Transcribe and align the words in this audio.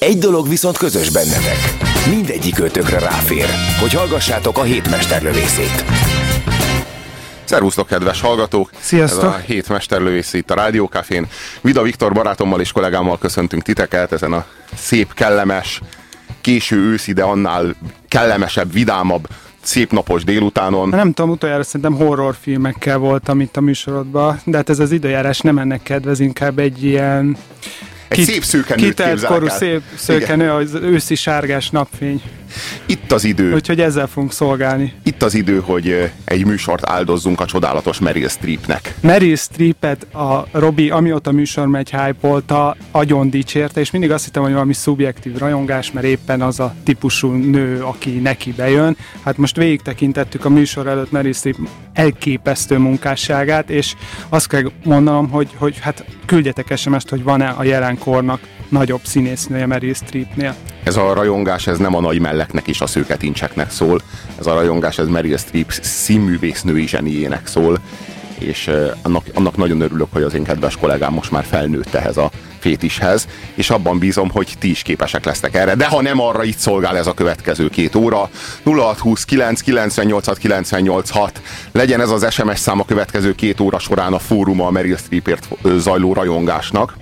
Egy 0.00 0.18
dolog 0.18 0.48
viszont 0.48 0.76
közös 0.76 1.10
bennetek. 1.10 1.56
Mindegyik 2.10 2.58
ötökre 2.58 2.98
ráfér, 2.98 3.46
hogy 3.80 3.92
hallgassátok 3.92 4.58
a 4.58 4.62
hétmesterlövészét. 4.62 5.84
Szervusztok, 7.44 7.86
kedves 7.86 8.20
hallgatók! 8.20 8.70
Sziasztok! 8.78 9.24
Ez 9.24 9.30
a 9.30 9.36
hét 9.36 9.68
mesterlővész 9.68 10.32
itt 10.32 10.50
a 10.50 10.54
Rádiókafén. 10.54 11.26
Vida 11.60 11.82
Viktor 11.82 12.12
barátommal 12.12 12.60
és 12.60 12.72
kollégámmal 12.72 13.18
köszöntünk 13.18 13.62
titeket 13.62 14.12
ezen 14.12 14.32
a 14.32 14.46
szép, 14.74 15.14
kellemes, 15.14 15.80
késő 16.40 16.76
őszi, 16.76 17.12
de 17.12 17.22
annál 17.22 17.74
kellemesebb, 18.08 18.72
vidámabb, 18.72 19.28
szép 19.62 19.92
napos 19.92 20.24
délutánon. 20.24 20.88
Nem 20.88 21.12
tudom, 21.12 21.30
utoljára 21.30 21.62
szerintem 21.62 21.94
horrorfilmekkel 21.94 22.98
voltam 22.98 23.40
itt 23.40 23.56
a 23.56 23.60
műsorodban, 23.60 24.40
de 24.44 24.56
hát 24.56 24.68
ez 24.68 24.78
az 24.78 24.92
időjárás 24.92 25.40
nem 25.40 25.58
ennek 25.58 25.82
kedvez, 25.82 26.20
inkább 26.20 26.58
egy 26.58 26.84
ilyen 26.84 27.36
Egy 28.10 28.24
szép 28.24 28.44
szőkenőt 28.44 28.84
kitelt 28.84 29.24
korú 29.24 29.46
el. 29.46 29.56
szép 29.56 29.82
szőkenő, 29.96 30.50
az 30.50 30.74
őszi 30.74 31.14
sárgás 31.14 31.70
napfény. 31.70 32.22
Itt 32.86 33.12
az 33.12 33.24
idő, 33.24 33.54
Úgyhogy 33.54 33.80
ezzel 33.80 34.06
fogunk 34.06 34.32
szolgálni. 34.32 34.92
itt 35.02 35.22
az 35.22 35.34
idő, 35.34 35.60
hogy 35.60 36.10
egy 36.24 36.46
műsort 36.46 36.88
áldozzunk 36.88 37.40
a 37.40 37.44
csodálatos 37.44 37.98
Meryl 37.98 38.28
Streepnek. 38.28 38.94
Meryl 39.00 39.36
Streepet 39.36 40.14
a 40.14 40.46
Robi, 40.52 40.90
amióta 40.90 41.32
műsor 41.32 41.66
megy, 41.66 41.90
hype 41.90 42.44
agyon 42.90 43.30
dicsérte, 43.30 43.80
és 43.80 43.90
mindig 43.90 44.10
azt 44.10 44.24
hittem, 44.24 44.42
hogy 44.42 44.52
valami 44.52 44.72
szubjektív 44.72 45.38
rajongás, 45.38 45.92
mert 45.92 46.06
éppen 46.06 46.42
az 46.42 46.60
a 46.60 46.74
típusú 46.84 47.28
nő, 47.30 47.82
aki 47.82 48.10
neki 48.10 48.52
bejön. 48.52 48.96
Hát 49.24 49.36
most 49.36 49.56
végig 49.56 49.82
tekintettük 49.82 50.44
a 50.44 50.48
műsor 50.48 50.86
előtt 50.86 51.10
Meryl 51.10 51.32
Streep 51.32 51.56
elképesztő 51.92 52.78
munkásságát, 52.78 53.70
és 53.70 53.94
azt 54.28 54.48
kell 54.48 54.70
mondanom, 54.84 55.28
hogy, 55.28 55.48
hogy 55.56 55.78
hát 55.80 56.04
küldjetek 56.26 56.76
SMS-t, 56.76 57.08
hogy 57.08 57.22
van-e 57.22 57.48
a 57.48 57.62
jelenkornak 58.06 58.40
nagyobb 58.68 59.00
színésznője 59.04 59.66
Meryl 59.66 59.94
Streepnél. 59.94 60.54
Ez 60.84 60.96
a 60.96 61.12
rajongás, 61.12 61.66
ez 61.66 61.78
nem 61.78 61.94
a 61.94 62.00
nagy 62.00 62.20
melleknek 62.20 62.68
és 62.68 62.80
a 62.80 62.86
szőketincseknek 62.86 63.70
szól. 63.70 64.00
Ez 64.38 64.46
a 64.46 64.54
rajongás, 64.54 64.98
ez 64.98 65.08
Meryl 65.08 65.36
Streep 65.36 65.72
színművésznői 65.80 66.86
zseniének 66.86 67.46
szól. 67.46 67.78
És 68.38 68.70
annak, 69.02 69.24
annak 69.34 69.56
nagyon 69.56 69.80
örülök, 69.80 70.08
hogy 70.12 70.22
az 70.22 70.34
én 70.34 70.44
kedves 70.44 70.76
kollégám 70.76 71.12
most 71.12 71.30
már 71.30 71.44
felnőtt 71.44 71.94
ehhez 71.94 72.16
a 72.16 72.30
fétishez, 72.58 73.28
és 73.54 73.70
abban 73.70 73.98
bízom, 73.98 74.30
hogy 74.30 74.54
ti 74.58 74.70
is 74.70 74.82
képesek 74.82 75.24
lesztek 75.24 75.54
erre. 75.54 75.74
De 75.74 75.86
ha 75.86 76.02
nem 76.02 76.20
arra, 76.20 76.44
itt 76.44 76.58
szolgál 76.58 76.96
ez 76.96 77.06
a 77.06 77.14
következő 77.14 77.68
két 77.68 77.94
óra. 77.94 78.30
0629 78.64 79.60
98 79.60 80.38
98 80.38 81.10
6. 81.10 81.42
Legyen 81.72 82.00
ez 82.00 82.10
az 82.10 82.32
SMS 82.32 82.58
szám 82.58 82.80
a 82.80 82.84
következő 82.84 83.34
két 83.34 83.60
óra 83.60 83.78
során 83.78 84.12
a 84.12 84.18
fóruma 84.18 84.66
a 84.66 84.70
Meryl 84.70 84.96
Streepért 84.96 85.48
zajló 85.76 86.12
rajongásnak 86.12 86.96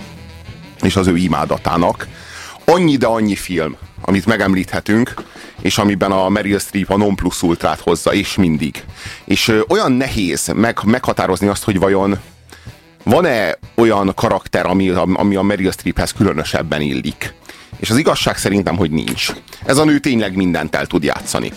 és 0.83 0.97
az 0.97 1.07
ő 1.07 1.17
imádatának. 1.17 2.07
Annyi, 2.65 2.97
de 2.97 3.07
annyi 3.07 3.35
film, 3.35 3.77
amit 4.01 4.27
megemlíthetünk, 4.27 5.15
és 5.61 5.79
amiben 5.79 6.13
a 6.13 6.29
Meryl 6.29 6.59
Streep 6.59 6.91
a 6.91 6.97
non 6.97 7.15
plus 7.15 7.43
ultrát 7.43 7.81
hozza, 7.81 8.13
és 8.13 8.35
mindig. 8.35 8.85
És 9.25 9.49
ö, 9.49 9.61
olyan 9.69 9.93
nehéz 9.93 10.53
meg, 10.55 10.79
meghatározni 10.85 11.47
azt, 11.47 11.65
hogy 11.65 11.79
vajon 11.79 12.19
van-e 13.03 13.59
olyan 13.75 14.15
karakter, 14.15 14.67
ami, 14.67 14.89
ami 14.89 15.37
a 15.37 15.43
Meryl 15.43 15.71
Streephez 15.71 16.13
különösebben 16.13 16.81
illik. 16.81 17.35
És 17.77 17.91
az 17.91 17.97
igazság 17.97 18.37
szerintem, 18.37 18.77
hogy 18.77 18.91
nincs. 18.91 19.33
Ez 19.65 19.77
a 19.77 19.85
nő 19.85 19.99
tényleg 19.99 20.37
mindent 20.37 20.75
el 20.75 20.87
tud 20.87 21.03
játszani. 21.05 21.53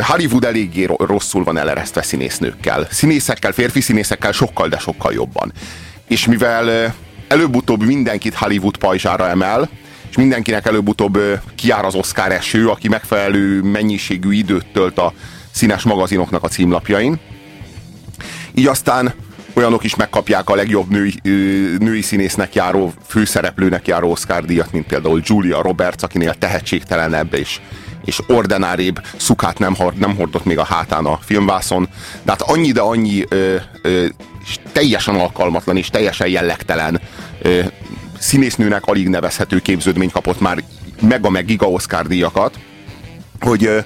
Hollywood 0.00 0.44
eléggé 0.44 0.84
ro- 0.84 1.00
rosszul 1.00 1.44
van 1.44 1.58
eleresztve 1.58 2.02
színésznőkkel. 2.02 2.86
Színészekkel, 2.90 3.52
férfi 3.52 3.80
színészekkel 3.80 4.32
sokkal, 4.32 4.68
de 4.68 4.78
sokkal 4.78 5.12
jobban. 5.12 5.52
És 6.08 6.26
mivel 6.26 6.94
előbb-utóbb 7.28 7.82
mindenkit 7.82 8.34
Hollywood 8.34 8.76
pajzsára 8.76 9.28
emel, 9.28 9.68
és 10.10 10.16
mindenkinek 10.16 10.66
előbb-utóbb 10.66 11.18
kiár 11.54 11.84
az 11.84 11.94
Oscar 11.94 12.32
eső, 12.32 12.68
aki 12.68 12.88
megfelelő 12.88 13.62
mennyiségű 13.62 14.32
időt 14.32 14.66
tölt 14.72 14.98
a 14.98 15.12
színes 15.52 15.82
magazinoknak 15.82 16.42
a 16.42 16.48
címlapjain, 16.48 17.18
így 18.54 18.66
aztán 18.66 19.14
olyanok 19.54 19.84
is 19.84 19.94
megkapják 19.94 20.48
a 20.48 20.54
legjobb 20.54 20.90
női, 20.90 21.14
női 21.78 22.02
színésznek 22.02 22.54
járó, 22.54 22.92
főszereplőnek 23.06 23.86
járó 23.86 24.10
Oscar 24.10 24.44
díjat, 24.44 24.72
mint 24.72 24.86
például 24.86 25.20
Julia 25.24 25.62
Roberts, 25.62 26.02
akinél 26.02 26.34
tehetségtelenebb 26.34 27.34
és, 27.34 27.60
és 28.04 28.20
ordinárébb 28.26 29.00
szukát 29.16 29.58
nem, 29.58 29.74
hord, 29.74 29.98
nem 29.98 30.16
hordott 30.16 30.44
még 30.44 30.58
a 30.58 30.64
hátán 30.64 31.04
a 31.04 31.18
filmvászon. 31.22 31.88
De 32.22 32.30
hát 32.30 32.42
annyi, 32.42 32.72
de 32.72 32.80
annyi 32.80 33.24
ö, 33.28 33.56
ö, 33.82 34.06
és 34.46 34.58
teljesen 34.72 35.14
alkalmatlan 35.14 35.76
és 35.76 35.90
teljesen 35.90 36.28
jellegtelen 36.28 37.00
ö, 37.42 37.60
színésznőnek 38.18 38.86
alig 38.86 39.08
nevezhető 39.08 39.58
képződmény 39.58 40.10
kapott 40.10 40.40
már 40.40 40.62
mega 41.00 41.30
meg 41.30 41.44
giga 41.44 41.70
Oscar 41.70 42.06
díjakat, 42.06 42.58
hogy 43.40 43.64
ö, 43.64 43.78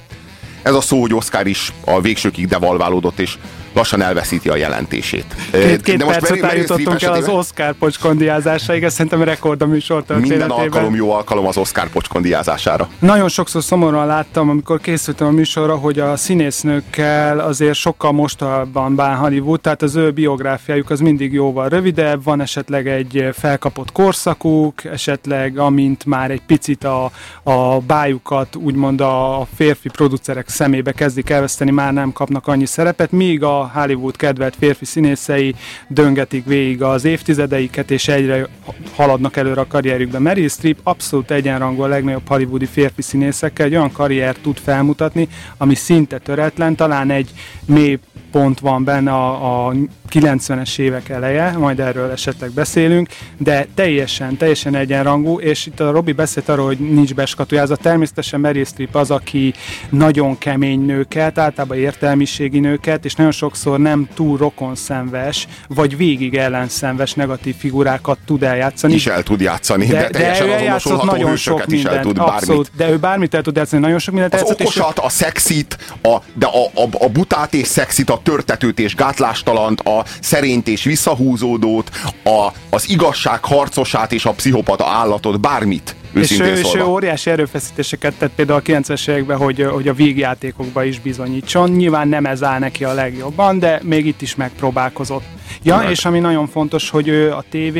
ez 0.62 0.74
a 0.74 0.80
szó, 0.80 1.00
hogy 1.00 1.14
Oscar 1.14 1.46
is 1.46 1.72
a 1.84 2.00
végsőkig 2.00 2.46
devalválódott, 2.46 3.18
és 3.18 3.38
lassan 3.72 4.02
elveszíti 4.02 4.48
a 4.48 4.56
jelentését. 4.56 5.34
Két, 5.50 5.82
két 5.82 5.96
De 5.96 6.04
most 6.04 6.18
perc 6.18 6.30
után 6.30 6.56
jutottunk 6.56 7.02
el 7.02 7.12
az 7.12 7.28
Oscar 7.28 7.72
pocskondiázásaig, 7.72 8.82
ez 8.82 8.92
szerintem 8.92 9.22
rekord 9.22 9.62
a 9.62 9.66
műsor 9.66 10.04
Minden 10.08 10.50
alkalom 10.50 10.94
jó 10.94 11.12
alkalom 11.12 11.46
az 11.46 11.56
Oscar 11.56 11.88
pocskondiázására. 11.88 12.88
Nagyon 12.98 13.28
sokszor 13.28 13.62
szomorúan 13.62 14.06
láttam, 14.06 14.48
amikor 14.48 14.80
készültem 14.80 15.26
a 15.26 15.30
műsorra, 15.30 15.76
hogy 15.76 15.98
a 15.98 16.16
színésznőkkel 16.16 17.38
azért 17.38 17.74
sokkal 17.74 18.12
mostanában 18.12 18.94
bán 18.94 19.16
Hollywood, 19.16 19.60
tehát 19.60 19.82
az 19.82 19.96
ő 19.96 20.10
biográfiájuk 20.10 20.90
az 20.90 21.00
mindig 21.00 21.32
jóval 21.32 21.68
rövidebb, 21.68 22.24
van 22.24 22.40
esetleg 22.40 22.88
egy 22.88 23.28
felkapott 23.32 23.92
korszakuk, 23.92 24.84
esetleg 24.84 25.58
amint 25.58 26.04
már 26.04 26.30
egy 26.30 26.42
picit 26.46 26.84
a, 26.84 27.10
a 27.42 27.78
bájukat 27.78 28.56
úgymond 28.56 29.00
a 29.00 29.46
férfi 29.56 29.88
producerek 29.88 30.48
szemébe 30.48 30.92
kezdik 30.92 31.30
elveszteni, 31.30 31.70
már 31.70 31.92
nem 31.92 32.12
kapnak 32.12 32.46
annyi 32.46 32.66
szerepet, 32.66 33.10
míg 33.10 33.42
a 33.42 33.59
Hollywood 33.68 34.16
kedvelt 34.16 34.56
férfi 34.58 34.84
színészei 34.84 35.54
döngetik 35.88 36.44
végig 36.44 36.82
az 36.82 37.04
évtizedeiket, 37.04 37.90
és 37.90 38.08
egyre 38.08 38.48
haladnak 38.94 39.36
előre 39.36 39.60
a 39.60 39.66
karrierjükben. 39.66 40.22
Meryl 40.22 40.48
Streep 40.48 40.78
abszolút 40.82 41.30
egyenrangú 41.30 41.82
a 41.82 41.86
legnagyobb 41.86 42.28
hollywoodi 42.28 42.66
férfi 42.66 43.02
színészekkel, 43.02 43.66
egy 43.66 43.74
olyan 43.74 43.92
karriert 43.92 44.40
tud 44.40 44.58
felmutatni, 44.58 45.28
ami 45.56 45.74
szinte 45.74 46.18
töretlen, 46.18 46.74
talán 46.74 47.10
egy 47.10 47.30
mély 47.64 47.98
pont 48.30 48.60
van 48.60 48.84
benne 48.84 49.12
a, 49.12 49.66
a 49.66 49.72
90-es 50.12 50.78
évek 50.78 51.08
eleje, 51.08 51.50
majd 51.58 51.80
erről 51.80 52.10
esetleg 52.10 52.50
beszélünk, 52.50 53.08
de 53.36 53.66
teljesen, 53.74 54.36
teljesen 54.36 54.74
egyenrangú, 54.74 55.38
és 55.38 55.66
itt 55.66 55.80
a 55.80 55.90
Robi 55.90 56.12
beszélt 56.12 56.48
arról, 56.48 56.66
hogy 56.66 56.78
nincs 56.78 57.14
beskatujázat. 57.14 57.80
Természetesen 57.80 58.40
Meryl 58.40 58.64
Streep 58.64 58.94
az, 58.94 59.10
aki 59.10 59.54
nagyon 59.90 60.38
kemény 60.38 60.80
nőket, 60.80 61.38
általában 61.38 61.76
értelmiségi 61.76 62.60
nőket, 62.60 63.04
és 63.04 63.14
nagyon 63.14 63.32
sokszor 63.32 63.78
nem 63.78 64.08
túl 64.14 64.38
rokonszenves, 64.38 65.46
vagy 65.68 65.96
végig 65.96 66.34
ellenszenves 66.34 67.12
negatív 67.12 67.56
figurákat 67.56 68.18
tud 68.26 68.42
eljátszani. 68.42 68.94
Is 68.94 69.06
el 69.06 69.22
tud 69.22 69.40
játszani, 69.40 69.86
de, 69.86 69.96
de 69.96 70.08
teljesen 70.08 70.48
ő 70.48 70.52
eljátszott 70.52 70.92
azonosolható 70.92 71.22
nagyon 71.22 71.36
sok 71.36 71.58
hősöket 71.58 71.72
is 71.72 71.84
el 71.84 71.92
mindent, 71.92 72.06
tud 72.06 72.16
bármit. 72.16 72.40
abszolút, 72.40 72.70
de 72.76 72.90
ő 72.90 72.98
bármit 72.98 73.34
el 73.34 73.42
tud 73.42 73.56
játszani, 73.56 73.82
nagyon 73.82 73.98
sok 73.98 74.14
mindent 74.14 74.34
Az 74.34 74.40
eljátszott, 74.40 74.66
és 74.66 74.76
okosat, 74.76 74.98
a 74.98 75.08
szexit, 75.08 75.78
a, 76.02 76.16
de 76.34 76.46
a, 76.46 76.80
a, 76.82 77.04
a 77.04 77.08
butát 77.08 77.54
és 77.54 77.66
szexit, 77.66 78.10
a 78.10 78.19
törtetőt 78.22 78.78
és 78.78 78.94
gátlástalant, 78.94 79.80
a 79.80 80.04
szerényt 80.20 80.68
és 80.68 80.84
visszahúzódót, 80.84 81.90
a, 82.24 82.48
az 82.70 82.88
igazság 82.88 83.44
harcosát 83.44 84.12
és 84.12 84.24
a 84.24 84.32
pszichopata 84.32 84.86
állatot, 84.86 85.40
bármit. 85.40 85.94
És 86.14 86.40
ő, 86.40 86.56
és 86.56 86.74
ő 86.74 86.84
óriási 86.84 87.30
erőfeszítéseket 87.30 88.14
tett 88.14 88.32
például 88.34 88.58
a 88.58 88.62
90-es 88.62 89.08
években, 89.08 89.36
hogy, 89.36 89.62
hogy 89.62 89.88
a 89.88 89.94
vígjátékokba 89.94 90.84
is 90.84 91.00
bizonyítson. 91.00 91.70
Nyilván 91.70 92.08
nem 92.08 92.24
ez 92.24 92.42
áll 92.42 92.58
neki 92.58 92.84
a 92.84 92.92
legjobban, 92.94 93.58
de 93.58 93.80
még 93.82 94.06
itt 94.06 94.22
is 94.22 94.34
megpróbálkozott. 94.34 95.24
Ja, 95.62 95.76
Meg. 95.76 95.90
és 95.90 96.04
ami 96.04 96.18
nagyon 96.18 96.46
fontos, 96.46 96.90
hogy 96.90 97.08
ő 97.08 97.32
a 97.32 97.44
TV 97.50 97.78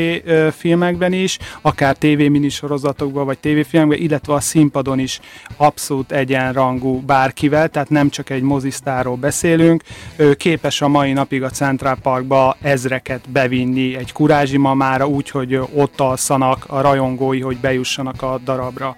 filmekben 0.57 1.13
is, 1.13 1.37
akár 1.61 1.95
TV 1.95 2.07
minisorozatokban, 2.07 3.25
vagy 3.25 3.37
TV 3.37 3.59
filmekben, 3.69 3.99
illetve 3.99 4.33
a 4.33 4.39
színpadon 4.39 4.99
is 4.99 5.19
abszolút 5.57 6.11
egyenrangú 6.11 6.99
bárkivel, 6.99 7.69
tehát 7.69 7.89
nem 7.89 8.09
csak 8.09 8.29
egy 8.29 8.41
mozisztáról 8.41 9.15
beszélünk. 9.15 9.83
Ő 10.15 10.33
képes 10.33 10.81
a 10.81 10.87
mai 10.87 11.13
napig 11.13 11.43
a 11.43 11.49
Central 11.49 11.97
Parkba 12.01 12.57
ezreket 12.61 13.29
bevinni 13.29 13.95
egy 13.95 14.11
kurázsi 14.11 14.57
mamára, 14.57 15.07
úgy, 15.07 15.29
hogy 15.29 15.55
ott 15.55 15.99
alszanak 15.99 16.65
a 16.67 16.81
rajongói, 16.81 17.39
hogy 17.39 17.57
bejussanak 17.57 18.20
a 18.21 18.39
darabra. 18.43 18.97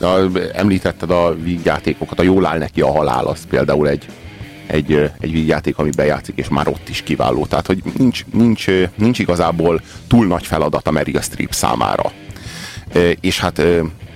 a, 0.00 0.38
említetted 0.52 1.10
a 1.10 1.34
vígjátékokat, 1.34 2.18
a 2.18 2.22
jól 2.22 2.46
áll 2.46 2.58
neki 2.58 2.80
a 2.80 2.90
halál, 2.90 3.26
az 3.26 3.46
például 3.48 3.88
egy, 3.88 4.06
egy, 4.66 5.10
egy 5.20 5.32
vígjáték, 5.32 5.78
ami 5.78 5.90
bejátszik, 5.96 6.36
és 6.36 6.48
már 6.48 6.68
ott 6.68 6.88
is 6.88 7.02
kiváló. 7.02 7.46
Tehát, 7.46 7.66
hogy 7.66 7.82
nincs, 7.98 8.24
nincs, 8.32 8.66
nincs 8.94 9.18
igazából 9.18 9.80
túl 10.08 10.26
nagy 10.26 10.46
feladat 10.46 10.86
a 10.86 10.90
Meryl 10.90 11.20
Streep 11.20 11.52
számára. 11.52 12.12
És 13.20 13.40
hát 13.40 13.62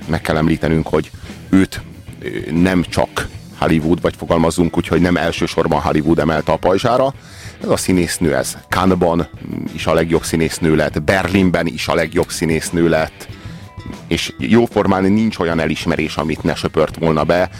meg 0.06 0.20
kell 0.20 0.36
említenünk, 0.36 0.86
hogy 0.86 1.10
őt 1.48 1.80
nem 2.50 2.84
csak 2.88 3.28
Hollywood, 3.58 4.00
vagy 4.00 4.14
fogalmazunk 4.16 4.76
úgy, 4.76 4.86
hogy 4.86 5.00
nem 5.00 5.16
elsősorban 5.16 5.80
Hollywood 5.80 6.18
emelte 6.18 6.52
a 6.52 6.56
pajzsára, 6.56 7.14
ez 7.62 7.68
a 7.68 7.76
színésznő, 7.76 8.36
ez 8.36 8.56
Cannes-ban 8.68 9.28
is 9.72 9.86
a 9.86 9.94
legjobb 9.94 10.24
színésznő 10.24 10.74
lett, 10.74 11.02
Berlinben 11.02 11.66
is 11.66 11.88
a 11.88 11.94
legjobb 11.94 12.30
színésznő 12.30 12.88
lett, 12.88 13.28
és 14.08 14.32
jóformán 14.38 15.02
nincs 15.02 15.38
olyan 15.38 15.60
elismerés, 15.60 16.16
amit 16.16 16.42
ne 16.42 16.54
söpört 16.54 16.96
volna 16.96 17.24
be. 17.24 17.50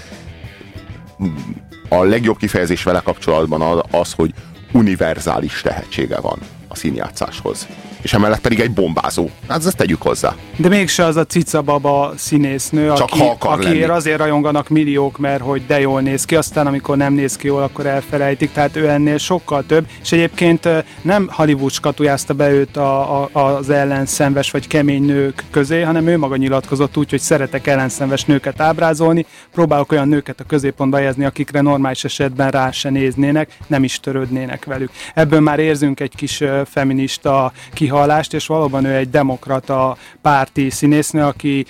A 1.88 2.03
legjobb 2.03 2.37
kifejezés 2.37 2.82
vele 2.82 3.00
kapcsolatban 3.00 3.85
az, 3.91 4.12
hogy 4.12 4.35
univerzális 4.73 5.61
tehetsége 5.61 6.20
van 6.20 6.38
a 6.69 6.76
színjátszáshoz 6.76 7.67
és 8.03 8.12
emellett 8.12 8.41
pedig 8.41 8.61
egy 8.61 8.71
bombázó. 8.71 9.29
Hát 9.49 9.67
ezt 9.67 9.77
tegyük 9.77 10.03
hozzá. 10.03 10.35
De 10.56 10.69
mégse 10.69 11.05
az 11.05 11.17
a 11.17 11.25
cica 11.25 11.62
baba 11.62 12.12
színésznő, 12.17 12.93
Csak 12.97 13.09
aki, 13.11 13.21
akiért 13.39 13.62
lenni. 13.62 13.83
azért 13.83 14.19
rajonganak 14.19 14.69
milliók, 14.69 15.19
mert 15.19 15.43
hogy 15.43 15.67
de 15.67 15.81
jól 15.81 16.00
néz 16.00 16.25
ki, 16.25 16.37
aztán 16.37 16.67
amikor 16.67 16.97
nem 16.97 17.12
néz 17.12 17.37
ki 17.37 17.47
jól, 17.47 17.62
akkor 17.62 17.87
elfelejtik, 17.87 18.53
tehát 18.53 18.77
ő 18.77 18.89
ennél 18.89 19.19
sokkal 19.19 19.65
több, 19.67 19.87
és 20.03 20.12
egyébként 20.12 20.69
nem 21.03 21.29
Hollywood 21.33 21.71
skatujázta 21.71 22.35
be 22.35 22.50
őt 22.50 22.77
a, 22.77 23.23
a, 23.23 23.29
az 23.33 23.71
ellenszenves 23.71 24.50
vagy 24.50 24.67
kemény 24.67 25.05
nők 25.05 25.45
közé, 25.50 25.83
hanem 25.83 26.06
ő 26.06 26.19
maga 26.19 26.37
nyilatkozott 26.37 26.97
úgy, 26.97 27.11
hogy 27.11 27.21
szeretek 27.21 27.67
ellenszenves 27.67 28.25
nőket 28.25 28.61
ábrázolni, 28.61 29.27
próbálok 29.53 29.93
olyan 29.93 30.09
nőket 30.09 30.41
a 30.41 30.45
középpontba 30.45 30.97
helyezni, 30.97 31.25
akikre 31.25 31.61
normális 31.61 32.05
esetben 32.05 32.50
rá 32.50 32.71
se 32.71 32.91
néznének, 32.91 33.56
nem 33.67 33.85
is 33.85 34.00
törődnének 34.00 34.65
velük. 34.65 34.91
Ebből 35.15 35.41
már 35.41 35.59
érzünk 35.59 36.00
egy 36.00 36.15
kis 36.17 36.43
feminista 36.65 37.53
kihalást, 37.99 38.35
és 38.35 38.47
valóban 38.47 38.85
ő 38.85 38.95
egy 38.95 39.11
demokrata 39.11 39.97
párti 40.23 40.71
színésznő, 40.71 41.23
aki 41.23 41.67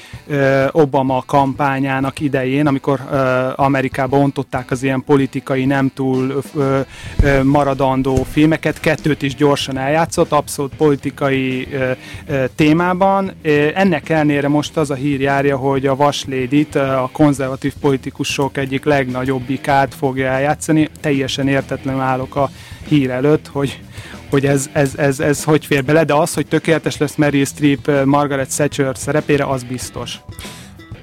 Obama 0.70 1.22
kampányának 1.26 2.20
idején, 2.20 2.66
amikor 2.66 3.00
ö, 3.10 3.48
Amerikában 3.56 4.20
ontották 4.20 4.70
az 4.70 4.82
ilyen 4.82 5.04
politikai, 5.04 5.64
nem 5.64 5.90
túl 5.94 6.42
maradandó 7.42 8.26
filmeket, 8.30 8.80
kettőt 8.80 9.22
is 9.22 9.34
gyorsan 9.34 9.78
eljátszott, 9.78 10.32
abszolút 10.32 10.74
politikai 10.76 11.68
témában. 12.54 13.32
Ennek 13.74 14.08
ellenére 14.08 14.48
most 14.48 14.76
az 14.76 14.90
a 14.90 14.94
hír 14.94 15.20
járja, 15.20 15.56
hogy 15.56 15.86
a 15.86 15.96
Vaslédit 15.96 16.74
a 16.74 17.08
konzervatív 17.12 17.74
politikusok 17.80 18.56
egyik 18.56 18.84
legnagyobbikát 18.84 19.94
fogja 19.94 20.26
eljátszani. 20.26 20.88
Teljesen 21.00 21.48
értetlenül 21.48 22.00
állok 22.00 22.36
a 22.36 22.50
hír 22.88 23.10
előtt, 23.10 23.46
hogy 23.46 23.80
hogy 24.30 24.46
ez, 24.46 24.68
ez, 24.72 24.94
ez, 24.96 25.20
ez 25.20 25.44
hogy 25.44 25.66
fér 25.66 25.84
bele, 25.84 26.04
de 26.04 26.14
az, 26.14 26.34
hogy 26.34 26.46
tökéletes 26.46 26.96
lesz 26.96 27.14
Meryl 27.14 27.44
Streep 27.44 28.04
Margaret 28.04 28.48
Thatcher 28.48 28.96
szerepére, 28.96 29.44
az 29.44 29.62
biztos. 29.62 30.20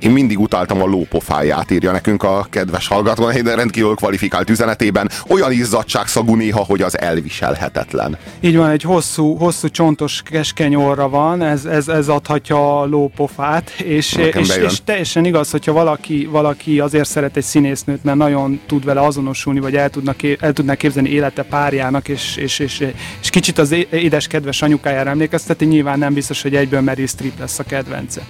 Én 0.05 0.11
mindig 0.11 0.39
utáltam 0.39 0.81
a 0.81 0.85
lópofáját, 0.85 1.71
írja 1.71 1.91
nekünk 1.91 2.23
a 2.23 2.47
kedves 2.49 2.87
hallgató, 2.87 3.31
de 3.31 3.55
rendkívül 3.55 3.95
kvalifikált 3.95 4.49
üzenetében. 4.49 5.09
Olyan 5.27 5.51
izzadságszagú 5.51 6.35
néha, 6.35 6.63
hogy 6.63 6.81
az 6.81 6.99
elviselhetetlen. 6.99 8.17
Így 8.39 8.57
van, 8.57 8.69
egy 8.69 8.81
hosszú, 8.81 9.35
hosszú 9.35 9.69
csontos 9.69 10.21
keskeny 10.21 10.75
orra 10.75 11.09
van, 11.09 11.41
ez, 11.41 11.65
ez, 11.65 11.87
ez 11.87 12.07
adhatja 12.07 12.81
a 12.81 12.85
lópofát, 12.85 13.69
és, 13.69 14.13
Nekem 14.13 14.41
és, 14.41 14.47
bejön. 14.47 14.69
és 14.69 14.79
teljesen 14.83 15.25
igaz, 15.25 15.51
hogyha 15.51 15.71
valaki, 15.71 16.27
valaki 16.31 16.79
azért 16.79 17.07
szeret 17.09 17.37
egy 17.37 17.43
színésznőt, 17.43 18.03
mert 18.03 18.17
nagyon 18.17 18.59
tud 18.65 18.85
vele 18.85 19.01
azonosulni, 19.01 19.59
vagy 19.59 19.75
el, 19.75 19.89
tudnak, 19.89 20.15
el 20.39 20.53
tudná 20.53 20.75
képzelni 20.75 21.09
élete 21.09 21.43
párjának, 21.43 22.07
és, 22.07 22.35
és, 22.35 22.59
és, 22.59 22.87
és 23.21 23.29
kicsit 23.29 23.57
az 23.57 23.75
édes 23.89 24.27
kedves 24.27 24.61
anyukájára 24.61 25.09
emlékezteti, 25.09 25.65
nyilván 25.65 25.99
nem 25.99 26.13
biztos, 26.13 26.41
hogy 26.41 26.55
egyből 26.55 26.81
Meryl 26.81 27.07
Streep 27.07 27.39
lesz 27.39 27.59
a 27.59 27.63
kedvence. 27.63 28.21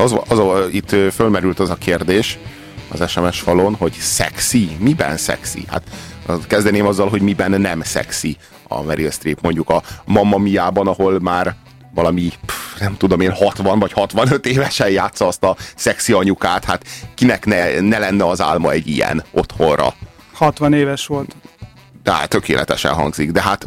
Az, 0.00 0.16
az, 0.28 0.38
az, 0.38 0.68
itt 0.70 0.90
fölmerült 1.12 1.58
az 1.58 1.70
a 1.70 1.74
kérdés 1.74 2.38
az 2.88 3.10
SMS 3.10 3.40
falon, 3.40 3.74
hogy 3.74 3.92
szexi? 3.92 4.76
Miben 4.78 5.16
szexi? 5.16 5.64
Hát 5.68 5.82
kezdeném 6.46 6.86
azzal, 6.86 7.08
hogy 7.08 7.22
miben 7.22 7.60
nem 7.60 7.82
szexi 7.82 8.36
a 8.68 8.82
Meryl 8.82 9.10
Streep. 9.10 9.40
Mondjuk 9.40 9.70
a 9.70 9.82
Mamma 10.04 10.38
Mia-ban, 10.38 10.86
ahol 10.86 11.18
már 11.20 11.54
valami, 11.94 12.32
pff, 12.46 12.78
nem 12.78 12.96
tudom 12.96 13.20
én, 13.20 13.32
60 13.32 13.78
vagy 13.78 13.92
65 13.92 14.46
évesen 14.46 14.90
játsza 14.90 15.26
azt 15.26 15.44
a 15.44 15.56
szexi 15.76 16.12
anyukát, 16.12 16.64
hát 16.64 16.84
kinek 17.14 17.46
ne, 17.46 17.80
ne 17.80 17.98
lenne 17.98 18.26
az 18.26 18.40
álma 18.40 18.70
egy 18.70 18.88
ilyen 18.88 19.24
otthonra? 19.30 19.94
60 20.32 20.72
éves 20.72 21.06
volt. 21.06 21.36
De 22.02 22.12
hát 22.12 22.28
tökéletesen 22.28 22.92
hangzik, 22.92 23.30
de 23.30 23.42
hát 23.42 23.66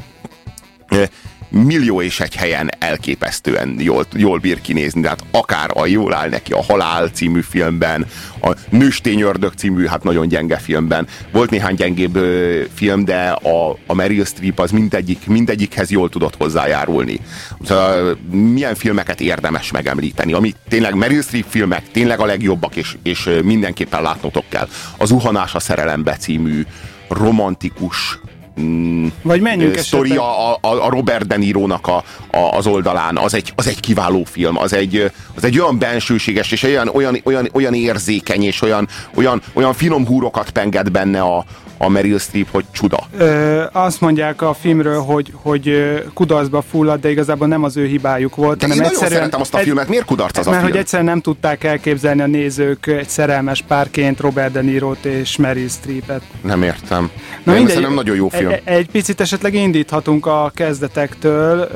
millió 1.54 2.02
és 2.02 2.20
egy 2.20 2.36
helyen 2.36 2.70
elképesztően 2.80 3.76
jól, 3.80 4.06
jól 4.14 4.40
bír 4.40 4.62
kinézni, 4.62 5.02
de 5.02 5.08
hát 5.08 5.24
akár 5.32 5.70
a 5.74 5.86
Jól 5.86 6.14
áll 6.14 6.30
neki 6.30 6.52
a 6.52 6.64
Halál 6.64 7.08
című 7.08 7.42
filmben, 7.42 8.06
a 8.42 8.56
Nőstény 8.70 9.22
ördög 9.22 9.54
című, 9.56 9.86
hát 9.86 10.04
nagyon 10.04 10.28
gyenge 10.28 10.58
filmben. 10.58 11.08
Volt 11.32 11.50
néhány 11.50 11.76
gyengébb 11.76 12.16
ö, 12.16 12.62
film, 12.74 13.06
de 13.06 13.30
a, 13.30 13.78
a 13.88 13.94
Meryl 13.94 14.26
Streep 14.26 14.60
az 14.60 14.72
mindegyik, 14.72 15.28
mindegyikhez 15.28 15.92
jól 15.92 16.10
tudott 16.10 16.36
hozzájárulni. 16.36 17.20
Szóval, 17.64 18.18
milyen 18.32 18.76
filmeket 18.76 19.22
érdemes 19.22 19.72
megemlíteni, 19.72 20.34
ami 20.34 20.54
tényleg 20.70 20.96
Meryl 20.96 21.22
Streep 21.22 21.46
filmek, 21.50 21.92
tényleg 21.92 22.20
a 22.20 22.26
legjobbak, 22.26 22.76
és, 22.76 22.98
és 23.04 23.30
mindenképpen 23.44 24.02
látnotok 24.02 24.46
kell. 24.50 24.68
Az 24.98 25.12
Uhanás 25.12 25.54
a 25.54 25.60
szerelembe 25.60 26.16
című 26.16 26.66
romantikus 27.10 28.20
mm, 28.62 29.08
Vagy 29.22 29.42
menjünk 29.42 29.78
sztoria 29.78 30.50
a, 30.50 30.58
a, 30.62 30.86
a 30.86 30.90
Robert 30.90 31.28
De 31.28 31.38
Niro-nak 31.38 31.88
a, 31.88 32.04
a, 32.32 32.38
az 32.38 32.68
oldalán, 32.68 33.18
az 33.18 33.34
egy, 33.34 33.54
az 33.56 33.68
egy 33.68 33.80
kiváló 33.80 34.24
film, 34.24 34.58
az 34.58 34.74
egy, 34.74 35.12
az 35.36 35.44
egy 35.44 35.60
olyan 35.60 35.78
bensőséges, 35.78 36.52
és 36.52 36.64
olyan, 36.64 36.88
olyan, 36.88 37.20
olyan, 37.24 37.50
olyan 37.54 37.74
érzékeny, 37.74 38.44
és 38.44 38.62
olyan, 38.62 38.88
olyan, 39.16 39.42
olyan 39.54 39.74
finom 39.74 40.06
húrokat 40.06 40.50
penged 40.50 40.92
benne 40.92 41.22
a, 41.22 41.46
a 41.84 41.90
Meryl 41.90 42.20
Streep, 42.20 42.48
hogy 42.52 42.66
csuda. 42.72 43.08
Ö, 43.18 43.64
azt 43.72 44.02
mondják 44.02 44.42
a 44.42 44.54
filmről, 44.54 45.02
hogy, 45.02 45.32
hogy 45.34 45.94
kudarcba 46.14 46.62
fullad, 46.62 47.00
de 47.00 47.10
igazából 47.10 47.48
nem 47.48 47.64
az 47.64 47.78
ő 47.78 47.86
hibájuk 47.86 48.36
volt. 48.36 48.58
De 48.58 48.68
én 48.68 48.76
nagyon 48.76 48.94
szeretem 48.94 49.42
azt 49.42 49.54
a 49.54 49.58
filmet, 49.58 49.88
miért 49.88 50.06
kudarc 50.06 50.38
az 50.38 50.48
a 50.48 50.50
mert 50.50 50.62
film? 50.62 50.74
hogy 50.74 50.82
egyszerűen 50.82 51.10
nem 51.10 51.22
tudták 51.22 51.64
elképzelni 51.64 52.22
a 52.22 52.28
nézők 52.28 52.88
egy 52.88 53.10
szerelmes 53.10 53.64
párként 53.68 54.20
Robert 54.20 54.52
De 54.52 54.62
Niro-t 54.62 55.06
és 55.06 55.38
Meryl 55.38 55.68
Streepet. 55.68 56.22
Nem 56.42 56.64
értem. 56.64 57.10
Na 57.44 57.52
mindegy, 57.54 57.70
szerintem 57.70 57.94
nagyon 57.94 58.16
jó 58.16 58.30
film. 58.30 58.52
Egy, 58.52 58.62
egy 58.64 58.90
picit 58.90 59.22
esetleg 59.22 59.54
indíthatunk 59.54 60.26
a 60.26 60.52
kezdetektől. 60.56 61.70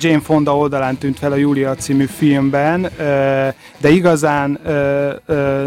Jane 0.00 0.20
Fonda 0.20 0.56
oldalán 0.56 0.96
tűnt 0.96 1.18
fel 1.18 1.32
a 1.32 1.36
Julia 1.36 1.74
című 1.74 2.06
filmben, 2.16 2.90
de 3.78 3.88
igazán 3.90 4.60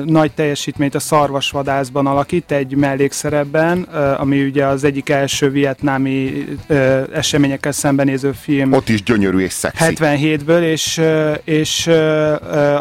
nagy 0.06 0.32
teljesítményt 0.32 0.96
a 0.96 1.00
Szarvasvadászban 1.00 2.08
alakít 2.08 2.52
egy 2.52 2.76
mellékszerepben, 2.76 3.77
ö, 3.94 4.14
ami 4.18 4.44
ugye 4.44 4.66
az 4.66 4.84
egyik 4.84 5.10
első 5.10 5.50
vietnámi 5.50 6.46
eseményekkel 7.14 7.72
szembenéző 7.72 8.32
film. 8.32 8.72
Ott 8.74 8.90
is 8.90 9.04
gyönyörű 9.04 9.40
és 9.40 9.52
szexi. 9.54 9.94
77-ből, 10.00 10.62
és, 10.62 11.02
és 11.44 11.90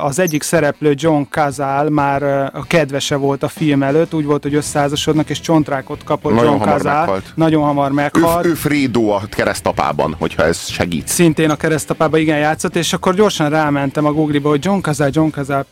az 0.01 0.19
egyik 0.19 0.43
szereplő 0.43 0.95
John 0.97 1.23
Cazal 1.31 1.89
már 1.91 2.23
a 2.53 2.65
kedvese 2.67 3.17
volt 3.17 3.43
a 3.43 3.49
film 3.49 3.83
előtt, 3.83 4.15
úgy 4.15 4.25
volt, 4.25 4.43
hogy 4.43 4.55
összeházasodnak, 4.55 5.31
és 5.31 5.41
csontrákot 5.41 6.05
kapott 6.05 6.35
Nagyon 6.35 6.53
John 6.53 6.65
Cazal. 6.69 6.95
meghalt. 6.99 7.33
Nagyon 7.35 7.63
hamar 7.63 7.91
Ő, 7.91 7.95
meghalt. 7.95 8.47
ő 8.47 8.55
Fredo 8.55 9.09
a 9.09 9.23
keresztapában, 9.31 10.15
hogyha 10.19 10.45
ez 10.45 10.69
segít. 10.69 11.09
Szintén 11.09 11.51
a 11.51 11.57
keresztapába 11.57 12.19
igen 12.19 12.39
játszott, 12.39 12.77
és 12.77 12.93
akkor 12.93 13.15
gyorsan 13.15 13.51
rámentem 13.51 14.05
a 14.05 14.13
Google-ba, 14.13 14.49
hogy 14.49 14.65
John 14.65 14.81
Cazal, 14.81 15.09
John 15.13 15.29
Cazal, 15.31 15.67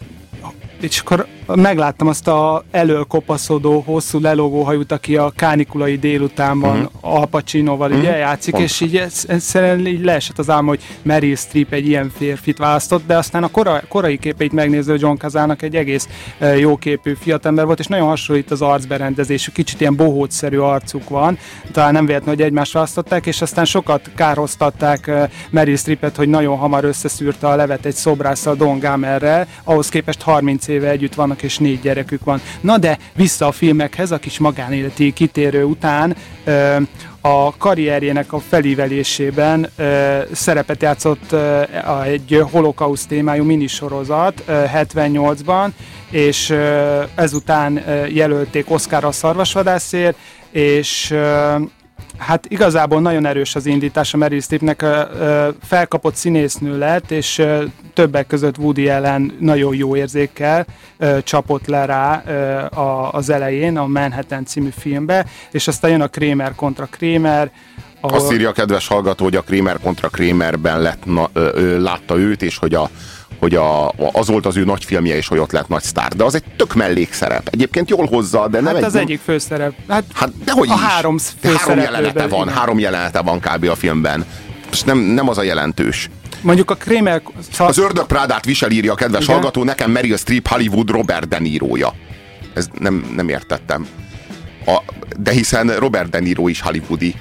és 0.80 0.98
akkor 0.98 1.26
megláttam 1.46 2.08
azt 2.08 2.28
a 2.28 2.64
elölkopaszodó, 2.70 3.82
hosszú 3.86 4.20
lelógó 4.20 4.62
hajút, 4.62 4.92
aki 4.92 5.16
a 5.16 5.32
kánikulai 5.36 5.98
délutánban 5.98 6.76
uh-huh. 6.76 7.14
Al 7.14 7.26
Pacinoval 7.26 7.88
uh-huh. 7.88 8.02
ugye 8.02 8.16
játszik, 8.16 8.52
Pont. 8.52 8.64
és 8.64 8.80
így 8.80 9.02
egyszerűen 9.26 9.86
így 9.86 10.04
leesett 10.04 10.38
az 10.38 10.50
álma, 10.50 10.68
hogy 10.68 10.80
Meryl 11.02 11.36
Streep 11.36 11.72
egy 11.72 11.86
ilyen 11.86 12.12
férfit 12.16 12.58
választott, 12.58 13.06
de 13.06 13.16
aztán 13.16 13.42
a 13.42 13.48
kora, 13.48 13.82
korai 13.88 14.18
képeit 14.18 14.52
megnéző 14.52 14.96
John 14.98 15.16
Cazalnak 15.16 15.62
egy 15.62 15.76
egész 15.76 16.08
eh, 16.38 16.58
jóképű 16.58 17.14
fiatalember 17.20 17.64
volt, 17.64 17.78
és 17.78 17.86
nagyon 17.86 18.08
hasonlít 18.08 18.50
az 18.50 18.62
arcberendezésük, 18.62 19.54
kicsit 19.54 19.80
ilyen 19.80 19.96
bohótszerű 19.96 20.58
arcuk 20.58 21.08
van, 21.08 21.38
talán 21.72 21.92
nem 21.92 22.06
véletlenül, 22.06 22.36
hogy 22.36 22.46
egymást 22.46 22.72
választották, 22.72 23.26
és 23.26 23.42
aztán 23.42 23.64
sokat 23.64 24.10
kárhoztatták 24.14 25.06
eh, 25.06 25.28
Meryl 25.50 25.76
Streepet, 25.76 26.16
hogy 26.16 26.28
nagyon 26.28 26.56
hamar 26.56 26.84
összeszűrte 26.84 27.48
a 27.48 27.56
levet 27.56 27.84
egy 27.84 27.94
szobrásszal 27.94 28.54
Don 28.54 28.78
Gamerrel, 28.78 29.46
ahhoz 29.64 29.88
képest 29.88 30.22
30 30.22 30.68
éve 30.68 30.88
együtt 30.90 31.14
vannak, 31.34 31.42
és 31.42 31.58
négy 31.58 31.80
gyerekük 31.80 32.24
van. 32.24 32.40
Na 32.60 32.78
de 32.78 32.98
vissza 33.14 33.46
a 33.46 33.52
filmekhez, 33.52 34.10
a 34.10 34.18
kis 34.18 34.38
magánéleti 34.38 35.12
kitérő 35.12 35.64
után, 35.64 36.16
ö, 36.44 36.76
a 37.20 37.56
karrierjének 37.56 38.32
a 38.32 38.38
felívelésében 38.38 39.70
ö, 39.76 40.18
szerepet 40.32 40.82
játszott 40.82 41.32
ö, 41.32 41.62
egy 42.04 42.42
holokauszt 42.50 43.08
témájú 43.08 43.44
minisorozat 43.44 44.42
ö, 44.46 44.62
78-ban, 44.74 45.68
és 46.10 46.50
ö, 46.50 47.02
ezután 47.14 47.88
ö, 47.88 48.06
jelölték 48.06 48.70
Oscar 48.70 49.04
a 49.04 49.12
szarvasvadászért, 49.12 50.16
és 50.50 51.10
ö, 51.10 51.54
Hát 52.18 52.46
igazából 52.48 53.00
nagyon 53.00 53.26
erős 53.26 53.54
az 53.54 53.66
indítás 53.66 54.14
a 54.14 54.16
Meryl 54.16 54.40
Streepnek, 54.40 54.84
felkapott 55.62 56.14
színésznő 56.14 56.78
lett, 56.78 57.10
és 57.10 57.42
többek 57.94 58.26
között 58.26 58.58
Woody 58.58 58.88
Allen 58.88 59.36
nagyon 59.40 59.74
jó 59.74 59.96
érzékkel 59.96 60.66
csapott 61.22 61.66
le 61.66 61.84
rá 61.84 62.14
a, 62.68 63.12
az 63.12 63.30
elején 63.30 63.76
a 63.76 63.86
Manhattan 63.86 64.44
című 64.44 64.70
filmbe, 64.78 65.26
és 65.50 65.68
aztán 65.68 65.90
jön 65.90 66.00
a 66.00 66.08
Kramer 66.08 66.54
kontra 66.54 66.88
Kramer, 66.90 67.50
ahol... 68.00 68.16
Azt 68.16 68.32
írja 68.32 68.48
a 68.48 68.52
kedves 68.52 68.86
hallgató, 68.86 69.24
hogy 69.24 69.36
a 69.36 69.42
Kramer 69.42 69.78
kontra 69.82 70.08
Kramerben 70.08 70.80
lett, 70.80 71.04
na, 71.04 71.30
ö, 71.32 71.50
ö, 71.54 71.82
látta 71.82 72.16
őt, 72.16 72.42
és 72.42 72.58
hogy 72.58 72.74
a 72.74 72.90
hogy 73.44 73.54
a, 73.54 73.88
az 74.12 74.28
volt 74.28 74.46
az 74.46 74.56
ő 74.56 74.64
nagy 74.64 74.84
filmje, 74.84 75.16
és 75.16 75.28
hogy 75.28 75.38
ott 75.38 75.52
lett 75.52 75.68
nagy 75.68 75.82
sztár. 75.82 76.12
De 76.12 76.24
az 76.24 76.34
egy 76.34 76.42
tök 76.56 76.74
mellékszerep. 76.74 77.48
Egyébként 77.50 77.90
jól 77.90 78.06
hozza, 78.06 78.48
de 78.48 78.60
nem 78.60 78.66
Hát 78.66 78.76
egy... 78.76 78.84
az 78.84 78.94
egyik 78.94 79.20
főszerep. 79.24 79.72
Hát, 79.88 80.04
Hát 80.14 80.30
dehogy 80.44 80.68
a 80.68 80.74
is. 80.74 80.80
három 80.80 81.16
három 81.42 81.78
jelenete 81.78 82.26
van, 82.26 82.42
igen. 82.42 82.54
három 82.58 82.78
jelenete 82.78 83.20
van 83.20 83.40
kb. 83.40 83.68
a 83.68 83.74
filmben. 83.74 84.24
És 84.70 84.82
nem, 84.82 84.98
nem 84.98 85.28
az 85.28 85.38
a 85.38 85.42
jelentős. 85.42 86.10
Mondjuk 86.40 86.70
a 86.70 86.74
Kramer... 86.74 87.22
Szóval 87.50 87.68
Az 87.68 87.78
ördög 87.78 88.06
Prádát 88.06 88.44
visel, 88.44 88.70
írja 88.70 88.92
a 88.92 88.94
kedves 88.94 89.22
Igen. 89.22 89.34
hallgató, 89.34 89.64
nekem 89.64 89.90
Meryl 89.90 90.16
Streep 90.16 90.48
Hollywood 90.48 90.90
Robert 90.90 91.28
De 91.28 91.38
Niroja. 91.38 91.94
Ez 92.54 92.68
nem, 92.78 93.12
nem 93.16 93.28
értettem. 93.28 93.86
A, 94.66 94.78
de 95.18 95.30
hiszen 95.30 95.68
Robert 95.78 96.10
De 96.10 96.20
Niro 96.20 96.48
is 96.48 96.60
hollywoodi. 96.60 97.14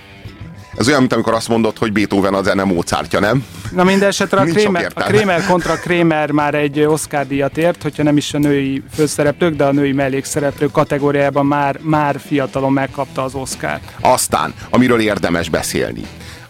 Ez 0.78 0.88
olyan, 0.88 1.00
mint 1.00 1.14
amikor 1.14 1.34
azt 1.34 1.48
mondod, 1.48 1.78
hogy 1.78 1.92
Beethoven 1.92 2.34
a 2.34 2.44
zene 2.44 2.64
Mozartja, 2.64 3.20
nem? 3.20 3.46
Na 3.72 3.84
minden 3.84 4.08
esetre 4.08 4.40
a 4.40 4.44
Kramer, 4.44 4.92
a. 4.96 5.02
Kramer 5.02 5.46
kontra 5.46 5.76
Kramer 5.76 6.32
már 6.32 6.54
egy 6.54 6.80
Oscar 6.80 7.28
díjat 7.28 7.58
ért, 7.58 7.84
hogyha 7.84 8.04
nem 8.04 8.18
is 8.18 8.34
a 8.34 8.38
női 8.38 8.84
főszereplők, 8.94 9.56
de 9.56 9.64
a 9.64 9.72
női 9.72 9.92
mellékszereplők 9.92 10.72
kategóriában 10.72 11.46
már, 11.46 11.80
már 11.82 12.20
fiatalon 12.28 12.74
megkapta 12.74 13.24
az 13.24 13.34
Oscar. 13.34 13.80
Aztán, 14.02 14.54
amiről 14.70 15.00
érdemes 15.00 15.50
beszélni. 15.50 16.02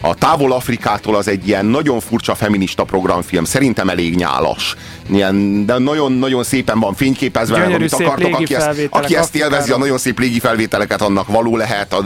A 0.06 0.14
Távol 0.16 0.52
Afrikától 0.52 1.16
az 1.16 1.28
egy 1.28 1.48
ilyen 1.48 1.66
nagyon 1.66 2.00
furcsa 2.00 2.36
feminista 2.36 2.84
programfilm, 2.84 3.44
szerintem 3.44 3.90
elég 3.90 4.16
nyálas. 4.16 4.76
Ilyen, 5.10 5.66
de 5.66 5.78
nagyon-nagyon 5.78 6.44
szépen 6.44 6.80
van 6.80 6.94
fényképezve, 6.94 7.56
Gyönyörű, 7.58 7.74
amit 7.74 7.94
akartok, 7.94 8.36
aki 8.36 8.56
ezt, 8.56 8.88
aki 8.90 9.16
ezt 9.16 9.36
élvezi, 9.36 9.72
a 9.72 9.78
nagyon 9.78 9.98
szép 9.98 10.20
légifelvételeket 10.20 11.02
annak 11.02 11.28
való 11.28 11.58
lehet, 11.58 11.94
a, 11.94 12.04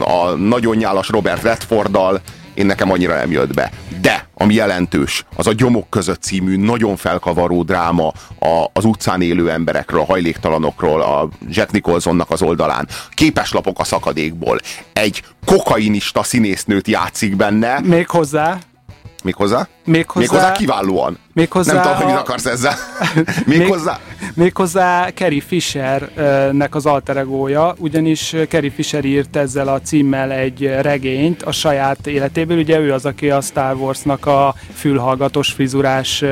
a 0.00 0.34
nagyon 0.34 0.76
nyálas 0.76 1.08
Robert 1.08 1.42
Redforddal, 1.42 2.20
én 2.54 2.66
nekem 2.66 2.90
annyira 2.90 3.16
nem 3.16 3.30
jött 3.30 3.54
be. 3.54 3.70
De, 4.00 4.28
ami 4.34 4.54
jelentős, 4.54 5.24
az 5.36 5.46
a 5.46 5.52
Gyomok 5.52 5.90
között 5.90 6.22
című 6.22 6.56
nagyon 6.56 6.96
felkavaró 6.96 7.62
dráma 7.62 8.12
a, 8.38 8.70
az 8.72 8.84
utcán 8.84 9.22
élő 9.22 9.50
emberekről, 9.50 10.00
a 10.00 10.04
hajléktalanokról, 10.04 11.02
a 11.02 11.28
Jack 11.48 11.70
Nicholsonnak 11.70 12.30
az 12.30 12.42
oldalán. 12.42 12.88
Képeslapok 13.10 13.78
a 13.78 13.84
szakadékból. 13.84 14.60
Egy 14.92 15.22
kokainista 15.46 16.22
színésznőt 16.22 16.88
játszik 16.88 17.36
benne, 17.36 17.80
Még 17.80 18.08
hozzá, 18.08 18.58
méghozzá, 19.24 19.68
Méghozzá- 19.84 20.30
méghozzá 20.30 20.52
kiválóan. 20.52 21.18
Méghozzá 21.32 21.72
nem 21.72 21.82
tudom, 21.82 21.96
hogy 21.96 22.06
mit 22.06 22.14
a- 22.14 22.18
akarsz 22.20 22.46
ezzel. 22.46 22.74
méghozzá, 23.46 23.98
Méghozzá 24.34 25.10
Carrie 25.14 25.42
Fishernek 25.46 26.74
az 26.74 26.86
alter 26.86 27.16
egója, 27.16 27.74
ugyanis 27.78 28.34
Carrie 28.48 28.70
Fisher 28.70 29.04
írt 29.04 29.36
ezzel 29.36 29.68
a 29.68 29.80
címmel 29.80 30.32
egy 30.32 30.66
regényt 30.80 31.42
a 31.42 31.52
saját 31.52 32.06
életéből. 32.06 32.58
Ugye 32.58 32.78
ő 32.78 32.92
az, 32.92 33.04
aki 33.04 33.30
a 33.30 33.40
Star 33.40 33.74
Warsnak 33.74 34.26
a 34.26 34.54
fülhallgatós 34.74 35.50
frizurás 35.52 36.24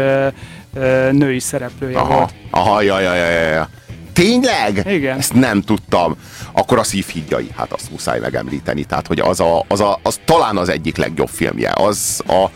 női 1.11 1.39
szereplője 1.41 1.99
aha, 1.99 2.15
volt. 2.17 2.35
aha, 2.51 2.83
ja, 2.83 3.01
ja, 3.01 3.15
ja, 3.15 3.29
ja, 3.31 3.49
ja. 3.49 3.69
Tényleg? 4.13 4.83
Igen. 4.87 5.19
Ezt 5.19 5.35
nem 5.35 5.63
tudtam. 5.63 6.17
Akkor 6.53 6.79
a 6.79 6.83
szívhídjai, 6.83 7.49
hát 7.57 7.73
azt 7.73 7.91
muszáj 7.91 8.19
megemlíteni. 8.19 8.85
Tehát, 8.85 9.07
hogy 9.07 9.21
az, 9.21 9.41
a, 9.41 9.65
az, 9.69 9.81
a, 9.81 9.99
az 10.03 10.21
talán 10.25 10.57
az 10.57 10.69
egyik 10.69 10.97
legjobb 10.97 11.29
filmje. 11.29 11.73
Az 11.75 12.23
a, 12.27 12.47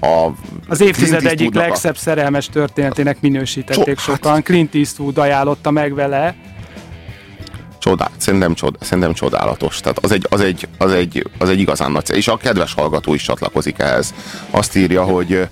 a 0.00 0.28
Az 0.68 0.80
évtized 0.80 1.26
egyik 1.26 1.54
legszebb 1.54 1.96
szerelmes 1.96 2.46
történetének 2.46 3.20
minősítették 3.20 3.98
So- 3.98 4.14
hát- 4.14 4.22
sokan. 4.22 4.42
Clint 4.42 4.74
Eastwood 4.74 5.18
ajánlotta 5.18 5.70
meg 5.70 5.94
vele. 5.94 6.34
Csodál, 7.78 8.10
szerintem, 8.16 8.54
csod, 8.54 8.76
szerintem 8.80 9.12
csodálatos. 9.12 9.80
Tehát 9.80 9.98
az 9.98 10.12
egy, 10.12 10.26
az, 10.30 10.40
egy, 10.40 10.68
az, 10.78 10.92
egy, 10.92 11.26
az 11.38 11.48
egy 11.48 11.60
igazán 11.60 11.92
nagy 11.92 12.10
És 12.10 12.28
a 12.28 12.36
kedves 12.36 12.74
hallgató 12.74 13.14
is 13.14 13.22
csatlakozik 13.22 13.78
ehhez. 13.78 14.14
Azt 14.50 14.76
írja, 14.76 15.02
hogy 15.02 15.48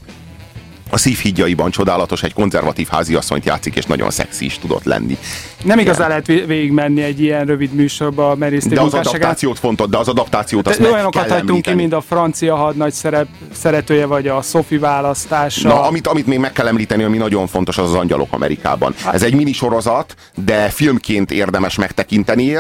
a 0.93 0.99
szívhídjaiban 0.99 1.71
csodálatos, 1.71 2.23
egy 2.23 2.33
konzervatív 2.35 2.89
háziasszonyt 2.89 3.45
játszik, 3.45 3.75
és 3.77 3.85
nagyon 3.85 4.11
szexi 4.11 4.45
is 4.45 4.59
tudott 4.59 4.85
lenni. 4.85 5.17
Nem 5.65 5.79
igazán 5.79 6.09
lehet 6.09 6.27
vé- 6.27 6.47
végigmenni 6.47 7.03
egy 7.03 7.21
ilyen 7.21 7.45
rövid 7.47 7.73
műsorba 7.73 8.35
Streep 8.35 8.63
De 8.69 8.81
az 8.81 8.95
adaptációt 8.95 9.59
fontos, 9.59 9.89
de 9.89 9.99
az 9.99 10.09
adaptációt 10.09 10.69
azt 10.69 10.81
olyanokat 10.81 11.31
hagytunk 11.31 11.63
ki, 11.63 11.75
mint 11.75 11.93
a 11.93 12.01
francia 12.01 12.57
hadnagy 12.57 12.93
szerep, 12.93 13.27
szeretője, 13.53 14.07
vagy 14.07 14.29
a 14.29 14.43
Sophie 14.43 14.79
választása. 14.79 15.69
Na, 15.69 15.83
amit, 15.83 16.07
amit 16.07 16.27
még 16.27 16.39
meg 16.39 16.53
kell 16.53 16.67
említeni, 16.67 17.03
ami 17.03 17.17
nagyon 17.17 17.47
fontos, 17.47 17.79
az 17.79 17.89
az 17.89 17.95
Angyalok 17.95 18.29
Amerikában. 18.33 18.95
Hát- 19.05 19.15
Ez 19.15 19.23
egy 19.23 19.35
minisorozat, 19.35 20.15
de 20.45 20.69
filmként 20.69 21.31
érdemes 21.31 21.77
megtekinteni. 21.77 22.59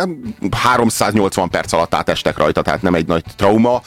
380 0.50 1.48
perc 1.48 1.72
alatt 1.72 1.94
átestek 1.94 2.38
rajta, 2.38 2.62
tehát 2.62 2.82
nem 2.82 2.94
egy 2.94 3.06
nagy 3.06 3.24
trauma. 3.36 3.82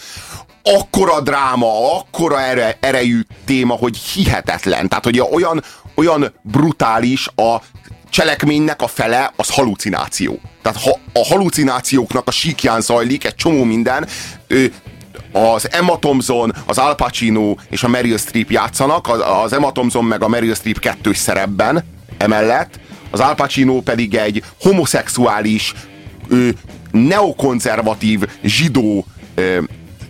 Akkora 0.67 1.21
dráma, 1.21 1.97
akkora 1.97 2.41
ere, 2.41 2.77
erejű 2.79 3.21
téma, 3.45 3.73
hogy 3.73 3.97
hihetetlen. 3.97 4.87
Tehát, 4.87 5.03
hogy 5.03 5.19
olyan, 5.19 5.63
olyan 5.95 6.33
brutális 6.41 7.27
a 7.35 7.61
cselekménynek 8.09 8.81
a 8.81 8.87
fele 8.87 9.33
az 9.35 9.49
halucináció. 9.49 10.39
Tehát 10.61 10.81
ha 10.81 10.99
a 11.13 11.25
halucinációknak 11.25 12.27
a 12.27 12.31
síkján 12.31 12.81
zajlik 12.81 13.25
egy 13.25 13.35
csomó 13.35 13.63
minden, 13.63 14.07
ő, 14.47 14.73
az 15.31 15.71
Emma 15.71 15.99
Thompson, 15.99 16.55
az 16.65 16.77
Al 16.77 16.95
Pacino 16.95 17.55
és 17.69 17.83
a 17.83 17.87
Meryl 17.87 18.17
Streep 18.17 18.51
játszanak, 18.51 19.07
az, 19.07 19.19
az 19.43 19.53
Emma 19.53 19.71
Thompson 19.71 20.05
meg 20.05 20.23
a 20.23 20.27
Meryl 20.27 20.55
Streep 20.55 20.79
kettős 20.79 21.17
szerepben 21.17 21.83
emellett, 22.17 22.79
az 23.11 23.19
Al 23.19 23.35
Pacino 23.35 23.81
pedig 23.81 24.15
egy 24.15 24.43
homoszexuális, 24.61 25.73
ö, 26.27 26.49
neokonzervatív 26.91 28.23
zsidó 28.43 29.05
ö, 29.35 29.59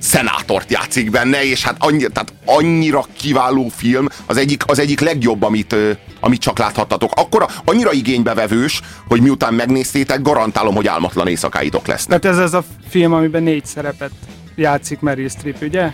szenátort 0.06 0.72
játszik 0.72 1.12
benne, 1.12 1.44
és 1.44 1.64
hát 1.64 1.76
annyi, 1.80 2.08
tehát 2.08 2.34
annyira 2.46 3.06
kiváló 3.18 3.72
film, 3.76 4.08
az 4.26 4.38
egyik, 4.38 4.64
az 4.66 4.80
egyik 4.80 5.00
legjobb, 5.00 5.44
amit, 5.44 5.76
amit 6.20 6.42
csak 6.42 6.58
láthattatok. 6.58 7.12
Akkor 7.16 7.46
annyira 7.66 7.92
igénybevevős, 7.92 8.82
hogy 9.08 9.22
miután 9.22 9.54
megnéztétek, 9.54 10.22
garantálom, 10.22 10.76
hogy 10.76 10.88
álmatlan 10.88 11.28
éjszakáitok 11.28 11.88
lesznek. 11.88 12.20
Tehát 12.20 12.38
ez 12.38 12.44
az 12.44 12.54
a 12.54 12.64
film, 12.90 13.14
amiben 13.14 13.44
négy 13.44 13.66
szerepet 13.66 14.12
játszik 14.56 15.00
Meryl 15.00 15.30
Streep, 15.30 15.62
ugye? 15.62 15.92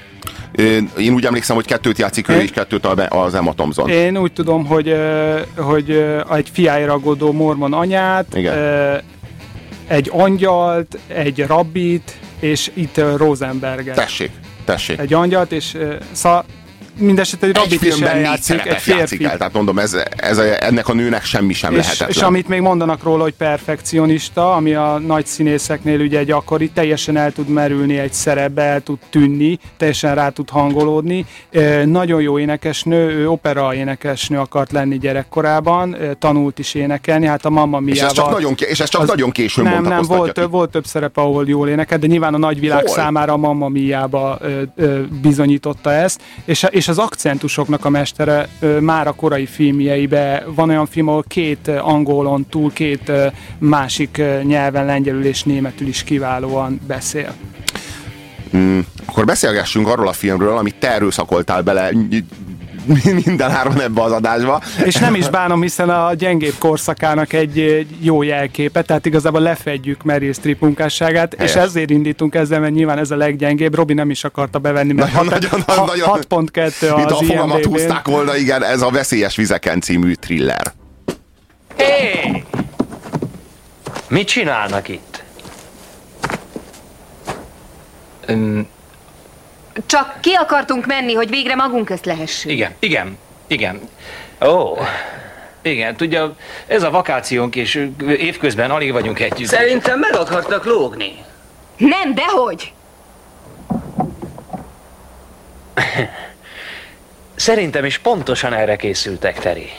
Én 0.97 1.13
úgy 1.13 1.25
emlékszem, 1.25 1.55
hogy 1.55 1.65
kettőt 1.65 1.97
játszik 1.97 2.29
ő, 2.29 2.41
és 2.41 2.51
kettőt 2.51 2.85
az 3.09 3.33
Emma 3.33 3.53
Thompson. 3.53 3.89
Én 3.89 4.17
úgy 4.17 4.33
tudom, 4.33 4.65
hogy, 4.65 4.95
hogy 5.57 6.05
egy 6.31 6.49
fiáira 6.53 6.93
aggódó 6.93 7.31
mormon 7.31 7.73
anyát, 7.73 8.35
Igen. 8.35 8.55
egy 9.87 10.09
angyalt, 10.13 10.97
egy 11.07 11.45
rabbit, 11.47 12.19
és 12.41 12.71
itt 12.73 12.97
ö, 12.97 13.17
Rosenberget. 13.17 13.95
Tessék, 13.95 14.31
tessék. 14.65 14.99
Egy 14.99 15.13
angyalt, 15.13 15.51
és 15.51 15.73
ö, 15.73 15.95
mindesetre 16.97 17.47
egy 17.47 17.55
Egy 17.55 17.61
rabbit 17.61 17.81
is 17.83 17.99
eljátszik, 18.01 18.55
egy 18.65 18.77
férfi. 18.77 18.91
játszik 18.99 19.23
el, 19.23 19.37
tehát 19.37 19.53
mondom, 19.53 19.79
ez, 19.79 19.97
ez 20.15 20.37
a, 20.37 20.63
ennek 20.65 20.87
a 20.87 20.93
nőnek 20.93 21.23
semmi 21.25 21.53
sem 21.53 21.71
És, 21.71 21.77
lehetetlen. 21.77 22.09
és 22.09 22.21
amit 22.21 22.47
még 22.47 22.61
mondanak 22.61 23.03
róla, 23.03 23.23
hogy 23.23 23.33
perfekcionista, 23.33 24.53
ami 24.55 24.73
a 24.73 24.97
nagy 25.05 25.25
színészeknél 25.25 25.99
ugye 25.99 26.23
gyakori, 26.23 26.69
teljesen 26.69 27.17
el 27.17 27.31
tud 27.31 27.47
merülni 27.47 27.97
egy 27.97 28.13
szerepbe, 28.13 28.61
el 28.61 28.81
tud 28.81 28.97
tűnni, 29.09 29.59
teljesen 29.77 30.15
rá 30.15 30.29
tud 30.29 30.49
hangolódni. 30.49 31.25
Nagyon 31.85 32.21
jó 32.21 32.39
énekesnő, 32.39 33.09
ő 33.09 33.29
opera 33.29 33.73
énekesnő 33.75 34.39
akart 34.39 34.71
lenni 34.71 34.97
gyerekkorában, 34.97 35.95
tanult 36.19 36.59
is 36.59 36.73
énekelni, 36.73 37.25
hát 37.25 37.45
a 37.45 37.49
Mamma 37.49 37.77
és 37.77 37.83
Mia-val... 37.83 38.05
ez 38.09 38.13
csak 38.13 38.29
nagyon, 38.31 38.53
és 38.57 38.79
ez 38.79 38.89
csak 38.89 39.01
az- 39.01 39.07
nagyon 39.07 39.29
későn 39.31 39.63
nem, 39.63 39.83
nem, 39.83 40.01
volt, 40.01 40.33
több, 40.33 40.51
volt 40.51 40.69
több 40.71 40.85
szerep, 40.85 41.17
ahol 41.17 41.43
jól 41.47 41.69
énekel, 41.69 41.97
de 41.97 42.07
nyilván 42.07 42.33
a 42.33 42.37
nagyvilág 42.37 42.85
Hol? 42.85 42.95
számára 42.95 43.33
a 43.33 43.37
Mamma 43.37 43.69
ö, 44.75 45.01
bizonyította 45.21 45.93
ezt, 45.93 46.21
és, 46.45 46.65
és 46.69 46.80
az 46.87 46.97
akcentusoknak 46.97 47.85
a 47.85 47.89
mestere 47.89 48.49
már 48.79 49.07
a 49.07 49.11
korai 49.11 49.45
filmjeibe 49.45 50.43
van 50.55 50.69
olyan 50.69 50.85
film, 50.85 51.07
ahol 51.07 51.23
két 51.27 51.67
angolon 51.67 52.45
túl, 52.49 52.73
két 52.73 53.11
másik 53.57 54.21
nyelven, 54.43 54.85
lengyelül 54.85 55.25
és 55.25 55.43
németül 55.43 55.87
is 55.87 56.03
kiválóan 56.03 56.79
beszél. 56.87 57.33
Mm, 58.57 58.79
akkor 59.05 59.25
beszélgessünk 59.25 59.87
arról 59.87 60.07
a 60.07 60.13
filmről, 60.13 60.57
amit 60.57 60.75
te 60.75 60.91
erőszakoltál 60.91 61.61
bele 61.61 61.91
minden 63.25 63.51
áron 63.51 63.81
ebbe 63.81 64.01
az 64.01 64.11
adásba. 64.11 64.61
És 64.85 64.95
nem 64.95 65.15
is 65.15 65.29
bánom, 65.29 65.61
hiszen 65.61 65.89
a 65.89 66.13
gyengébb 66.13 66.53
korszakának 66.57 67.33
egy 67.33 67.85
jó 67.99 68.21
jelképe, 68.23 68.81
tehát 68.81 69.05
igazából 69.05 69.41
lefedjük 69.41 70.03
Meryl 70.03 70.33
Streep 70.33 70.61
munkásságát, 70.61 71.35
Helyes. 71.37 71.55
és 71.55 71.61
ezért 71.61 71.89
indítunk 71.89 72.35
ezzel, 72.35 72.59
mert 72.59 72.73
nyilván 72.73 72.97
ez 72.97 73.11
a 73.11 73.15
leggyengébb. 73.15 73.75
Robi 73.75 73.93
nem 73.93 74.09
is 74.09 74.23
akarta 74.23 74.59
bevenni, 74.59 74.93
mert 74.93 75.13
Nagyon, 75.13 75.29
hat- 75.31 75.41
nagyon, 75.41 75.61
ha- 75.67 75.85
nagyon- 75.85 76.07
6.2 76.09 76.95
Mint 76.95 77.11
a 77.11 77.17
az 77.17 77.27
fogamat 77.27 77.65
húzták 77.65 78.07
volna, 78.07 78.35
igen, 78.37 78.63
ez 78.63 78.81
a 78.81 78.89
Veszélyes 78.89 79.35
Vizeken 79.35 79.81
című 79.81 80.13
thriller. 80.13 80.73
Hé! 81.77 82.43
Mit 84.09 84.27
csinálnak 84.27 84.87
itt? 84.89 85.23
Öm, 88.25 88.67
Csak 89.91 90.21
ki 90.21 90.33
akartunk 90.33 90.85
menni, 90.85 91.13
hogy 91.13 91.29
végre 91.29 91.55
magunk 91.55 91.85
közt 91.85 92.05
lehessünk. 92.05 92.53
igen, 92.53 92.75
igen, 92.79 93.17
igen. 93.47 93.89
Ó, 94.41 94.77
igen, 95.61 95.95
tudja, 95.95 96.35
ez 96.67 96.83
a 96.83 96.89
vakációnk, 96.89 97.55
és 97.55 97.87
évközben 98.07 98.71
alig 98.71 98.91
vagyunk 98.91 99.19
együtt. 99.19 99.47
Szerintem 99.47 99.99
meg 99.99 100.15
akartak 100.15 100.65
lógni. 100.65 101.23
Nem, 101.77 102.15
dehogy! 102.15 102.73
Szerintem 107.35 107.85
is 107.85 107.97
pontosan 107.97 108.53
erre 108.53 108.75
készültek, 108.75 109.39
Teri. 109.39 109.69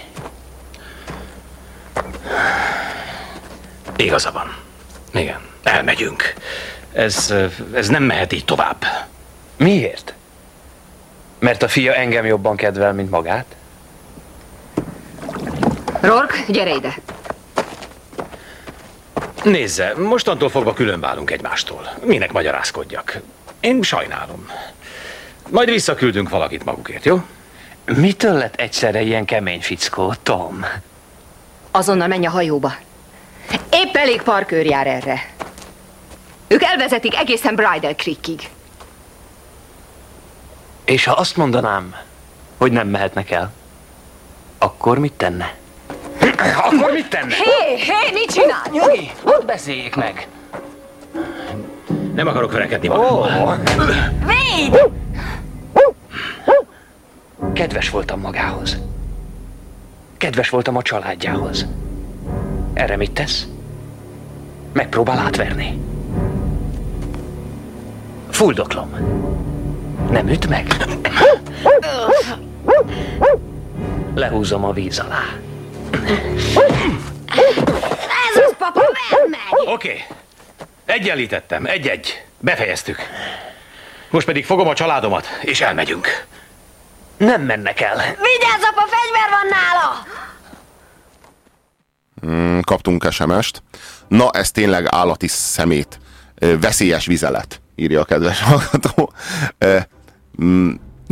Igaza 3.97 4.33
van. 4.33 4.57
Igen, 5.13 5.41
elmegyünk. 5.63 6.35
Ez, 6.93 7.35
ez 7.75 7.89
nem 7.89 8.03
mehet 8.03 8.33
így 8.33 8.45
tovább. 8.45 8.85
Miért? 9.63 10.15
Mert 11.39 11.63
a 11.63 11.69
fia 11.69 11.95
engem 11.95 12.25
jobban 12.25 12.57
kedvel, 12.57 12.93
mint 12.93 13.11
magát? 13.11 13.45
Rork, 16.01 16.45
gyere 16.49 16.75
ide. 16.75 16.95
Nézze, 19.45 19.93
mostantól 19.97 20.49
fogva 20.49 20.73
külön 20.73 21.01
válunk 21.01 21.31
egymástól. 21.31 21.93
Minek 22.05 22.33
magyarázkodjak? 22.33 23.21
Én 23.61 23.83
sajnálom. 23.83 24.47
Majd 25.49 25.71
visszaküldünk 25.71 26.29
valakit 26.29 26.65
magukért, 26.65 27.05
jó? 27.05 27.23
Mitől 27.97 28.35
lett 28.35 28.55
egyszerre 28.55 29.01
ilyen 29.01 29.25
kemény 29.25 29.61
fickó, 29.61 30.15
Tom? 30.23 30.65
Azonnal 31.71 32.09
menj 32.09 32.27
a 32.27 32.31
hajóba. 32.31 32.75
Épp 33.71 33.95
elég 33.95 34.23
parkőr 34.23 34.67
jár 34.67 34.87
erre. 34.87 35.31
Ők 36.49 36.63
elvezetik 36.63 37.17
egészen 37.17 37.55
Bridal 37.55 37.95
Creekig. 37.95 38.49
És 40.85 41.05
ha 41.05 41.13
azt 41.13 41.37
mondanám, 41.37 41.95
hogy 42.57 42.73
nem 42.73 42.89
mehetnek 42.89 43.31
el, 43.31 43.53
akkor 44.59 44.99
mit 44.99 45.13
tenne? 45.13 45.55
Akkor 46.57 46.93
mit 46.93 47.09
tenne? 47.09 47.35
Hé, 47.35 47.77
hé, 47.77 48.13
mit 48.13 48.33
csinál? 48.33 48.63
Nyugi, 48.71 49.11
hadd 49.25 49.47
beszéljék 49.47 49.97
meg. 49.97 50.29
Nem 52.15 52.27
akarok 52.27 52.53
verekedni 52.53 52.89
magammal. 52.89 53.59
Véd! 54.27 54.91
Kedves 57.53 57.91
voltam 57.91 58.21
magához. 58.21 58.79
Kedves 60.17 60.49
voltam 60.49 60.77
a 60.77 60.83
családjához. 60.83 61.67
Erre 62.75 62.97
mit 62.97 63.13
tesz? 63.13 63.47
Megpróbál 64.73 65.19
átverni. 65.19 65.81
Fuldoklom. 68.31 68.91
Nem 70.11 70.29
üt 70.29 70.49
meg? 70.49 70.67
Lehúzom 74.15 74.65
a 74.65 74.73
víz 74.73 74.99
alá. 74.99 75.23
Ez 78.35 78.43
az, 78.47 78.55
papa, 78.59 78.81
meg! 79.31 79.41
Oké. 79.51 79.89
Okay. 79.89 80.05
Egyenlítettem. 80.85 81.65
Egy-egy. 81.67 82.25
Befejeztük. 82.39 82.99
Most 84.11 84.27
pedig 84.27 84.45
fogom 84.45 84.69
a 84.69 84.75
családomat, 84.75 85.27
és 85.43 85.61
elmegyünk. 85.61 86.27
Nem 87.17 87.43
mennek 87.43 87.81
el. 87.81 87.97
Vigyázz, 87.97 88.63
apa, 88.73 88.87
fegyver 88.89 89.31
van 89.31 89.47
nála! 89.51 90.07
Mm, 92.27 92.61
Kaptunk 92.61 93.07
SMS-t. 93.11 93.63
Na, 94.09 94.31
ez 94.31 94.51
tényleg 94.51 94.87
állati 94.91 95.29
szemét. 95.29 95.99
Veszélyes 96.61 97.07
vizelet, 97.07 97.61
írja 97.75 98.01
a 98.01 98.05
kedves 98.05 98.41
hallgató. 98.41 99.13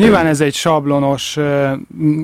Nyilván 0.00 0.26
ez 0.26 0.40
egy 0.40 0.54
sablonos, 0.54 1.38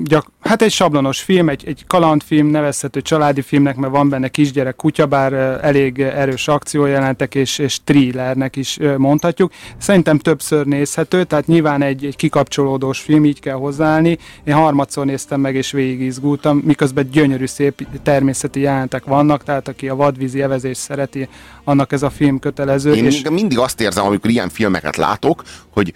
gyak, 0.03 0.31
hát 0.39 0.61
egy 0.61 0.71
sablonos 0.71 1.21
film, 1.21 1.49
egy, 1.49 1.63
egy 1.67 1.83
kalandfilm, 1.87 2.47
nevezhető 2.47 3.01
családi 3.01 3.41
filmnek, 3.41 3.75
mert 3.75 3.91
van 3.93 4.09
benne 4.09 4.27
kisgyerek 4.27 4.75
kutya, 4.75 5.05
bár 5.05 5.33
elég 5.63 5.99
erős 5.99 6.47
akciójelentek 6.47 7.35
és, 7.35 7.57
és 7.57 7.83
thrillernek 7.83 8.55
is 8.55 8.77
mondhatjuk. 8.97 9.51
Szerintem 9.77 10.17
többször 10.17 10.65
nézhető, 10.65 11.23
tehát 11.23 11.47
nyilván 11.47 11.81
egy, 11.81 12.05
egy 12.05 12.15
kikapcsolódós 12.15 12.99
film, 12.99 13.25
így 13.25 13.39
kell 13.39 13.55
hozzáállni. 13.55 14.17
Én 14.43 14.53
harmadszor 14.53 15.05
néztem 15.05 15.39
meg 15.39 15.55
és 15.55 15.71
végig 15.71 16.01
izgultam, 16.01 16.57
miközben 16.57 17.09
gyönyörű 17.11 17.45
szép 17.45 17.87
természeti 18.03 18.59
jelentek 18.59 19.05
vannak, 19.05 19.43
tehát 19.43 19.67
aki 19.67 19.89
a 19.89 19.95
vadvízi 19.95 20.41
evezést 20.41 20.79
szereti, 20.79 21.27
annak 21.63 21.91
ez 21.91 22.03
a 22.03 22.09
film 22.09 22.39
kötelező. 22.39 22.93
Én 22.93 23.05
és... 23.05 23.21
mindig 23.29 23.59
azt 23.59 23.81
érzem, 23.81 24.05
amikor 24.05 24.29
ilyen 24.29 24.49
filmeket 24.49 24.95
látok, 24.95 25.43
hogy 25.69 25.93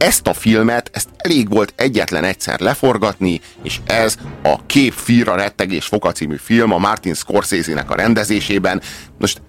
ezt 0.00 0.26
a 0.26 0.34
filmet, 0.34 0.90
ezt 0.92 1.08
elég 1.16 1.48
volt 1.48 1.72
egyetlen 1.76 2.24
egyszer 2.24 2.60
leforgatni, 2.60 3.40
és 3.62 3.80
ez 3.86 4.16
a 4.42 4.66
Kép 4.66 4.92
Fira 4.92 5.34
rettegés 5.34 5.86
foka 5.86 6.12
című 6.12 6.36
film 6.36 6.72
a 6.72 6.78
Martin 6.78 7.14
Scorsese-nek 7.14 7.90
a 7.90 7.94
rendezésében. 7.94 8.80
Most 9.18 9.42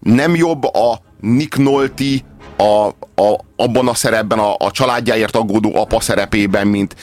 nem 0.00 0.34
jobb 0.36 0.64
a 0.64 1.00
Nick 1.20 1.56
Nolte 1.56 2.04
a, 2.56 2.86
a, 3.22 3.44
abban 3.56 3.88
a 3.88 3.94
szerepben, 3.94 4.38
a, 4.38 4.54
a 4.58 4.70
családjáért 4.70 5.36
aggódó 5.36 5.76
apa 5.76 6.00
szerepében, 6.00 6.66
mint 6.66 6.94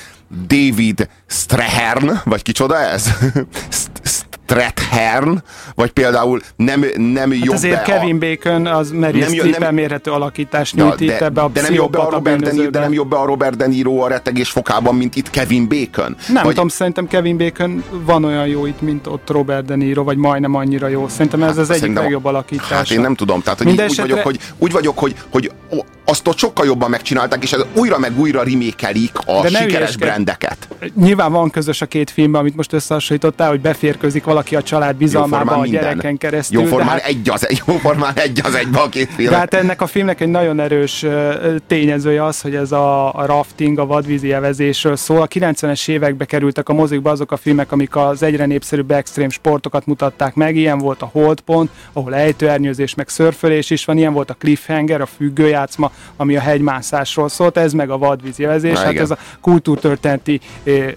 David 0.47 1.09
Strahern, 1.27 2.11
vagy 2.23 2.41
kicsoda 2.41 2.77
ez? 2.77 3.05
Strathern, 4.51 5.37
vagy 5.75 5.91
például 5.91 6.41
nem, 6.55 6.85
nem 6.97 7.33
jobb 7.33 7.43
Hát 7.45 7.53
azért 7.53 7.73
be 7.73 7.79
a- 7.93 7.97
Kevin 7.97 8.19
Bacon 8.19 8.65
az 8.67 8.91
Meryl 8.91 9.25
Streep 9.27 9.71
mérhető 9.71 10.11
alakítást 10.11 10.75
nyújt 10.75 10.99
Ja, 10.99 11.13
itt 11.13 11.21
ebbe 11.21 11.41
a 11.41 11.49
de 11.49 11.61
nem 11.61 11.73
jobb 11.73 11.95
a 11.95 12.09
Robert 12.09 12.39
De 12.43 12.69
de 12.69 12.79
nem 12.79 12.93
jobb 12.93 13.11
a 13.11 13.25
Robert 13.25 13.55
De 13.57 13.67
Niro 13.67 13.97
a 13.99 14.07
rettegés 14.07 14.49
fokában, 14.49 14.95
mint 14.95 15.15
itt 15.15 15.29
Kevin 15.29 15.67
Bacon. 15.67 16.15
Nem 16.27 16.43
Vagy- 16.43 16.53
tudom, 16.53 16.67
szerintem 16.67 17.07
Kevin 17.07 17.37
Bacon 17.37 17.83
van 18.05 18.23
olyan 18.23 18.47
jó 18.47 18.65
itt, 18.65 18.81
mint 18.81 19.07
ott 19.07 19.29
Robert 19.29 19.65
De 19.65 19.75
Niro, 19.75 20.03
vagy 20.03 20.17
majdnem 20.17 20.55
annyira 20.55 20.87
jó. 20.87 21.07
Szerintem 21.07 21.43
ez 21.43 21.57
az 21.57 21.69
egyik 21.69 21.93
Hát 21.93 22.03
legjobb 22.03 22.25
alakítás. 22.25 22.67
Hát 22.69 22.91
én 22.91 22.99
nem 22.99 23.15
tudom, 23.15 23.41
tehát 23.41 23.57
hogy 23.57 23.67
így, 23.67 23.73
úgy 23.73 23.79
Mindenesetre- 23.79 24.23
vagyok, 24.23 24.41
hogy, 24.41 24.53
úgy 24.57 24.71
vagyok, 24.71 24.99
hogy, 24.99 25.15
hogy 25.31 25.51
azt 26.05 26.27
ott 26.27 26.37
sokkal 26.37 26.65
jobban 26.65 26.89
megcsinálták, 26.89 27.43
és 27.43 27.51
ez 27.51 27.61
újra 27.75 27.99
meg 27.99 28.19
újra 28.19 28.43
remékelik 28.43 29.11
a 29.25 29.41
De 29.41 29.47
sikeres 29.47 29.97
brandeket. 29.97 30.67
Nyilván 30.95 31.31
van 31.31 31.49
közös 31.49 31.81
a 31.81 31.85
két 31.85 32.09
filmben, 32.09 32.41
amit 32.41 32.55
most 32.55 32.73
összehasonlítottál, 32.73 33.49
hogy 33.49 33.61
beférkőzik 33.61 34.23
valaki 34.23 34.40
a 34.55 34.63
család 34.63 34.95
bizalmába 34.95 35.51
a 35.51 35.61
minden. 35.61 35.81
gyereken 35.81 36.17
keresztül. 36.17 36.61
Jóformán 36.61 36.89
hát, 36.89 37.05
egy 37.05 37.29
az 37.29 37.47
egy, 37.47 37.61
jóformán 37.67 38.13
egy 38.15 38.41
az 38.43 38.55
egybe 38.55 38.79
a 38.79 38.89
két 38.89 39.09
film. 39.15 39.29
de 39.29 39.37
hát 39.37 39.53
ennek 39.53 39.81
a 39.81 39.87
filmnek 39.87 40.21
egy 40.21 40.27
nagyon 40.27 40.59
erős 40.59 41.05
tényezője 41.67 42.25
az, 42.25 42.41
hogy 42.41 42.55
ez 42.55 42.71
a, 42.71 43.13
a 43.13 43.25
rafting, 43.25 43.79
a 43.79 43.85
vadvízi 43.85 44.33
evezésről 44.33 44.95
szól. 44.95 45.21
A 45.21 45.27
90-es 45.27 45.89
évekbe 45.89 46.25
kerültek 46.25 46.69
a 46.69 46.73
mozikba 46.73 47.09
azok 47.09 47.31
a 47.31 47.37
filmek, 47.37 47.71
amik 47.71 47.95
az 47.95 48.23
egyre 48.23 48.45
népszerűbb 48.45 48.91
extrém 48.91 49.29
sportokat 49.29 49.85
mutatták 49.85 50.33
meg. 50.33 50.55
Ilyen 50.55 50.77
volt 50.77 51.01
a 51.01 51.09
Holdpont, 51.11 51.69
ahol 51.93 52.15
ejtőernyőzés 52.15 52.95
meg 52.95 53.09
szörfölés 53.09 53.69
is 53.69 53.85
van, 53.85 53.97
ilyen 53.97 54.13
volt 54.13 54.29
a 54.29 54.33
Cliffhanger, 54.33 55.01
a 55.01 55.05
függőjátszma, 55.05 55.91
ami 56.15 56.35
a 56.35 56.39
hegymászásról 56.39 57.29
szólt, 57.29 57.57
ez 57.57 57.73
meg 57.73 57.89
a 57.89 57.97
vadvízi 57.97 58.43
evezés. 58.43 58.73
Na, 58.73 58.79
hát 58.79 58.91
igen. 58.91 59.03
ez 59.03 59.11
a 59.11 59.17
kultúrtörténeti 59.41 60.39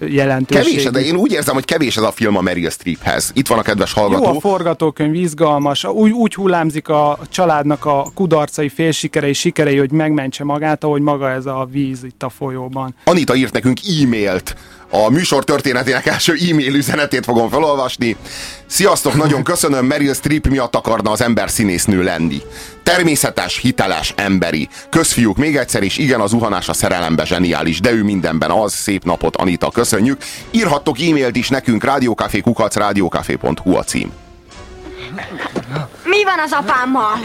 jelentőség. 0.08 0.64
Kevés, 0.64 0.90
de 0.90 1.00
én 1.00 1.16
úgy 1.16 1.32
érzem, 1.32 1.54
hogy 1.54 1.64
kevés 1.64 1.96
ez 1.96 2.02
a 2.02 2.12
film 2.12 2.36
a 2.36 2.40
Meryl 2.40 2.70
Streephez. 2.70 3.23
Itt 3.32 3.48
van 3.48 3.58
a 3.58 3.62
kedves 3.62 3.92
Jó 3.96 4.02
hallgató. 4.02 4.36
a 4.36 4.40
forgatókönyv, 4.40 5.14
izgalmas, 5.14 5.84
úgy, 5.84 6.10
úgy 6.10 6.34
hullámzik 6.34 6.88
a 6.88 7.18
családnak 7.28 7.84
a 7.84 8.06
kudarcai, 8.14 8.68
félsikerei, 8.68 9.32
sikerei, 9.32 9.76
hogy 9.78 9.90
megmentse 9.90 10.44
magát, 10.44 10.84
ahogy 10.84 11.02
maga 11.02 11.30
ez 11.30 11.46
a 11.46 11.68
víz 11.70 12.04
itt 12.04 12.22
a 12.22 12.28
folyóban. 12.28 12.94
Anita 13.04 13.34
írt 13.34 13.52
nekünk 13.52 13.78
e-mailt. 14.02 14.56
A 14.90 15.10
műsor 15.10 15.44
történetének 15.44 16.06
első 16.06 16.32
e-mail 16.50 16.74
üzenetét 16.74 17.24
fogom 17.24 17.48
felolvasni. 17.48 18.16
Sziasztok, 18.66 19.14
nagyon 19.14 19.42
köszönöm, 19.42 19.86
Meryl 19.86 20.14
Streep 20.14 20.46
miatt 20.46 20.74
akarna 20.74 21.10
az 21.10 21.20
ember 21.20 21.50
színésznő 21.50 22.02
lenni. 22.02 22.42
Természetes, 22.82 23.58
hiteles, 23.58 24.14
emberi. 24.16 24.68
Közfiúk 24.90 25.36
még 25.36 25.56
egyszer, 25.56 25.82
és 25.82 25.98
igen, 25.98 26.20
az 26.20 26.30
zuhanás 26.30 26.68
a 26.68 26.72
szerelembe 26.72 27.24
zseniális, 27.24 27.80
de 27.80 27.92
ő 27.92 28.02
mindenben 28.02 28.50
az. 28.50 28.72
Szép 28.72 29.04
napot, 29.04 29.36
Anita, 29.36 29.70
köszönjük. 29.70 30.22
Írhattok 30.50 31.00
e-mailt 31.00 31.36
is 31.36 31.48
nekünk, 31.48 31.84
rádiókafé.kukac, 31.84 32.76
rádiókafé.hu 32.76 33.76
a 33.76 33.82
cím. 33.82 34.12
Mi 36.04 36.24
van 36.24 36.38
az 36.44 36.52
apámmal? 36.52 37.18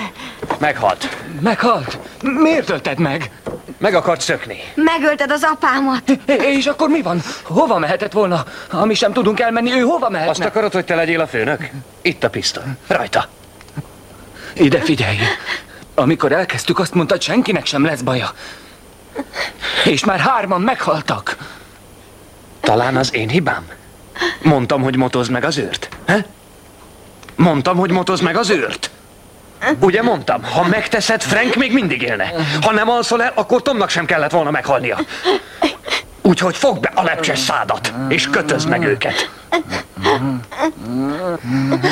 Meghalt. 0.60 1.18
Meghalt? 1.40 2.00
Miért 2.22 2.70
ölted 2.70 3.00
meg? 3.00 3.32
Meg 3.80 3.94
akart 3.94 4.22
szökni. 4.22 4.60
Megölted 4.76 5.32
az 5.32 5.44
apámat. 5.44 6.04
És 6.26 6.66
akkor 6.66 6.90
mi 6.90 7.02
van? 7.02 7.22
Hova 7.44 7.78
mehetett 7.78 8.12
volna? 8.12 8.44
Ha 8.70 8.86
mi 8.86 8.94
sem 8.94 9.14
tudunk 9.14 9.40
elmenni, 9.40 9.72
ő 9.72 9.80
hova 9.82 10.10
mehetne? 10.10 10.32
Azt 10.32 10.44
akarod, 10.44 10.74
hogy 10.74 10.86
te 10.86 10.96
legyél 10.96 11.20
a 11.22 11.28
főnök? 11.28 11.70
Itt 12.02 12.24
a 12.24 12.30
pisztoly. 12.30 12.64
Rajta. 12.88 13.28
Ide 14.54 14.80
figyelj! 14.80 15.18
Amikor 15.96 16.32
elkezdtük, 16.32 16.80
azt 16.80 16.94
mondta, 16.94 17.14
hogy 17.14 17.24
senkinek 17.24 17.66
sem 17.66 17.86
lesz 17.86 18.02
baja. 18.02 18.32
És 19.86 20.06
már 20.06 20.20
hárman 20.20 20.62
meghaltak. 20.62 21.38
Talán 22.60 22.96
az 22.98 23.14
én 23.14 23.30
hibám? 23.30 23.66
Mondtam, 24.42 24.82
hogy 24.82 24.96
motozd 24.96 25.32
meg 25.32 25.44
az 25.44 25.58
őrt. 25.58 25.90
He? 26.06 26.26
Mondtam, 27.36 27.78
hogy 27.78 27.92
motozd 27.92 28.24
meg 28.24 28.38
az 28.38 28.50
őrt. 28.50 28.90
Ugye 29.80 30.02
mondtam, 30.02 30.44
ha 30.44 30.64
megteszed, 30.68 31.22
Frank 31.22 31.56
még 31.56 31.74
mindig 31.74 32.02
élne. 32.02 32.34
Ha 32.62 32.72
nem 32.72 32.90
alszol 32.90 33.24
el, 33.24 33.32
akkor 33.36 33.62
Tomnak 33.62 33.90
sem 33.90 34.06
kellett 34.06 34.32
volna 34.32 34.52
meghalnia. 34.52 34.98
Úgyhogy 36.22 36.58
fogd 36.58 36.80
be 36.82 36.92
a 36.96 37.04
lepcses 37.04 37.40
szádat, 37.40 37.94
és 38.08 38.30
kötözd 38.30 38.68
meg 38.68 38.84
őket. 38.84 39.30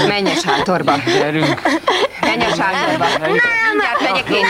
Menj 0.08 0.30
a 0.30 0.36
sátorba. 0.44 0.96
Gyerünk. 1.06 1.62
Menj 2.22 2.44
a 2.44 2.56
sátorba. 2.56 3.06
Mindjárt 3.20 4.02
megyek 4.02 4.30
én. 4.30 4.46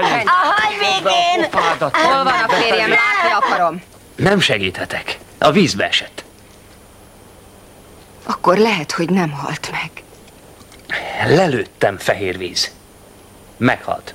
Menj. 0.00 0.24
A 0.24 0.30
haj 0.30 0.74
végén! 0.78 1.48
Hol 1.92 2.24
van 2.24 2.26
a 2.48 2.52
férjem? 2.52 2.88
Látni 2.88 3.32
akarom. 3.40 3.82
Nem 4.16 4.40
segíthetek. 4.40 5.18
A 5.38 5.50
vízbe 5.50 5.86
esett. 5.86 6.24
Akkor 8.26 8.56
lehet, 8.56 8.92
hogy 8.92 9.10
nem 9.10 9.30
halt 9.30 9.70
meg. 9.70 9.90
Lelőttem 11.26 11.98
fehér 11.98 12.38
víz. 12.38 12.70
Meghalt. 13.56 14.14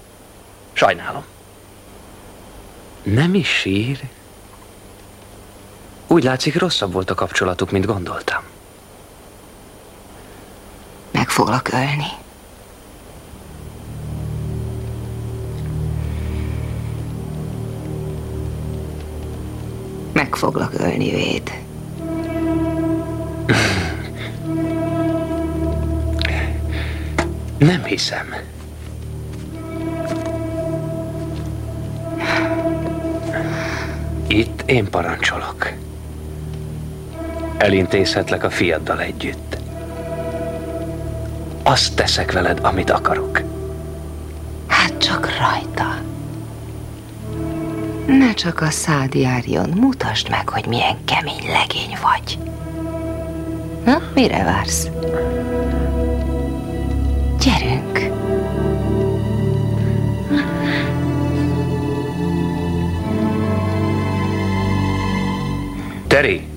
Sajnálom. 0.73 1.25
Nem 3.03 3.33
is 3.33 3.49
sír. 3.49 3.99
Úgy 6.07 6.23
látszik, 6.23 6.59
rosszabb 6.59 6.93
volt 6.93 7.09
a 7.09 7.15
kapcsolatuk, 7.15 7.71
mint 7.71 7.85
gondoltam. 7.85 8.43
Meg 11.11 11.29
foglak 11.29 11.71
ölni. 11.73 12.11
Meg 20.13 20.35
foglak 20.35 20.73
ölni, 20.73 21.09
Véd. 21.09 21.51
Nem 27.57 27.83
hiszem. 27.83 28.35
Itt 34.27 34.63
én 34.65 34.89
parancsolok. 34.89 35.71
Elintézhetlek 37.57 38.43
a 38.43 38.49
fiaddal 38.49 39.01
együtt. 39.01 39.57
Azt 41.63 41.95
teszek 41.95 42.31
veled, 42.31 42.59
amit 42.61 42.89
akarok. 42.89 43.41
Hát 44.67 44.97
csak 44.97 45.29
rajta. 45.39 45.95
Ne 48.07 48.33
csak 48.33 48.61
a 48.61 48.69
szád 48.69 49.13
járjon, 49.13 49.69
mutasd 49.69 50.29
meg, 50.29 50.49
hogy 50.49 50.65
milyen 50.65 50.97
kemény 51.05 51.47
legény 51.51 51.97
vagy. 52.01 52.37
Na, 53.85 54.01
mire 54.13 54.43
vársz? 54.43 54.89
Gyerünk! 57.47 57.99
Teri! 66.07 66.47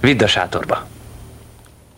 Vidd 0.00 0.22
a 0.22 0.26
sátorba. 0.26 0.91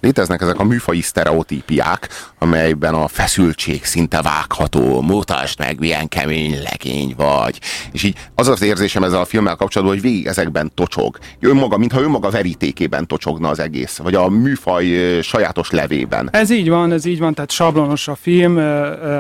Léteznek 0.05 0.40
ezek 0.40 0.59
a 0.59 0.64
műfai 0.64 1.01
sztereotípiák, 1.01 2.09
amelyben 2.38 2.95
a 2.95 3.09
feszültség 3.09 3.85
szinte 3.85 4.23
vágható, 4.23 5.01
mutasd 5.01 5.59
meg, 5.59 5.79
milyen 5.79 6.09
kemény 6.09 6.62
legény 6.62 7.14
vagy. 7.17 7.61
És 7.93 8.03
így 8.03 8.17
az 8.35 8.49
az 8.49 8.62
érzésem 8.62 9.05
ezzel 9.05 9.21
a 9.21 9.25
filmmel 9.25 9.57
kapcsolatban, 9.57 9.97
hogy 9.97 10.11
végig 10.11 10.27
ezekben 10.27 10.73
tocsog. 10.75 11.19
Önmaga, 11.40 11.77
mintha 11.77 12.01
önmaga 12.01 12.31
verítékében 12.31 13.07
tocsogna 13.07 13.49
az 13.49 13.59
egész, 13.59 13.97
vagy 13.97 14.14
a 14.14 14.29
műfaj 14.29 14.85
sajátos 15.23 15.71
levében. 15.71 16.29
Ez 16.33 16.51
így 16.51 16.69
van, 16.69 16.93
ez 16.93 17.05
így 17.05 17.19
van, 17.19 17.35
tehát 17.35 17.51
sablonos 17.51 18.09
a 18.09 18.14
film. 18.14 18.57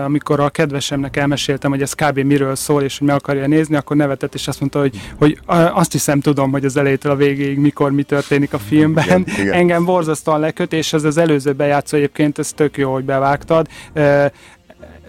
Amikor 0.04 0.40
a 0.40 0.48
kedvesemnek 0.48 1.16
elmeséltem, 1.16 1.70
hogy 1.70 1.82
ez 1.82 1.92
kb. 1.92 2.18
miről 2.18 2.54
szól, 2.54 2.82
és 2.82 2.98
hogy 2.98 3.06
meg 3.06 3.16
akarja 3.16 3.46
nézni, 3.46 3.76
akkor 3.76 3.96
nevetett, 3.96 4.34
és 4.34 4.48
azt 4.48 4.60
mondta, 4.60 4.80
hogy, 4.80 5.00
hogy 5.18 5.38
azt 5.72 5.92
hiszem 5.92 6.20
tudom, 6.20 6.50
hogy 6.50 6.64
az 6.64 6.76
elejétől 6.76 7.12
a 7.12 7.16
végéig 7.16 7.58
mikor 7.58 7.90
mi 7.90 8.02
történik 8.02 8.52
a 8.52 8.58
filmben. 8.58 9.04
Igen, 9.04 9.24
igen. 9.38 9.52
Engem 9.52 9.84
borzasztóan 9.84 10.40
leköt, 10.40 10.72
és 10.74 10.92
ez 10.92 11.04
az 11.04 11.16
előző 11.16 11.52
bejátszó 11.52 11.96
egyébként, 11.96 12.38
ez 12.38 12.52
tök 12.52 12.76
jó, 12.76 12.92
hogy 12.92 13.04
bevágtad. 13.04 13.68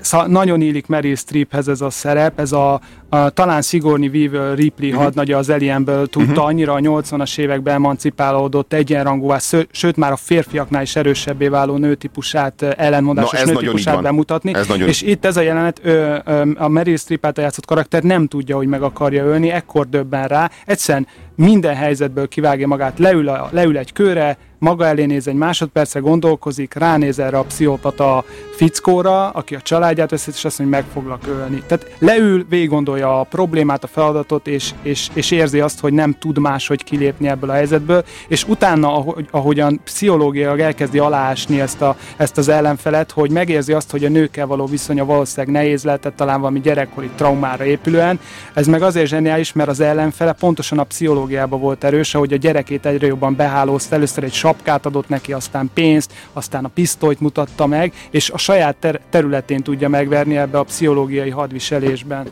Szóval 0.02 0.28
nagyon 0.28 0.62
illik 0.62 0.88
Meryl 0.88 1.16
Streephez 1.16 1.68
ez 1.68 1.82
a 1.82 1.90
szerep, 1.90 2.40
ez 2.40 2.52
a, 2.52 2.82
a 3.16 3.30
talán 3.30 3.62
Sigourney 3.62 4.08
Weaver 4.08 4.58
Ripley 4.58 4.90
uh-huh. 4.90 5.04
hadnagya 5.04 5.38
az 5.38 5.50
Alienből 5.50 6.08
tudta 6.08 6.30
uh-huh. 6.30 6.46
annyira 6.46 6.74
a 6.74 6.80
80-as 6.80 7.38
években 7.38 7.74
emancipálódott 7.74 8.74
egyenrangúvá, 8.74 9.38
szö- 9.38 9.68
sőt 9.72 9.96
már 9.96 10.12
a 10.12 10.16
férfiaknál 10.16 10.82
is 10.82 10.96
erősebbé 10.96 11.48
váló 11.48 11.78
nőtípusát, 11.78 12.62
ellenmondásos 12.62 13.40
Na, 13.40 13.52
nőtípusát 13.52 14.02
bemutatni. 14.02 14.54
Ez 14.54 14.68
és 14.86 15.02
itt 15.02 15.26
ez 15.26 15.38
a 15.38 15.42
jelenet, 15.42 15.80
ö, 15.84 16.18
ö, 16.26 16.44
a 16.58 16.68
Meryl 16.68 16.98
Streep 16.98 17.26
által 17.26 17.44
játszott 17.44 17.66
karakter 17.66 18.04
nem 18.04 18.28
tudja, 18.28 18.56
hogy 18.56 18.68
meg 18.68 18.82
akarja 18.82 19.26
ölni, 19.26 19.52
ekkor 19.52 19.90
döbben 19.90 20.28
rá, 20.28 20.52
egyszerűen 20.66 21.08
minden 21.36 21.76
helyzetből 21.76 22.28
kivágja 22.28 22.68
magát, 22.68 23.00
leül, 23.00 23.30
a, 23.30 23.50
leül 23.52 23.78
egy 23.78 23.94
kőre, 23.94 24.38
maga 24.60 24.86
elé 24.86 25.06
néz 25.06 25.28
egy 25.28 25.36
másodperce, 25.36 26.00
gondolkozik, 26.00 26.74
ránéz 26.74 27.20
erre 27.20 27.38
a 27.38 27.44
pszichopata 27.44 28.24
fickóra, 28.56 29.30
aki 29.30 29.56
a 29.56 29.62
családját 29.62 30.10
veszít, 30.10 30.34
és 30.34 30.46
azt 30.46 30.60
mondja, 30.60 30.78
hogy 30.78 30.86
meg 30.86 30.94
foglak 30.94 31.28
ölni. 31.28 31.64
Tehát 31.68 31.96
leül, 32.00 32.46
végig 32.50 32.70
gondolja 32.70 33.05
a 33.06 33.24
problémát, 33.24 33.84
a 33.84 33.88
feladatot, 33.88 34.48
és, 34.48 34.72
és, 34.82 35.10
és 35.14 35.32
érzi 35.32 35.60
azt, 35.60 35.80
hogy 35.80 35.94
nem 35.94 36.16
tud 36.20 36.38
máshogy 36.38 36.84
kilépni 36.84 37.28
ebből 37.28 37.50
a 37.50 37.54
helyzetből, 37.54 38.04
és 38.28 38.44
utána, 38.48 38.94
ahogy, 38.94 39.28
ahogyan 39.32 39.80
pszichológiailag 39.84 40.60
elkezdi 40.60 41.00
aláásni 41.00 41.62
ezt, 41.62 41.82
a, 41.82 41.96
ezt 42.18 42.38
az 42.38 42.48
ellenfelet, 42.48 43.12
hogy 43.12 43.32
megérzi 43.32 43.74
azt, 43.74 43.92
hogy 43.92 44.06
a 44.06 44.10
nőkkel 44.10 44.48
való 44.48 44.66
viszonya 44.66 45.06
valószínűleg 45.06 45.56
nehéz 45.56 45.84
lehetett, 45.84 46.16
talán 46.16 46.40
valami 46.40 46.60
gyerekkori 46.60 47.10
traumára 47.16 47.66
épülően. 47.66 48.20
Ez 48.54 48.68
meg 48.68 48.82
azért 48.82 49.08
zseniális, 49.08 49.54
mert 49.54 49.70
az 49.70 49.80
ellenfele 49.80 50.34
pontosan 50.34 50.80
a 50.80 50.84
pszichológiában 50.84 51.60
volt 51.60 51.84
erős, 51.84 52.16
ahogy 52.16 52.34
a 52.34 52.38
gyerekét 52.38 52.86
egyre 52.86 53.08
jobban 53.08 53.36
behálózta, 53.36 53.96
először 53.96 54.24
egy 54.24 54.34
sapkát 54.34 54.86
adott 54.86 55.10
neki, 55.10 55.34
aztán 55.34 55.70
pénzt, 55.74 56.14
aztán 56.34 56.66
a 56.66 56.68
pisztolyt 56.68 57.20
mutatta 57.20 57.66
meg, 57.66 57.94
és 58.10 58.30
a 58.30 58.38
saját 58.38 58.76
ter- 58.76 59.02
területén 59.10 59.62
tudja 59.62 59.90
megverni 59.90 60.38
ebbe 60.38 60.58
a 60.58 60.64
pszichológiai 60.64 61.30
hadviselésben. 61.30 62.28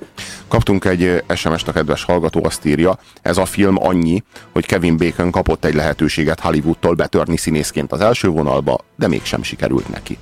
Kaptunk 0.54 0.86
egy 0.86 1.04
ö, 1.04 1.18
SMS-t 1.36 1.68
a 1.68 1.72
kedves 1.72 2.04
hallgató, 2.04 2.46
azt 2.46 2.66
írja, 2.66 2.98
ez 3.22 3.38
a 3.38 3.46
film 3.46 3.76
annyi, 3.80 4.24
hogy 4.52 4.66
Kevin 4.66 4.98
Bacon 4.98 5.32
kapott 5.32 5.66
egy 5.66 5.74
lehetőséget 5.74 6.40
Hollywoodtól 6.40 6.94
betörni 6.94 7.38
színészként 7.38 7.92
az 7.92 8.02
első 8.02 8.28
vonalba, 8.28 8.78
de 8.96 9.08
mégsem 9.08 9.44
sikerült 9.44 9.90
neki. 9.90 10.18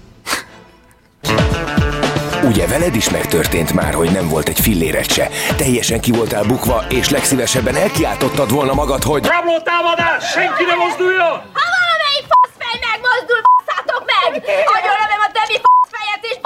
Ugye 2.44 2.68
veled 2.68 2.96
is 2.96 3.10
megtörtént 3.10 3.74
már, 3.74 3.94
hogy 3.94 4.12
nem 4.12 4.28
volt 4.28 4.48
egy 4.48 4.60
filléret 4.60 5.12
se. 5.12 5.30
Teljesen 5.58 6.00
ki 6.00 6.12
voltál 6.12 6.44
bukva, 6.44 6.86
és 6.90 7.10
legszívesebben 7.10 7.76
elkiáltottad 7.76 8.52
volna 8.52 8.74
magad, 8.74 9.04
hogy... 9.04 9.26
Rabló 9.26 9.60
támadás! 9.60 10.32
Senki 10.32 10.64
ne 10.64 10.76
mozduljon! 10.76 11.36
Ha 11.58 11.64
valamelyik 11.78 12.26
faszfej 12.32 12.78
megmozdul, 12.90 13.42
basszátok 13.48 14.04
meg! 14.14 14.30
Agyonlövöm 14.76 15.22
a 15.28 15.30
többi 15.38 15.58
faszfejet, 15.66 16.24
és 16.32 16.38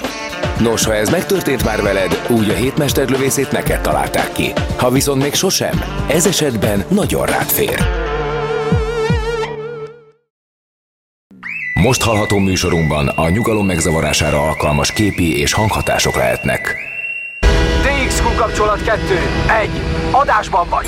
meg! 0.00 0.10
Nos, 0.58 0.84
ha 0.84 0.94
ez 0.94 1.10
megtörtént 1.10 1.64
már 1.64 1.82
veled, 1.82 2.26
úgy 2.28 2.50
a 2.50 2.54
hétmesterlövészét 2.54 3.52
neked 3.52 3.80
találták 3.80 4.32
ki. 4.32 4.52
Ha 4.76 4.90
viszont 4.90 5.22
még 5.22 5.34
sosem, 5.34 5.82
ez 6.08 6.26
esetben 6.26 6.84
nagyon 6.88 7.26
rád 7.26 7.50
fér. 7.50 7.78
Most 11.82 12.02
hallható 12.02 12.38
műsorunkban 12.38 13.08
a 13.08 13.28
nyugalom 13.28 13.66
megzavarására 13.66 14.40
alkalmas 14.40 14.92
képi 14.92 15.38
és 15.38 15.52
hanghatások 15.52 16.16
lehetnek. 16.16 16.76
DXQ 17.82 18.34
kapcsolat 18.36 18.82
2. 18.82 19.00
1. 19.62 19.70
Adásban 20.10 20.68
vagy. 20.68 20.86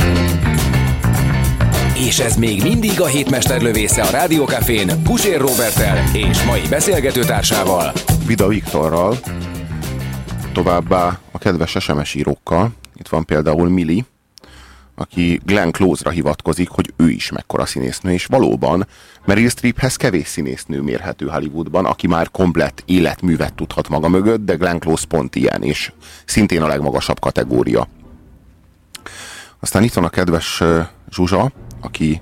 És 2.05 2.19
ez 2.19 2.37
még 2.37 2.63
mindig 2.63 3.01
a 3.01 3.07
hétmesterlövésze 3.07 4.03
a 4.03 4.11
Rádiókafén 4.11 5.03
Pusér 5.03 5.41
Robertel 5.41 6.17
és 6.17 6.43
mai 6.43 6.61
beszélgetőtársával. 6.71 7.93
Vida 8.27 8.49
Viktorral, 8.49 9.19
továbbá 10.53 11.19
a 11.31 11.39
kedves 11.39 11.77
SMS 11.81 12.15
írókkal. 12.15 12.73
Itt 12.97 13.09
van 13.09 13.25
például 13.25 13.69
Mili, 13.69 14.05
aki 14.95 15.41
Glenn 15.45 15.71
Close-ra 15.71 16.11
hivatkozik, 16.11 16.69
hogy 16.69 16.93
ő 16.97 17.11
is 17.11 17.31
mekkora 17.31 17.67
színésznő, 17.67 18.13
és 18.13 18.27
valóban 18.27 18.87
Meryl 19.25 19.49
Streephez 19.49 19.97
kevés 19.97 20.27
színésznő 20.27 20.81
mérhető 20.81 21.27
Hollywoodban, 21.27 21.85
aki 21.85 22.07
már 22.07 22.31
komplett 22.31 22.83
életművet 22.87 23.55
tudhat 23.55 23.89
maga 23.89 24.09
mögött, 24.09 24.45
de 24.45 24.55
Glenn 24.55 24.79
Close 24.79 25.07
pont 25.07 25.35
ilyen, 25.35 25.63
és 25.63 25.93
szintén 26.25 26.63
a 26.63 26.67
legmagasabb 26.67 27.21
kategória. 27.21 27.89
Aztán 29.61 29.83
itt 29.83 29.93
van 29.93 30.05
a 30.05 30.09
kedves 30.09 30.63
Zsuzsa, 31.11 31.53
aki, 31.85 32.21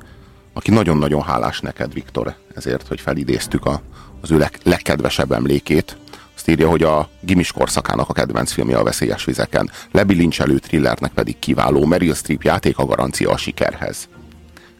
aki 0.52 0.70
nagyon-nagyon 0.70 1.22
hálás 1.22 1.60
neked, 1.60 1.92
Viktor, 1.92 2.34
ezért, 2.54 2.88
hogy 2.88 3.00
felidéztük 3.00 3.66
a, 3.66 3.82
az 4.20 4.30
ő 4.30 4.38
leg, 4.38 4.58
legkedvesebb 4.62 5.32
emlékét. 5.32 5.96
Azt 6.34 6.48
írja, 6.48 6.68
hogy 6.68 6.82
a 6.82 7.08
gimis 7.20 7.52
korszakának 7.52 8.08
a 8.08 8.12
kedvenc 8.12 8.52
filmje 8.52 8.78
a 8.78 8.82
Veszélyes 8.82 9.24
vizeken, 9.24 9.70
lebilincselő 9.90 10.58
thrillernek 10.58 11.12
pedig 11.12 11.38
kiváló 11.38 11.84
Meryl 11.84 12.14
Streep 12.14 12.42
játék 12.42 12.78
a 12.78 12.84
garancia 12.84 13.30
a 13.30 13.36
sikerhez. 13.36 14.08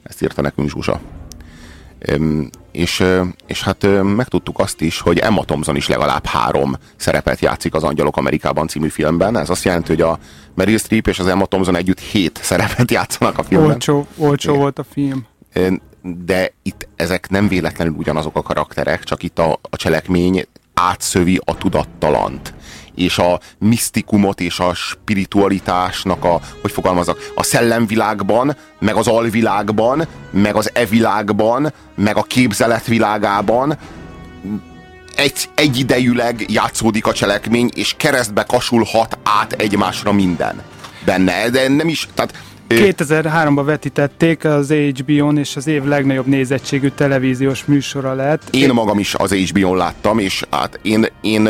Ezt 0.03 0.23
írta 0.23 0.43
nekünk 0.43 0.71
Zsuzsa. 0.71 1.01
És, 2.73 3.05
és 3.47 3.63
hát 3.63 3.87
megtudtuk 4.03 4.59
azt 4.59 4.81
is, 4.81 5.01
hogy 5.01 5.19
Emma 5.19 5.45
Thompson 5.45 5.77
is 5.77 5.89
legalább 5.89 6.27
három 6.27 6.77
szerepet 6.97 7.41
játszik 7.41 7.75
az 7.75 7.83
Angyalok 7.83 8.17
Amerikában 8.17 8.69
című 8.69 8.89
filmben. 8.89 9.37
Ez 9.39 9.51
azt 9.51 9.65
jelenti, 9.65 9.89
hogy 9.89 10.01
a 10.01 10.19
Meryl 10.55 10.79
Streep 10.79 11.07
és 11.07 11.19
az 11.19 11.27
Emma 11.27 11.47
Thompson 11.47 11.77
együtt 11.77 12.01
hét 12.01 12.39
szerepet 12.43 12.91
játszanak 12.91 13.39
a 13.39 13.43
filmben. 13.43 13.71
Olcsó, 13.71 14.07
olcsó 14.17 14.55
volt 14.55 14.79
a 14.79 14.85
film. 14.93 15.27
De 16.03 16.53
itt 16.63 16.89
ezek 16.97 17.31
nem 17.31 17.49
véletlenül 17.49 17.95
ugyanazok 17.95 18.37
a 18.37 18.43
karakterek, 18.43 19.05
csak 19.05 19.23
itt 19.23 19.39
a, 19.39 19.59
a 19.71 19.77
cselekmény 19.77 20.47
átszövi 20.75 21.41
a 21.45 21.57
tudattalant 21.57 22.55
és 22.95 23.19
a 23.19 23.41
misztikumot 23.59 24.41
és 24.41 24.59
a 24.59 24.75
spiritualitásnak 24.75 26.25
a, 26.25 26.41
hogy 26.63 26.71
fogalmazok, 26.71 27.19
a 27.35 27.43
szellemvilágban, 27.43 28.57
meg 28.81 28.95
az 28.95 29.07
alvilágban, 29.07 30.07
meg 30.31 30.57
az 30.57 30.71
evilágban, 30.75 31.73
meg 31.95 32.17
a 32.17 32.23
képzeletvilágában 32.23 33.79
egy, 35.17 35.49
egyidejűleg 35.55 36.45
játszódik 36.49 37.07
a 37.07 37.13
cselekmény, 37.13 37.71
és 37.75 37.95
keresztbe 37.97 38.43
kasulhat 38.43 39.19
át 39.23 39.53
egymásra 39.53 40.13
minden 40.13 40.63
benne. 41.05 41.51
De 41.51 41.69
nem 41.69 41.89
is, 41.89 42.09
tehát 42.15 42.43
2003-ban 42.69 43.63
vetítették 43.65 44.45
az 44.45 44.73
HBO-n, 44.73 45.39
és 45.39 45.57
az 45.57 45.67
év 45.67 45.85
legnagyobb 45.85 46.27
nézettségű 46.27 46.89
televíziós 46.89 47.65
műsora 47.65 48.15
lett. 48.15 48.43
Én 48.51 48.73
magam 48.73 48.99
is 48.99 49.15
az 49.15 49.33
HBO-n 49.33 49.77
láttam, 49.77 50.19
és 50.19 50.45
hát 50.51 50.79
én, 50.83 51.07
én, 51.21 51.49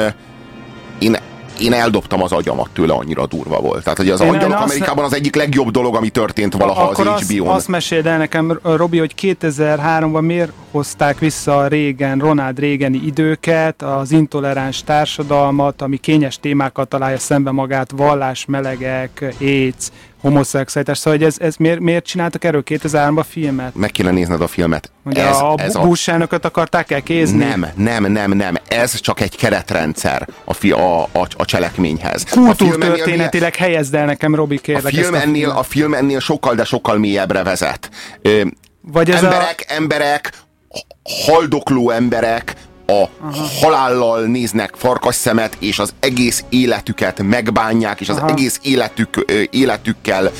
én 0.99 1.17
én 1.61 1.73
eldobtam 1.73 2.23
az 2.23 2.33
agyamat 2.33 2.69
tőle, 2.73 2.93
annyira 2.93 3.27
durva 3.27 3.61
volt. 3.61 3.83
Tehát, 3.83 3.99
hogy 3.99 4.09
az 4.09 4.21
én 4.21 4.29
Angyalok 4.29 4.61
Amerikában 4.61 5.05
az 5.05 5.15
egyik 5.15 5.35
legjobb 5.35 5.71
dolog, 5.71 5.97
ami 5.97 6.09
történt 6.09 6.55
valaha 6.55 6.83
Akkor 6.83 7.07
az 7.07 7.31
HBO-n. 7.31 7.49
Azt, 7.49 7.57
azt 7.57 7.69
meséld 7.69 8.07
el 8.07 8.19
nekem, 8.19 8.59
Robi, 8.63 8.99
hogy 8.99 9.15
2003-ban 9.23 10.21
miért 10.21 10.53
hozták 10.71 11.19
vissza 11.19 11.57
a 11.57 11.67
régen, 11.67 12.19
Ronald 12.19 12.59
régeni 12.59 13.01
időket, 13.05 13.83
az 13.83 14.11
intoleráns 14.11 14.83
társadalmat, 14.83 15.83
ami 15.83 15.97
kényes 15.97 16.39
témákat 16.39 16.89
találja 16.89 17.19
szembe 17.19 17.51
magát, 17.51 17.91
vallás, 17.97 18.45
melegek, 18.45 19.35
AIDS, 19.41 19.91
homoszexualitás. 20.23 20.99
Szóval 20.99 21.19
hogy 21.19 21.27
ez, 21.27 21.37
ez 21.39 21.57
miért, 21.57 21.81
miért 21.81 22.05
csináltak 22.05 22.45
erről 22.45 22.63
2003-ban 22.67 23.25
filmet? 23.29 23.75
Meg 23.75 23.91
kéne 23.91 24.11
nézned 24.11 24.41
a 24.41 24.47
filmet. 24.47 24.91
Hogy 25.05 25.19
ez, 25.19 25.37
a, 25.37 25.55
ez 25.57 25.77
Bush 25.77 26.11
a... 26.11 26.27
akarták 26.41 26.91
elkézni? 26.91 27.39
Nem, 27.39 27.67
nem, 27.75 28.13
nem, 28.13 28.31
nem. 28.31 28.55
Ez 28.69 29.01
csak 29.01 29.21
egy 29.21 29.37
keretrendszer 29.37 30.29
a, 30.45 30.53
fi, 30.53 30.71
a, 30.71 31.03
a, 31.03 31.27
a 31.37 31.45
cselekményhez. 31.45 32.25
Kultúrtörténetileg 32.25 33.57
helyezd 33.57 33.95
el 33.95 34.05
nekem, 34.05 34.35
Robi, 34.35 34.59
kérlek. 34.59 34.93
A 34.93 34.97
film, 34.97 35.15
ennél, 35.15 35.51
a 35.51 35.63
film 35.63 35.95
ennél 35.95 36.21
sokkal, 36.21 36.55
de 36.55 36.65
sokkal 36.65 36.99
mélyebbre 36.99 37.43
vezet. 37.43 37.91
Ö, 38.23 38.43
Vagy 38.81 39.11
ez 39.11 39.23
emberek, 39.23 39.65
a... 39.69 39.73
emberek, 39.73 40.33
haldokló 41.27 41.91
emberek, 41.91 42.55
a 42.87 42.93
Aha. 42.93 43.47
halállal 43.61 44.23
néznek 44.23 44.75
farkas 44.77 45.15
szemet, 45.15 45.57
és 45.59 45.79
az 45.79 45.95
egész 46.01 46.45
életüket 46.49 47.23
megbánják, 47.23 48.01
és 48.01 48.09
az 48.09 48.17
Aha. 48.17 48.29
egész 48.29 48.59
életük, 48.63 49.25
életükkel 49.51 50.31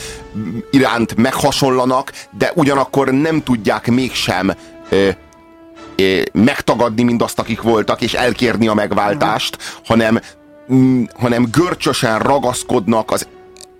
iránt 0.71 1.17
meghasonlanak, 1.17 2.13
de 2.39 2.53
ugyanakkor 2.55 3.11
nem 3.11 3.43
tudják 3.43 3.87
mégsem 3.91 4.53
ö, 4.89 5.09
ö, 5.97 6.23
megtagadni 6.33 7.03
mindazt, 7.03 7.39
akik 7.39 7.63
voltak, 7.63 8.01
és 8.01 8.15
elkérni 8.15 8.69
a 8.69 8.75
megváltást, 8.75 9.59
Aha. 9.61 9.83
hanem, 9.87 10.21
m, 10.67 11.03
hanem 11.19 11.49
görcsösen 11.51 12.19
ragaszkodnak 12.19 13.11
az 13.11 13.27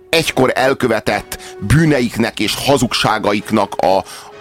egykor 0.09 0.51
elkövetett 0.55 1.57
bűneiknek 1.59 2.39
és 2.39 2.55
hazugságaiknak 2.55 3.75
a, 3.75 3.97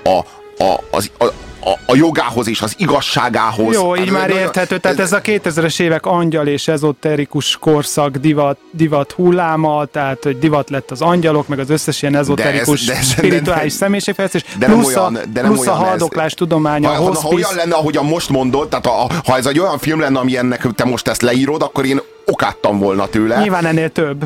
a, 0.08 0.18
a, 0.64 0.84
az, 0.90 1.10
a, 1.18 1.24
a, 1.64 1.92
a 1.92 1.96
jogához 1.96 2.48
és 2.48 2.60
az 2.60 2.74
igazságához. 2.76 3.74
Jó, 3.74 3.96
így 3.96 4.10
már 4.10 4.30
érthető. 4.30 4.78
Tehát 4.78 4.98
ez 4.98 5.12
a 5.12 5.20
2000-es 5.20 5.80
évek 5.80 6.06
angyal 6.06 6.46
és 6.46 6.68
ezoterikus 6.68 7.56
korszak 7.56 8.16
divat, 8.16 8.58
divat 8.70 9.12
hulláma, 9.12 9.84
tehát 9.84 10.22
hogy 10.22 10.38
divat 10.38 10.70
lett 10.70 10.90
az 10.90 11.00
angyalok, 11.02 11.48
meg 11.48 11.58
az 11.58 11.70
összes 11.70 12.02
ilyen 12.02 12.16
ezoterikus, 12.16 12.84
de 12.84 12.92
ez, 12.92 12.98
de, 12.98 13.04
spirituális 13.04 13.72
személyiségfejlesztés, 13.72 14.44
de 14.58 14.66
plusz, 14.66 14.96
olyan, 14.96 15.18
de 15.32 15.42
nem 15.42 15.52
plusz 15.52 15.66
olyan 15.66 15.80
a 15.80 15.84
haldoklás 15.84 16.26
ez, 16.26 16.34
tudománya, 16.34 16.88
ha, 16.88 17.02
ha, 17.02 17.20
ha 17.20 17.28
olyan 17.28 17.54
lenne, 17.54 17.74
ahogyan 17.74 18.04
most 18.04 18.28
mondod, 18.28 18.68
tehát 18.68 18.86
a, 18.86 19.06
ha 19.24 19.36
ez 19.36 19.46
egy 19.46 19.58
olyan 19.58 19.78
film 19.78 20.00
lenne, 20.00 20.18
ami 20.18 20.36
ennek 20.36 20.66
te 20.74 20.84
most 20.84 21.08
ezt 21.08 21.22
leírod, 21.22 21.62
akkor 21.62 21.84
én 21.84 22.00
okáttam 22.26 22.78
volna 22.78 23.06
tőle. 23.06 23.40
Nyilván 23.40 23.66
ennél 23.66 23.90
több. 23.90 24.24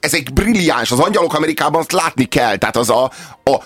Ez 0.00 0.14
egy 0.14 0.32
brilliáns, 0.32 0.90
az 0.90 0.98
Angyalok 0.98 1.34
Amerikában 1.34 1.80
azt 1.80 1.92
látni 1.92 2.24
kell, 2.24 2.56
tehát 2.56 2.76
az 2.76 2.90
a, 2.90 3.10
a, 3.44 3.56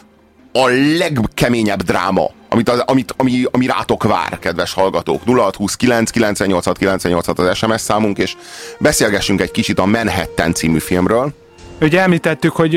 a 0.52 0.68
legkeményebb 0.98 1.82
dráma 1.82 2.30
amit, 2.52 2.68
amit, 2.68 3.14
ami, 3.16 3.44
ami 3.50 3.66
rátok 3.66 4.02
vár, 4.02 4.38
kedves 4.38 4.72
hallgatók. 4.72 5.22
0629 5.24 6.10
986 6.10 6.78
986 6.78 7.38
az 7.38 7.56
SMS 7.56 7.80
számunk, 7.80 8.18
és 8.18 8.36
beszélgessünk 8.78 9.40
egy 9.40 9.50
kicsit 9.50 9.78
a 9.78 9.86
Manhattan 9.86 10.54
című 10.54 10.78
filmről. 10.78 11.32
Ugye 11.80 12.00
említettük, 12.00 12.52
hogy 12.52 12.74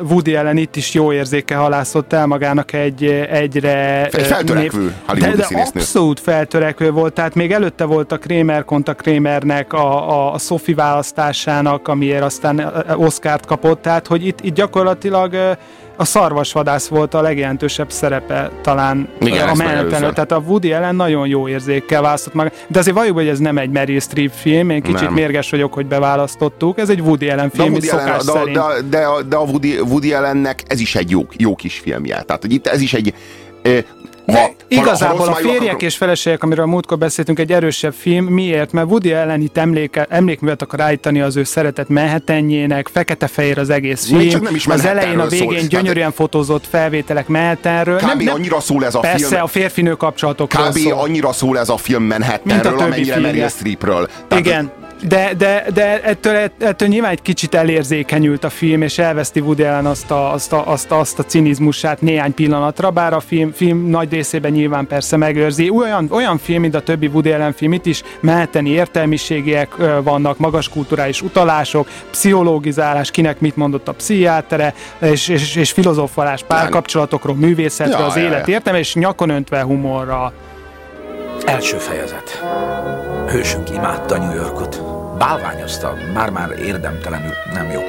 Woody 0.00 0.34
Allen 0.34 0.56
itt 0.56 0.76
is 0.76 0.94
jó 0.94 1.12
érzéke 1.12 1.54
halászott 1.54 2.12
el 2.12 2.26
magának 2.26 2.72
egy 2.72 3.04
egyre... 3.30 4.04
Egy 4.04 4.26
feltörekvő 4.26 4.94
de, 5.18 5.30
de 5.30 5.46
abszolút 5.50 6.20
feltörekvő 6.20 6.90
volt, 6.90 7.12
tehát 7.12 7.34
még 7.34 7.52
előtte 7.52 7.84
volt 7.84 8.12
a 8.12 8.18
Kramer 8.18 8.64
konta 8.64 8.94
Kramernek 8.94 9.72
a, 9.72 10.10
a, 10.10 10.32
a 10.32 10.38
Sophie 10.38 10.74
választásának, 10.74 11.88
amiért 11.88 12.22
aztán 12.22 12.84
Oscárt 12.96 13.46
kapott, 13.46 13.82
tehát 13.82 14.06
hogy 14.06 14.26
itt, 14.26 14.40
itt 14.40 14.54
gyakorlatilag 14.54 15.56
a 16.00 16.04
szarvasvadász 16.04 16.86
volt 16.86 17.14
a 17.14 17.20
legjelentősebb 17.20 17.90
szerepe 17.90 18.50
talán 18.62 19.08
Igen, 19.20 19.48
a 19.48 19.54
menetelő. 19.54 20.12
Tehát 20.12 20.32
a 20.32 20.42
Woody 20.46 20.72
Allen 20.72 20.94
nagyon 20.94 21.26
jó 21.26 21.48
érzékkel 21.48 22.02
választott 22.02 22.34
meg. 22.34 22.52
De 22.68 22.78
azért 22.78 22.96
valljuk, 22.96 23.16
hogy 23.16 23.28
ez 23.28 23.38
nem 23.38 23.58
egy 23.58 23.70
Meryl 23.70 24.00
Streep 24.00 24.32
film, 24.32 24.70
én 24.70 24.82
kicsit 24.82 25.00
nem. 25.00 25.12
mérges 25.12 25.50
vagyok, 25.50 25.72
hogy 25.72 25.86
beválasztottuk. 25.86 26.78
Ez 26.78 26.88
egy 26.88 27.00
Woody 27.00 27.30
Allen 27.30 27.50
film, 27.50 27.66
de 27.66 27.70
Woody 27.72 27.88
Allen, 27.88 28.20
de, 28.24 28.52
de, 28.52 28.60
de, 28.88 29.06
de, 29.28 29.36
a 29.36 29.42
Woody, 29.42 29.80
Woody 29.80 30.12
Allennek 30.12 30.62
ez 30.66 30.80
is 30.80 30.94
egy 30.94 31.10
jó, 31.10 31.26
jó 31.36 31.54
kis 31.54 31.78
filmje. 31.78 32.22
Tehát, 32.22 32.42
hogy 32.42 32.52
itt 32.52 32.66
ez 32.66 32.80
is 32.80 32.92
egy 32.94 33.14
ha, 34.32 34.50
Igazából 34.68 35.28
a 35.28 35.34
férjek 35.34 35.82
és 35.82 35.96
feleségek, 35.96 36.42
amiről 36.42 36.64
a 36.64 36.68
múltkor 36.68 36.98
beszéltünk, 36.98 37.38
egy 37.38 37.52
erősebb 37.52 37.94
film. 37.94 38.24
Miért? 38.24 38.72
Mert 38.72 38.86
Woody 38.86 39.12
Allen 39.12 39.40
itt 39.40 39.56
emléke, 39.56 40.06
emlékművet 40.10 40.62
akar 40.62 40.80
állítani 40.80 41.20
az 41.20 41.36
ő 41.36 41.44
szeretett 41.44 41.88
mehetenjének, 41.88 42.88
fekete-fehér 42.92 43.58
az 43.58 43.70
egész 43.70 44.06
film. 44.06 44.42
Nem 44.42 44.54
is 44.54 44.66
az 44.66 44.84
elején 44.84 45.18
a 45.18 45.26
végén 45.26 45.58
szól, 45.58 45.68
gyönyörűen 45.68 46.12
fotózott 46.12 46.66
felvételek 46.66 47.28
Manhattanről. 47.28 47.96
Kb. 47.96 48.06
nem, 48.06 48.18
nem, 48.18 48.34
annyira 48.34 48.60
szól 48.60 48.84
ez 48.84 48.94
a 48.94 49.00
persze, 49.00 49.16
film. 49.16 49.30
Persze, 49.30 49.44
a 49.44 49.46
férfinő 49.46 49.94
kapcsolatokról 49.94 50.68
Kb. 50.68 50.76
szól. 50.76 50.92
annyira 50.92 51.32
szól 51.32 51.58
ez 51.58 51.68
a 51.68 51.76
film 51.76 52.02
Manhattanről, 52.02 52.78
amennyire 52.78 53.18
Meryl 53.18 53.48
Streepről. 53.48 54.08
Igen. 54.36 54.72
De, 55.02 55.34
de, 55.36 55.64
de 55.74 56.02
ettől, 56.02 56.50
ettől 56.58 56.88
nyilván 56.88 57.10
egy 57.10 57.22
kicsit 57.22 57.54
elérzékenyült 57.54 58.44
a 58.44 58.50
film, 58.50 58.82
és 58.82 58.98
elveszti 58.98 59.40
Woody 59.40 59.62
Allen 59.62 59.86
azt 59.86 60.10
a, 60.10 60.32
azt 60.32 60.52
a, 60.52 60.68
azt 60.68 60.90
a, 60.90 60.98
azt 60.98 61.18
a 61.18 61.22
cinizmusát 61.22 62.00
néhány 62.00 62.34
pillanatra, 62.34 62.90
bár 62.90 63.12
a 63.12 63.20
film, 63.20 63.52
film 63.52 63.86
nagy 63.86 64.12
részében 64.12 64.52
nyilván 64.52 64.86
persze 64.86 65.16
megőrzi. 65.16 65.70
Olyan, 65.70 66.08
olyan 66.10 66.38
film, 66.38 66.60
mint 66.60 66.74
a 66.74 66.80
többi 66.80 67.06
Woody 67.06 67.30
Allen 67.32 67.52
film, 67.52 67.72
itt 67.72 67.86
is 67.86 68.02
meheteni 68.20 68.70
értelmiségiek 68.70 69.74
vannak, 70.02 70.38
magas 70.38 70.68
kulturális 70.68 71.22
utalások, 71.22 71.88
pszichológizálás, 72.10 73.10
kinek 73.10 73.40
mit 73.40 73.56
mondott 73.56 73.88
a 73.88 73.92
pszichiátere, 73.92 74.74
és, 75.00 75.28
és, 75.28 75.56
és 75.56 75.70
filozofalás 75.70 76.42
párkapcsolatokról, 76.42 77.36
művészetről, 77.36 77.98
ja, 77.98 78.06
az 78.06 78.16
ja, 78.16 78.22
élet 78.22 78.46
ja. 78.46 78.54
értem, 78.54 78.74
és 78.74 78.94
nyakon 78.94 79.28
öntve 79.28 79.62
humorra. 79.62 80.32
Első 81.44 81.76
fejezet. 81.76 82.42
Hősünk 83.28 83.70
imádta 83.70 84.18
New 84.18 84.34
Yorkot. 84.34 84.82
Bálványozta, 85.18 85.94
már-már 86.14 86.50
érdemtelenül, 86.50 87.32
nem 87.52 87.70
jó. 87.70 87.80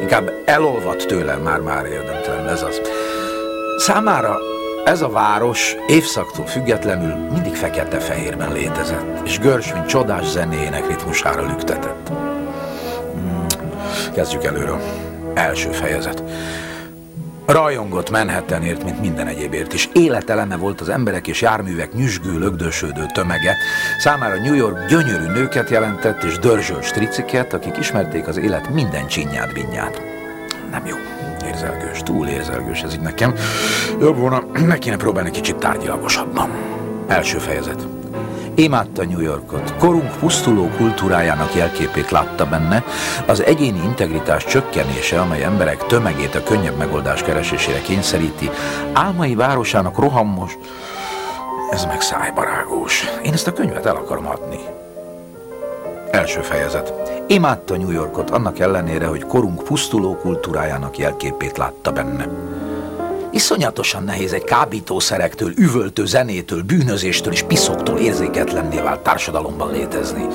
Inkább 0.00 0.30
elolvadt 0.44 1.06
tőle, 1.06 1.36
már-már 1.36 1.84
érdemtelenül, 1.84 2.48
ez 2.48 2.62
az. 2.62 2.80
Számára 3.78 4.38
ez 4.84 5.02
a 5.02 5.08
város 5.08 5.76
évszaktól 5.86 6.46
függetlenül 6.46 7.14
mindig 7.32 7.54
fekete-fehérben 7.54 8.52
létezett, 8.52 9.20
és 9.24 9.38
Gershwin 9.38 9.86
csodás 9.86 10.26
zenéjének 10.26 10.86
ritmusára 10.86 11.46
lüktetett. 11.46 12.08
Hmm. 13.12 13.46
Kezdjük 14.14 14.44
előről. 14.44 14.80
Első 15.34 15.70
fejezet. 15.70 16.22
Rajongott 17.46 18.10
Manhattanért, 18.10 18.84
mint 18.84 19.00
minden 19.00 19.26
egyébért, 19.26 19.72
és 19.72 19.88
életeleme 19.92 20.56
volt 20.56 20.80
az 20.80 20.88
emberek 20.88 21.26
és 21.26 21.40
járművek 21.40 21.92
nyüzsgő, 21.92 22.38
lögdösödő 22.38 23.06
tömege. 23.14 23.56
Számára 23.98 24.40
New 24.40 24.54
York 24.54 24.86
gyönyörű 24.88 25.26
nőket 25.26 25.70
jelentett, 25.70 26.22
és 26.22 26.38
dörzsölt 26.38 26.84
striciket, 26.84 27.52
akik 27.52 27.76
ismerték 27.78 28.26
az 28.26 28.36
élet 28.36 28.68
minden 28.68 29.06
csinyát, 29.06 29.52
binyát. 29.52 30.02
Nem 30.70 30.86
jó. 30.86 30.96
Érzelgős, 31.46 32.02
túl 32.02 32.26
érzelgős 32.26 32.82
ez 32.82 32.94
így 32.94 33.00
nekem. 33.00 33.34
Jobb 34.00 34.16
volna, 34.16 34.42
meg 34.66 34.78
kéne 34.78 34.96
próbálni 34.96 35.30
kicsit 35.30 35.56
tárgyalagosabban. 35.56 36.50
Első 37.06 37.38
fejezet. 37.38 37.95
Imádta 38.58 39.04
New 39.04 39.20
Yorkot. 39.20 39.74
Korunk 39.78 40.16
pusztuló 40.18 40.68
kultúrájának 40.76 41.54
jelképét 41.54 42.10
látta 42.10 42.46
benne, 42.46 42.84
az 43.26 43.42
egyéni 43.42 43.80
integritás 43.84 44.44
csökkenése, 44.44 45.20
amely 45.20 45.42
emberek 45.42 45.86
tömegét 45.86 46.34
a 46.34 46.42
könnyebb 46.42 46.76
megoldás 46.76 47.22
keresésére 47.22 47.80
kényszeríti, 47.80 48.50
álmai 48.92 49.34
városának 49.34 49.98
rohamos... 49.98 50.58
Ez 51.70 51.84
meg 51.84 52.00
szájbarágós. 52.00 53.04
Én 53.24 53.32
ezt 53.32 53.46
a 53.46 53.52
könyvet 53.52 53.86
el 53.86 53.96
akarom 53.96 54.28
adni. 54.28 54.58
Első 56.10 56.40
fejezet. 56.40 56.92
Imádta 57.26 57.76
New 57.76 57.90
Yorkot 57.90 58.30
annak 58.30 58.58
ellenére, 58.58 59.06
hogy 59.06 59.26
korunk 59.26 59.64
pusztuló 59.64 60.16
kultúrájának 60.16 60.98
jelképét 60.98 61.58
látta 61.58 61.92
benne. 61.92 62.28
Iszonyatosan 63.36 64.04
nehéz 64.04 64.32
egy 64.32 64.44
kábítószerektől, 64.44 65.52
üvöltő 65.56 66.06
zenétől, 66.06 66.62
bűnözéstől 66.62 67.32
és 67.32 67.42
piszoktól 67.42 67.98
érzéketlenné 67.98 68.78
vált 68.78 69.00
társadalomban 69.00 69.72
létezni. 69.72 70.26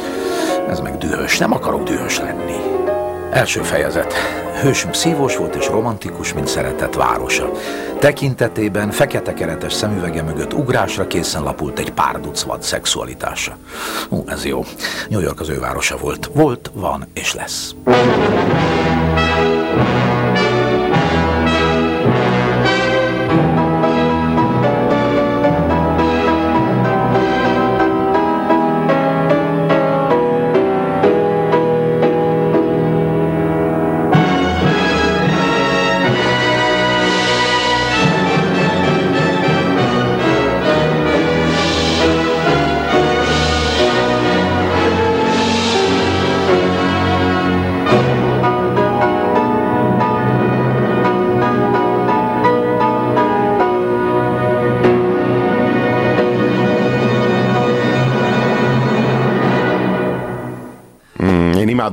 Ez 0.70 0.80
meg 0.80 0.98
dühös, 0.98 1.38
nem 1.38 1.54
akarok 1.54 1.84
dühös 1.84 2.20
lenni. 2.20 2.56
Első 3.32 3.62
fejezet. 3.62 4.14
Hősünk 4.62 4.94
szívós 4.94 5.38
volt 5.38 5.56
és 5.56 5.68
romantikus, 5.68 6.34
mint 6.34 6.48
szeretett 6.48 6.94
városa. 6.94 7.52
Tekintetében 8.00 8.92
fekete 8.92 9.34
keretes 9.34 9.74
szemüvege 9.74 10.22
mögött 10.22 10.54
ugrásra 10.54 11.08
készen 11.08 11.44
lapult 11.44 11.80
egy 11.80 11.92
pár 11.92 12.20
ducvad 12.20 12.64
szexualitása. 12.64 13.58
Ú, 14.10 14.24
ez 14.28 14.46
jó. 14.46 14.66
New 15.10 15.22
York 15.22 15.40
az 15.40 15.50
ő 15.50 15.60
városa 15.60 15.98
volt. 15.98 16.30
Volt, 16.34 16.72
van 16.74 17.08
és 17.14 17.34
lesz. 17.34 17.76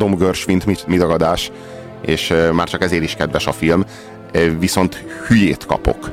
Én 0.09 0.15
imádom 0.15 0.27
Gershwint, 0.27 0.87
midagadás, 0.87 1.51
és 2.07 2.35
már 2.53 2.69
csak 2.69 2.83
ezért 2.83 3.03
is 3.03 3.15
kedves 3.15 3.47
a 3.47 3.53
film, 3.53 3.85
viszont 4.59 5.05
hülyét 5.27 5.67
kapok 5.67 6.11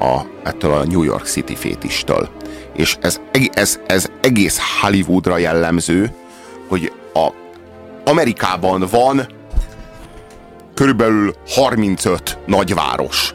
a, 0.00 0.20
ettől 0.44 0.72
a 0.72 0.84
New 0.84 1.02
York 1.02 1.26
City 1.26 1.54
fétistől. 1.54 2.28
És 2.72 2.96
ez, 3.00 3.20
ez, 3.52 3.80
ez 3.86 4.06
egész 4.20 4.60
Hollywoodra 4.80 5.38
jellemző, 5.38 6.10
hogy 6.68 6.92
a 7.14 7.28
Amerikában 8.04 8.86
van 8.90 9.26
körülbelül 10.74 11.34
35 11.48 12.38
nagyváros, 12.46 13.34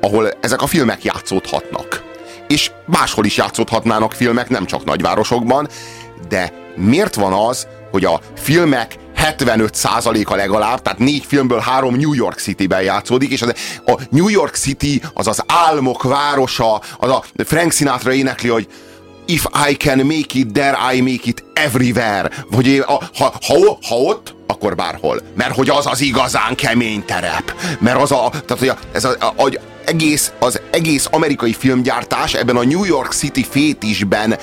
ahol 0.00 0.30
ezek 0.40 0.62
a 0.62 0.66
filmek 0.66 1.04
játszódhatnak. 1.04 2.02
És 2.48 2.70
máshol 2.86 3.24
is 3.24 3.36
játszódhatnának 3.36 4.12
filmek, 4.12 4.48
nem 4.48 4.66
csak 4.66 4.84
nagyvárosokban, 4.84 5.68
de 6.28 6.52
miért 6.76 7.14
van 7.14 7.32
az, 7.32 7.66
hogy 7.90 8.04
a 8.04 8.20
filmek 8.36 8.98
75%-a 9.20 10.34
legalább, 10.34 10.82
tehát 10.82 10.98
négy 10.98 11.24
filmből 11.26 11.58
három 11.58 11.94
New 11.94 12.12
York 12.12 12.38
City-ben 12.38 12.82
játszódik, 12.82 13.30
és 13.30 13.42
az, 13.42 13.54
a 13.86 14.00
New 14.10 14.28
York 14.28 14.54
City 14.54 15.02
az 15.14 15.26
az 15.26 15.42
álmok 15.46 16.02
városa, 16.02 16.80
az 16.98 17.10
a 17.10 17.24
Frank 17.44 17.72
Sinatra 17.72 18.12
énekli, 18.12 18.48
hogy 18.48 18.68
If 19.26 19.46
I 19.70 19.76
can 19.76 19.98
make 19.98 20.38
it 20.38 20.52
there, 20.52 20.76
I 20.94 21.00
make 21.00 21.22
it 21.24 21.44
everywhere. 21.54 22.30
Vagy 22.50 22.84
ha, 22.86 23.02
ha, 23.16 23.78
ha 23.88 23.94
ott, 23.94 24.34
akkor 24.46 24.74
bárhol. 24.74 25.20
Mert 25.34 25.54
hogy 25.54 25.68
az 25.68 25.86
az 25.86 26.00
igazán 26.00 26.54
kemény 26.54 27.04
terep. 27.04 27.54
Mert 27.78 28.02
az 28.02 28.12
a, 28.12 28.28
tehát 28.30 28.58
hogy 28.58 28.68
a, 28.68 28.76
ez 28.92 29.04
a, 29.04 29.16
a, 29.20 29.42
a, 29.42 29.50
egész, 29.84 30.32
az 30.38 30.60
egész 30.70 31.08
amerikai 31.10 31.52
filmgyártás 31.52 32.34
ebben 32.34 32.56
a 32.56 32.64
New 32.64 32.84
York 32.84 33.12
City 33.12 33.46
fétisben 33.50 34.38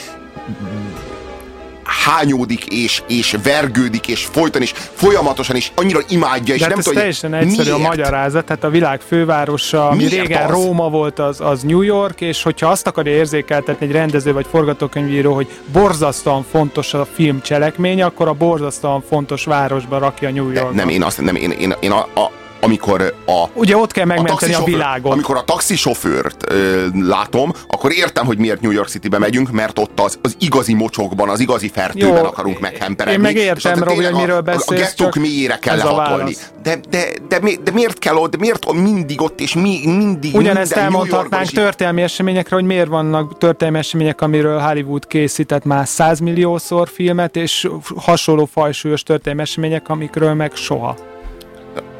hányódik, 2.05 2.65
és, 2.65 3.03
és 3.07 3.36
vergődik, 3.43 4.07
és 4.07 4.25
folyton, 4.25 4.62
és 4.62 4.73
folyamatosan, 4.93 5.55
és 5.55 5.71
annyira 5.75 5.99
imádja, 6.10 6.53
és 6.53 6.60
De 6.60 6.67
nem 6.67 6.77
hát 6.77 6.77
ez 6.77 6.83
tudja, 6.86 6.99
teljesen 6.99 7.33
egyszerű 7.33 7.71
a 7.71 7.77
magyarázat, 7.77 8.45
tehát 8.45 8.63
a 8.63 8.69
világ 8.69 9.01
fővárosa, 9.01 9.89
ami 9.89 9.97
Miért 9.97 10.12
régen 10.12 10.45
az? 10.45 10.51
Róma 10.51 10.89
volt, 10.89 11.19
az, 11.19 11.41
az 11.41 11.62
New 11.62 11.81
York, 11.81 12.21
és 12.21 12.43
hogyha 12.43 12.69
azt 12.69 12.88
akarja 12.88 13.12
érzékeltetni 13.12 13.86
egy 13.86 13.91
rendező 13.91 14.33
vagy 14.33 14.45
forgatókönyvíró, 14.49 15.33
hogy 15.33 15.47
borzasztóan 15.71 16.45
fontos 16.51 16.93
a 16.93 17.07
film 17.13 17.41
cselekménye, 17.41 18.05
akkor 18.05 18.27
a 18.27 18.33
borzasztóan 18.33 19.03
fontos 19.10 19.45
városba 19.45 19.97
rakja 19.97 20.31
New 20.31 20.51
York. 20.51 20.73
nem, 20.73 20.89
én 20.89 21.03
azt 21.03 21.21
nem, 21.21 21.36
én, 21.36 21.51
én, 21.51 21.73
én 21.79 21.91
a, 21.91 21.99
a, 21.99 22.31
amikor 22.61 23.13
a 23.25 23.45
Ugye 23.53 23.77
ott 23.77 23.91
kell 23.91 24.05
megmenteni 24.05 24.35
a, 24.35 24.39
taxisofőr- 24.39 24.77
világot. 24.77 25.11
Amikor 25.11 25.35
a 25.35 25.41
taxisofőrt 25.43 26.51
ö, 26.51 26.85
látom, 26.93 27.53
akkor 27.67 27.91
értem, 27.91 28.25
hogy 28.25 28.37
miért 28.37 28.61
New 28.61 28.71
York 28.71 28.87
Citybe 28.87 29.17
megyünk, 29.17 29.51
mert 29.51 29.79
ott 29.79 29.99
az, 29.99 30.19
az 30.21 30.35
igazi 30.39 30.73
mocsokban, 30.73 31.29
az 31.29 31.39
igazi 31.39 31.69
fertőben 31.69 32.17
Jó, 32.17 32.25
akarunk 32.25 32.59
meghemperegni. 32.59 33.13
én 33.13 33.19
meg 33.33 33.35
és 33.35 33.43
értem, 33.43 33.71
az 33.71 33.79
Robi, 33.79 34.03
hogy 34.03 34.13
miről 34.13 34.35
a, 34.37 34.41
beszélsz, 34.41 34.81
A, 34.81 35.03
a 35.03 35.05
csak 35.05 35.15
mélyére 35.15 35.57
kell 35.57 35.79
a 35.79 35.83
lehatolni. 35.85 36.35
De, 36.63 36.79
de, 36.89 37.03
de, 37.27 37.39
mi- 37.41 37.59
de, 37.63 37.71
miért 37.71 37.99
kell 37.99 38.15
ott, 38.15 38.31
de 38.31 38.37
miért 38.37 38.73
mindig 38.73 39.21
ott, 39.21 39.39
és 39.39 39.53
mi, 39.53 39.79
mindig 39.85 40.35
Ugyanezt 40.35 40.71
elmondhatnánk 40.71 41.47
történelmi 41.49 42.01
eseményekre, 42.01 42.55
hogy 42.55 42.65
miért 42.65 42.87
vannak 42.87 43.37
történelmi 43.37 43.77
események, 43.77 44.21
amiről 44.21 44.59
Hollywood 44.59 45.07
készített 45.07 45.63
már 45.63 45.87
100 45.87 46.19
milliószor 46.19 46.87
filmet, 46.87 47.35
és 47.35 47.69
hasonló 47.95 48.45
fajsúlyos 48.45 49.03
történelmi 49.03 49.41
események, 49.41 49.89
amikről 49.89 50.33
meg 50.33 50.55
soha. 50.55 50.95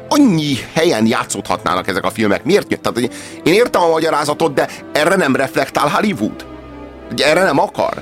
Annyi 0.08 0.54
helyen 0.72 1.06
játszódhatnának 1.06 1.88
ezek 1.88 2.04
a 2.04 2.10
filmek. 2.10 2.44
Miért? 2.44 2.66
Tehát, 2.80 2.98
hogy 2.98 3.10
én 3.44 3.52
értem 3.54 3.82
a 3.82 3.88
magyarázatot, 3.88 4.54
de 4.54 4.68
erre 4.92 5.16
nem 5.16 5.36
reflektál 5.36 5.88
Hollywood. 5.88 6.46
Ugye 7.12 7.26
erre 7.26 7.44
nem 7.44 7.58
akar. 7.58 7.92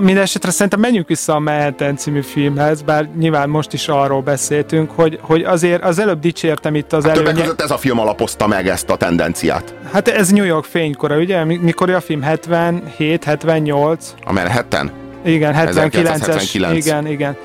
Mindenesetre 0.00 0.50
szerintem 0.50 0.80
menjünk 0.80 1.08
vissza 1.08 1.34
a 1.34 1.38
Manhattan 1.38 1.96
című 1.96 2.22
filmhez, 2.22 2.82
bár 2.82 3.08
nyilván 3.18 3.48
most 3.48 3.72
is 3.72 3.88
arról 3.88 4.20
beszéltünk, 4.22 4.90
hogy, 4.90 5.18
hogy 5.22 5.42
azért 5.42 5.82
az 5.82 5.98
előbb 5.98 6.20
dicsértem 6.20 6.74
itt 6.74 6.92
az 6.92 7.04
Hát 7.04 7.12
többek 7.12 7.28
előnye. 7.28 7.42
között 7.44 7.60
ez 7.60 7.70
a 7.70 7.76
film 7.76 7.98
alapozta 7.98 8.46
meg 8.46 8.68
ezt 8.68 8.90
a 8.90 8.96
tendenciát. 8.96 9.74
Hát 9.92 10.08
ez 10.08 10.30
New 10.30 10.44
York 10.44 10.64
fénykora, 10.64 11.16
ugye? 11.16 11.44
Mi- 11.44 11.56
Mikor 11.62 11.90
a 11.90 12.00
film 12.00 12.22
77, 12.22 13.24
78? 13.24 14.14
A 14.24 14.32
Manhattan? 14.32 14.90
Igen, 15.24 15.54
79-es. 15.54 15.58
1979. 15.58 16.86
Igen, 16.86 17.06
igen. 17.06 17.36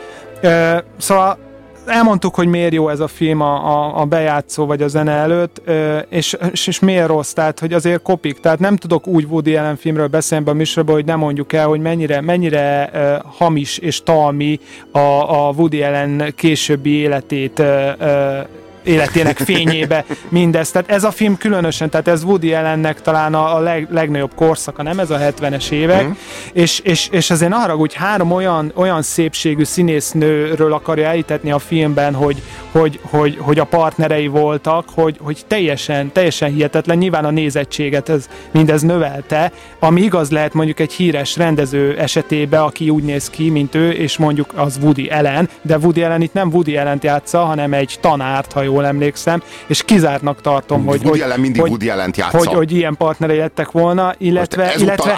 Ö, 0.41 0.77
szóval 0.97 1.37
elmondtuk, 1.91 2.36
hogy 2.36 2.47
miért 2.47 2.73
jó 2.73 2.89
ez 2.89 2.99
a 2.99 3.08
film 3.08 3.41
a, 3.41 3.54
a, 3.56 3.99
a 4.01 4.06
bejátszó 4.06 4.65
vagy 4.65 4.82
a 4.82 4.88
zene 4.88 5.12
előtt, 5.12 5.62
és, 6.10 6.38
és, 6.51 6.67
és 6.67 6.80
miért 6.80 7.08
rossz, 7.08 7.32
tehát 7.32 7.60
hogy 7.60 7.73
azért 7.73 8.01
kopik, 8.01 8.39
tehát 8.39 8.60
nem 8.60 8.75
tudok 8.75 9.08
úgy 9.08 9.25
Woody 9.30 9.56
Allen 9.56 9.75
filmről 9.75 10.08
beszélni 10.08 10.43
ebben 10.43 10.56
a 10.56 10.58
műsorban, 10.58 10.95
hogy 10.95 11.06
nem 11.06 11.19
mondjuk 11.19 11.54
el, 11.54 11.67
hogy 11.67 11.80
mennyire, 11.80 12.21
mennyire 12.21 12.89
ö, 12.93 13.15
hamis 13.38 13.77
és 13.77 14.04
talmi 14.04 14.60
a, 14.91 14.99
a 14.99 15.54
Woody 15.58 15.84
Allen 15.84 16.34
későbbi 16.36 16.91
életét 16.91 17.60
ö, 17.60 17.89
ö, 17.99 18.39
életének 18.83 19.37
fényébe 19.37 20.05
mindez. 20.29 20.71
Tehát 20.71 20.89
ez 20.89 21.03
a 21.03 21.11
film 21.11 21.37
különösen, 21.37 21.89
tehát 21.89 22.07
ez 22.07 22.23
Woody 22.23 22.53
Allennek 22.53 23.01
talán 23.01 23.33
a, 23.33 23.55
a 23.55 23.59
leg, 23.59 23.87
legnagyobb 23.91 24.31
korszaka, 24.35 24.83
nem 24.83 24.99
ez 24.99 25.09
a 25.09 25.17
70-es 25.17 25.71
évek, 25.71 26.07
mm. 26.07 26.11
és, 26.53 26.79
és, 26.79 27.07
és 27.11 27.29
azért 27.29 27.51
ne 27.51 27.57
haragudj, 27.57 27.95
három 27.97 28.31
olyan, 28.31 28.71
olyan 28.75 29.01
szépségű 29.01 29.63
színésznőről 29.63 30.73
akarja 30.73 31.07
elítetni 31.07 31.51
a 31.51 31.59
filmben, 31.59 32.13
hogy, 32.13 32.41
hogy, 32.71 32.99
hogy, 33.03 33.37
hogy 33.39 33.59
a 33.59 33.63
partnerei 33.63 34.27
voltak, 34.27 34.86
hogy, 34.93 35.17
hogy 35.21 35.43
teljesen, 35.47 36.11
teljesen 36.11 36.53
hihetetlen, 36.53 36.97
nyilván 36.97 37.25
a 37.25 37.32
nézettséget 37.32 38.09
ez 38.09 38.27
mindez 38.51 38.82
növelte, 38.82 39.51
ami 39.79 40.01
igaz 40.01 40.32
lehet 40.32 40.53
mondjuk 40.53 40.79
egy 40.79 40.93
híres 40.93 41.38
rendező 41.38 41.97
esetében, 41.97 42.61
aki 42.61 42.89
úgy 42.89 43.03
néz 43.03 43.29
ki, 43.29 43.49
mint 43.49 43.75
ő, 43.75 43.91
és 43.91 44.17
mondjuk 44.17 44.53
az 44.55 44.79
Woody 44.82 45.07
Allen, 45.07 45.49
de 45.61 45.77
Woody 45.77 46.03
Allen 46.03 46.21
itt 46.21 46.34
nem 46.34 46.49
Woody 46.49 46.77
Allen 46.77 46.99
játsza, 47.01 47.39
hanem 47.39 47.73
egy 47.73 47.97
tanárt, 48.01 48.51
ha 48.51 48.63
jól 48.72 48.86
emlékszem, 48.86 49.41
és 49.67 49.84
kizártnak 49.84 50.41
tartom, 50.41 50.86
hogy, 50.86 51.01
Woody 51.03 51.22
hogy, 51.22 51.39
mindig 51.39 51.61
hogy, 51.61 51.84
játsza. 51.84 52.38
hogy, 52.38 52.47
hogy 52.47 52.72
ilyen 52.72 52.95
partnerei 52.97 53.38
lettek 53.38 53.72
volna, 53.72 54.13
illetve, 54.17 54.63
Ezúttal, 54.63 54.84
illetve, 54.86 55.11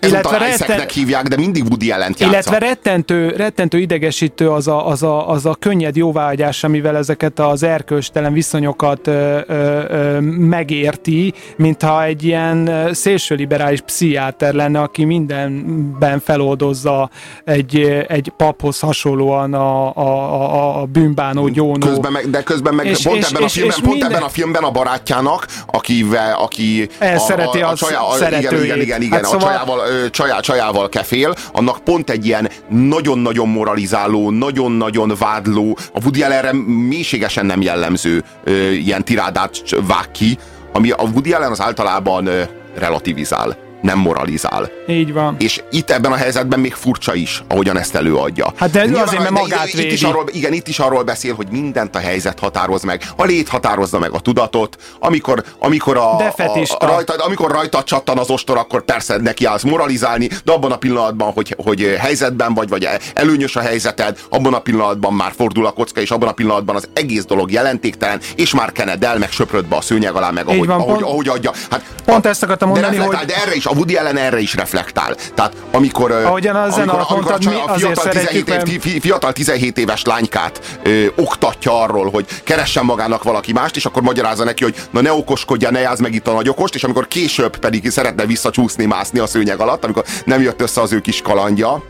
ezúttal 0.00 0.08
illetve 0.08 0.38
retten, 0.38 0.88
hívják, 0.92 1.28
de 1.28 1.36
mindig 1.36 1.64
Woody 1.64 1.86
játsza. 1.86 2.26
illetve 2.26 2.58
rettentő, 2.58 3.28
rettentő 3.36 3.78
idegesítő 3.78 4.50
az 4.50 4.68
a, 4.68 4.88
az, 4.88 5.02
a, 5.02 5.28
az 5.28 5.46
a 5.46 5.56
könnyed 5.58 5.96
jóváhagyás, 5.96 6.64
amivel 6.64 6.96
ezeket 6.96 7.38
az 7.38 7.62
erkölcstelen 7.62 8.32
viszonyokat 8.32 9.06
ö, 9.06 9.38
ö, 9.46 9.82
ö, 9.88 10.20
megérti, 10.20 11.34
mintha 11.56 12.04
egy 12.04 12.24
ilyen 12.24 12.66
ö, 12.66 12.92
szélsőliberális 12.92 13.80
pszichiáter 13.80 14.54
lenne, 14.54 14.80
aki 14.80 15.04
mindenben 15.04 16.20
feloldozza 16.20 17.10
egy, 17.44 18.04
egy 18.08 18.32
paphoz 18.36 18.80
hasonlóan 18.80 19.54
a, 19.54 19.96
a, 19.96 20.42
a, 20.42 20.80
a 20.80 20.84
bűnbánó 20.84 21.48
gyónó. 21.48 21.86
Közben 21.86 22.12
meg, 22.12 22.30
de 22.30 22.42
közben 22.42 22.74
meg 22.74 22.86
És- 22.86 22.98
pont, 23.02 23.16
és- 23.16 23.28
ebben, 23.28 23.42
a 23.42 23.44
és- 23.44 23.52
filmben, 23.52 23.76
és 23.76 23.82
pont 23.82 23.92
minden- 23.94 24.10
ebben 24.12 24.22
a 24.22 24.28
filmben 24.28 24.62
a 24.62 24.70
barátjának, 24.70 25.46
akivel, 25.66 26.34
aki 26.34 26.88
Elszereti 26.98 27.60
az 27.60 27.78
csajá, 27.78 27.98
a, 28.00 28.16
igen, 28.16 28.18
szeretőjét. 28.30 28.64
igen, 28.64 28.80
igen, 28.80 29.02
igen 29.02 29.12
Hát 29.18 29.22
a 29.24 29.26
szóval- 29.26 29.46
csajával, 29.48 30.10
csajá, 30.10 30.40
csajával 30.40 30.88
kefél, 30.88 31.34
annak 31.52 31.78
pont 31.84 32.10
egy 32.10 32.26
ilyen 32.26 32.50
nagyon-nagyon 32.68 33.48
moralizáló, 33.48 34.30
nagyon-nagyon 34.30 35.12
vádló, 35.18 35.76
a 35.94 36.00
Woody 36.02 36.22
Allenre 36.22 36.52
mélységesen 36.66 37.46
nem 37.46 37.62
jellemző 37.62 38.24
ö, 38.44 38.70
ilyen 38.70 39.04
tirádát 39.04 39.62
vág 39.86 40.10
ki, 40.10 40.38
ami 40.72 40.90
a 40.90 41.02
Woody 41.12 41.32
Allen 41.32 41.50
az 41.50 41.60
általában 41.60 42.26
ö, 42.26 42.42
relativizál, 42.78 43.56
nem 43.80 43.98
moralizál. 43.98 44.70
Így 44.88 45.12
van. 45.12 45.36
És 45.38 45.62
itt 45.70 45.90
ebben 45.90 46.12
a 46.12 46.16
helyzetben 46.16 46.60
még 46.60 46.74
furcsa 46.74 47.14
is, 47.14 47.42
ahogyan 47.48 47.78
ezt 47.78 47.94
előadja. 47.94 48.52
Hát 48.56 48.70
de 48.70 48.84
Nyilván, 48.84 49.02
azért, 49.02 49.22
mert 49.22 49.34
de 49.34 49.40
magát 49.40 49.66
itt, 49.72 49.80
itt 49.80 49.92
is 49.92 50.02
arról, 50.02 50.24
igen, 50.32 50.52
itt 50.52 50.68
is 50.68 50.78
arról 50.78 51.02
beszél, 51.02 51.34
hogy 51.34 51.46
mindent 51.50 51.96
a 51.96 51.98
helyzet 51.98 52.38
határoz 52.38 52.82
meg. 52.82 53.02
A 53.16 53.24
lét 53.24 53.48
határozza 53.48 53.98
meg 53.98 54.10
a 54.12 54.20
tudatot. 54.20 54.76
Amikor, 55.00 55.44
amikor, 55.58 55.96
a, 55.96 56.16
De 56.18 56.44
a, 56.44 56.58
a, 56.78 56.86
rajta, 56.86 57.14
amikor 57.24 57.50
rajta 57.50 57.82
csattan 57.82 58.18
az 58.18 58.30
ostor, 58.30 58.56
akkor 58.56 58.84
persze 58.84 59.16
neki 59.16 59.44
állsz 59.44 59.62
moralizálni, 59.62 60.28
de 60.44 60.52
abban 60.52 60.72
a 60.72 60.76
pillanatban, 60.76 61.32
hogy, 61.32 61.54
hogy 61.64 61.96
helyzetben 61.98 62.54
vagy, 62.54 62.68
vagy 62.68 62.88
előnyös 63.14 63.56
a 63.56 63.60
helyzeted, 63.60 64.18
abban 64.28 64.54
a 64.54 64.58
pillanatban 64.58 65.12
már 65.12 65.32
fordul 65.36 65.66
a 65.66 65.70
kocka, 65.70 66.00
és 66.00 66.10
abban 66.10 66.28
a 66.28 66.32
pillanatban 66.32 66.76
az 66.76 66.88
egész 66.92 67.24
dolog 67.24 67.50
jelentéktelen, 67.50 68.20
és 68.34 68.54
már 68.54 68.72
kened 68.72 69.04
el, 69.04 69.18
meg 69.18 69.30
söpröd 69.30 69.64
be 69.64 69.76
a 69.76 69.80
szőnyeg 69.80 70.14
alá, 70.14 70.30
meg 70.30 70.48
ahogy, 70.48 70.66
van, 70.66 70.80
ahogy, 70.80 70.86
pont- 70.86 71.02
ahogy 71.02 71.28
adja. 71.28 71.52
Hát, 71.70 71.84
Pont 72.04 72.26
ezt 72.26 72.42
akartam 72.42 72.72
de 72.72 72.74
mondani, 72.74 72.96
reflektál, 72.96 73.24
hogy 73.24 73.34
de 73.34 73.42
erre 73.42 73.54
is, 73.54 73.66
a 73.70 73.74
Woody 73.74 73.96
Allen 73.96 74.16
erre 74.16 74.38
is 74.38 74.54
reflektál. 74.54 75.16
Tehát 75.34 75.52
amikor, 75.70 76.10
Ahogyan 76.12 76.56
a 76.56 76.62
amikor, 76.62 77.06
mondtad, 77.08 77.46
a, 77.46 77.72
a 77.72 77.74
fiatal, 77.74 78.04
szeretjük, 78.04 78.44
17 78.44 78.68
év, 78.68 78.84
mert- 78.84 79.02
fiatal 79.02 79.32
17 79.32 79.78
éves 79.78 80.04
lánykát 80.04 80.78
ö, 80.82 81.06
oktatja 81.16 81.82
arról, 81.82 82.10
hogy 82.10 82.26
keressen 82.44 82.84
magának 82.84 83.22
valaki 83.22 83.52
mást, 83.52 83.76
és 83.76 83.84
akkor 83.84 84.02
magyarázza 84.02 84.44
neki, 84.44 84.62
hogy 84.62 84.74
na 84.90 85.00
ne 85.00 85.12
okoskodja, 85.12 85.70
ne 85.70 85.80
játsz 85.80 86.00
meg 86.00 86.14
itt 86.14 86.28
a 86.28 86.32
nagyokost, 86.32 86.74
és 86.74 86.84
amikor 86.84 87.08
később 87.08 87.56
pedig 87.56 87.90
szeretne 87.90 88.26
visszacsúszni, 88.26 88.84
mászni 88.84 89.18
a 89.18 89.26
szőnyeg 89.26 89.60
alatt, 89.60 89.84
amikor 89.84 90.04
nem 90.24 90.42
jött 90.42 90.60
össze 90.60 90.80
az 90.80 90.92
ő 90.92 91.00
kis 91.00 91.22
kalandja, 91.22 91.82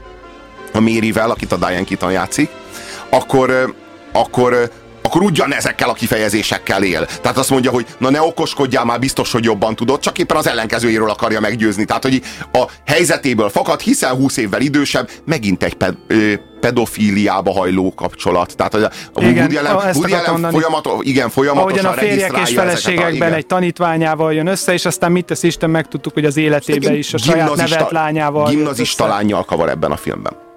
a 0.72 0.80
Mérivel, 0.80 1.30
akit 1.30 1.52
a 1.52 1.56
Diane 1.56 1.84
Keaton 1.84 2.12
játszik, 2.12 2.50
akkor, 3.10 3.74
akkor 4.12 4.70
akkor 5.10 5.22
ugyanezekkel 5.22 5.88
a 5.88 5.92
kifejezésekkel 5.92 6.82
él. 6.82 7.06
Tehát 7.20 7.38
azt 7.38 7.50
mondja, 7.50 7.70
hogy 7.70 7.86
na 7.98 8.10
ne 8.10 8.20
okoskodjál 8.22 8.84
már, 8.84 8.98
biztos, 8.98 9.32
hogy 9.32 9.44
jobban 9.44 9.76
tudod, 9.76 10.00
csak 10.00 10.18
éppen 10.18 10.36
az 10.36 10.46
ellenkezőjéről 10.48 11.10
akarja 11.10 11.40
meggyőzni. 11.40 11.84
Tehát, 11.84 12.02
hogy 12.02 12.22
a 12.52 12.64
helyzetéből 12.86 13.48
fakad, 13.48 13.80
hiszen 13.80 14.14
20 14.14 14.36
évvel 14.36 14.60
idősebb, 14.60 15.10
megint 15.24 15.62
egy 15.62 15.74
ped, 15.74 15.94
ö, 16.06 16.32
pedofíliába 16.60 17.52
hajló 17.52 17.94
kapcsolat. 17.94 18.56
Tehát 18.56 18.74
a 18.74 18.90
a 19.12 19.22
Igen, 19.22 19.34
Woody 19.36 19.56
Allen, 19.56 19.86
ezt 19.86 19.96
Woody 19.98 20.12
Allen 20.12 20.30
mondani. 20.30 20.52
folyamat, 20.52 20.88
igen, 21.00 21.28
folyamatosan 21.30 21.84
Ahogyan 21.84 21.92
a 21.92 22.10
férjek 22.10 22.48
és 22.48 22.56
a- 22.56 22.60
feleségekben 22.60 23.12
igen. 23.14 23.32
egy 23.32 23.46
tanítványával 23.46 24.34
jön 24.34 24.46
össze, 24.46 24.72
és 24.72 24.84
aztán 24.84 25.12
mit 25.12 25.24
tesz 25.24 25.42
Isten, 25.42 25.70
megtudtuk, 25.70 26.12
hogy 26.12 26.24
az 26.24 26.36
életében 26.36 26.94
is 26.94 27.14
a 27.14 27.18
saját 27.18 27.54
nevelt 27.56 27.90
lányával 27.90 28.48
Gimnazista 28.48 29.06
lányjal 29.06 29.44
kavar 29.44 29.68
ebben 29.68 29.90
a 29.90 29.96
filmben. 29.96 30.48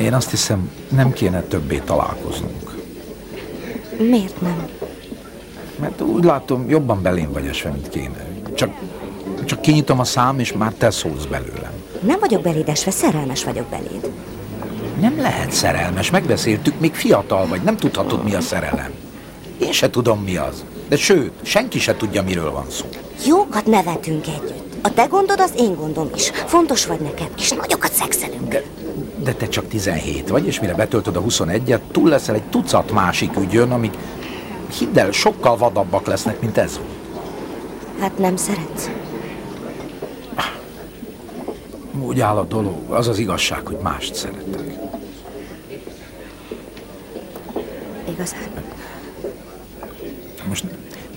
Én 0.00 0.14
azt 0.14 0.30
hiszem, 0.30 0.70
nem 0.88 1.12
kéne 1.12 1.42
többé 1.42 1.82
találkoznunk. 1.84 2.76
Miért 3.98 4.40
nem? 4.40 4.68
Mert 5.80 6.00
úgy 6.00 6.24
látom, 6.24 6.68
jobban 6.68 7.02
belém 7.02 7.32
vagy 7.32 7.46
esve, 7.46 7.70
mint 7.70 7.88
kéne. 7.88 8.26
Csak, 8.54 8.70
csak 9.44 9.60
kinyitom 9.60 9.98
a 9.98 10.04
szám, 10.04 10.38
és 10.38 10.52
már 10.52 10.72
te 10.72 10.90
szólsz 10.90 11.24
belőlem. 11.24 11.72
Nem 12.00 12.18
vagyok 12.20 12.42
beléd 12.42 12.68
esve, 12.68 12.90
szerelmes 12.90 13.44
vagyok 13.44 13.66
beléd. 13.66 14.10
Nem 15.00 15.20
lehet 15.20 15.52
szerelmes, 15.52 16.10
megbeszéltük, 16.10 16.80
még 16.80 16.94
fiatal 16.94 17.46
vagy, 17.46 17.62
nem 17.62 17.76
tudhatod, 17.76 18.24
mi 18.24 18.34
a 18.34 18.40
szerelem. 18.40 18.90
Én 19.58 19.72
se 19.72 19.90
tudom, 19.90 20.20
mi 20.22 20.36
az. 20.36 20.64
De 20.88 20.96
sőt, 20.96 21.32
senki 21.42 21.78
se 21.78 21.96
tudja, 21.96 22.22
miről 22.22 22.50
van 22.50 22.66
szó. 22.70 22.86
Jókat 23.26 23.66
nevetünk 23.66 24.26
együtt. 24.26 24.76
A 24.82 24.94
te 24.94 25.04
gondod 25.04 25.40
az 25.40 25.52
én 25.56 25.74
gondom 25.74 26.10
is. 26.14 26.30
Fontos 26.30 26.86
vagy 26.86 27.00
nekem, 27.00 27.28
és 27.36 27.50
nagyokat 27.50 27.92
szexelünk. 27.92 28.48
De, 28.48 28.62
de 29.22 29.34
te 29.34 29.48
csak 29.48 29.68
17 29.68 30.28
vagy, 30.28 30.46
és 30.46 30.60
mire 30.60 30.74
betöltöd 30.74 31.16
a 31.16 31.22
21-et, 31.22 31.80
túl 31.90 32.08
leszel 32.08 32.34
egy 32.34 32.42
tucat 32.42 32.92
másik 32.92 33.38
ügyön, 33.38 33.70
amik, 33.70 33.94
hidd 34.78 34.98
el, 34.98 35.10
sokkal 35.10 35.56
vadabbak 35.56 36.06
lesznek, 36.06 36.40
mint 36.40 36.58
ez. 36.58 36.80
Hát 38.00 38.18
nem 38.18 38.36
szeretsz. 38.36 38.90
Úgy 42.00 42.20
áll 42.20 42.36
a 42.36 42.44
dolog, 42.44 42.76
az 42.88 43.08
az 43.08 43.18
igazság, 43.18 43.66
hogy 43.66 43.78
mást 43.82 44.14
szeretek. 44.14 44.78
Igazán. 48.08 48.48
Most 50.48 50.64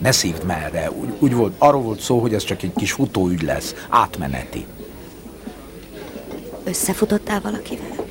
ne 0.02 0.12
szívd 0.12 0.46
merre, 0.46 0.92
úgy, 0.92 1.10
úgy 1.20 1.36
volt, 1.36 1.54
arról 1.58 1.82
volt 1.82 2.00
szó, 2.00 2.20
hogy 2.20 2.34
ez 2.34 2.44
csak 2.44 2.64
egy 2.64 2.74
kis 2.76 2.92
futóügy 2.92 3.42
lesz, 3.42 3.76
átmeneti. 3.90 4.66
Összefutottál 6.64 7.42
valakivel? 7.42 8.06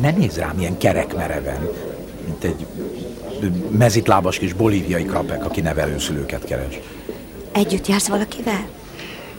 Ne 0.00 0.10
nézz 0.10 0.36
rám 0.36 0.58
ilyen 0.58 0.78
kerekmereven, 0.78 1.68
mint 2.24 2.44
egy 2.44 2.66
mezitlábas 3.70 4.38
kis 4.38 4.52
bolíviai 4.52 5.04
krapek, 5.04 5.44
aki 5.44 5.60
nevelőszülőket 5.60 6.44
keres. 6.44 6.80
Együtt 7.52 7.86
jársz 7.86 8.08
valakivel? 8.08 8.68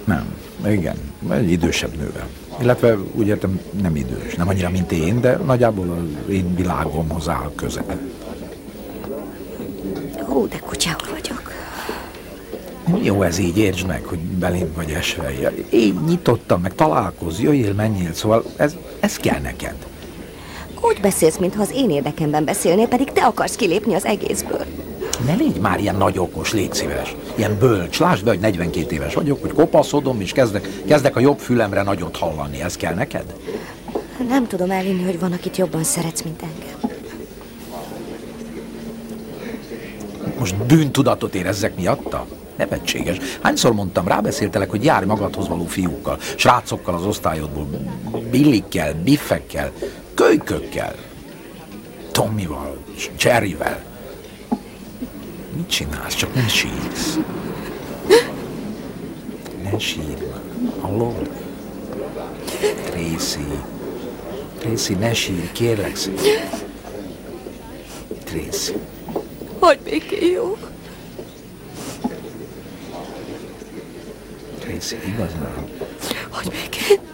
Nem, 0.04 0.36
igen, 0.68 0.96
egy 1.32 1.52
idősebb 1.52 1.96
nővel. 1.96 2.28
Illetve 2.62 2.98
úgy 3.14 3.28
értem, 3.28 3.60
nem 3.82 3.96
idős, 3.96 4.36
nem 4.36 4.48
annyira, 4.48 4.70
mint 4.70 4.92
én, 4.92 5.22
de 5.22 5.38
nagyjából 5.38 5.90
az 5.90 6.34
én 6.34 6.56
világomhoz 6.56 7.30
áll 7.30 7.52
közel. 7.56 8.00
Hú, 10.26 10.48
de 10.48 10.58
kutyául 10.58 11.08
vagyok. 11.12 11.27
Jó 13.02 13.22
ez 13.22 13.38
így, 13.38 13.58
értsd 13.58 13.88
meg, 13.88 14.04
hogy 14.04 14.20
belém 14.20 14.72
vagy 14.76 14.92
esve. 14.92 15.32
Én 15.70 16.00
nyitottam, 16.08 16.62
meg 16.62 16.76
találkozz, 16.76 17.40
jöjjél, 17.40 17.74
menjél, 17.74 18.14
szóval 18.14 18.44
ez, 18.56 18.76
ez 19.00 19.18
kell 19.18 19.40
neked. 19.40 19.76
Úgy 20.82 21.00
beszélsz, 21.02 21.38
mintha 21.38 21.62
az 21.62 21.72
én 21.74 21.90
érdekemben 21.90 22.46
beszélnél, 22.46 22.88
pedig 22.88 23.12
te 23.12 23.26
akarsz 23.26 23.56
kilépni 23.56 23.94
az 23.94 24.06
egészből. 24.06 24.66
Ne 25.26 25.34
légy 25.34 25.60
már 25.60 25.80
ilyen 25.80 25.96
nagy 25.96 26.20
okos, 26.20 26.54
légy 26.54 26.74
szíves. 26.74 27.16
Ilyen 27.36 27.58
bölcs. 27.60 28.00
Lásd 28.00 28.24
be, 28.24 28.30
hogy 28.30 28.40
42 28.40 28.96
éves 28.96 29.14
vagyok, 29.14 29.42
hogy 29.42 29.54
kopaszodom, 29.54 30.22
és 30.22 30.32
kezdek, 30.32 30.70
kezdek 30.88 31.16
a 31.16 31.20
jobb 31.20 31.40
fülemre 31.40 31.84
nagyot 31.84 32.18
hallani. 32.18 32.62
Ez 32.62 32.76
kell 32.76 32.94
neked? 32.94 33.34
Nem 34.28 34.48
tudom 34.48 34.72
elhinni, 34.72 35.04
hogy 35.04 35.20
van, 35.20 35.32
akit 35.32 35.58
jobban 35.58 35.84
szeretsz, 35.84 36.22
mint 36.22 36.42
engem. 36.42 36.98
Most 40.40 40.56
bűntudatot 40.56 41.36
érezzek 41.36 41.76
miatta? 41.76 42.26
Nevetséges. 42.58 43.18
Hányszor 43.42 43.74
mondtam, 43.74 44.08
rábeszéltelek, 44.08 44.70
hogy 44.70 44.84
járj 44.84 45.06
magadhoz 45.06 45.48
való 45.48 45.66
fiúkkal, 45.66 46.18
srácokkal 46.36 46.96
az 46.96 47.06
osztályodból, 47.06 47.68
billikkel, 48.32 48.94
biffekkel, 49.04 49.72
kölykökkel, 50.14 50.96
Tomival, 52.12 52.78
Cherryvel. 53.16 53.84
Mit 55.56 55.70
csinálsz? 55.70 56.16
Csak 56.16 56.36
ne 56.36 56.48
sírsz. 56.48 57.18
Ne 59.64 59.80
sírj 59.80 60.24
már. 60.32 60.42
Hallod? 60.82 61.30
Tracy. 62.86 63.48
Tracy, 64.60 64.94
ne 64.94 65.14
sírj, 65.14 65.52
kérlek 65.52 65.96
szépen. 65.96 66.50
Tracy. 68.24 68.74
Hogy 69.60 69.80
békén 69.80 70.32
jó? 70.32 70.58
Tracy, 74.68 74.96
igazán. 75.08 75.70
Hogy 76.30 76.48
békén? 76.50 77.06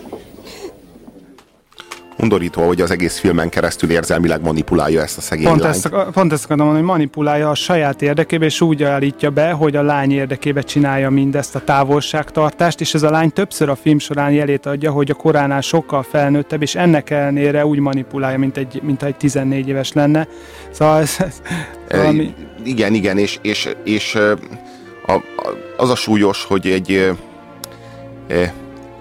undorító, 2.17 2.67
hogy 2.67 2.81
az 2.81 2.91
egész 2.91 3.19
filmen 3.19 3.49
keresztül 3.49 3.91
érzelmileg 3.91 4.41
manipulálja 4.41 5.01
ezt 5.01 5.17
a 5.17 5.21
szegény 5.21 5.45
Pont 5.45 5.61
lányt. 5.61 5.75
ezt, 5.75 5.89
pont 6.13 6.31
ezt 6.31 6.43
akarom 6.43 6.65
mondani, 6.65 6.85
hogy 6.85 6.95
manipulálja 6.95 7.49
a 7.49 7.55
saját 7.55 8.01
érdekébe, 8.01 8.45
és 8.45 8.61
úgy 8.61 8.83
állítja 8.83 9.29
be, 9.29 9.51
hogy 9.51 9.75
a 9.75 9.81
lány 9.81 10.11
érdekébe 10.11 10.61
csinálja 10.61 11.09
mindezt 11.09 11.55
a 11.55 11.59
távolságtartást, 11.63 12.81
és 12.81 12.93
ez 12.93 13.03
a 13.03 13.09
lány 13.09 13.31
többször 13.31 13.69
a 13.69 13.75
film 13.75 13.99
során 13.99 14.31
jelét 14.31 14.65
adja, 14.65 14.91
hogy 14.91 15.11
a 15.11 15.13
koránál 15.13 15.61
sokkal 15.61 16.03
felnőttebb, 16.03 16.61
és 16.61 16.75
ennek 16.75 17.09
ellenére 17.09 17.65
úgy 17.65 17.79
manipulálja, 17.79 18.37
mint 18.37 18.57
egy, 18.57 18.81
mint 18.83 19.03
egy 19.03 19.15
14 19.15 19.67
éves 19.67 19.91
lenne. 19.91 20.27
Szóval 20.71 21.01
ez, 21.01 21.15
ez 21.19 21.41
valami... 21.89 22.33
Igen, 22.63 22.93
igen, 22.93 23.17
és, 23.17 23.39
és, 23.41 23.69
és 23.83 24.15
a, 25.05 25.13
a, 25.13 25.23
az 25.77 25.89
a 25.89 25.95
súlyos, 25.95 26.43
hogy 26.43 26.67
egy 26.67 27.13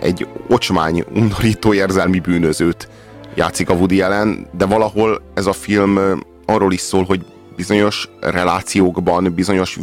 egy 0.01 0.27
ocsmány, 0.49 1.05
undorító 1.15 1.75
érzelmi 1.75 2.21
bűnözőt 2.21 2.89
játszik 3.35 3.71
a 3.71 3.75
Woody 3.75 4.01
Allen, 4.01 4.47
de 4.57 4.67
valahol 4.67 5.23
ez 5.35 5.47
a 5.47 5.53
film 5.53 5.97
ö, 5.97 6.15
arról 6.47 6.73
is 6.73 6.81
szól, 6.81 7.05
hogy 7.05 7.25
bizonyos 7.57 8.09
relációkban, 8.21 9.33
bizonyos 9.35 9.79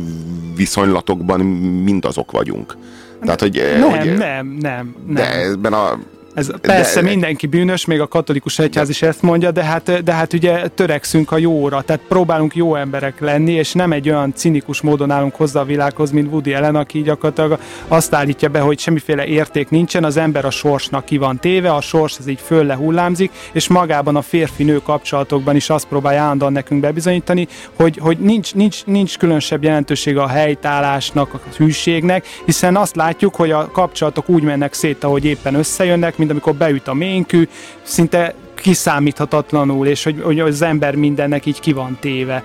viszonylatokban 0.56 1.40
mindazok 1.84 2.32
vagyunk. 2.32 2.78
Tehát, 3.22 3.40
hogy, 3.40 3.58
ö, 3.58 3.78
Nem, 3.78 3.90
hogy 3.90 4.14
nem, 4.18 4.48
nem, 4.48 4.96
nem. 5.06 5.14
de 5.14 5.42
ebben 5.42 5.74
a 5.74 6.00
Ez 6.40 6.52
persze 6.62 7.02
de- 7.02 7.10
mindenki 7.10 7.48
bűnös, 7.48 7.86
még 7.86 8.00
a 8.00 8.08
katolikus 8.08 8.60
egyház 8.60 8.90
is 8.90 9.02
ezt 9.02 9.22
mondja, 9.22 9.52
de 9.52 9.64
hát, 9.64 10.04
de 10.04 10.14
hát 10.14 10.34
ugye 10.34 10.68
törekszünk 10.68 11.32
a 11.32 11.38
jóra, 11.38 11.82
tehát 11.82 12.02
próbálunk 12.08 12.56
jó 12.56 12.76
emberek 12.76 13.20
lenni, 13.20 13.52
és 13.52 13.74
nem 13.74 13.92
egy 13.92 14.10
olyan 14.10 14.34
cinikus 14.36 14.82
módon 14.82 15.12
állunk 15.12 15.36
hozzá 15.36 15.60
a 15.60 15.66
világhoz, 15.66 16.12
mint 16.12 16.32
Woody 16.32 16.54
Allen, 16.54 16.76
aki 16.76 17.02
gyakorlatilag 17.02 17.60
azt 17.88 18.14
állítja 18.14 18.50
be, 18.50 18.60
hogy 18.60 18.80
semmiféle 18.80 19.26
érték 19.26 19.70
nincsen, 19.70 20.04
az 20.04 20.18
ember 20.18 20.46
a 20.46 20.50
sorsnak 20.50 21.06
ki 21.06 21.18
van 21.18 21.40
téve, 21.40 21.74
a 21.74 21.82
sors 21.82 22.18
az 22.20 22.28
így 22.28 22.42
föl 22.46 22.68
hullámzik, 22.76 23.32
és 23.52 23.68
magában 23.68 24.16
a 24.16 24.22
férfi-nő 24.22 24.78
kapcsolatokban 24.78 25.56
is 25.56 25.70
azt 25.70 25.88
próbálja 25.88 26.22
állandóan 26.22 26.52
nekünk 26.52 26.82
bebizonyítani, 26.82 27.48
hogy, 27.74 27.98
hogy 28.02 28.18
nincs, 28.18 28.54
nincs, 28.54 28.86
nincs 28.86 29.18
különösebb 29.18 29.64
jelentősége 29.64 30.22
a 30.22 30.28
helytállásnak, 30.28 31.34
a 31.34 31.40
hűségnek, 31.58 32.26
hiszen 32.46 32.76
azt 32.76 32.96
látjuk, 32.96 33.36
hogy 33.36 33.52
a 33.52 33.72
kapcsolatok 33.72 34.30
úgy 34.30 34.44
mennek 34.44 34.74
szét, 34.74 35.04
ahogy 35.04 35.26
éppen 35.26 35.56
összejönnek, 35.56 36.18
mint 36.18 36.29
amikor 36.30 36.56
beüt 36.56 36.88
a 36.88 36.94
ménkű, 36.94 37.48
szinte 37.82 38.34
kiszámíthatatlanul, 38.56 39.88
és 39.88 40.04
hogy, 40.04 40.22
hogy 40.24 40.40
az 40.40 40.62
ember 40.62 40.96
mindennek 40.96 41.46
így 41.46 41.60
ki 41.60 41.74
van 41.74 41.98
téve. 42.00 42.44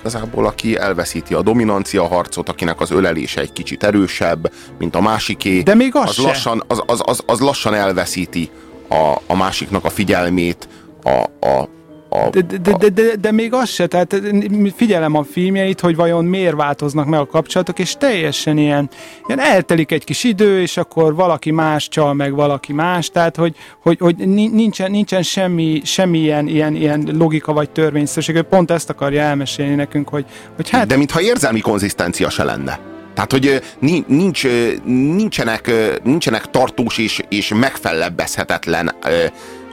igazából 0.00 0.46
aki 0.46 0.76
elveszíti 0.76 1.34
a 1.34 1.42
dominancia 1.42 2.06
harcot, 2.06 2.48
akinek 2.48 2.80
az 2.80 2.90
ölelése 2.90 3.40
egy 3.40 3.52
kicsit 3.52 3.84
erősebb, 3.84 4.52
mint 4.78 4.94
a 4.94 5.00
másiké. 5.00 5.60
De 5.60 5.74
még 5.74 5.94
az 5.94 6.08
az 6.08 6.14
se. 6.14 6.22
lassan, 6.22 6.62
az, 6.66 6.82
az, 6.86 7.02
az, 7.04 7.22
az 7.26 7.40
lassan 7.40 7.74
elveszíti 7.74 8.50
a, 8.88 9.16
a 9.26 9.36
másiknak 9.36 9.84
a 9.84 9.90
figyelmét, 9.90 10.68
a, 11.02 11.46
a, 11.46 11.68
a, 12.12 12.30
De, 12.30 12.40
de, 12.40 12.88
de, 12.88 13.16
de, 13.20 13.32
még 13.32 13.52
az 13.52 13.68
se, 13.68 13.86
tehát 13.86 14.20
figyelem 14.74 15.14
a 15.14 15.22
filmjeit, 15.22 15.80
hogy 15.80 15.96
vajon 15.96 16.24
miért 16.24 16.54
változnak 16.54 17.06
meg 17.06 17.20
a 17.20 17.26
kapcsolatok, 17.26 17.78
és 17.78 17.94
teljesen 17.98 18.58
ilyen, 18.58 18.90
ilyen 19.26 19.40
eltelik 19.40 19.92
egy 19.92 20.04
kis 20.04 20.24
idő, 20.24 20.60
és 20.60 20.76
akkor 20.76 21.14
valaki 21.14 21.50
más 21.50 21.88
csal 21.88 22.14
meg 22.14 22.34
valaki 22.34 22.72
más, 22.72 23.08
tehát 23.08 23.36
hogy, 23.36 23.56
hogy, 23.82 23.98
hogy 23.98 24.16
ni- 24.16 24.48
nincsen, 24.48 24.90
nincsen 24.90 25.22
semmi, 25.22 25.80
semmi 25.84 26.18
ilyen, 26.18 26.46
ilyen, 26.46 26.74
ilyen 26.74 27.08
logika 27.12 27.52
vagy 27.52 27.70
törvényszerűség, 27.70 28.34
ő 28.34 28.42
pont 28.42 28.70
ezt 28.70 28.90
akarja 28.90 29.22
elmesélni 29.22 29.74
nekünk, 29.74 30.08
hogy, 30.08 30.24
hogy 30.56 30.70
hát 30.70 30.86
De 30.86 30.96
mintha 30.96 31.20
érzelmi 31.20 31.60
konzisztencia 31.60 32.30
se 32.30 32.44
lenne. 32.44 32.78
Tehát, 33.14 33.32
hogy 33.32 33.62
nincs, 34.06 34.46
nincsenek, 34.84 35.70
nincsenek 36.02 36.50
tartós 36.50 36.98
és, 36.98 37.22
és 37.28 37.52
megfellebbezhetetlen 37.54 38.94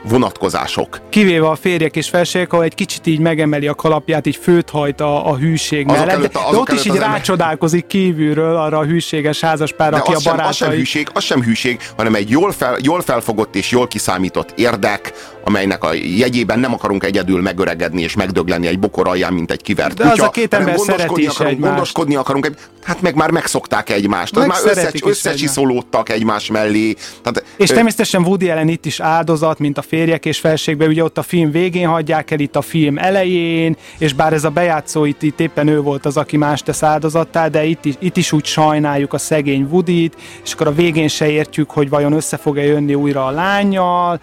vonatkozások. 0.02 1.00
kivéve 1.08 1.48
a 1.48 1.54
férjek 1.54 1.96
és 1.96 2.08
felségek, 2.08 2.52
ahol 2.52 2.64
egy 2.64 2.74
kicsit 2.74 3.06
így 3.06 3.18
megemeli 3.18 3.66
a 3.66 3.74
kalapját, 3.74 4.26
így 4.26 4.36
főt 4.42 4.70
hajt 4.70 5.00
a, 5.00 5.28
a 5.30 5.36
hűség 5.36 5.86
Azok 5.88 5.98
mellett, 5.98 6.14
előtt- 6.16 6.32
de, 6.32 6.40
de 6.50 6.56
ott 6.56 6.72
is 6.72 6.84
így 6.84 6.96
rácsodálkozik 6.96 7.86
kívülről 7.86 8.56
arra 8.56 8.78
a 8.78 8.84
hűséges 8.84 9.40
házaspár, 9.40 9.94
aki 9.94 10.12
a 10.12 10.16
az 10.16 10.22
sem, 10.22 10.32
barátai. 10.32 10.50
az 10.50 10.56
sem 10.56 10.70
hűség, 10.70 11.08
az 11.12 11.22
sem 11.24 11.42
hűség, 11.42 11.80
hanem 11.96 12.14
egy 12.14 12.30
jól, 12.30 12.52
fel, 12.52 12.76
jól 12.82 13.00
felfogott 13.00 13.54
és 13.56 13.70
jól 13.70 13.88
kiszámított 13.88 14.52
érdek, 14.56 15.12
amelynek 15.44 15.84
a 15.84 15.92
jegyében 15.92 16.58
nem 16.58 16.72
akarunk 16.72 17.04
egyedül 17.04 17.42
megöregedni 17.42 18.02
és 18.02 18.14
megdögleni 18.14 18.66
egy 18.66 18.78
bokor 18.78 19.08
alján, 19.08 19.32
mint 19.32 19.50
egy 19.50 19.62
kivert 19.62 19.94
De 19.94 20.04
az 20.04 20.10
kutya, 20.10 20.24
a 20.24 20.30
két 20.30 20.54
ember 20.54 20.74
gondoskodni 20.74 21.26
akarunk, 21.26 21.54
egymást. 21.54 21.72
gondoskodni 21.72 22.14
akarunk, 22.14 22.50
hát 22.82 23.00
meg 23.02 23.14
már 23.14 23.30
megszokták 23.30 23.90
egymást, 23.90 24.36
az 24.36 24.38
Meg 24.38 24.48
már 24.48 24.60
össze, 24.64 24.90
is 24.92 25.02
összecsiszolódtak 25.04 26.08
egymás 26.08 26.50
mellé. 26.50 26.94
Tehát, 27.22 27.44
És 27.56 27.70
ö, 27.70 27.74
természetesen 27.74 28.22
Woody 28.22 28.50
Allen 28.50 28.68
itt 28.68 28.86
is 28.86 29.00
áldozat, 29.00 29.58
mint 29.58 29.78
a 29.78 29.82
férjek 29.82 30.24
és 30.24 30.38
felségben, 30.38 30.88
ugye 30.88 31.04
ott 31.04 31.18
a 31.18 31.22
film 31.22 31.50
végén 31.50 31.88
hagyják 31.88 32.30
el, 32.30 32.38
itt 32.38 32.56
a 32.56 32.62
film 32.62 32.98
elején, 32.98 33.76
és 33.98 34.12
bár 34.12 34.32
ez 34.32 34.44
a 34.44 34.50
bejátszó 34.50 35.04
itt, 35.04 35.22
itt 35.22 35.40
éppen 35.40 35.68
ő 35.68 35.80
volt 35.80 36.06
az, 36.06 36.16
aki 36.16 36.36
más 36.36 36.62
tesz 36.62 36.82
áldozattá, 36.82 37.48
de 37.48 37.64
itt 37.64 37.84
is, 37.84 37.94
itt 37.98 38.16
is 38.16 38.32
úgy 38.32 38.44
sajnáljuk 38.44 39.12
a 39.12 39.18
szegény 39.18 39.68
Woody-t, 39.70 40.16
és 40.44 40.52
akkor 40.52 40.66
a 40.66 40.72
végén 40.72 41.08
se 41.08 41.28
értjük, 41.28 41.70
hogy 41.70 41.88
vajon 41.88 42.12
össze 42.12 42.36
fog-e 42.36 42.64
jönni 42.64 42.94
újra 42.94 43.26
a 43.26 43.30
lányjal. 43.30 44.20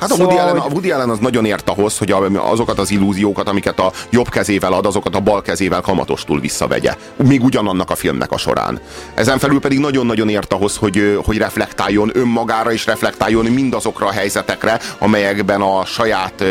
Hát 0.00 0.10
a 0.10 0.14
Woody, 0.14 0.36
Allen, 0.36 0.56
a 0.56 0.66
Woody 0.66 0.90
Allen 0.90 1.10
az 1.10 1.18
nagyon 1.18 1.44
ért 1.44 1.68
ahhoz, 1.68 1.98
hogy 1.98 2.14
azokat 2.34 2.78
az 2.78 2.90
illúziókat, 2.90 3.48
amiket 3.48 3.78
a 3.78 3.92
jobb 4.10 4.28
kezével 4.28 4.72
ad, 4.72 4.86
azokat 4.86 5.14
a 5.14 5.20
bal 5.20 5.42
kezével 5.42 5.80
kamatostul 5.80 6.40
visszavegye. 6.40 6.94
Még 7.16 7.44
ugyanannak 7.44 7.90
a 7.90 7.94
filmnek 7.94 8.30
a 8.30 8.38
során. 8.38 8.80
Ezen 9.14 9.38
felül 9.38 9.60
pedig 9.60 9.78
nagyon-nagyon 9.78 10.28
ért 10.28 10.52
ahhoz, 10.52 10.76
hogy, 10.76 11.20
hogy 11.24 11.36
reflektáljon 11.36 12.10
önmagára 12.14 12.72
és 12.72 12.86
reflektáljon 12.86 13.44
mindazokra 13.44 14.06
a 14.06 14.12
helyzetekre, 14.12 14.80
amelyekben 14.98 15.60
a 15.60 15.84
saját 15.84 16.44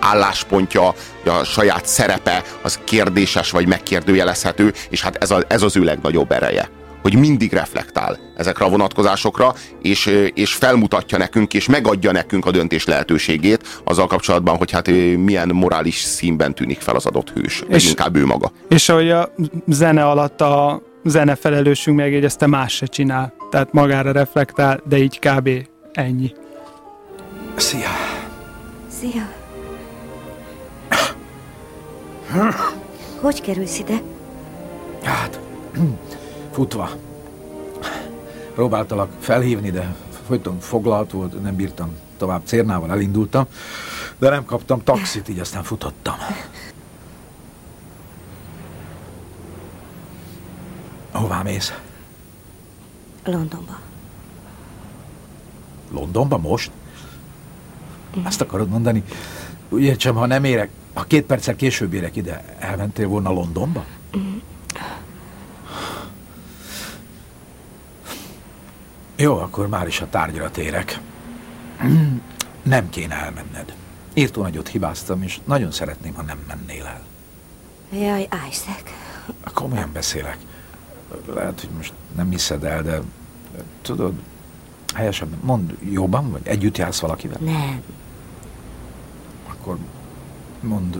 álláspontja, 0.00 0.94
a 1.24 1.44
saját 1.44 1.86
szerepe 1.86 2.42
az 2.62 2.78
kérdéses 2.84 3.50
vagy 3.50 3.66
megkérdőjelezhető, 3.66 4.72
és 4.88 5.02
hát 5.02 5.16
ez, 5.16 5.30
a, 5.30 5.42
ez 5.48 5.62
az 5.62 5.76
ő 5.76 5.82
legnagyobb 5.82 6.32
ereje 6.32 6.79
hogy 7.02 7.14
mindig 7.14 7.52
reflektál 7.52 8.18
ezekre 8.36 8.64
a 8.64 8.68
vonatkozásokra, 8.68 9.54
és, 9.82 10.10
és 10.34 10.52
felmutatja 10.54 11.18
nekünk, 11.18 11.54
és 11.54 11.66
megadja 11.66 12.12
nekünk 12.12 12.46
a 12.46 12.50
döntés 12.50 12.84
lehetőségét 12.84 13.80
azzal 13.84 14.06
kapcsolatban, 14.06 14.56
hogy 14.56 14.70
hát 14.70 14.86
milyen 15.16 15.48
morális 15.48 15.98
színben 15.98 16.54
tűnik 16.54 16.80
fel 16.80 16.94
az 16.94 17.06
adott 17.06 17.30
hős, 17.30 17.60
vagy 17.60 17.74
És- 17.74 17.88
inkább 17.88 18.16
ő 18.16 18.26
maga. 18.26 18.52
És 18.68 18.88
ahogy 18.88 19.10
a 19.10 19.34
zene 19.66 20.06
alatt 20.06 20.40
a 20.40 20.82
zene 21.04 21.34
felelősünk 21.34 21.96
megjegyezte, 21.96 22.46
más 22.46 22.72
se 22.74 22.86
csinál. 22.86 23.34
Tehát 23.50 23.72
magára 23.72 24.12
reflektál, 24.12 24.80
de 24.88 24.98
így 24.98 25.18
kb. 25.18 25.50
ennyi. 25.92 26.32
Szia! 27.56 27.88
Szia! 29.00 29.28
Hogy 33.20 33.40
kerülsz 33.40 33.78
ide? 33.78 34.00
Hát, 35.02 35.40
futva. 36.50 36.90
Próbáltalak 38.54 39.10
felhívni, 39.18 39.70
de 39.70 39.94
folyton 40.26 40.58
foglalt 40.58 41.10
volt, 41.10 41.42
nem 41.42 41.56
bírtam 41.56 41.96
tovább 42.16 42.42
cérnával, 42.44 42.90
elindultam, 42.90 43.46
de 44.18 44.28
nem 44.28 44.44
kaptam 44.44 44.82
taxit, 44.84 45.28
így 45.28 45.38
aztán 45.38 45.62
futottam. 45.62 46.14
Hová 51.12 51.42
mész? 51.42 51.72
Londonba. 53.24 53.78
Londonba 55.90 56.38
most? 56.38 56.70
Azt 58.24 58.40
akarod 58.40 58.68
mondani, 58.68 59.04
úgy 59.68 59.82
értsem, 59.82 60.14
ha 60.14 60.26
nem 60.26 60.44
érek, 60.44 60.70
ha 60.94 61.02
két 61.02 61.24
perccel 61.24 61.56
később 61.56 61.92
érek 61.92 62.16
ide, 62.16 62.56
elmentél 62.58 63.08
volna 63.08 63.30
Londonba? 63.30 63.84
Jó, 69.20 69.38
akkor 69.38 69.68
már 69.68 69.86
is 69.86 70.00
a 70.00 70.08
tárgyra 70.08 70.50
térek. 70.50 71.00
Nem 72.62 72.88
kéne 72.88 73.14
elmenned. 73.14 73.74
Írtó 74.14 74.42
nagyot 74.42 74.68
hibáztam, 74.68 75.22
és 75.22 75.40
nagyon 75.44 75.70
szeretném, 75.70 76.14
ha 76.14 76.22
nem 76.22 76.38
mennél 76.48 76.84
el. 76.84 77.02
Jaj, 78.00 78.28
Isaac. 78.50 78.82
Komolyan 79.54 79.90
beszélek. 79.92 80.38
Lehet, 81.26 81.60
hogy 81.60 81.70
most 81.76 81.92
nem 82.16 82.30
hiszed 82.30 82.64
el, 82.64 82.82
de 82.82 83.00
tudod, 83.82 84.12
helyesebben 84.94 85.38
mondd, 85.42 85.70
jobban 85.90 86.30
vagy? 86.30 86.46
Együtt 86.46 86.76
jársz 86.76 87.00
valakivel? 87.00 87.38
Nem. 87.40 87.82
Akkor 89.46 89.76
mondd, 90.60 90.96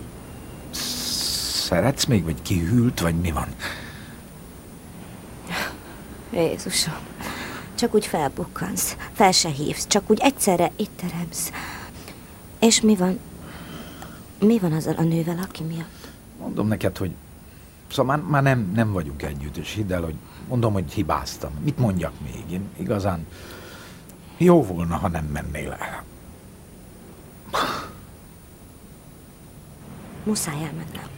szeretsz 0.70 2.04
még, 2.04 2.24
vagy 2.24 2.42
kihűlt, 2.42 3.00
vagy 3.00 3.14
mi 3.14 3.30
van? 3.30 3.48
Jézusom 6.32 7.08
csak 7.80 7.94
úgy 7.94 8.06
felbukkansz, 8.06 8.96
fel 9.12 9.32
se 9.32 9.48
hívsz, 9.48 9.86
csak 9.86 10.10
úgy 10.10 10.18
egyszerre 10.20 10.70
itt 10.76 10.90
teremsz. 10.96 11.52
És 12.58 12.80
mi 12.80 12.96
van, 12.96 13.18
mi 14.38 14.58
van 14.58 14.72
azzal 14.72 14.94
a 14.94 15.02
nővel, 15.02 15.38
aki 15.48 15.62
miatt? 15.62 16.08
Mondom 16.38 16.68
neked, 16.68 16.96
hogy 16.96 17.10
szóval 17.90 18.16
már, 18.16 18.24
már 18.26 18.42
nem, 18.42 18.72
nem 18.74 18.92
vagyunk 18.92 19.22
együtt, 19.22 19.56
és 19.56 19.72
hidd 19.72 19.92
el, 19.92 20.02
hogy 20.02 20.14
mondom, 20.48 20.72
hogy 20.72 20.92
hibáztam. 20.92 21.50
Mit 21.64 21.78
mondjak 21.78 22.12
még? 22.22 22.44
Én 22.50 22.68
igazán 22.76 23.26
jó 24.36 24.62
volna, 24.62 24.96
ha 24.96 25.08
nem 25.08 25.24
mennél 25.24 25.72
el. 25.72 26.04
Muszáj 30.24 30.54
elmennem. 30.54 31.08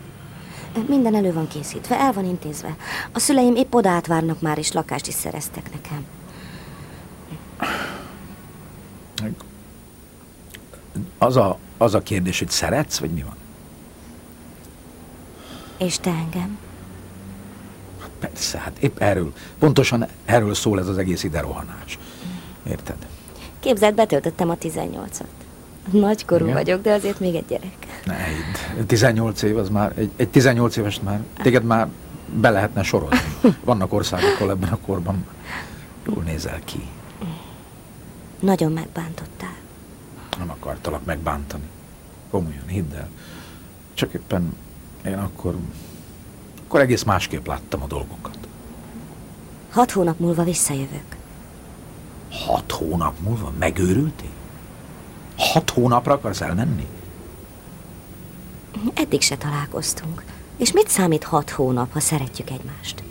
Minden 0.88 1.14
elő 1.14 1.32
van 1.32 1.48
készítve, 1.48 1.98
el 1.98 2.12
van 2.12 2.24
intézve. 2.24 2.76
A 3.12 3.18
szüleim 3.18 3.54
épp 3.54 3.74
oda 3.74 3.90
átvárnak 3.90 4.40
már, 4.40 4.58
és 4.58 4.72
lakást 4.72 5.06
is 5.06 5.14
szereztek 5.14 5.72
nekem. 5.72 6.06
Az 11.18 11.36
a, 11.36 11.58
az 11.78 11.94
a 11.94 12.00
kérdés, 12.00 12.38
hogy 12.38 12.50
szeretsz, 12.50 12.98
vagy 12.98 13.10
mi 13.10 13.22
van? 13.22 13.36
És 15.76 15.98
te 15.98 16.10
engem? 16.10 16.58
Persze, 18.18 18.58
hát 18.58 18.78
épp 18.78 18.98
erről, 18.98 19.32
pontosan 19.58 20.06
erről 20.24 20.54
szól 20.54 20.78
ez 20.78 20.88
az 20.88 20.98
egész 20.98 21.22
ide 21.22 21.40
rohanás. 21.40 21.98
Érted? 22.68 22.96
Képzeld, 23.60 23.94
betöltöttem 23.94 24.50
a 24.50 24.56
18-at. 24.56 25.24
Nagykorú 25.90 26.44
Igen? 26.44 26.56
vagyok, 26.56 26.82
de 26.82 26.92
azért 26.92 27.20
még 27.20 27.34
egy 27.34 27.44
gyerek. 27.48 27.76
Ne, 28.04 28.16
hidd. 28.16 28.86
18 28.86 29.42
év 29.42 29.56
az 29.56 29.68
már, 29.68 29.92
egy, 29.96 30.10
egy 30.16 30.28
18 30.28 30.76
éves 30.76 31.00
már, 31.00 31.20
téged 31.42 31.64
már 31.64 31.88
be 32.34 32.50
lehetne 32.50 32.82
sorozni. 32.82 33.18
Vannak 33.64 33.92
országok, 33.92 34.34
ahol 34.38 34.50
ebben 34.50 34.68
a 34.68 34.78
korban 34.86 35.26
jól 36.06 36.22
nézel 36.22 36.60
ki. 36.64 36.88
Nagyon 38.42 38.72
megbántottál. 38.72 39.54
Nem 40.38 40.50
akartalak 40.50 41.04
megbántani. 41.04 41.68
Komolyan, 42.30 42.66
hidd 42.66 42.94
el. 42.94 43.08
Csak 43.94 44.12
éppen 44.12 44.56
én 45.04 45.18
akkor, 45.18 45.56
akkor 46.66 46.80
egész 46.80 47.02
másképp 47.02 47.46
láttam 47.46 47.82
a 47.82 47.86
dolgokat. 47.86 48.38
Hat 49.70 49.90
hónap 49.90 50.18
múlva 50.18 50.42
visszajövök. 50.42 51.16
Hat 52.46 52.72
hónap 52.72 53.20
múlva 53.20 53.52
megőrültél? 53.58 54.30
Hat 55.36 55.70
hónapra 55.70 56.12
akarsz 56.12 56.40
elmenni? 56.40 56.86
Eddig 58.94 59.20
se 59.20 59.36
találkoztunk. 59.36 60.24
És 60.56 60.72
mit 60.72 60.88
számít 60.88 61.24
hat 61.24 61.50
hónap, 61.50 61.92
ha 61.92 62.00
szeretjük 62.00 62.50
egymást? 62.50 63.02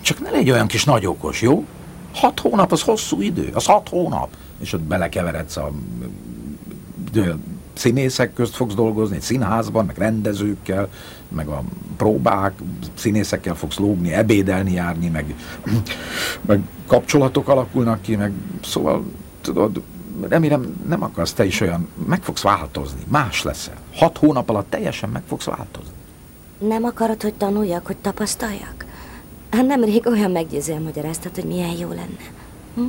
Csak 0.00 0.20
ne 0.20 0.30
légy 0.30 0.50
olyan 0.50 0.66
kis 0.66 0.84
nagyokos, 0.84 1.42
jó? 1.42 1.66
Hat 2.14 2.40
hónap 2.40 2.72
az 2.72 2.82
hosszú 2.82 3.20
idő, 3.20 3.50
az 3.54 3.64
hat 3.64 3.88
hónap. 3.88 4.28
És 4.60 4.72
ott 4.72 4.80
belekeveredsz 4.80 5.56
a 5.56 5.72
színészek 7.74 8.32
közt 8.32 8.54
fogsz 8.54 8.74
dolgozni, 8.74 9.16
egy 9.16 9.22
színházban, 9.22 9.84
meg 9.86 9.98
rendezőkkel, 9.98 10.88
meg 11.28 11.48
a 11.48 11.62
próbák, 11.96 12.52
színészekkel 12.94 13.54
fogsz 13.54 13.76
lógni, 13.76 14.12
ebédelni, 14.12 14.72
járni, 14.72 15.08
meg, 15.08 15.34
meg 16.40 16.60
kapcsolatok 16.86 17.48
alakulnak 17.48 18.00
ki, 18.00 18.16
meg 18.16 18.32
szóval, 18.62 19.04
tudod, 19.40 19.82
remélem 20.28 20.84
nem 20.88 21.02
akarsz 21.02 21.32
te 21.32 21.44
is 21.44 21.60
olyan, 21.60 21.88
meg 22.06 22.22
fogsz 22.22 22.42
változni, 22.42 23.00
más 23.08 23.42
leszel. 23.42 23.76
Hat 23.94 24.18
hónap 24.18 24.48
alatt 24.48 24.70
teljesen 24.70 25.08
meg 25.08 25.22
fogsz 25.28 25.44
változni. 25.44 25.92
Nem 26.58 26.84
akarod, 26.84 27.22
hogy 27.22 27.34
tanuljak, 27.34 27.86
hogy 27.86 27.96
tapasztaljak? 27.96 28.83
Hát 29.54 29.66
Nemrég 29.66 30.06
olyan 30.06 30.30
meggyőzően 30.30 30.82
magyaráztad, 30.82 31.34
hogy 31.34 31.44
milyen 31.44 31.76
jó 31.76 31.88
lenne. 31.88 32.30
Hm? 32.74 32.82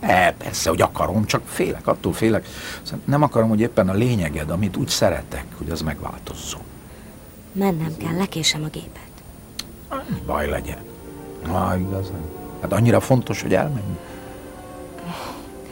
E, 0.00 0.32
persze, 0.38 0.68
hogy 0.70 0.80
akarom, 0.80 1.24
csak 1.24 1.42
félek, 1.46 1.86
attól 1.86 2.12
félek. 2.12 2.46
Szóval 2.82 3.00
nem 3.04 3.22
akarom, 3.22 3.48
hogy 3.48 3.60
éppen 3.60 3.88
a 3.88 3.92
lényeged, 3.92 4.50
amit 4.50 4.76
úgy 4.76 4.88
szeretek, 4.88 5.44
hogy 5.58 5.70
az 5.70 5.80
megváltozzon. 5.80 6.60
Mennem 7.52 7.96
kell, 7.98 8.16
lekésem 8.16 8.64
a 8.64 8.68
gépet. 8.68 9.08
Mi 9.90 10.22
baj 10.26 10.48
legyen? 10.48 10.78
Ha, 11.46 11.76
igazán. 11.76 12.22
Hát 12.60 12.72
annyira 12.72 13.00
fontos, 13.00 13.42
hogy 13.42 13.54
elmenj. 13.54 13.96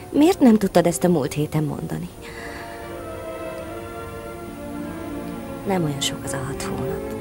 Miért 0.09 0.39
nem 0.39 0.57
tudtad 0.57 0.85
ezt 0.87 1.03
a 1.03 1.09
múlt 1.09 1.33
héten 1.33 1.63
mondani? 1.63 2.09
Nem 5.67 5.83
olyan 5.83 6.01
sok 6.01 6.23
az 6.23 6.33
a 6.33 6.37
hat 6.37 6.61
hónap. 6.61 7.12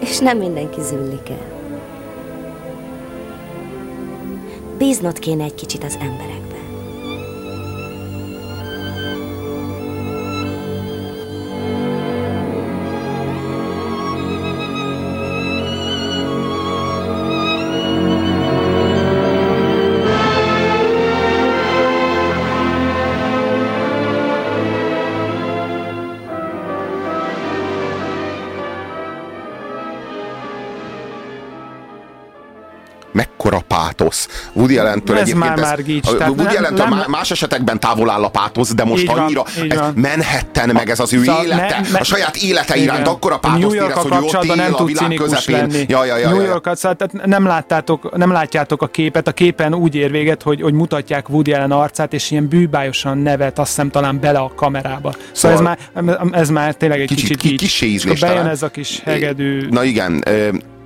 És 0.00 0.18
nem 0.18 0.38
mindenki 0.38 0.80
züllik 0.80 1.28
el. 1.28 1.56
Bíznod 4.78 5.18
kéne 5.18 5.44
egy 5.44 5.54
kicsit 5.54 5.84
az 5.84 5.98
emberekbe. 6.00 6.37
Woody 34.68 34.78
Allen-től 34.78 35.16
Ez 35.16 35.22
egyébként 35.22 35.48
már 35.48 35.58
már 35.58 35.82
gics, 35.82 36.06
a 36.08 36.10
Woody 36.28 36.42
nem- 36.60 36.74
nem- 36.74 36.88
má- 36.88 37.06
más 37.06 37.30
esetekben 37.30 37.80
távol 37.80 38.10
áll 38.10 38.22
a 38.24 38.28
pátosz, 38.28 38.74
de 38.74 38.84
most 38.84 39.06
van, 39.06 39.18
annyira 39.18 39.44
ez 39.68 39.78
van. 39.78 39.92
Manhattan, 39.96 40.68
meg 40.72 40.90
ez 40.90 41.00
az 41.00 41.12
ő 41.12 41.22
Szóval 41.22 41.44
élete, 41.44 41.80
ne- 41.82 41.88
ne- 41.92 41.98
a 41.98 42.04
saját 42.04 42.36
élete 42.36 42.74
Igen. 42.76 42.86
iránt 42.86 43.08
akkora 43.08 43.38
pátoszt 43.38 43.60
New 43.62 43.74
érez, 43.74 43.92
hogy 43.92 44.12
ő 44.12 44.18
ott 44.22 44.56
nem 44.56 44.74
a 44.74 44.84
világ 44.84 45.14
közepén. 45.14 45.56
lenni. 45.56 45.84
Ja, 45.88 46.04
ja, 46.04 46.16
ja, 46.16 46.28
New 46.28 46.40
ja. 46.40 46.46
York, 46.46 46.70
szóval 46.74 46.96
tehát 46.96 47.26
nem, 47.26 47.46
láttátok, 47.46 48.16
nem 48.16 48.32
látjátok 48.32 48.82
a 48.82 48.86
képet, 48.86 49.28
a 49.28 49.32
képen 49.32 49.74
úgy 49.74 49.94
ér 49.94 50.10
véget, 50.10 50.42
hogy, 50.42 50.60
hogy 50.62 50.72
mutatják 50.72 51.28
Woody 51.28 51.52
Allen 51.52 51.70
arcát, 51.72 52.12
és 52.12 52.30
ilyen 52.30 52.48
bűbájosan 52.48 53.18
nevet, 53.18 53.58
azt 53.58 53.68
hiszem 53.68 53.90
talán 53.90 54.20
bele 54.20 54.38
a 54.38 54.52
kamerába. 54.56 55.12
Szóval, 55.32 55.56
Szóval- 55.56 55.76
ez, 55.94 56.04
már, 56.04 56.18
ez 56.32 56.48
már 56.50 56.74
tényleg 56.74 57.00
egy 57.00 57.06
Kicsit 57.08 57.24
kicsit, 57.24 57.40
ki- 57.40 57.50
így. 57.52 57.58
kissé 57.58 57.86
És 57.86 58.00
akkor 58.00 58.12
ízléstelen. 58.12 58.34
bejön 58.34 58.50
ez 58.50 58.62
a 58.62 58.68
kis 58.68 59.00
hegedű. 59.04 59.66
Na 59.70 59.84
igen, 59.84 60.24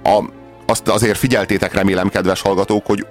a, 0.04 0.18
azt 0.66 0.88
azért 0.88 1.18
figyeltétek 1.18 1.74
remélem, 1.74 2.08
kedves 2.08 2.40
hallgatók, 2.40 2.86
hogy 2.86 3.06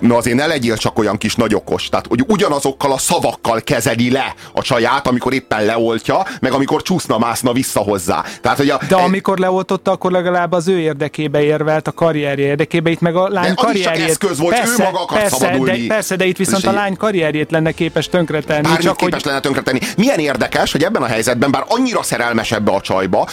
Na 0.00 0.16
azért 0.16 0.36
ne 0.36 0.46
legyél 0.46 0.76
csak 0.76 0.98
olyan 0.98 1.18
kis 1.18 1.34
nagyokos, 1.34 1.88
tehát 1.88 2.06
hogy 2.06 2.24
ugyanazokkal 2.28 2.92
a 2.92 2.98
szavakkal 2.98 3.60
kezeli 3.60 4.10
le 4.10 4.34
a 4.52 4.62
csaját, 4.62 5.06
amikor 5.06 5.32
éppen 5.32 5.64
leoltja, 5.64 6.26
meg 6.40 6.52
amikor 6.52 6.82
csúszna-mászna 6.82 7.52
vissza 7.52 7.80
hozzá. 7.80 8.24
Tehát, 8.40 8.58
hogy 8.58 8.70
a, 8.70 8.80
De 8.88 8.94
amikor 8.96 9.38
leoltotta, 9.38 9.90
akkor 9.90 10.10
legalább 10.10 10.52
az 10.52 10.68
ő 10.68 10.78
érdekébe 10.78 11.42
érvelt, 11.42 11.88
a 11.88 11.92
karrierje 11.92 12.46
érdekébe, 12.46 12.90
itt 12.90 13.00
meg 13.00 13.16
a 13.16 13.28
lány 13.28 13.44
az 13.44 13.50
is 13.50 13.54
csak 13.54 13.64
karrierjét. 13.64 14.08
eszköz 14.10 14.38
volt, 14.38 14.56
ő 14.66 14.82
maga 14.82 15.02
akart 15.02 15.20
persze, 15.20 15.36
szabadulni. 15.36 15.86
De, 15.86 15.94
persze, 15.94 16.16
de 16.16 16.24
itt 16.24 16.36
viszont 16.36 16.64
a 16.64 16.72
lány 16.72 16.96
karrierjét 16.96 17.50
lenne 17.50 17.72
képes 17.72 18.08
tönkretenni. 18.08 18.62
Bármit 18.62 18.82
Csak 18.82 18.96
képes 18.96 19.22
hogy 19.22 19.30
lenne 19.30 19.40
tönkretenni. 19.40 19.78
Milyen 19.96 20.18
érdekes, 20.18 20.72
hogy 20.72 20.82
ebben 20.82 21.02
a 21.02 21.06
helyzetben, 21.06 21.50
bár 21.50 21.64
annyira 21.68 22.02
szerelmes 22.02 22.52
ebbe 22.52 22.72
a 22.72 22.80
csajba, 22.80 23.28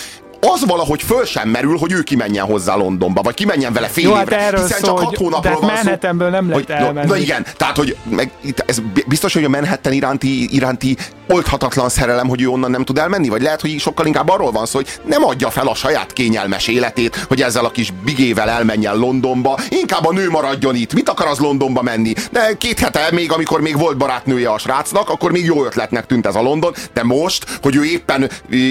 az 0.54 0.66
valahogy 0.66 1.02
föl 1.02 1.26
sem 1.26 1.50
merül, 1.50 1.78
hogy 1.78 1.92
ő 1.92 2.02
kimenjen 2.02 2.46
hozzá 2.46 2.76
Londonba, 2.76 3.22
vagy 3.22 3.34
kimenjen 3.34 3.74
vele 3.74 3.88
fél 3.88 4.04
Jó, 4.04 4.14
hát 4.14 4.24
évre. 4.24 4.40
erről 4.40 4.62
hiszen 4.62 4.80
szól, 4.80 4.90
csak 4.98 5.06
hat 5.06 5.18
hónapról 5.18 5.52
hát 5.54 5.62
van 5.62 5.70
szó. 5.70 6.08
Nem 6.30 6.30
lehet 6.32 6.54
Hogy- 6.54 6.66
na, 6.68 6.74
elmenni. 6.76 7.08
na 7.08 7.18
igen, 7.18 7.46
tehát 7.58 7.78
hogy 7.78 7.96
meg, 8.10 8.32
itt, 8.42 8.64
ez 8.68 8.80
bi- 8.94 9.06
biztos, 9.08 9.34
hogy 9.34 9.44
a 9.44 9.50
Manhattan 9.50 9.94
iránti, 9.94 10.56
iránti 10.56 10.98
oldhatatlan 11.28 11.90
szerelem, 11.90 12.28
hogy 12.28 12.42
ő 12.42 12.48
onnan 12.48 12.72
nem 12.72 12.84
tud 12.84 12.98
elmenni, 12.98 13.30
vagy 13.30 13.42
lehet, 13.42 13.62
hogy 13.62 13.80
sokkal 13.80 14.06
inkább 14.06 14.30
arról 14.30 14.52
van 14.52 14.66
szó, 14.66 14.78
hogy 14.78 15.00
nem 15.06 15.26
adja 15.26 15.50
fel 15.50 15.68
a 15.68 15.76
saját 15.76 16.14
kényelmes 16.14 16.68
életét, 16.68 17.26
hogy 17.28 17.42
ezzel 17.42 17.66
a 17.66 17.72
kis 17.72 17.92
bigével 18.04 18.50
elmenjen 18.50 18.98
Londonba, 18.98 19.60
inkább 19.70 20.06
a 20.06 20.12
nő 20.14 20.30
maradjon 20.30 20.76
itt. 20.76 20.94
Mit 20.94 21.10
akar 21.10 21.28
az 21.28 21.40
Londonba 21.40 21.82
menni? 21.82 22.14
De 22.32 22.54
két 22.58 22.80
hete 22.80 23.08
még, 23.12 23.32
amikor 23.32 23.62
még 23.62 23.78
volt 23.78 23.98
barátnője 23.98 24.50
a 24.50 24.58
srácnak, 24.58 25.10
akkor 25.10 25.32
még 25.32 25.46
jó 25.46 25.66
ötletnek 25.66 26.06
tűnt 26.06 26.26
ez 26.26 26.36
a 26.36 26.42
London, 26.42 26.74
de 26.94 27.04
most, 27.04 27.46
hogy 27.62 27.76
ő 27.76 27.84
éppen, 27.84 28.30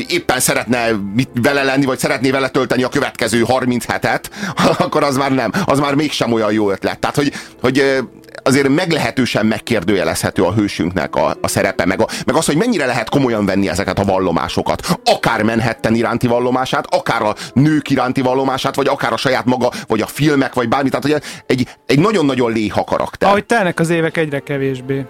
éppen 0.08 0.40
szeretne 0.40 0.86
mit 1.14 1.28
vele 1.42 1.61
lenni, 1.64 1.84
vagy 1.84 1.98
szeretné 1.98 2.30
vele 2.30 2.48
tölteni 2.48 2.82
a 2.82 2.88
következő 2.88 3.40
30 3.40 3.84
hetet, 3.84 4.30
akkor 4.78 5.02
az 5.02 5.16
már 5.16 5.32
nem, 5.32 5.52
az 5.64 5.78
már 5.78 5.94
mégsem 5.94 6.32
olyan 6.32 6.52
jó 6.52 6.70
ötlet. 6.70 6.98
Tehát, 6.98 7.16
hogy, 7.16 7.32
hogy 7.60 8.02
azért 8.42 8.68
meglehetősen 8.68 9.46
megkérdőjelezhető 9.46 10.42
a 10.42 10.52
hősünknek 10.52 11.16
a, 11.16 11.36
a 11.40 11.48
szerepe, 11.48 11.84
meg, 11.84 12.00
a, 12.00 12.06
meg 12.26 12.36
az, 12.36 12.46
hogy 12.46 12.56
mennyire 12.56 12.86
lehet 12.86 13.08
komolyan 13.08 13.46
venni 13.46 13.68
ezeket 13.68 13.98
a 13.98 14.04
vallomásokat. 14.04 14.86
Akár 15.04 15.42
Manhattan 15.42 15.94
iránti 15.94 16.26
vallomását, 16.26 16.94
akár 16.94 17.22
a 17.22 17.34
nők 17.52 17.90
iránti 17.90 18.20
vallomását, 18.20 18.74
vagy 18.74 18.86
akár 18.86 19.12
a 19.12 19.16
saját 19.16 19.44
maga, 19.44 19.70
vagy 19.86 20.00
a 20.00 20.06
filmek, 20.06 20.54
vagy 20.54 20.68
bármi. 20.68 20.88
Tehát, 20.88 21.04
hogy 21.04 21.22
egy, 21.46 21.68
egy 21.86 21.98
nagyon-nagyon 21.98 22.52
léha 22.52 22.84
karakter. 22.84 23.28
ahogy 23.28 23.44
telnek 23.44 23.80
az 23.80 23.90
évek 23.90 24.16
egyre 24.16 24.38
kevésbé. 24.38 25.04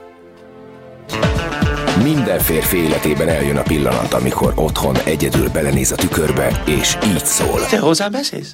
Minden 1.97 2.39
férfi 2.39 2.77
életében 2.77 3.29
eljön 3.29 3.57
a 3.57 3.63
pillanat, 3.63 4.13
amikor 4.13 4.53
otthon 4.57 4.97
egyedül 5.05 5.49
belenéz 5.49 5.93
a 5.93 5.95
tükörbe, 5.95 6.63
és 6.67 6.97
így 7.05 7.25
szól. 7.25 7.67
Te 7.67 7.79
hozzám 7.79 8.11
beszélsz? 8.11 8.53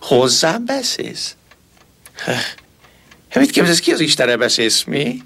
Hozzám 0.00 0.64
beszélsz? 0.64 1.36
Hát 3.28 3.42
mit 3.42 3.50
képzelsz, 3.50 3.78
ki 3.78 3.92
az 3.92 4.00
Istenre 4.00 4.36
beszélsz, 4.36 4.84
mi? 4.84 5.20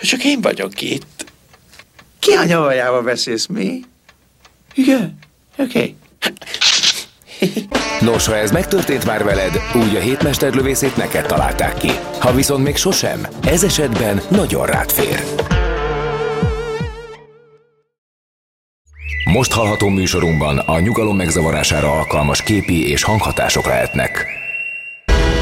Csak 0.00 0.24
én 0.24 0.40
vagyok 0.40 0.80
itt. 0.80 1.24
Ki 2.18 2.32
a 2.32 2.44
nyavajába 2.44 3.02
beszélsz, 3.02 3.46
mi? 3.46 3.80
Igen, 4.74 5.18
oké. 5.58 5.78
Okay. 5.78 5.96
Nos, 8.00 8.26
ha 8.26 8.36
ez 8.36 8.50
megtörtént 8.50 9.04
már 9.04 9.24
veled, 9.24 9.60
úgy 9.74 9.96
a 9.96 10.00
hétmesterlövészét 10.00 10.96
neked 10.96 11.26
találták 11.26 11.78
ki. 11.78 11.90
Ha 12.20 12.34
viszont 12.34 12.64
még 12.64 12.76
sosem, 12.76 13.26
ez 13.44 13.64
esetben 13.64 14.22
nagyon 14.28 14.66
rád 14.66 14.90
fér. 14.90 15.24
Most 19.32 19.52
hallható 19.52 19.88
műsorunkban 19.88 20.58
a 20.58 20.80
nyugalom 20.80 21.16
megzavarására 21.16 21.92
alkalmas 21.92 22.42
képi 22.42 22.90
és 22.90 23.02
hanghatások 23.02 23.66
lehetnek. 23.66 24.26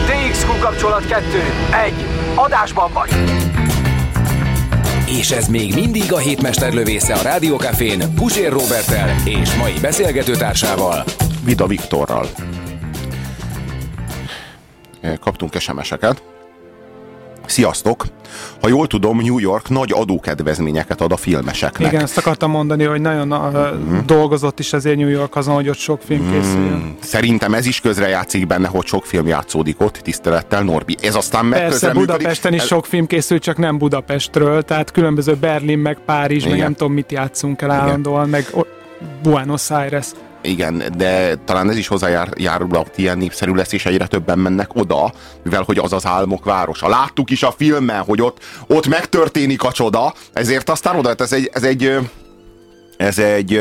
TXQ 0.06 0.58
kapcsolat 0.60 1.06
2. 1.06 1.24
1. 1.84 1.92
Adásban 2.34 2.92
vagy. 2.92 3.10
És 5.06 5.30
ez 5.30 5.48
még 5.48 5.74
mindig 5.74 6.12
a 6.12 6.18
hétmester 6.18 6.72
lövésze 6.72 7.14
a 7.14 7.22
Rádiókafén 7.22 8.14
Pusér 8.14 8.52
Robertel 8.52 9.14
és 9.24 9.54
mai 9.54 9.74
beszélgetőtársával 9.80 11.04
Vida 11.44 11.66
Viktorral. 11.66 12.28
Kaptunk 15.20 15.58
SMS-eket. 15.58 16.33
Sziasztok! 17.46 18.04
Ha 18.60 18.68
jól 18.68 18.86
tudom, 18.86 19.18
New 19.18 19.38
York 19.38 19.68
nagy 19.68 19.92
adókedvezményeket 19.92 21.00
ad 21.00 21.12
a 21.12 21.16
filmeseknek. 21.16 21.92
Igen, 21.92 22.02
ezt 22.02 22.18
akartam 22.18 22.50
mondani, 22.50 22.84
hogy 22.84 23.00
nagyon 23.00 23.32
uh, 23.32 23.68
dolgozott 24.06 24.58
is 24.58 24.72
azért 24.72 24.96
New 24.96 25.08
York 25.08 25.36
azon, 25.36 25.54
hogy 25.54 25.68
ott 25.68 25.76
sok 25.76 26.00
film 26.06 26.30
készüljön. 26.32 26.78
Mm, 26.78 26.90
Szerintem 27.00 27.54
ez 27.54 27.66
is 27.66 27.80
közrejátszik 27.80 28.46
benne, 28.46 28.68
hogy 28.68 28.86
sok 28.86 29.04
film 29.06 29.26
játszódik 29.26 29.80
ott, 29.80 29.94
tisztelettel 29.94 30.62
Norbi. 30.62 30.96
Ez 31.00 31.14
aztán 31.14 31.46
meg 31.46 31.58
Persze. 31.60 31.92
Budapesten 31.92 32.52
is 32.54 32.62
sok 32.62 32.86
film 32.86 33.06
készül, 33.06 33.38
csak 33.38 33.56
nem 33.56 33.78
Budapestről, 33.78 34.62
tehát 34.62 34.90
különböző 34.90 35.34
Berlin, 35.34 35.78
meg 35.78 35.98
Párizs, 36.06 36.42
meg 36.44 36.52
Igen. 36.52 36.64
nem 36.64 36.74
tudom 36.74 36.92
mit 36.92 37.12
játszunk 37.12 37.62
el 37.62 37.70
állandóan, 37.70 38.28
meg 38.28 38.46
o- 38.52 38.66
Buenos 39.22 39.70
Aires. 39.70 40.06
Igen, 40.46 40.82
de 40.96 41.34
talán 41.34 41.70
ez 41.70 41.76
is 41.76 41.86
hozzájárul, 41.86 42.68
hogy 42.68 42.90
ilyen 42.94 43.18
népszerű 43.18 43.54
lesz, 43.54 43.72
és 43.72 43.86
egyre 43.86 44.06
többen 44.06 44.38
mennek 44.38 44.74
oda, 44.74 45.12
mivel 45.42 45.62
hogy 45.62 45.78
az 45.78 45.92
az 45.92 46.06
álmok 46.06 46.44
városa. 46.44 46.88
Láttuk 46.88 47.30
is 47.30 47.42
a 47.42 47.54
filmben, 47.56 48.02
hogy 48.02 48.22
ott, 48.22 48.38
ott 48.66 48.86
megtörténik 48.86 49.62
a 49.62 49.72
csoda, 49.72 50.14
ezért 50.32 50.70
aztán 50.70 50.96
oda, 50.96 51.14
ez 51.18 51.32
egy, 51.32 51.50
ez 51.52 51.62
egy, 51.62 51.98
ez 52.96 53.18
egy 53.18 53.60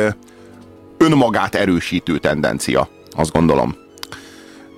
önmagát 0.97 1.55
erősítő 1.55 2.17
tendencia, 2.17 2.87
azt 3.11 3.31
gondolom. 3.31 3.75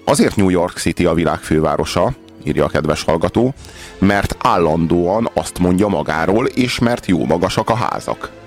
Azért 0.05 0.35
New 0.35 0.49
York 0.49 0.77
City 0.77 1.05
a 1.05 1.13
világ 1.13 1.39
fővárosa, 1.39 2.13
írja 2.43 2.65
a 2.65 2.69
kedves 2.69 3.03
hallgató, 3.03 3.53
mert 3.99 4.35
állandóan 4.39 5.29
azt 5.33 5.59
mondja 5.59 5.87
magáról, 5.87 6.45
és 6.45 6.79
mert 6.79 7.05
jó 7.05 7.25
magasak 7.25 7.69
a 7.69 7.75
házak. 7.75 8.44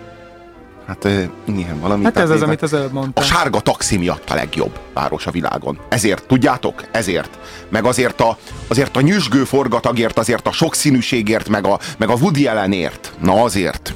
Hát 0.88 1.08
igen, 1.44 1.80
valami. 1.80 2.04
Hát 2.04 2.16
ez 2.16 2.30
az, 2.30 2.42
amit 2.42 2.62
az 2.62 2.72
előbb 2.72 2.90
a 2.90 2.92
mondtam. 2.92 3.24
sárga 3.24 3.60
taxi 3.60 3.96
miatt 3.96 4.30
a 4.30 4.34
legjobb 4.34 4.78
város 4.94 5.26
a 5.26 5.30
világon. 5.30 5.78
Ezért, 5.88 6.26
tudjátok? 6.26 6.84
Ezért. 6.90 7.38
Meg 7.68 7.84
azért 7.84 8.20
a, 8.20 8.36
azért 8.68 8.96
a 8.96 9.00
nyüzsgő 9.00 9.44
forgatagért, 9.44 10.18
azért 10.18 10.46
a 10.46 10.52
sokszínűségért, 10.52 11.48
meg 11.48 11.66
a, 11.66 11.78
meg 11.98 12.08
a 12.08 12.14
Woody 12.14 12.46
Allenért. 12.46 13.12
Na 13.22 13.42
azért. 13.42 13.94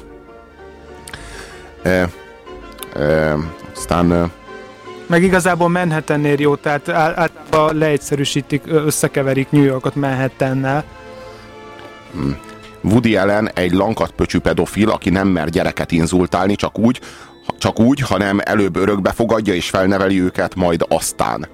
E, 1.83 2.09
e, 2.95 3.35
aztán 3.75 4.11
e, 4.11 4.29
Meg 5.07 5.23
igazából 5.23 5.69
Manhattannél 5.69 6.39
jó, 6.39 6.55
tehát 6.55 6.89
ál- 6.89 7.19
általában 7.19 7.77
leegyszerűsítik, 7.77 8.61
összekeverik 8.65 9.49
New 9.49 9.63
Yorkot 9.63 9.95
Manhattannel. 9.95 10.83
Woody 12.83 13.15
Allen 13.15 13.49
egy 13.53 13.71
lankatpöcsű 13.71 14.39
pedofil, 14.39 14.89
aki 14.89 15.09
nem 15.09 15.27
mer 15.27 15.49
gyereket 15.49 15.91
inzultálni, 15.91 16.55
csak 16.55 16.79
úgy, 16.79 16.99
csak 17.57 17.79
úgy, 17.79 17.99
hanem 17.99 18.39
előbb 18.43 18.75
örökbe 18.75 19.11
fogadja 19.11 19.53
és 19.53 19.69
felneveli 19.69 20.21
őket, 20.21 20.55
majd 20.55 20.85
aztán. 20.87 21.47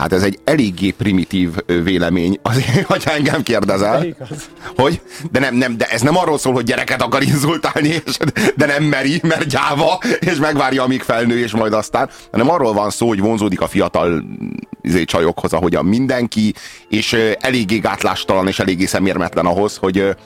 Hát 0.00 0.12
ez 0.12 0.22
egy 0.22 0.38
eléggé 0.44 0.90
primitív 0.90 1.50
vélemény, 1.66 2.38
azért, 2.42 2.86
hogy 2.92 3.02
engem 3.06 3.42
kérdezel. 3.42 4.06
Hogy? 4.76 5.00
De, 5.30 5.38
nem, 5.38 5.54
nem, 5.54 5.76
de 5.76 5.86
ez 5.86 6.00
nem 6.00 6.16
arról 6.16 6.38
szól, 6.38 6.52
hogy 6.52 6.64
gyereket 6.64 7.02
akar 7.02 7.22
inzultálni, 7.22 7.88
és, 7.88 8.16
de 8.56 8.66
nem 8.66 8.84
meri, 8.84 9.20
mert 9.22 9.46
gyáva, 9.46 9.98
és 10.18 10.36
megvárja, 10.36 10.82
amíg 10.82 11.02
felnő, 11.02 11.38
és 11.38 11.52
majd 11.52 11.72
aztán, 11.72 12.10
hanem 12.30 12.50
arról 12.50 12.72
van 12.72 12.90
szó, 12.90 13.08
hogy 13.08 13.20
vonzódik 13.20 13.60
a 13.60 13.68
fiatal 13.68 14.24
izé, 14.82 15.04
csajokhoz, 15.04 15.52
ahogyan 15.52 15.84
mindenki, 15.84 16.54
és 16.88 17.16
eléggé 17.40 17.78
gátlástalan, 17.78 18.46
és 18.46 18.58
eléggé 18.58 18.84
szemérmetlen 18.84 19.46
ahhoz, 19.46 19.76
hogy, 19.76 20.16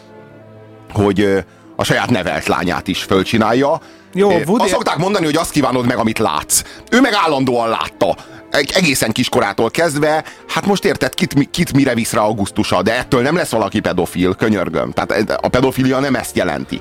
hogy 0.94 1.44
a 1.76 1.84
saját 1.84 2.10
nevelt 2.10 2.46
lányát 2.46 2.88
is 2.88 3.02
fölcsinálja. 3.02 3.80
Jó, 4.14 4.28
Woody- 4.30 4.60
Azt 4.62 4.68
szokták 4.72 4.96
mondani, 4.96 5.24
hogy 5.24 5.36
azt 5.36 5.50
kívánod 5.50 5.86
meg, 5.86 5.96
amit 5.96 6.18
látsz. 6.18 6.62
Ő 6.90 7.00
meg 7.00 7.12
állandóan 7.24 7.68
látta. 7.68 8.16
Egy- 8.50 8.72
Egészen 8.74 9.12
kiskorától 9.12 9.70
kezdve, 9.70 10.24
hát 10.48 10.66
most 10.66 10.84
érted, 10.84 11.14
kit, 11.14 11.50
kit 11.50 11.72
mire 11.72 11.94
visz 11.94 12.12
rá 12.12 12.20
augusztusa, 12.20 12.82
de 12.82 12.96
ettől 12.98 13.22
nem 13.22 13.36
lesz 13.36 13.50
valaki 13.50 13.80
pedofil, 13.80 14.34
könyörgöm. 14.34 14.92
Tehát 14.92 15.30
a 15.42 15.48
pedofilia 15.48 15.98
nem 15.98 16.14
ezt 16.14 16.36
jelenti. 16.36 16.80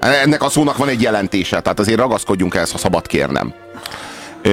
Ennek 0.00 0.42
a 0.42 0.48
szónak 0.48 0.76
van 0.76 0.88
egy 0.88 1.02
jelentése, 1.02 1.60
tehát 1.60 1.78
azért 1.78 1.98
ragaszkodjunk 1.98 2.54
ehhez, 2.54 2.70
ha 2.72 2.78
szabad 2.78 3.06
kérnem. 3.06 3.54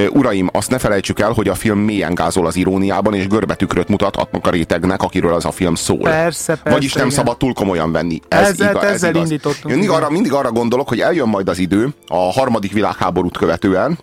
Uraim, 0.09 0.49
azt 0.53 0.69
ne 0.69 0.77
felejtsük 0.77 1.19
el, 1.19 1.31
hogy 1.31 1.47
a 1.47 1.55
film 1.55 1.79
mélyen 1.79 2.13
gázol 2.13 2.45
az 2.45 2.55
iróniában, 2.55 3.13
és 3.13 3.27
görbetükröt 3.27 3.87
mutat 3.87 4.15
annak 4.15 4.47
a 4.47 4.49
rétegnek, 4.49 5.01
akiről 5.01 5.33
az 5.33 5.45
a 5.45 5.51
film 5.51 5.75
szól. 5.75 5.97
Persze, 5.99 6.53
persze, 6.55 6.69
Vagyis 6.69 6.93
nem 6.93 7.05
igen. 7.05 7.17
szabad 7.17 7.37
túl 7.37 7.53
komolyan 7.53 7.91
venni. 7.91 8.19
Ezzel- 8.27 8.83
ez 8.83 8.91
ezzel 8.91 9.09
igaz. 9.09 9.21
indítottunk, 9.21 9.65
Én 9.65 9.71
mindig 9.71 9.89
arra, 9.89 10.09
mindig 10.09 10.33
arra 10.33 10.51
gondolok, 10.51 10.87
hogy 10.87 10.99
eljön 10.99 11.27
majd 11.27 11.49
az 11.49 11.57
idő, 11.57 11.89
a 12.07 12.31
harmadik 12.31 12.71
világháborút 12.71 13.37
követően, 13.37 13.97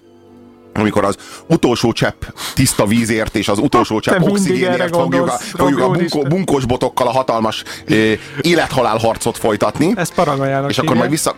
amikor 0.74 1.04
az 1.04 1.16
utolsó 1.46 1.92
csepp 1.92 2.22
tiszta 2.54 2.86
vízért 2.86 3.36
és 3.36 3.48
az 3.48 3.58
utolsó 3.58 4.00
csepp 4.00 4.18
mindig 4.18 4.32
oxigénért 4.34 4.96
fogjuk 4.96 5.26
a, 5.28 5.30
fogjuk 5.30 5.80
a 5.80 5.86
úristen. 5.86 6.28
bunkós 6.28 6.64
botokkal 6.64 7.06
a 7.06 7.10
hatalmas 7.10 7.62
élethalál 8.40 8.96
harcot 8.98 9.38
folytatni. 9.38 9.92
Ez 9.96 10.14
paragvajának 10.14 10.70
És 10.70 10.78
akkor 10.78 10.96
majd 10.96 11.10
vissza... 11.10 11.34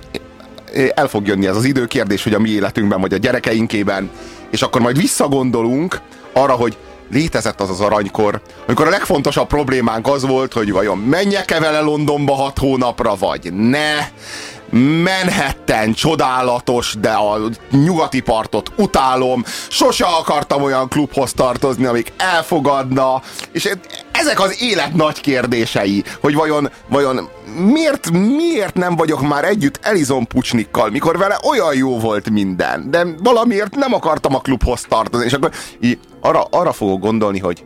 El 0.94 1.08
fog 1.08 1.26
jönni 1.26 1.46
ez 1.46 1.56
az 1.56 1.64
idő 1.64 1.86
kérdés, 1.86 2.22
hogy 2.22 2.34
a 2.34 2.38
mi 2.38 2.50
életünkben, 2.50 3.00
vagy 3.00 3.12
a 3.12 3.16
gyerekeinkében, 3.16 4.10
és 4.50 4.62
akkor 4.62 4.80
majd 4.80 4.96
visszagondolunk 4.96 6.00
arra, 6.32 6.52
hogy 6.52 6.76
létezett 7.10 7.60
az 7.60 7.70
az 7.70 7.80
aranykor, 7.80 8.40
amikor 8.66 8.86
a 8.86 8.90
legfontosabb 8.90 9.46
problémánk 9.46 10.06
az 10.06 10.26
volt, 10.26 10.52
hogy 10.52 10.72
vajon 10.72 10.98
menjek-e 10.98 11.60
vele 11.60 11.80
Londonba 11.80 12.34
hat 12.34 12.58
hónapra, 12.58 13.14
vagy 13.16 13.52
ne. 13.52 13.96
Manhattan 14.74 15.92
csodálatos, 15.92 16.94
de 17.00 17.10
a 17.10 17.38
nyugati 17.70 18.20
partot 18.20 18.72
utálom. 18.76 19.44
Sose 19.68 20.04
akartam 20.04 20.62
olyan 20.62 20.88
klubhoz 20.88 21.32
tartozni, 21.32 21.84
amik 21.84 22.12
elfogadna. 22.16 23.22
És 23.52 23.70
ezek 24.12 24.40
az 24.40 24.62
élet 24.62 24.94
nagy 24.94 25.20
kérdései, 25.20 26.04
hogy 26.20 26.34
vajon, 26.34 26.70
vajon 26.88 27.28
miért, 27.58 28.10
miért 28.10 28.74
nem 28.74 28.96
vagyok 28.96 29.20
már 29.20 29.44
együtt 29.44 29.78
Elizon 29.82 30.26
Pucsnikkal, 30.26 30.90
mikor 30.90 31.18
vele 31.18 31.38
olyan 31.48 31.74
jó 31.74 31.98
volt 31.98 32.30
minden, 32.30 32.90
de 32.90 33.06
valamiért 33.22 33.74
nem 33.74 33.94
akartam 33.94 34.34
a 34.34 34.40
klubhoz 34.40 34.84
tartozni, 34.88 35.26
és 35.26 35.32
akkor 35.32 35.50
így 35.80 35.98
arra, 36.20 36.42
arra 36.50 36.72
fogok 36.72 37.00
gondolni, 37.00 37.38
hogy 37.38 37.64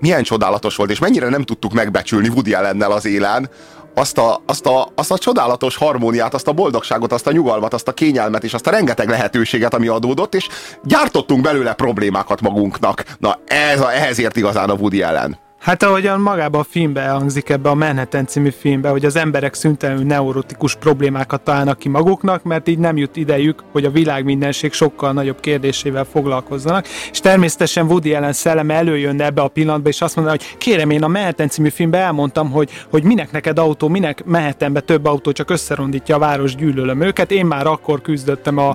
milyen 0.00 0.22
csodálatos 0.22 0.76
volt, 0.76 0.90
és 0.90 0.98
mennyire 0.98 1.28
nem 1.28 1.42
tudtuk 1.42 1.72
megbecsülni 1.72 2.28
Woody 2.28 2.54
Allennel 2.54 2.92
az 2.92 3.04
élen, 3.04 3.50
azt 3.98 4.18
a, 4.18 4.42
azt, 4.46 4.66
a, 4.66 4.88
azt 4.94 5.10
a 5.10 5.18
csodálatos 5.18 5.76
harmóniát, 5.76 6.34
azt 6.34 6.48
a 6.48 6.52
boldogságot, 6.52 7.12
azt 7.12 7.26
a 7.26 7.32
nyugalmat, 7.32 7.74
azt 7.74 7.88
a 7.88 7.92
kényelmet, 7.92 8.44
és 8.44 8.54
azt 8.54 8.66
a 8.66 8.70
rengeteg 8.70 9.08
lehetőséget, 9.08 9.74
ami 9.74 9.88
adódott, 9.88 10.34
és 10.34 10.48
gyártottunk 10.84 11.42
belőle 11.42 11.72
problémákat 11.72 12.40
magunknak. 12.40 13.04
Na, 13.18 13.38
ez 13.46 13.80
a, 13.80 13.92
ehhez 13.92 14.18
ért 14.18 14.36
igazán 14.36 14.70
a 14.70 14.74
Woody 14.74 15.02
Allen. 15.02 15.47
Hát 15.68 15.82
ahogyan 15.82 16.20
magában 16.20 16.60
a 16.60 16.66
filmbe 16.70 17.00
elhangzik 17.00 17.48
ebbe 17.48 17.68
a 17.68 17.74
Manhattan 17.74 18.26
című 18.26 18.50
filmbe, 18.50 18.88
hogy 18.88 19.04
az 19.04 19.16
emberek 19.16 19.54
szüntelenül 19.54 20.04
neurotikus 20.04 20.74
problémákat 20.74 21.40
találnak 21.40 21.78
ki 21.78 21.88
maguknak, 21.88 22.42
mert 22.42 22.68
így 22.68 22.78
nem 22.78 22.96
jut 22.96 23.16
idejük, 23.16 23.62
hogy 23.72 23.84
a 23.84 23.90
világ 23.90 24.24
mindenség 24.24 24.72
sokkal 24.72 25.12
nagyobb 25.12 25.40
kérdésével 25.40 26.04
foglalkozzanak. 26.12 26.86
És 27.10 27.20
természetesen 27.20 27.86
Woody 27.86 28.14
Allen 28.14 28.32
szelleme 28.32 28.74
előjönne 28.74 29.24
ebbe 29.24 29.42
a 29.42 29.48
pillanatba, 29.48 29.88
és 29.88 30.00
azt 30.00 30.16
mondaná, 30.16 30.36
hogy 30.38 30.56
kérem, 30.58 30.90
én 30.90 31.02
a 31.02 31.08
Manhattan 31.08 31.48
című 31.48 31.68
filmben 31.68 32.00
elmondtam, 32.00 32.50
hogy, 32.50 32.70
hogy 32.90 33.02
minek 33.02 33.30
neked 33.30 33.58
autó, 33.58 33.88
minek 33.88 34.24
Manhattanbe 34.24 34.80
több 34.80 35.06
autó, 35.06 35.32
csak 35.32 35.50
összerondítja 35.50 36.16
a 36.16 36.18
város, 36.18 36.54
gyűlölöm 36.54 37.00
őket. 37.00 37.30
Én 37.30 37.46
már 37.46 37.66
akkor 37.66 38.00
küzdöttem 38.00 38.58
a, 38.58 38.68
a, 38.68 38.74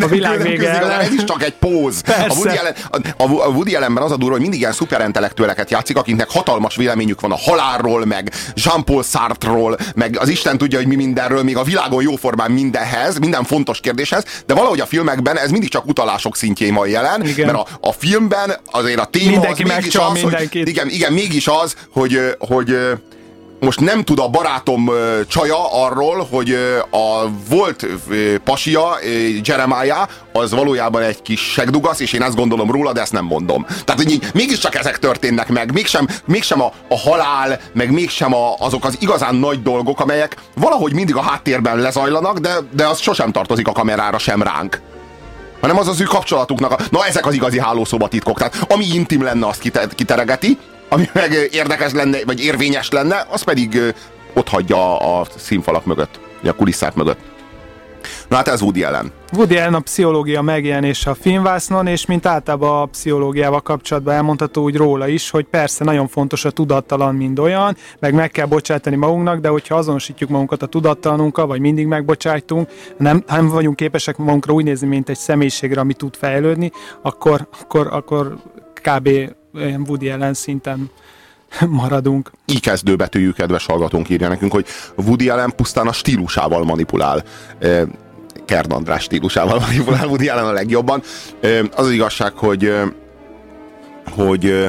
a 0.00 0.06
világ 0.06 0.42
vége 0.42 0.70
ellen. 0.70 1.00
Ez 1.00 1.12
is 1.12 1.24
csak 1.24 1.42
egy 1.42 1.54
póz. 1.54 2.02
A 2.06 2.12
Persze. 2.12 2.38
Woody, 2.38 2.56
Allen, 2.56 2.74
a, 3.16 3.46
a 3.46 3.48
Woody 3.48 3.74
Allenben 3.74 4.02
az 4.02 4.12
a 4.12 4.16
durva, 4.16 4.32
hogy 4.32 4.40
mindig 4.40 4.60
ilyen 4.60 4.72
szuperentelektüeleket 4.72 5.70
játszik, 5.70 5.98
akiknek 6.00 6.30
hatalmas 6.30 6.76
véleményük 6.76 7.20
van 7.20 7.32
a 7.32 7.36
halálról, 7.36 8.04
meg 8.04 8.32
Jean-Paul 8.54 9.02
Sartre-ról, 9.02 9.76
meg 9.94 10.16
az 10.18 10.28
Isten 10.28 10.58
tudja, 10.58 10.78
hogy 10.78 10.86
mi 10.86 10.94
mindenről, 10.94 11.42
még 11.42 11.56
a 11.56 11.62
világon 11.62 12.02
jóformán 12.02 12.50
mindenhez, 12.50 13.18
minden 13.18 13.44
fontos 13.44 13.80
kérdéshez, 13.80 14.24
de 14.46 14.54
valahogy 14.54 14.80
a 14.80 14.86
filmekben 14.86 15.38
ez 15.38 15.50
mindig 15.50 15.68
csak 15.68 15.86
utalások 15.86 16.36
szintjén 16.36 16.74
van 16.74 16.88
jelen, 16.88 17.26
Igen. 17.26 17.46
mert 17.46 17.58
a, 17.58 17.88
a 17.88 17.92
filmben 17.92 18.56
azért 18.70 19.00
a 19.00 19.04
téma 19.04 19.30
Mindenki 19.30 19.62
az 19.62 19.68
mégis 19.68 19.94
az, 19.94 20.20
hogy, 20.20 20.48
igen, 20.52 20.88
igen, 20.88 21.12
mégis 21.12 21.46
az, 21.46 21.74
hogy, 21.92 22.20
hogy 22.38 22.70
ö, 22.70 22.92
most 23.60 23.80
nem 23.80 24.04
tud 24.04 24.18
a 24.18 24.28
barátom 24.28 24.90
csaja 25.28 25.84
arról, 25.84 26.26
hogy 26.30 26.56
a 26.90 27.28
volt 27.48 27.86
pasia, 28.44 28.98
Jeremiah, 29.44 30.08
az 30.32 30.50
valójában 30.50 31.02
egy 31.02 31.22
kis 31.22 31.40
segdugasz, 31.40 32.00
és 32.00 32.12
én 32.12 32.22
ezt 32.22 32.36
gondolom 32.36 32.70
róla, 32.70 32.92
de 32.92 33.00
ezt 33.00 33.12
nem 33.12 33.24
mondom. 33.24 33.66
Tehát, 33.66 34.02
hogy 34.02 34.10
így, 34.10 34.26
mégiscsak 34.34 34.74
ezek 34.74 34.98
történnek 34.98 35.48
meg, 35.48 35.72
mégsem, 35.72 36.08
mégsem 36.24 36.62
a, 36.62 36.72
a 36.88 36.98
halál, 36.98 37.60
meg 37.72 37.90
mégsem 37.90 38.34
a, 38.34 38.54
azok 38.58 38.84
az 38.84 38.96
igazán 39.00 39.34
nagy 39.34 39.62
dolgok, 39.62 40.00
amelyek 40.00 40.36
valahogy 40.54 40.92
mindig 40.92 41.16
a 41.16 41.22
háttérben 41.22 41.78
lezajlanak, 41.78 42.38
de, 42.38 42.54
de 42.72 42.86
az 42.86 43.00
sosem 43.00 43.32
tartozik 43.32 43.68
a 43.68 43.72
kamerára, 43.72 44.18
sem 44.18 44.42
ránk. 44.42 44.80
hanem 45.60 45.78
az 45.78 45.88
az 45.88 46.00
ő 46.00 46.04
kapcsolatuknak. 46.04 46.72
A... 46.72 46.78
Na 46.90 47.06
ezek 47.06 47.26
az 47.26 47.34
igazi 47.34 47.60
hálószobatitkok. 47.60 48.38
Tehát 48.38 48.56
ami 48.68 48.84
intim 48.92 49.22
lenne, 49.22 49.46
azt 49.46 49.60
kite- 49.60 49.94
kiteregeti, 49.94 50.58
ami 50.90 51.08
meg 51.12 51.48
érdekes 51.50 51.92
lenne, 51.92 52.18
vagy 52.26 52.40
érvényes 52.40 52.90
lenne, 52.90 53.26
az 53.30 53.42
pedig 53.42 53.94
ott 54.34 54.48
hagyja 54.48 54.98
a, 54.98 55.26
színfalak 55.36 55.84
mögött, 55.84 56.20
a 56.44 56.52
kulisszák 56.52 56.94
mögött. 56.94 57.18
Na 58.28 58.36
hát 58.36 58.48
ez 58.48 58.60
Woody 58.62 58.82
Allen. 58.82 59.12
Woody 59.32 59.56
Allen 59.56 59.74
a 59.74 59.80
pszichológia 59.80 60.42
megjelenése 60.42 61.10
a 61.10 61.14
filmvásznon, 61.14 61.86
és 61.86 62.06
mint 62.06 62.26
általában 62.26 62.82
a 62.82 62.84
pszichológiával 62.84 63.60
kapcsolatban 63.60 64.14
elmondható 64.14 64.62
úgy 64.62 64.76
róla 64.76 65.08
is, 65.08 65.30
hogy 65.30 65.44
persze 65.44 65.84
nagyon 65.84 66.08
fontos 66.08 66.44
a 66.44 66.50
tudattalan, 66.50 67.14
mind 67.14 67.38
olyan, 67.38 67.76
meg 67.98 68.14
meg 68.14 68.30
kell 68.30 68.46
bocsátani 68.46 68.96
magunknak, 68.96 69.40
de 69.40 69.48
hogyha 69.48 69.74
azonosítjuk 69.74 70.30
magunkat 70.30 70.62
a 70.62 70.66
tudattalanunkkal, 70.66 71.46
vagy 71.46 71.60
mindig 71.60 71.86
megbocsájtunk, 71.86 72.68
nem, 72.98 73.24
nem 73.26 73.48
vagyunk 73.48 73.76
képesek 73.76 74.16
magunkra 74.16 74.52
úgy 74.52 74.64
nézni, 74.64 74.86
mint 74.86 75.08
egy 75.08 75.18
személyiségre, 75.18 75.80
ami 75.80 75.92
tud 75.92 76.16
fejlődni, 76.16 76.70
akkor, 77.02 77.48
akkor, 77.60 77.88
akkor 77.90 78.36
kb. 78.82 79.08
Olyan 79.54 79.84
Woody 79.88 80.10
Allen 80.10 80.34
szinten 80.34 80.90
maradunk. 81.82 82.30
Így 82.46 82.60
kezdőbetűjű 82.60 83.30
kedves 83.30 83.66
hallgatónk 83.66 84.08
írja 84.08 84.28
nekünk, 84.28 84.52
hogy 84.52 84.66
Woody 84.96 85.28
Allen 85.28 85.52
pusztán 85.56 85.86
a 85.86 85.92
stílusával 85.92 86.64
manipulál. 86.64 87.24
Kern 88.44 88.72
András 88.72 89.02
stílusával 89.02 89.58
manipulál 89.58 90.06
Woody 90.06 90.28
Allen 90.28 90.44
a 90.46 90.52
legjobban. 90.52 91.02
Az 91.76 91.86
az 91.86 91.90
igazság, 91.90 92.32
hogy 92.32 92.72
hogy 94.10 94.66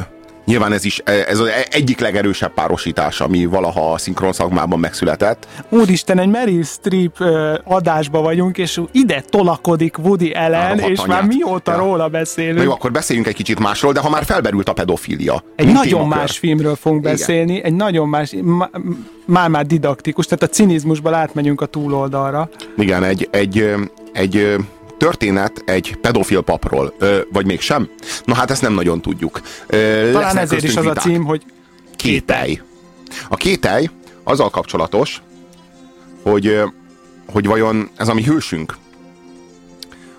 nyilván 0.52 0.72
ez 0.74 0.86
is 0.86 0.98
ez 1.30 1.40
az 1.40 1.48
egyik 1.70 2.00
legerősebb 2.00 2.54
párosítás, 2.54 3.22
ami 3.22 3.46
valaha 3.46 3.92
a 3.94 3.98
szinkron 3.98 4.34
szakmában 4.34 4.80
megszületett. 4.80 5.48
Úristen, 5.70 6.20
egy 6.20 6.30
Meryl 6.30 6.64
Streep 6.64 7.18
adásba 7.64 8.22
vagyunk, 8.22 8.58
és 8.58 8.82
ide 8.92 9.24
tolakodik 9.30 9.98
Woody 9.98 10.32
Allen, 10.32 10.76
rohadt 10.76 10.90
és 10.92 11.06
már 11.06 11.24
mióta 11.26 11.72
Ja. 11.72 11.78
róla 11.78 12.08
beszélünk. 12.08 12.58
Na 12.58 12.64
jó, 12.64 12.72
akkor 12.72 12.92
beszéljünk 12.92 13.28
egy 13.28 13.36
kicsit 13.36 13.60
másról, 13.60 13.92
de 13.92 14.00
ha 14.00 14.10
már 14.10 14.24
felberült 14.24 14.70
a 14.70 14.74
pedofília. 14.74 15.44
Egy 15.56 15.66
nagyon 15.72 15.84
témakör. 16.00 16.18
más 16.18 16.38
filmről 16.38 16.76
fogunk 16.76 17.02
Igen. 17.04 17.16
beszélni, 17.16 17.64
egy 17.64 17.74
nagyon 17.74 18.10
más, 18.10 18.34
má- 18.42 18.72
már-már 19.26 19.66
didaktikus, 19.66 20.26
tehát 20.26 20.44
a 20.44 20.48
cinizmusból 20.48 21.14
átmegyünk 21.14 21.62
a 21.62 21.66
túloldalra. 21.66 22.50
Igen, 22.78 23.04
egy, 23.04 23.28
egy, 23.32 23.74
egy 24.14 24.38
ö, 24.38 24.56
történet 25.02 25.62
egy 25.66 25.96
pedofil 25.96 26.42
papról, 26.42 26.94
ö, 27.00 27.20
vagy 27.32 27.46
mégsem? 27.46 27.90
Na 28.26 28.36
hát 28.36 28.52
ezt 28.52 28.62
nem 28.62 28.74
nagyon 28.74 29.02
tudjuk. 29.02 29.42
Ö, 29.68 30.10
Talán 30.12 30.38
ezért 30.38 30.64
is 30.64 30.70
az 30.70 30.76
köztünk 30.76 30.86
a 30.86 30.90
viták. 30.90 31.04
cím, 31.04 31.24
hogy 31.24 31.44
Kételj. 31.96 32.62
A 33.30 33.36
kételj 33.36 33.90
azzal 34.24 34.50
kapcsolatos, 34.50 35.22
hogy, 36.24 36.62
hogy 37.32 37.46
vajon 37.46 37.90
ez 37.96 38.08
a 38.08 38.14
mi 38.14 38.24
hősünk, 38.24 38.78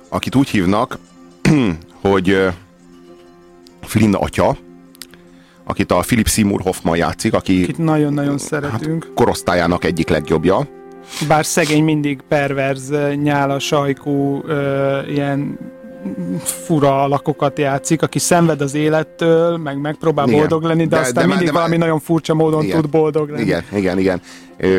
akit 0.08 0.34
úgy 0.34 0.48
hívnak, 0.48 0.98
hogy 2.00 2.48
Flynn 3.82 4.14
atya, 4.14 4.56
akit 5.64 5.92
a 5.92 5.98
Philip 5.98 6.28
Seymour 6.28 6.60
Hoffman 6.60 6.96
játszik, 6.96 7.34
aki 7.34 7.68
itt 7.68 7.78
nagyon-nagyon 7.78 8.38
szeretünk. 8.38 9.10
korosztályának 9.14 9.84
egyik 9.84 10.08
legjobbja. 10.08 10.68
Bár 11.28 11.46
szegény 11.46 11.84
mindig 11.84 12.20
perverz, 12.28 12.92
nyála, 13.22 13.58
sajkú, 13.58 14.42
ö, 14.46 14.98
ilyen 15.08 15.58
fura 16.42 17.02
alakokat 17.02 17.58
játszik, 17.58 18.02
aki 18.02 18.18
szenved 18.18 18.60
az 18.60 18.74
élettől, 18.74 19.56
meg 19.56 19.80
megpróbál 19.80 20.26
Igen. 20.26 20.38
boldog 20.38 20.62
lenni, 20.62 20.86
de, 20.86 20.96
De- 20.96 21.00
aztán 21.02 21.22
de- 21.22 21.28
mindig 21.28 21.46
de- 21.46 21.52
valami 21.52 21.76
nagyon 21.76 22.00
furcsa 22.00 22.34
módon 22.34 22.62
Igen. 22.64 22.80
tud 22.80 22.90
boldog 22.90 23.28
lenni. 23.30 23.42
Igen, 23.42 23.62
igen, 23.74 23.98
igen. 23.98 24.20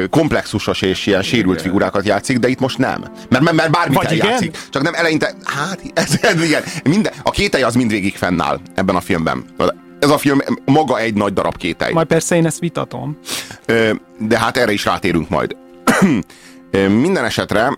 Komplexusos 0.09 0.81
és 0.81 1.05
ilyen 1.05 1.21
sérült 1.21 1.61
figurákat 1.61 2.05
játszik, 2.05 2.37
de 2.39 2.47
itt 2.47 2.59
most 2.59 2.77
nem. 2.77 3.01
Mert, 3.29 3.43
mert, 3.43 3.55
mert 3.55 3.71
bármit 3.71 3.97
Vagy 3.97 4.11
igen? 4.11 4.25
eljátszik. 4.25 4.57
Csak 4.69 4.81
nem 4.83 4.93
eleinte, 4.93 5.33
hát 5.43 5.79
ez, 5.93 6.19
igen. 6.43 6.61
Minden, 6.83 7.13
a 7.23 7.29
kételj 7.31 7.63
az 7.63 7.75
mindvégig 7.75 8.15
fennáll 8.15 8.59
ebben 8.75 8.95
a 8.95 9.01
filmben. 9.01 9.43
Ez 9.99 10.09
a 10.09 10.17
film 10.17 10.39
maga 10.65 10.99
egy 10.99 11.13
nagy 11.13 11.33
darab 11.33 11.57
kételj. 11.57 11.93
Majd 11.93 12.07
persze 12.07 12.35
én 12.35 12.45
ezt 12.45 12.59
vitatom. 12.59 13.17
De 14.19 14.39
hát 14.39 14.57
erre 14.57 14.71
is 14.71 14.85
rátérünk 14.85 15.29
majd. 15.29 15.55
Minden 17.03 17.25
esetre 17.25 17.77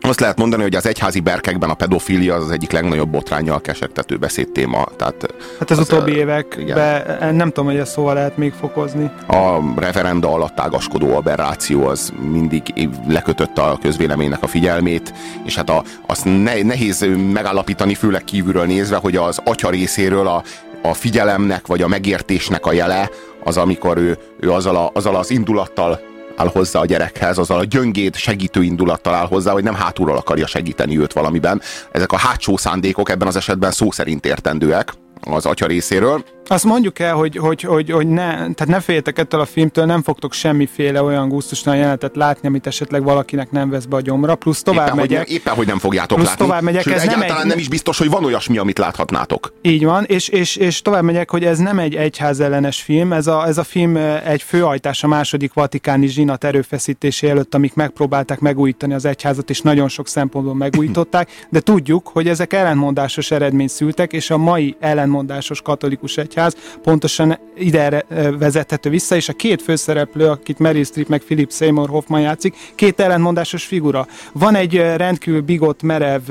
azt 0.00 0.20
lehet 0.20 0.38
mondani, 0.38 0.62
hogy 0.62 0.74
az 0.74 0.86
egyházi 0.86 1.20
berkekben 1.20 1.70
a 1.70 1.74
pedofília 1.74 2.34
az 2.34 2.44
az 2.44 2.50
egyik 2.50 2.70
legnagyobb 2.70 3.08
botrányjal 3.08 3.60
kesertető 3.60 4.16
beszédtéma. 4.16 4.86
Tehát 4.96 5.34
Hát 5.58 5.70
az, 5.70 5.78
az, 5.78 5.92
utóbbi 5.92 6.12
években 6.12 7.34
nem 7.34 7.48
tudom, 7.48 7.64
hogy 7.64 7.76
ezt 7.76 7.92
szóval 7.92 8.14
lehet 8.14 8.36
még 8.36 8.52
fokozni. 8.52 9.10
a 9.26 9.58
referenda 9.76 10.32
alatt 10.32 10.60
ágaskodó 10.60 11.16
aberráció 11.16 11.86
az 11.86 12.12
mindig 12.32 12.88
lekötötte 13.08 13.62
a 13.62 13.78
közvéleménynek 13.78 14.42
a 14.42 14.46
figyelmét, 14.46 15.14
és 15.44 15.56
hát 15.56 15.70
a, 15.70 15.82
azt 16.06 16.24
ne, 16.24 16.62
nehéz 16.62 17.06
megállapítani, 17.32 17.94
főleg 17.94 18.24
kívülről 18.24 18.66
nézve, 18.66 18.96
hogy 18.96 19.16
az 19.16 19.40
atya 19.44 19.70
részéről 19.70 20.26
a, 20.26 20.42
a 20.82 20.94
figyelemnek 20.94 21.66
vagy 21.66 21.82
a 21.82 21.88
megértésnek 21.88 22.66
a 22.66 22.72
jele 22.72 23.10
az, 23.44 23.56
amikor 23.56 23.98
ő, 23.98 24.18
ő 24.40 24.52
azzal, 24.52 24.76
a, 24.76 24.90
azzal 24.94 25.16
az 25.16 25.30
indulattal 25.30 26.00
áll 26.36 26.48
hozzá 26.48 26.80
a 26.80 26.84
gyerekhez, 26.84 27.38
azzal 27.38 27.58
a 27.58 27.64
gyöngéd 27.64 28.16
segítő 28.16 28.62
indulattal 28.62 29.14
áll 29.14 29.26
hozzá, 29.26 29.52
hogy 29.52 29.64
nem 29.64 29.74
hátulról 29.74 30.16
akarja 30.16 30.46
segíteni 30.46 30.98
őt 30.98 31.12
valamiben. 31.12 31.60
Ezek 31.92 32.12
a 32.12 32.16
hátsó 32.18 32.56
szándékok 32.56 33.10
ebben 33.10 33.28
az 33.28 33.36
esetben 33.36 33.70
szó 33.70 33.90
szerint 33.90 34.26
értendőek 34.26 34.92
az 35.30 35.46
atya 35.46 35.66
részéről. 35.66 36.24
Azt 36.48 36.64
mondjuk 36.64 36.98
el, 36.98 37.14
hogy, 37.14 37.36
hogy, 37.36 37.62
hogy, 37.62 37.90
hogy 37.90 38.06
ne, 38.08 38.30
tehát 38.32 38.66
ne 38.66 38.80
féljetek 38.80 39.18
ettől 39.18 39.40
a 39.40 39.44
filmtől, 39.44 39.84
nem 39.84 40.02
fogtok 40.02 40.32
semmiféle 40.32 41.02
olyan 41.02 41.28
gusztustalan 41.28 41.78
jelenetet 41.78 42.16
látni, 42.16 42.48
amit 42.48 42.66
esetleg 42.66 43.02
valakinek 43.02 43.50
nem 43.50 43.70
vesz 43.70 43.84
be 43.84 43.96
a 43.96 44.00
gyomra, 44.00 44.34
plusz 44.34 44.62
tovább 44.62 44.84
éppen, 44.86 44.96
megyek. 44.96 45.18
Hogy 45.18 45.26
nem, 45.26 45.36
éppen, 45.36 45.54
hogy 45.54 45.66
nem 45.66 45.78
fogjátok 45.78 46.16
Plusz 46.16 46.28
látni. 46.28 46.44
tovább 46.44 46.62
megyek, 46.62 46.82
Sőt, 46.82 46.94
ez 46.94 47.04
nem 47.04 47.22
egy- 47.22 47.32
nem 47.44 47.58
is 47.58 47.68
biztos, 47.68 47.98
hogy 47.98 48.10
van 48.10 48.24
olyasmi, 48.24 48.58
amit 48.58 48.78
láthatnátok. 48.78 49.52
Így 49.62 49.84
van, 49.84 50.04
és, 50.04 50.28
és, 50.28 50.56
és 50.56 50.82
tovább 50.82 51.02
megyek, 51.02 51.30
hogy 51.30 51.44
ez 51.44 51.58
nem 51.58 51.78
egy 51.78 51.94
egyházellenes 51.94 52.82
film, 52.82 53.12
ez 53.12 53.26
a, 53.26 53.46
ez 53.46 53.58
a 53.58 53.64
film 53.64 53.96
eh, 53.96 54.28
egy 54.30 54.42
főajtás 54.42 55.04
a 55.04 55.06
második 55.08 55.52
vatikáni 55.52 56.06
zsinat 56.06 56.44
erőfeszítése 56.44 57.28
előtt, 57.28 57.54
amik 57.54 57.74
megpróbálták 57.74 58.38
megújítani 58.40 58.94
az 58.94 59.04
egyházat, 59.04 59.50
és 59.50 59.60
nagyon 59.60 59.88
sok 59.88 60.08
szempontból 60.08 60.54
megújították, 60.54 61.46
de 61.50 61.60
tudjuk, 61.60 62.08
hogy 62.12 62.28
ezek 62.28 62.52
ellentmondásos 62.52 63.30
eredményt 63.30 63.70
szültek, 63.70 64.12
és 64.12 64.30
a 64.30 64.36
mai 64.36 64.76
ellentmondásos 65.16 65.62
katolikus 65.62 66.16
egyház 66.16 66.56
pontosan 66.82 67.38
ide 67.56 68.04
vezethető 68.38 68.90
vissza, 68.90 69.16
és 69.16 69.28
a 69.28 69.32
két 69.32 69.62
főszereplő, 69.62 70.28
akit 70.28 70.58
Meryl 70.58 70.84
Streep 70.84 71.08
meg 71.08 71.20
Philip 71.20 71.52
Seymour 71.52 71.88
Hoffman 71.88 72.20
játszik, 72.20 72.54
két 72.74 73.00
ellentmondásos 73.00 73.64
figura. 73.64 74.06
Van 74.32 74.54
egy 74.54 74.74
rendkívül 74.76 75.40
bigott, 75.40 75.82
merev 75.82 76.30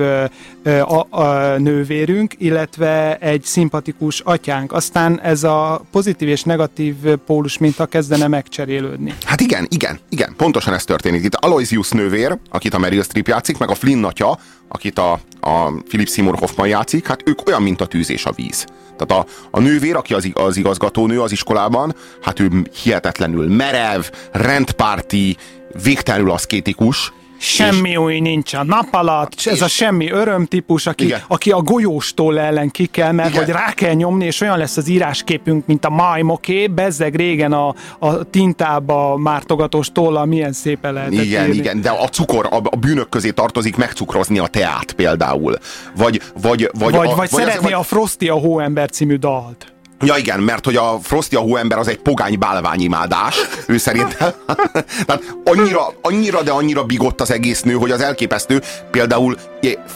a, 0.63 1.17
a 1.21 1.57
nővérünk, 1.57 2.33
illetve 2.37 3.17
egy 3.17 3.43
szimpatikus 3.43 4.19
atyánk. 4.19 4.71
Aztán 4.71 5.21
ez 5.21 5.43
a 5.43 5.81
pozitív 5.91 6.27
és 6.27 6.43
negatív 6.43 6.95
pólus 7.25 7.57
minta 7.57 7.85
kezdene 7.85 8.27
megcserélődni. 8.27 9.13
Hát 9.25 9.41
igen, 9.41 9.67
igen, 9.69 9.99
igen, 10.09 10.33
pontosan 10.37 10.73
ez 10.73 10.83
történik. 10.83 11.23
Itt 11.23 11.35
Aloysius 11.35 11.89
nővér, 11.89 12.37
akit 12.49 12.73
a 12.73 12.79
Meryl 12.79 13.03
Streep 13.03 13.27
játszik, 13.27 13.57
meg 13.57 13.69
a 13.69 13.75
Flynn 13.75 14.03
atya, 14.03 14.39
akit 14.67 14.99
a, 14.99 15.19
a 15.39 15.71
Philip 15.87 16.09
Seymour 16.09 16.37
Hoffman 16.37 16.67
játszik, 16.67 17.07
hát 17.07 17.21
ők 17.25 17.47
olyan, 17.47 17.61
mint 17.61 17.81
a 17.81 17.85
tűz 17.85 18.09
és 18.09 18.25
a 18.25 18.31
víz. 18.31 18.65
Tehát 18.97 19.25
a, 19.25 19.31
a 19.51 19.59
nővér, 19.59 19.95
aki 19.95 20.13
az, 20.13 20.29
az 20.33 20.57
igazgatónő 20.57 21.21
az 21.21 21.31
iskolában, 21.31 21.95
hát 22.21 22.39
ő 22.39 22.69
hihetetlenül 22.83 23.55
merev, 23.55 24.03
rendpárti, 24.31 25.37
végtelenül 25.83 26.31
aszkétikus, 26.31 27.13
Semmi 27.37 27.95
új 27.95 28.19
nincs 28.19 28.53
a 28.53 28.63
nap 28.63 28.87
alatt, 28.91 29.33
és 29.35 29.45
ez 29.45 29.61
a 29.61 29.67
semmi 29.67 30.11
öröm 30.11 30.45
típus, 30.45 30.87
aki, 30.87 31.13
aki 31.27 31.51
a 31.51 31.61
golyóstól 31.61 32.39
ellen 32.39 32.69
ki 32.71 32.85
kell, 32.85 33.11
mert 33.11 33.29
Igen. 33.29 33.43
hogy 33.43 33.53
rá 33.53 33.71
kell 33.73 33.93
nyomni, 33.93 34.25
és 34.25 34.41
olyan 34.41 34.57
lesz 34.57 34.77
az 34.77 34.87
írásképünk, 34.87 35.65
mint 35.65 35.85
a 35.85 35.89
majmoké, 35.89 36.67
bezzeg 36.67 37.15
régen 37.15 37.53
a, 37.53 37.75
a 37.99 38.23
tintába 38.29 39.17
mártogatós 39.17 39.91
tollal 39.91 40.25
milyen 40.25 40.53
szépen 40.53 40.93
lehetett 40.93 41.23
Igen, 41.23 41.43
írni. 41.47 41.55
igen, 41.57 41.81
de 41.81 41.89
a 41.89 42.07
cukor, 42.07 42.47
a, 42.51 42.55
a 42.63 42.75
bűnök 42.75 43.09
közé 43.09 43.29
tartozik 43.31 43.75
megcukrozni 43.75 44.39
a 44.39 44.47
teát 44.47 44.93
például. 44.93 45.57
Vagy, 45.95 46.21
vagy, 46.41 46.69
vagy, 46.73 46.93
Vagy, 46.93 47.07
a, 47.07 47.15
vagy, 47.15 47.29
az- 47.31 47.39
szeretné 47.39 47.71
a 47.71 47.83
Frosty 47.83 48.27
a 48.29 48.33
Hóember 48.35 48.89
című 48.89 49.15
dalt. 49.15 49.73
Ja 50.01 50.17
igen, 50.17 50.39
mert 50.39 50.65
hogy 50.65 50.75
a 50.75 50.99
Frosty 51.01 51.35
a 51.35 51.39
hóember 51.39 51.77
az 51.77 51.87
egy 51.87 51.99
pogány 51.99 52.39
bálványimádás, 52.39 53.37
ő 53.67 53.77
szerintem. 53.77 54.31
Tehát 55.05 55.35
annyira, 55.43 55.93
annyira, 56.01 56.41
de 56.41 56.51
annyira 56.51 56.83
bigott 56.83 57.21
az 57.21 57.31
egész 57.31 57.61
nő, 57.61 57.73
hogy 57.73 57.91
az 57.91 58.01
elképesztő. 58.01 58.61
Például 58.91 59.37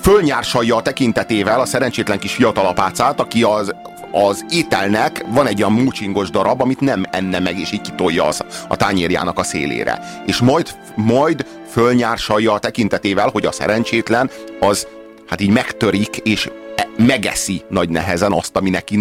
fölnyársalja 0.02 0.76
a 0.76 0.82
tekintetével 0.82 1.60
a 1.60 1.66
szerencsétlen 1.66 2.20
kis 2.20 2.34
fiatalapácát, 2.34 3.20
aki 3.20 3.44
az 3.44 3.74
az 4.12 4.46
ételnek 4.50 5.26
van 5.28 5.48
egy 5.48 5.64
olyan 5.64 5.74
múcsingos 5.74 6.30
darab, 6.30 6.62
amit 6.62 6.80
nem 6.80 7.04
enne 7.12 7.40
meg, 7.40 7.60
és 7.60 7.72
így 7.72 7.82
kitolja 7.82 8.26
az, 8.26 8.44
a 8.68 8.76
tányérjának 8.76 9.40
a 9.40 9.44
szélére. 9.44 10.22
És 10.26 10.38
majd, 10.38 10.76
majd 10.96 11.46
fölnyársalja 11.72 12.54
a 12.54 12.60
tekintetével, 12.60 13.30
hogy 13.30 13.46
a 13.46 13.52
szerencsétlen 13.52 14.30
az 14.60 14.88
hát 15.28 15.42
így 15.42 15.50
megtörik, 15.50 16.18
és 16.18 16.50
megeszi 16.98 17.64
nagy 17.70 17.90
nehezen 17.90 18.32
azt, 18.32 18.56
ami 18.56 18.70
neki, 18.70 18.96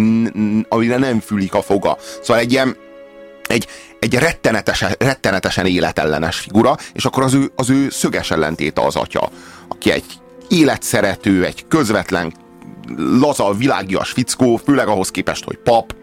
amire 0.69 0.97
nem 0.97 1.19
fülik 1.19 1.53
a 1.53 1.61
foga. 1.61 1.97
Szóval 2.21 2.41
egy 2.41 2.51
ilyen, 2.51 2.75
egy, 3.47 3.67
egy 3.99 4.13
rettenetesen, 4.13 4.95
rettenetesen 4.99 5.65
életellenes 5.65 6.39
figura, 6.39 6.77
és 6.93 7.05
akkor 7.05 7.23
az 7.23 7.33
ő, 7.33 7.51
az 7.55 7.69
ő 7.69 7.89
szöges 7.89 8.31
ellentéte 8.31 8.81
az 8.81 8.95
atya, 8.95 9.29
aki 9.67 9.91
egy 9.91 10.05
életszerető, 10.47 11.45
egy 11.45 11.67
közvetlen, 11.67 12.33
laza, 12.97 13.53
világias 13.53 14.11
fickó, 14.11 14.55
főleg 14.55 14.87
ahhoz 14.87 15.11
képest, 15.11 15.43
hogy 15.43 15.57
pap, 15.57 15.95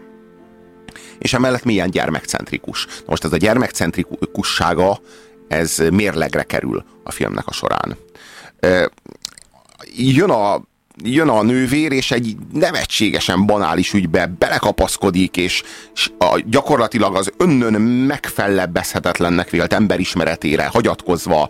és 1.17 1.33
emellett 1.33 1.63
milyen 1.63 1.89
gyermekcentrikus. 1.89 2.85
Na 2.85 3.03
most 3.05 3.23
ez 3.23 3.33
a 3.33 3.37
gyermekcentrikussága, 3.37 4.99
ez 5.47 5.77
mérlegre 5.91 6.43
kerül 6.43 6.83
a 7.03 7.11
filmnek 7.11 7.47
a 7.47 7.53
során. 7.53 7.97
Jön 9.95 10.29
a, 10.29 10.61
jön 11.03 11.29
a 11.29 11.43
nővér, 11.43 11.91
és 11.91 12.11
egy 12.11 12.35
nevetségesen 12.53 13.45
banális 13.45 13.93
ügybe 13.93 14.25
belekapaszkodik, 14.25 15.37
és, 15.37 15.63
és 15.93 16.09
a, 16.17 16.41
gyakorlatilag 16.45 17.15
az 17.15 17.31
önnön 17.37 17.81
megfellebbezhetetlennek 17.81 19.49
vélt 19.49 19.73
emberismeretére 19.73 20.65
hagyatkozva 20.65 21.49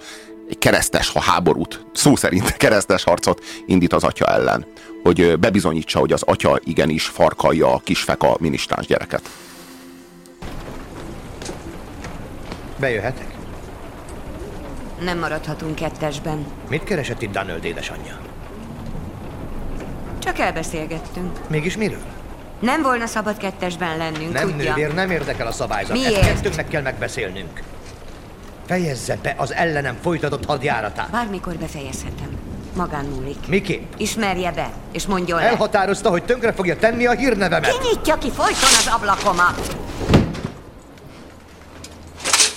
egy 0.50 0.58
keresztes 0.58 1.10
ha 1.10 1.22
háborút, 1.22 1.86
szó 1.94 2.16
szerint 2.16 2.58
keresztes 2.58 3.04
harcot 3.04 3.44
indít 3.66 3.94
az 3.94 4.04
atya 4.04 4.26
ellen, 4.26 4.66
hogy 5.04 5.40
bebizonyítsa, 5.40 6.00
hogy 6.00 6.14
az 6.14 6.24
atya 6.24 6.60
igenis 6.64 7.06
farkalja 7.06 7.74
a 7.74 7.82
kisfeka 7.84 8.38
minisztráns 8.40 8.86
gyereket. 8.86 9.30
Bejöhetek? 12.80 13.36
Nem 15.02 15.20
maradhatunk 15.20 15.76
kettesben. 15.76 16.46
Mit 16.70 16.84
keresett 16.84 17.22
itt 17.22 17.32
Donald 17.32 17.66
édesanyja? 17.66 18.27
Csak 20.28 20.40
elbeszélgettünk. 20.40 21.40
Mégis 21.50 21.78
miről? 21.78 22.02
Nem 22.60 22.82
volna 22.82 23.06
szabad 23.06 23.38
kettesben 23.38 23.98
lennünk, 23.98 24.34
Nem 24.34 24.50
tudja. 24.50 24.76
nővér, 24.76 24.94
nem 24.94 25.12
érdekel 25.12 25.48
a 25.48 25.52
szabályzat. 25.52 25.92
Miért? 25.98 26.16
Ezt 26.16 26.26
kettőnknek 26.26 26.68
kell 26.68 26.82
megbeszélnünk. 26.82 27.62
Fejezze 28.66 29.18
be 29.22 29.34
az 29.38 29.54
ellenem 29.54 29.98
folytatott 30.02 30.46
hadjáratát. 30.46 31.10
Bármikor 31.10 31.54
befejezhetem. 31.54 32.38
Magán 32.76 33.06
múlik. 33.06 33.48
Miképp? 33.48 33.94
Ismerje 33.98 34.52
be, 34.52 34.70
és 34.92 35.06
mondjon 35.06 35.40
le. 35.40 35.46
Elhatározta, 35.46 36.10
hogy 36.10 36.24
tönkre 36.24 36.54
fogja 36.54 36.78
tenni 36.78 37.06
a 37.06 37.12
hírnevemet. 37.12 37.78
Kinyitja 37.78 38.18
ki 38.18 38.30
folyton 38.30 38.70
az 38.78 38.90
ablakomat! 38.94 39.78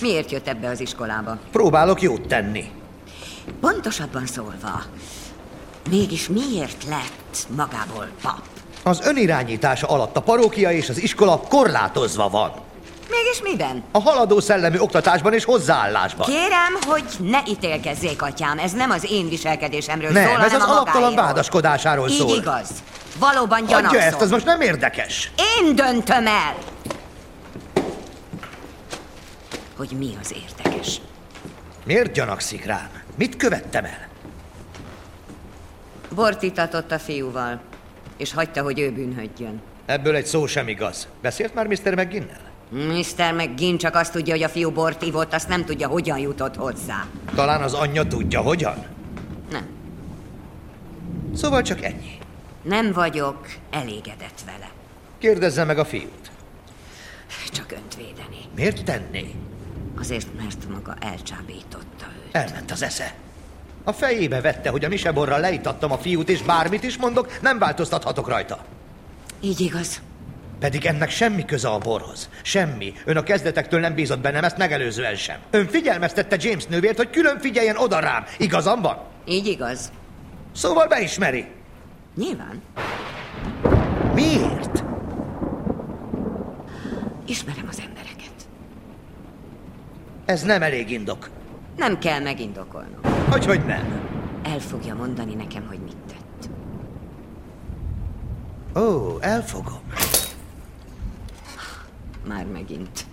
Miért 0.00 0.30
jött 0.30 0.48
ebbe 0.48 0.68
az 0.68 0.80
iskolába? 0.80 1.38
Próbálok 1.52 2.02
jót 2.02 2.28
tenni. 2.28 2.70
Pontosabban 3.60 4.26
szólva, 4.26 4.82
mégis 5.88 6.28
miért 6.28 6.84
lett 6.88 7.46
magából 7.56 8.08
pap? 8.22 8.40
Az 8.82 9.00
önirányítása 9.04 9.86
alatt 9.86 10.16
a 10.16 10.20
parókia 10.20 10.70
és 10.72 10.88
az 10.88 10.98
iskola 11.02 11.40
korlátozva 11.40 12.28
van. 12.28 12.52
Mégis 13.10 13.42
miben? 13.42 13.82
A 13.92 14.00
haladó 14.00 14.40
szellemű 14.40 14.78
oktatásban 14.78 15.32
és 15.32 15.44
hozzáállásban. 15.44 16.26
Kérem, 16.26 16.78
hogy 16.86 17.04
ne 17.18 17.38
ítélkezzék, 17.46 18.22
atyám. 18.22 18.58
Ez 18.58 18.72
nem 18.72 18.90
az 18.90 19.06
én 19.10 19.28
viselkedésemről 19.28 20.10
Nem, 20.10 20.24
szól, 20.24 20.44
ez 20.44 20.52
hanem 20.52 20.60
az 20.60 20.68
a 20.68 20.72
alaptalan 20.72 21.14
vádaskodásáról 21.14 22.08
Így 22.08 22.16
szól. 22.16 22.36
igaz. 22.36 22.68
Valóban 23.18 23.64
gyanakszom. 23.64 23.86
Adja 23.86 24.00
ezt, 24.00 24.20
az 24.20 24.30
most 24.30 24.44
nem 24.44 24.60
érdekes. 24.60 25.30
Én 25.60 25.74
döntöm 25.76 26.26
el, 26.26 26.54
hogy 29.76 29.90
mi 29.98 30.16
az 30.22 30.34
érdekes. 30.46 31.00
Miért 31.84 32.12
gyanakszik 32.12 32.64
rám? 32.64 32.90
Mit 33.16 33.36
követtem 33.36 33.84
el? 33.84 34.08
Bort 36.14 36.42
itatott 36.42 36.90
a 36.92 36.98
fiúval, 36.98 37.60
és 38.16 38.32
hagyta, 38.32 38.62
hogy 38.62 38.78
ő 38.78 38.90
bűnhödjön. 38.92 39.60
Ebből 39.86 40.14
egy 40.14 40.26
szó 40.26 40.46
sem 40.46 40.68
igaz. 40.68 41.08
Beszélt 41.22 41.54
már 41.54 41.66
Mr. 41.66 41.94
McGinnel? 41.94 42.40
Mr. 42.70 43.32
McGinn 43.32 43.76
csak 43.76 43.94
azt 43.94 44.12
tudja, 44.12 44.34
hogy 44.34 44.42
a 44.42 44.48
fiú 44.48 44.70
bort 44.70 45.02
ivott, 45.02 45.34
azt 45.34 45.48
nem 45.48 45.64
tudja, 45.64 45.88
hogyan 45.88 46.18
jutott 46.18 46.56
hozzá. 46.56 47.06
Talán 47.34 47.62
az 47.62 47.74
anyja 47.74 48.06
tudja, 48.06 48.40
hogyan? 48.40 48.84
Nem. 49.50 49.66
Szóval 51.34 51.62
csak 51.62 51.82
ennyi. 51.82 52.18
Nem 52.62 52.92
vagyok 52.92 53.46
elégedett 53.70 54.40
vele. 54.46 54.70
Kérdezze 55.18 55.64
meg 55.64 55.78
a 55.78 55.84
fiút. 55.84 56.30
Csak 57.52 57.72
önt 57.72 57.96
védeni. 57.96 58.38
Miért 58.54 58.84
tenné? 58.84 59.34
Azért, 59.98 60.26
mert 60.36 60.68
maga 60.70 60.94
elcsábította 61.00 62.06
őt. 62.26 62.34
Elment 62.34 62.70
az 62.70 62.82
esze. 62.82 63.14
A 63.84 63.92
fejébe 63.92 64.40
vette, 64.40 64.68
hogy 64.68 64.84
a 64.84 64.88
miseborral 64.88 65.40
leítattam 65.40 65.92
a 65.92 65.98
fiút, 65.98 66.28
és 66.28 66.42
bármit 66.42 66.82
is 66.82 66.96
mondok, 66.96 67.40
nem 67.40 67.58
változtathatok 67.58 68.28
rajta. 68.28 68.64
Így 69.40 69.60
igaz. 69.60 70.00
Pedig 70.58 70.86
ennek 70.86 71.10
semmi 71.10 71.44
köze 71.44 71.68
a 71.68 71.78
borhoz. 71.78 72.28
Semmi. 72.42 72.92
Ön 73.04 73.16
a 73.16 73.22
kezdetektől 73.22 73.80
nem 73.80 73.94
bízott 73.94 74.20
bennem, 74.20 74.44
ezt 74.44 74.56
megelőzően 74.56 75.14
sem. 75.14 75.38
Ön 75.50 75.66
figyelmeztette 75.66 76.36
James 76.38 76.66
nővért, 76.66 76.96
hogy 76.96 77.10
külön 77.10 77.38
figyeljen 77.38 77.76
oda 77.76 77.98
rám. 77.98 78.24
Igazam 78.38 78.80
van? 78.80 78.98
Így 79.24 79.46
igaz. 79.46 79.92
Szóval 80.54 80.86
beismeri. 80.86 81.46
Nyilván. 82.16 82.62
Miért? 84.14 84.82
Ismerem 87.26 87.66
az 87.68 87.82
embereket. 87.88 88.48
Ez 90.24 90.42
nem 90.42 90.62
elég 90.62 90.90
indok. 90.90 91.28
Nem 91.80 91.98
kell 91.98 92.20
megindokolnom. 92.20 93.00
Hogy, 93.30 93.46
hogy 93.46 93.64
nem? 93.64 94.00
El 94.42 94.58
fogja 94.58 94.94
mondani 94.94 95.34
nekem, 95.34 95.66
hogy 95.68 95.78
mit 95.78 95.96
tett. 96.06 96.48
Ó, 98.84 99.16
elfogom. 99.20 99.80
Már 102.28 102.46
megint. 102.46 103.06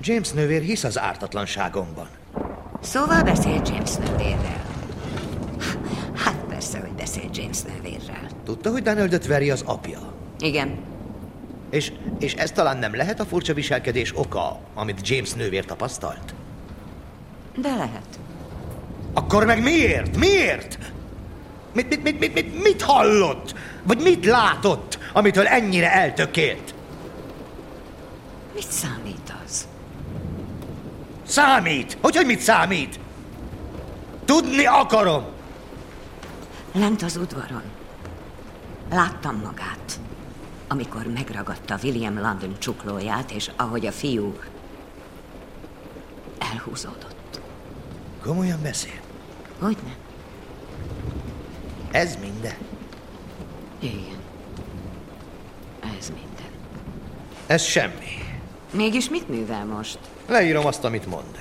James 0.00 0.30
nővér 0.30 0.62
hisz 0.62 0.84
az 0.84 0.98
ártatlanságomban. 0.98 2.08
Szóval 2.80 3.22
beszél 3.22 3.62
James 3.66 3.96
nővérrel. 3.96 4.64
Hát 6.14 6.44
persze, 6.48 6.80
hogy 6.80 6.92
beszél 6.92 7.30
James 7.32 7.62
nővérrel. 7.62 8.26
Tudta, 8.44 8.70
hogy 8.70 8.82
Donaldot 8.82 9.26
veri 9.26 9.50
az 9.50 9.62
apja? 9.66 9.98
Igen. 10.38 10.78
És, 11.70 11.92
és 12.18 12.34
ez 12.34 12.50
talán 12.50 12.76
nem 12.76 12.94
lehet 12.94 13.20
a 13.20 13.24
furcsa 13.24 13.54
viselkedés 13.54 14.12
oka, 14.16 14.60
amit 14.74 15.08
James 15.08 15.32
nővér 15.32 15.64
tapasztalt? 15.64 16.34
De 17.54 17.74
lehet. 17.76 18.18
Akkor 19.14 19.44
meg 19.44 19.62
miért? 19.62 20.16
Miért? 20.16 20.78
Mit, 21.72 21.88
mit, 21.88 22.02
mit, 22.02 22.18
mit, 22.18 22.34
mit, 22.34 22.62
mit 22.62 22.82
hallott? 22.82 23.54
Vagy 23.82 24.02
mit 24.02 24.24
látott, 24.24 24.98
amitől 25.12 25.46
ennyire 25.46 25.92
eltökélt? 25.92 26.74
Mit 28.54 28.70
számít 28.70 29.34
az? 29.44 29.68
Számít! 31.26 31.98
Hogy, 32.00 32.16
hogy 32.16 32.26
mit 32.26 32.40
számít? 32.40 33.00
Tudni 34.24 34.64
akarom! 34.66 35.24
Lent 36.72 37.02
az 37.02 37.16
udvaron. 37.16 37.62
Láttam 38.90 39.40
magát, 39.44 40.00
amikor 40.68 41.06
megragadta 41.14 41.78
William 41.82 42.20
London 42.20 42.58
csuklóját, 42.58 43.30
és 43.30 43.50
ahogy 43.56 43.86
a 43.86 43.92
fiú 43.92 44.34
elhúzódott. 46.38 47.09
Komolyan 48.22 48.62
beszél. 48.62 49.00
Hogyne? 49.58 49.96
Ez 51.90 52.16
minden. 52.16 52.56
Igen. 53.78 54.18
Ez 55.98 56.08
minden. 56.08 56.50
Ez 57.46 57.62
semmi. 57.62 58.18
Mégis 58.72 59.08
mit 59.08 59.28
művel 59.28 59.64
most? 59.64 59.98
Leírom 60.26 60.66
azt, 60.66 60.84
amit 60.84 61.06
mond. 61.06 61.38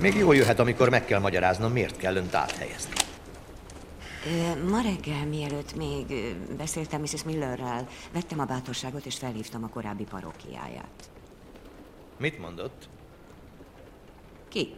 Még 0.00 0.14
jól 0.14 0.36
jöhet, 0.36 0.58
amikor 0.58 0.88
meg 0.88 1.04
kell 1.04 1.20
magyaráznom, 1.20 1.72
miért 1.72 1.96
kell 1.96 2.16
önt 2.16 2.34
áthelyezni. 2.34 2.92
Ma 4.70 4.80
reggel, 4.80 5.26
mielőtt 5.26 5.76
még 5.76 6.34
beszéltem 6.56 7.00
Mrs. 7.00 7.24
Millerrel, 7.24 7.86
vettem 8.12 8.38
a 8.38 8.44
bátorságot 8.44 9.06
és 9.06 9.16
felhívtam 9.16 9.64
a 9.64 9.68
korábbi 9.68 10.04
parókiáját. 10.04 11.10
Mit 12.16 12.38
mondott? 12.38 12.88
Ki? 14.48 14.74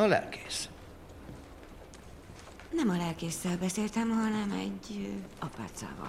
A 0.00 0.06
lelkész. 0.06 0.68
Nem 2.70 2.88
a 2.88 2.96
lelkésszel 2.96 3.56
beszéltem, 3.56 4.08
hanem 4.08 4.58
egy 4.60 4.96
ö, 5.04 5.44
apácával. 5.44 6.08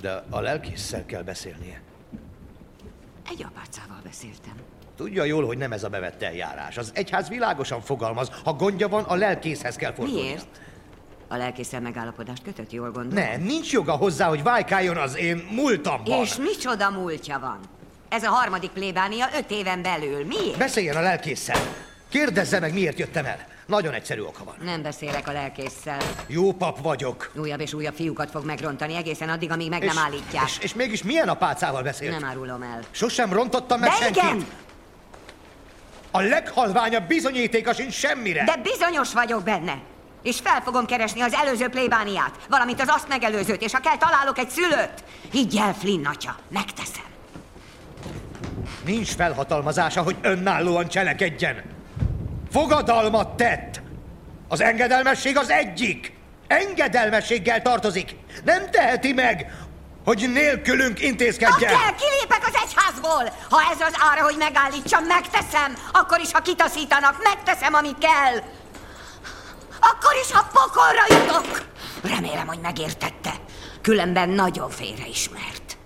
De 0.00 0.24
a 0.30 0.40
lelkésszel 0.40 1.06
kell 1.06 1.22
beszélnie. 1.22 1.82
Egy 3.28 3.44
apácával 3.44 4.00
beszéltem. 4.04 4.54
Tudja 4.96 5.24
jól, 5.24 5.46
hogy 5.46 5.58
nem 5.58 5.72
ez 5.72 5.84
a 5.84 5.88
bevett 5.88 6.22
eljárás. 6.22 6.76
Az 6.76 6.90
egyház 6.94 7.28
világosan 7.28 7.80
fogalmaz. 7.80 8.30
Ha 8.44 8.52
gondja 8.52 8.88
van, 8.88 9.04
a 9.04 9.14
lelkészhez 9.14 9.76
kell 9.76 9.92
fordulnia. 9.92 10.24
Miért? 10.24 10.60
A 11.28 11.36
lelkésszel 11.36 11.80
megállapodást 11.80 12.42
kötött, 12.42 12.72
jól 12.72 12.90
gondolom? 12.90 13.24
Nem, 13.24 13.40
nincs 13.40 13.72
joga 13.72 13.92
hozzá, 13.92 14.28
hogy 14.28 14.42
vájkáljon 14.42 14.96
az 14.96 15.16
én 15.16 15.48
múltamban. 15.50 16.20
És 16.20 16.36
micsoda 16.36 16.90
múltja 16.90 17.38
van? 17.38 17.58
Ez 18.08 18.22
a 18.22 18.30
harmadik 18.30 18.70
plébánia 18.70 19.26
öt 19.36 19.50
éven 19.50 19.82
belül. 19.82 20.24
Miért? 20.24 20.58
Beszéljen 20.58 20.96
a 20.96 21.00
lelkésszel. 21.00 21.92
Kérdezze 22.14 22.60
meg, 22.60 22.72
miért 22.72 22.98
jöttem 22.98 23.24
el. 23.24 23.38
Nagyon 23.66 23.92
egyszerű 23.92 24.20
oka 24.20 24.44
van. 24.44 24.54
Nem 24.62 24.82
beszélek 24.82 25.28
a 25.28 25.32
lelkésszel. 25.32 25.98
Jó 26.26 26.52
pap 26.52 26.82
vagyok. 26.82 27.32
Újabb 27.36 27.60
és 27.60 27.72
újabb 27.72 27.94
fiúkat 27.94 28.30
fog 28.30 28.44
megrontani 28.44 28.96
egészen 28.96 29.28
addig, 29.28 29.50
amíg 29.50 29.68
meg 29.68 29.84
nem 29.84 29.98
állítják. 29.98 30.44
És, 30.44 30.58
és 30.60 30.74
mégis 30.74 31.02
milyen 31.02 31.28
apácával 31.28 31.82
beszélt? 31.82 32.20
Nem 32.20 32.28
árulom 32.28 32.62
el. 32.62 32.80
Sosem 32.90 33.32
rontottam 33.32 33.80
meg 33.80 33.90
De 33.90 33.96
senkit. 33.96 34.22
igen! 34.22 34.46
A 36.10 36.20
leghalványabb 36.20 37.06
bizonyítéka 37.06 37.74
sincs 37.74 37.94
semmire. 37.94 38.44
De 38.44 38.56
bizonyos 38.56 39.12
vagyok 39.12 39.42
benne. 39.42 39.78
És 40.22 40.40
fel 40.42 40.60
fogom 40.60 40.86
keresni 40.86 41.20
az 41.20 41.32
előző 41.32 41.68
plébániát, 41.68 42.38
valamint 42.48 42.80
az 42.80 42.88
azt 42.88 43.08
megelőzőt, 43.08 43.62
és 43.62 43.72
ha 43.72 43.80
kell, 43.80 43.96
találok 43.96 44.38
egy 44.38 44.50
szülőt. 44.50 45.04
Higgy 45.30 45.56
el, 45.56 45.74
Flynn 45.74 46.06
atya, 46.06 46.36
megteszem. 46.48 47.04
Nincs 48.84 49.08
felhatalmazása, 49.08 50.02
hogy 50.02 50.16
önállóan 50.22 50.88
cselekedjen. 50.88 51.73
Fogadalmat 52.54 53.36
tett. 53.36 53.80
Az 54.48 54.60
engedelmesség 54.60 55.36
az 55.36 55.50
egyik. 55.50 56.12
Engedelmességgel 56.46 57.62
tartozik. 57.62 58.16
Nem 58.44 58.70
teheti 58.70 59.12
meg, 59.12 59.52
hogy 60.04 60.30
nélkülünk 60.32 61.02
intézkedjen. 61.02 61.74
Ha 61.74 61.78
kell, 61.78 61.94
kilépek 61.94 62.46
az 62.46 62.60
egyházból. 62.64 63.32
Ha 63.50 63.60
ez 63.72 63.80
az 63.80 63.94
ára, 64.10 64.22
hogy 64.22 64.36
megállítsam, 64.38 65.04
megteszem. 65.04 65.74
Akkor 65.92 66.20
is, 66.20 66.32
ha 66.32 66.40
kitaszítanak, 66.40 67.22
megteszem, 67.22 67.74
ami 67.74 67.90
kell. 67.98 68.36
Akkor 69.80 70.14
is, 70.22 70.32
ha 70.32 70.50
pokolra 70.52 71.04
jutok. 71.08 71.66
Remélem, 72.02 72.46
hogy 72.46 72.60
megértette. 72.62 73.32
Különben 73.80 74.28
nagyon 74.28 74.70
félreismert. 74.70 75.76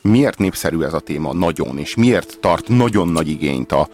Miért 0.00 0.38
népszerű 0.38 0.82
ez 0.82 0.92
a 0.92 1.00
téma 1.00 1.32
nagyon, 1.32 1.78
és 1.78 1.94
miért 1.94 2.38
tart 2.40 2.68
nagyon 2.68 3.08
nagy 3.08 3.28
igényt 3.28 3.72
a 3.72 3.88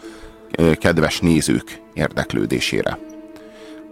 kedves 0.78 1.20
nézők 1.20 1.80
érdeklődésére? 1.92 2.98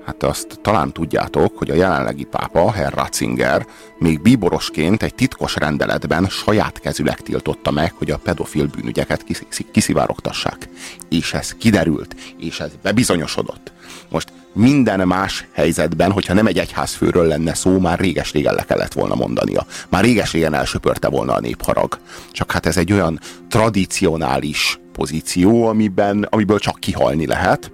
Hát 0.06 0.22
azt 0.22 0.58
talán 0.62 0.92
tudjátok, 0.92 1.58
hogy 1.58 1.70
a 1.70 1.74
jelenlegi 1.74 2.24
pápa, 2.24 2.72
Herr 2.72 2.92
Ratzinger, 2.92 3.66
még 3.98 4.20
bíborosként 4.20 5.02
egy 5.02 5.14
titkos 5.14 5.56
rendeletben 5.56 6.26
saját 6.28 6.80
kezüleg 6.80 7.20
tiltotta 7.20 7.70
meg, 7.70 7.92
hogy 7.92 8.10
a 8.10 8.18
pedofil 8.18 8.66
bűnügyeket 8.66 9.24
kisz- 9.24 9.46
kiszivárogtassák. 9.72 10.68
És 11.08 11.34
ez 11.34 11.54
kiderült, 11.54 12.16
és 12.38 12.60
ez 12.60 12.70
bebizonyosodott. 12.82 13.72
Most 14.08 14.32
minden 14.52 15.06
más 15.06 15.46
helyzetben, 15.52 16.12
hogyha 16.12 16.34
nem 16.34 16.46
egy 16.46 16.58
egyházfőről 16.58 17.26
lenne 17.26 17.54
szó, 17.54 17.78
már 17.78 17.98
réges-régen 17.98 18.54
le 18.54 18.62
kellett 18.62 18.92
volna 18.92 19.14
mondania. 19.14 19.66
Már 19.88 20.04
réges-régen 20.04 20.54
elsöpörte 20.54 21.08
volna 21.08 21.34
a 21.34 21.40
népharag. 21.40 21.98
Csak 22.30 22.52
hát 22.52 22.66
ez 22.66 22.76
egy 22.76 22.92
olyan 22.92 23.20
tradicionális 23.48 24.80
pozíció, 24.92 25.66
amiben, 25.66 26.26
amiből 26.30 26.58
csak 26.58 26.78
kihalni 26.78 27.26
lehet, 27.26 27.72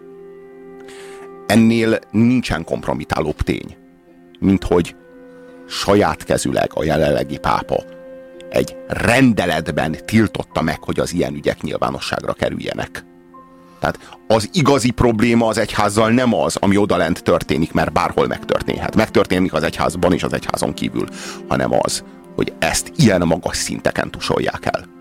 ennél 1.47 1.99
nincsen 2.11 2.65
kompromitálóbb 2.65 3.37
tény, 3.37 3.77
mint 4.39 4.65
hogy 4.65 4.97
saját 5.69 6.25
kezüleg 6.25 6.71
a 6.75 6.85
jelenlegi 6.85 7.39
pápa 7.39 7.85
egy 8.51 8.77
rendeletben 8.87 9.97
tiltotta 10.05 10.63
meg, 10.63 10.83
hogy 10.83 11.01
az 11.01 11.13
ilyen 11.13 11.35
ügyek 11.35 11.63
nyilvánosságra 11.63 12.33
kerüljenek. 12.33 13.05
Tehát 13.81 13.99
az 14.27 14.49
igazi 14.53 14.91
probléma 14.91 15.47
az 15.47 15.59
egyházzal 15.59 16.11
nem 16.11 16.35
az, 16.35 16.57
ami 16.57 16.77
odalent 16.77 17.23
történik, 17.23 17.73
mert 17.73 17.93
bárhol 17.93 18.27
megtörténhet. 18.27 18.97
Megtörténik 18.97 19.53
az 19.53 19.63
egyházban 19.63 20.13
és 20.13 20.23
az 20.23 20.33
egyházon 20.33 20.75
kívül, 20.75 21.09
hanem 21.49 21.71
az, 21.83 22.05
hogy 22.35 22.53
ezt 22.59 22.93
ilyen 22.97 23.23
magas 23.27 23.57
szinteken 23.57 24.11
tusolják 24.11 24.67
el. 24.67 24.98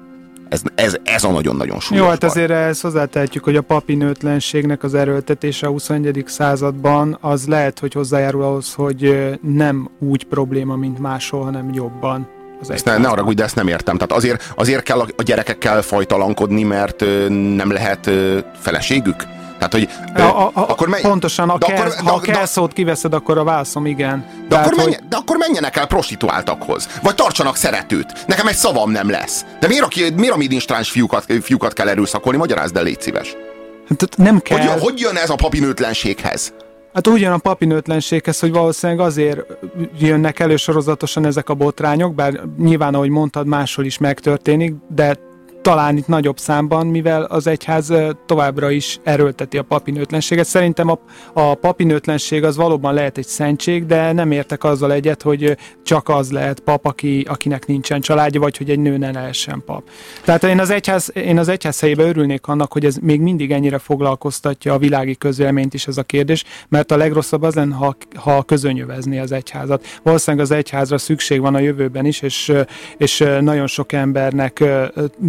Ez, 0.49 0.61
ez, 0.75 0.97
ez 1.03 1.23
a 1.23 1.31
nagyon-nagyon 1.31 1.79
súlyos 1.79 2.03
Jó, 2.03 2.09
hát 2.09 2.19
baj. 2.19 2.29
azért 2.29 2.51
ehhez 2.51 2.81
hozzátehetjük, 2.81 3.43
hogy 3.43 3.55
a 3.55 3.61
papi 3.61 3.95
nőtlenségnek 3.95 4.83
az 4.83 4.93
erőltetése 4.93 5.67
a 5.67 5.69
21. 5.69 6.23
században 6.27 7.17
az 7.21 7.47
lehet, 7.47 7.79
hogy 7.79 7.93
hozzájárul 7.93 8.43
ahhoz, 8.43 8.73
hogy 8.73 9.29
nem 9.41 9.89
úgy 9.99 10.23
probléma, 10.23 10.75
mint 10.75 10.99
máshol, 10.99 11.43
hanem 11.43 11.73
jobban. 11.73 12.27
Az 12.61 12.69
Ezt 12.69 12.85
ne, 12.85 12.97
ne 12.97 13.07
haragudj, 13.07 13.35
de 13.35 13.43
ezt 13.43 13.55
nem 13.55 13.67
értem. 13.67 13.95
Tehát 13.95 14.11
azért, 14.11 14.53
azért 14.55 14.83
kell 14.83 14.99
a, 14.99 15.07
a 15.15 15.23
gyerekekkel 15.23 15.81
fajtalankodni, 15.81 16.63
mert 16.63 17.01
ö, 17.01 17.29
nem 17.29 17.71
lehet 17.71 18.07
ö, 18.07 18.37
feleségük? 18.59 19.23
Tehát, 19.57 19.73
hogy 19.73 19.89
a, 20.15 20.21
a, 20.21 20.51
a, 20.53 20.61
akkor 20.69 20.87
menj, 20.87 21.01
pontosan, 21.01 21.49
a 21.49 21.57
de 21.57 21.65
kell, 21.65 21.85
akkor- 21.85 21.95
ha 22.07 22.13
a 22.15 22.19
de- 22.19 22.31
kell 22.31 22.45
szót 22.45 22.73
kiveszed, 22.73 23.13
akkor 23.13 23.37
a 23.37 23.43
válaszom 23.43 23.85
igen. 23.85 24.25
de, 24.41 24.47
Tehát, 24.47 24.65
akkor 24.65 24.77
hogy- 24.79 24.89
menj, 24.91 25.03
de 25.09 25.15
akkor 25.15 25.37
menjenek 25.37 25.75
el 25.75 25.87
prostituáltakhoz. 25.87 26.87
Vagy 27.03 27.15
tartsanak 27.15 27.55
szeretőt. 27.55 28.25
Nekem 28.27 28.47
egy 28.47 28.55
szavam 28.55 28.91
nem 28.91 29.09
lesz. 29.09 29.45
De 29.59 29.67
miért, 29.67 29.83
a, 29.83 29.89
miért 30.15 30.33
a 30.33 30.37
midinstráns 30.37 30.89
fiúkat, 30.89 31.25
fiúkat 31.41 31.73
kell 31.73 31.87
erőszakolni? 31.87 32.37
Magyarázd 32.37 32.77
el, 32.77 32.83
légy 32.83 33.01
szíves. 33.01 33.35
Hát 33.89 34.17
nem 34.17 34.39
kell. 34.39 34.67
Hogy, 34.67 34.81
hogy 34.81 34.99
jön 34.99 35.15
ez 35.15 35.29
a 35.29 35.35
papinőtlenséghez? 35.35 36.53
Hát 36.93 37.07
úgy 37.07 37.21
jön 37.21 37.31
a 37.31 37.37
papinőtlenséghez, 37.37 38.39
hogy 38.39 38.51
valószínűleg 38.51 39.05
azért 39.05 39.39
jönnek 39.99 40.39
elő 40.39 40.55
sorozatosan 40.55 41.25
ezek 41.25 41.49
a 41.49 41.53
botrányok, 41.53 42.15
bár 42.15 42.41
nyilván, 42.59 42.93
ahogy 42.93 43.09
mondtad, 43.09 43.47
máshol 43.47 43.85
is 43.85 43.97
megtörténik, 43.97 44.73
de 44.95 45.17
talán 45.67 45.97
itt 45.97 46.07
nagyobb 46.07 46.37
számban, 46.37 46.87
mivel 46.87 47.23
az 47.23 47.47
egyház 47.47 47.93
továbbra 48.25 48.69
is 48.69 48.99
erőlteti 49.03 49.57
a 49.57 49.63
papinőtlenséget. 49.63 50.45
Szerintem 50.45 50.89
a, 50.89 50.99
a 51.33 51.55
papinőtlenség 51.55 52.43
az 52.43 52.55
valóban 52.55 52.93
lehet 52.93 53.17
egy 53.17 53.25
szentség, 53.25 53.85
de 53.85 54.11
nem 54.11 54.31
értek 54.31 54.63
azzal 54.63 54.91
egyet, 54.91 55.21
hogy 55.21 55.57
csak 55.83 56.09
az 56.09 56.31
lehet 56.31 56.59
pap, 56.59 56.85
aki, 56.85 57.25
akinek 57.29 57.65
nincsen 57.65 58.01
családja, 58.01 58.39
vagy 58.39 58.57
hogy 58.57 58.69
egy 58.69 58.79
nő 58.79 58.97
ne 58.97 59.11
lehessen 59.11 59.63
pap. 59.65 59.83
Tehát 60.23 60.43
én 60.43 60.59
az 60.59 60.69
egyház, 60.69 61.11
én 61.13 61.37
az 61.37 61.47
egyház 61.47 61.79
helyébe 61.79 62.03
örülnék 62.03 62.47
annak, 62.47 62.73
hogy 62.73 62.85
ez 62.85 62.95
még 62.95 63.21
mindig 63.21 63.51
ennyire 63.51 63.77
foglalkoztatja 63.77 64.73
a 64.73 64.77
világi 64.77 65.15
közvéleményt 65.15 65.73
is 65.73 65.87
ez 65.87 65.97
a 65.97 66.03
kérdés, 66.03 66.43
mert 66.69 66.91
a 66.91 66.97
legrosszabb 66.97 67.41
az 67.41 67.55
lenne, 67.55 67.75
ha, 67.75 67.95
ha 68.15 68.43
közönyövezni 68.43 69.19
az 69.19 69.31
egyházat. 69.31 69.85
Valószínűleg 70.03 70.45
az 70.45 70.51
egyházra 70.51 70.97
szükség 70.97 71.41
van 71.41 71.55
a 71.55 71.59
jövőben 71.59 72.05
is, 72.05 72.21
és, 72.21 72.53
és 72.97 73.23
nagyon 73.39 73.67
sok 73.67 73.91
embernek 73.91 74.63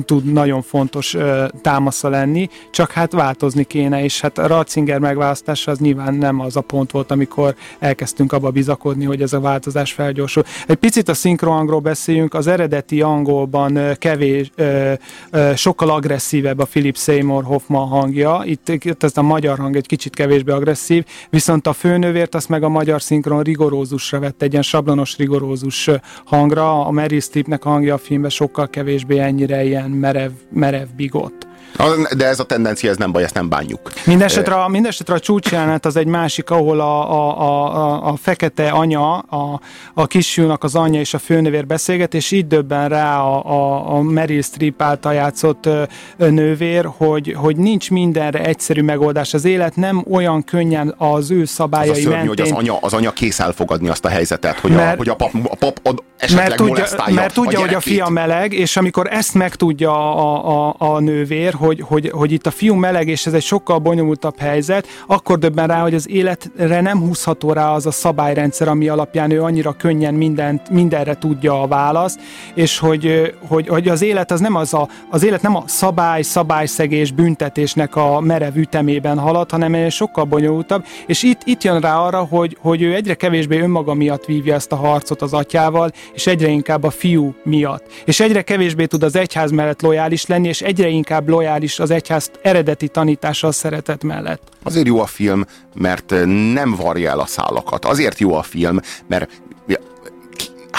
tud 0.05 0.27
nagyon 0.33 0.63
fontos 0.63 1.15
ö, 1.15 1.45
támasza 1.63 2.09
lenni, 2.09 2.49
csak 2.71 2.91
hát 2.91 3.13
változni 3.13 3.65
kéne, 3.65 4.05
és 4.05 4.21
hát 4.21 4.39
a 4.39 4.47
Ratzinger 4.47 4.99
megválasztása 4.99 5.71
az 5.71 5.79
nyilván 5.79 6.15
nem 6.15 6.41
az 6.41 6.57
a 6.57 6.61
pont 6.61 6.91
volt, 6.91 7.11
amikor 7.11 7.55
elkezdtünk 7.79 8.33
abba 8.33 8.51
bizakodni, 8.51 9.05
hogy 9.05 9.23
ez 9.23 9.33
a 9.33 9.41
változás 9.41 9.93
felgyorsul. 9.93 10.45
Egy 10.67 10.77
picit 10.77 11.09
a 11.09 11.15
szinkroangról 11.15 11.81
beszéljünk, 11.81 12.35
az 12.35 12.47
eredeti 12.47 13.03
angolban 13.03 13.77
ö, 13.77 13.95
kevés, 13.95 14.51
ö, 14.55 14.93
ö, 15.31 15.53
sokkal 15.57 15.91
agresszívebb 15.91 16.59
a 16.59 16.65
Philip 16.65 16.97
Seymour 16.97 17.45
Hoffman 17.45 17.89
hangja, 17.89 18.43
itt, 18.45 18.69
itt 18.69 19.03
ez 19.03 19.17
a 19.17 19.23
magyar 19.23 19.59
hang 19.59 19.77
egy 19.77 19.87
kicsit 19.87 20.15
kevésbé 20.15 20.53
agresszív, 20.53 21.05
viszont 21.31 21.67
a 21.67 21.73
főnövért 21.73 22.35
azt 22.35 22.49
meg 22.49 22.63
a 22.63 22.69
magyar 22.69 23.03
szinkron 23.03 23.43
rigorózusra 23.43 24.19
vett, 24.19 24.43
egy 24.43 24.51
ilyen 24.51 24.63
sablonos 24.63 25.17
rigorózus 25.17 25.91
hangra, 26.25 26.87
a 26.87 26.91
Meryl 26.91 27.21
Streepnek 27.21 27.65
a 27.65 27.69
hangja 27.69 27.95
a 27.95 27.99
filmben 27.99 28.31
sokkal 28.31 28.69
kevésbé 28.69 29.19
ennyire 29.19 29.65
ilyen 29.65 29.91
merev, 30.09 30.33
merev 30.51 30.89
bigott. 30.97 31.48
A- 31.77 32.15
De 32.17 32.27
ez 32.27 32.41
a 32.41 32.45
tendencia, 32.45 32.91
ez 32.91 32.97
nem 32.97 33.13
baj, 33.13 33.23
ezt 33.23 33.35
nem 33.35 33.49
bánjuk. 33.49 33.93
Mindenesetre 34.07 34.55
a, 34.55 34.69
mindenesetre 34.69 35.15
a 35.15 35.19
csúcsjelenet 35.19 35.87
az 35.87 35.97
egy 35.97 36.07
másik, 36.07 36.51
ahol 36.51 36.81
a, 36.81 37.11
a, 37.13 37.41
a, 37.41 37.77
a, 37.77 38.09
a 38.09 38.17
fekete 38.17 38.69
anya, 38.71 39.19
a, 39.19 39.61
a 39.95 40.07
kisfiúnak 40.07 40.65
az 40.65 40.75
anyja 40.75 41.01
és 41.01 41.15
a 41.15 41.19
főnövér 41.19 41.67
beszélget, 41.67 42.15
és 42.15 42.31
így 42.31 42.47
döbben 42.47 42.89
rá 42.89 43.21
a, 43.21 43.45
a, 43.45 43.95
a 43.97 44.01
Meryl 44.03 44.43
Streep 44.43 44.83
által 44.83 45.15
játszott 45.15 45.69
nővér, 46.17 46.89
hogy, 46.97 47.35
hogy 47.39 47.57
nincs 47.57 47.91
mindenre 47.91 48.45
egyszerű 48.45 48.83
megoldás. 48.83 49.35
Az 49.35 49.45
élet 49.45 49.77
nem 49.77 50.05
olyan 50.11 50.45
könnyen 50.45 50.95
az 50.99 51.31
ő 51.31 51.41
Az 51.41 51.49
a 51.49 51.53
szabályai 51.53 51.95
szörnyű, 51.95 52.09
mentén. 52.11 52.29
hogy 52.29 52.41
az 52.41 52.51
anya, 52.51 52.79
az 52.81 52.93
anya 52.95 53.11
kész 53.11 53.41
elfogadni 53.41 53.89
azt 53.89 54.05
a 54.05 54.09
helyzetet, 54.09 54.59
hogy, 54.59 54.73
a, 54.73 54.77
Mert- 54.77 54.97
hogy 54.97 55.09
a 55.09 55.15
pap, 55.15 55.31
a 55.51 55.57
pap 55.57 55.79
ad, 55.83 56.03
esetleg 56.17 56.47
mert 56.49 56.57
tudja, 56.61 56.85
mert 57.15 57.35
tudja 57.35 57.59
a 57.59 57.63
hogy 57.63 57.75
a 57.75 57.81
fia 57.81 58.09
meleg, 58.09 58.53
és 58.53 58.77
amikor 58.77 59.07
ezt 59.13 59.35
megtudja 59.35 60.15
a, 60.15 60.69
a, 60.69 60.75
a 60.79 60.99
nővér, 61.01 61.53
hogy, 61.59 61.81
hogy, 61.81 62.11
hogy 62.11 62.33
itt 62.33 62.47
a 62.47 62.51
fiú 62.51 62.75
meleg, 62.75 63.09
és 63.09 63.27
ez 63.27 63.33
egy 63.33 63.43
sokkal 63.43 63.79
bonyolultabb 63.79 64.39
helyzet, 64.39 64.87
akkor 65.07 65.39
döbben 65.39 65.67
rá, 65.67 65.81
hogy 65.81 65.95
az 65.95 66.09
életre 66.09 66.81
nem 66.81 67.01
húzható 67.01 67.53
rá 67.53 67.73
az 67.73 67.87
a 67.87 67.91
szabályrendszer, 67.91 68.69
ami 68.69 68.89
alapján 68.89 69.31
ő 69.31 69.43
annyira 69.43 69.73
könnyen 69.73 70.15
mindent, 70.15 70.71
mindenre 70.71 71.15
tudja 71.15 71.63
a 71.63 71.67
választ, 71.67 72.21
és 72.55 72.79
hogy, 72.79 73.35
hogy, 73.49 73.69
hogy 73.69 73.89
az 73.89 74.03
élet 74.03 74.31
az 74.31 74.41
nem 74.41 74.55
az 74.55 74.75
a, 74.75 74.89
az 75.11 75.25
élet 75.25 75.43
nem 75.43 75.57
a 75.57 75.63
szabály, 75.67 76.23
szabályszegés, 76.23 77.13
büntetésnek 77.13 77.97
a 77.97 78.21
merev 78.21 78.57
ütemében 78.57 79.19
halad, 79.19 79.51
hanem 79.51 79.75
egy 79.75 79.93
sokkal 79.93 80.25
bonyolultabb, 80.25 80.85
és 81.07 81.23
itt, 81.23 81.41
itt 81.45 81.63
jön 81.63 81.81
rá 81.81 81.99
arra, 81.99 82.25
hogy, 82.25 82.57
hogy 82.61 82.83
ő 82.83 82.95
egyre 82.95 83.15
kevésbé 83.15 83.59
önmaga 83.61 83.95
miatt 83.95 84.25
vívja 84.25 84.55
ezt 84.55 84.73
a 84.73 84.77
harcot 84.77 85.23
az 85.23 85.33
atyával, 85.33 85.91
és 86.13 86.27
egyre 86.27 86.49
inkább 86.49 86.85
a 86.85 86.91
fiú 86.91 87.35
miatt. 87.45 87.85
És 88.05 88.21
egyre 88.21 88.43
kevésbé 88.43 88.85
tud 88.85 89.03
az 89.03 89.17
egyház 89.17 89.51
mellett 89.51 89.83
lojális 89.83 90.27
lenni, 90.27 90.49
és 90.49 90.61
egyre 90.61 90.89
inkább 90.89 91.29
lojális 91.29 91.48
az 91.79 91.91
egyház 91.91 92.31
eredeti 92.43 92.89
tanítása 92.89 93.47
a 93.47 93.53
szeretet 93.53 94.05
mellett. 94.05 94.43
Azért 94.63 94.87
jó 94.87 95.01
a 95.01 95.07
film, 95.07 95.45
mert 95.75 96.11
nem 96.53 96.75
varja 96.77 97.11
el 97.11 97.21
a 97.21 97.27
szálakat. 97.27 97.85
Azért 97.85 98.19
jó 98.19 98.35
a 98.35 98.43
film, 98.43 98.81
mert 99.07 99.31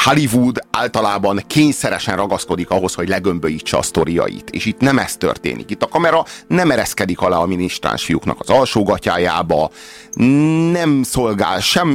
Hollywood 0.04 0.58
általában 0.72 1.44
kényszeresen 1.48 2.16
ragaszkodik 2.16 2.70
ahhoz, 2.70 2.94
hogy 2.94 3.08
legömbölyítse 3.08 3.78
a 3.78 3.82
sztoriait. 3.82 4.50
És 4.50 4.66
itt 4.66 4.80
nem 4.80 4.98
ez 4.98 5.16
történik. 5.16 5.70
Itt 5.70 5.84
a 5.84 5.88
kamera 5.88 6.26
nem 6.48 6.72
ereszkedik 6.72 7.20
alá 7.20 7.38
a 7.38 7.46
minisztráns 7.46 8.04
fiúknak 8.04 8.40
az 8.40 8.50
alsógatyájába, 8.50 9.72
nem 10.72 11.04
szolgál 11.04 11.60
sem 11.60 11.88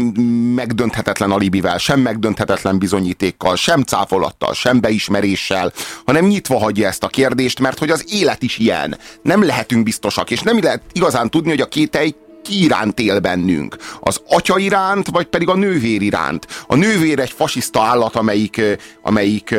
megdönthetetlen 0.54 1.30
alibivel, 1.30 1.78
sem 1.78 2.00
megdönthetetlen 2.00 2.78
bizonyítékkal, 2.78 3.56
sem 3.56 3.82
cáfolattal, 3.82 4.54
sem 4.54 4.80
beismeréssel, 4.80 5.72
hanem 6.06 6.24
nyitva 6.24 6.58
hagyja 6.58 6.88
ezt 6.88 7.04
a 7.04 7.08
kérdést, 7.08 7.60
mert 7.60 7.78
hogy 7.78 7.90
az 7.90 8.04
élet 8.12 8.42
is 8.42 8.58
ilyen. 8.58 8.98
Nem 9.22 9.44
lehetünk 9.44 9.82
biztosak, 9.82 10.30
és 10.30 10.40
nem 10.40 10.62
lehet 10.62 10.82
igazán 10.92 11.30
tudni, 11.30 11.50
hogy 11.50 11.60
a 11.60 11.66
kételj 11.66 12.14
ki 12.44 12.62
iránt 12.62 13.00
él 13.00 13.20
bennünk? 13.20 13.76
Az 14.00 14.20
atya 14.28 14.58
iránt, 14.58 15.08
vagy 15.08 15.26
pedig 15.26 15.48
a 15.48 15.54
nővér 15.54 16.02
iránt? 16.02 16.46
A 16.66 16.74
nővér 16.74 17.18
egy 17.18 17.30
fasiszta 17.30 17.82
állat, 17.82 18.16
amelyik, 18.16 18.60
amelyik 19.02 19.54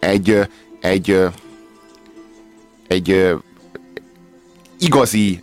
egy, 0.00 0.48
egy, 0.80 1.18
egy 2.88 3.10
ö, 3.10 3.34
igazi 4.78 5.40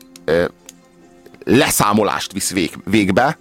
leszámolást 1.43 2.31
visz 2.31 2.51
vég, 2.51 2.77
végbe, 2.85 3.37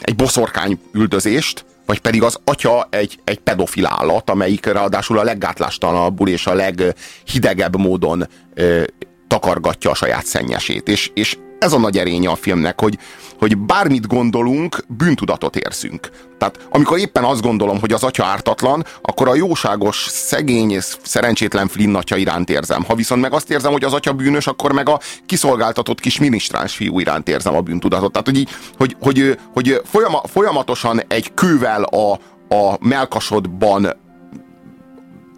egy 0.00 0.16
boszorkány 0.16 0.78
üldözést, 0.92 1.64
vagy 1.86 2.00
pedig 2.00 2.22
az 2.22 2.38
atya 2.44 2.86
egy, 2.90 3.20
egy 3.24 3.38
pedofil 3.38 3.86
állat, 3.86 4.30
amelyik 4.30 4.66
ráadásul 4.66 5.18
a 5.18 5.22
leggátlástalanabbul 5.22 6.28
és 6.28 6.46
a 6.46 6.54
leghidegebb 6.54 7.76
módon 7.76 8.28
ö, 8.54 8.82
takargatja 9.32 9.90
a 9.90 9.94
saját 9.94 10.26
szennyesét. 10.26 10.88
És, 10.88 11.10
és 11.14 11.36
ez 11.58 11.72
a 11.72 11.78
nagy 11.78 11.98
erénye 11.98 12.30
a 12.30 12.34
filmnek, 12.34 12.80
hogy, 12.80 12.98
hogy 13.38 13.58
bármit 13.58 14.06
gondolunk, 14.06 14.84
bűntudatot 14.88 15.56
érzünk. 15.56 16.10
Tehát 16.38 16.58
amikor 16.70 16.98
éppen 16.98 17.24
azt 17.24 17.42
gondolom, 17.42 17.80
hogy 17.80 17.92
az 17.92 18.02
atya 18.02 18.24
ártatlan, 18.24 18.84
akkor 19.02 19.28
a 19.28 19.34
jóságos, 19.34 20.06
szegény 20.10 20.70
és 20.70 20.96
szerencsétlen 21.02 21.68
Flynn 21.68 21.94
atya 21.94 22.16
iránt 22.16 22.50
érzem. 22.50 22.84
Ha 22.84 22.94
viszont 22.94 23.20
meg 23.20 23.32
azt 23.32 23.50
érzem, 23.50 23.72
hogy 23.72 23.84
az 23.84 23.92
atya 23.92 24.12
bűnös, 24.12 24.46
akkor 24.46 24.72
meg 24.72 24.88
a 24.88 25.00
kiszolgáltatott 25.26 26.00
kis 26.00 26.18
minisztráns 26.18 26.74
fiú 26.74 27.00
iránt 27.00 27.28
érzem 27.28 27.54
a 27.54 27.60
bűntudatot. 27.60 28.12
Tehát, 28.12 28.26
hogy, 28.26 28.38
így, 28.38 28.50
hogy, 28.76 28.96
hogy, 29.00 29.38
hogy 29.52 29.80
folyama, 29.84 30.22
folyamatosan 30.24 31.02
egy 31.08 31.34
kővel 31.34 31.82
a, 31.82 32.12
a 32.54 32.76
melkasodban 32.80 34.01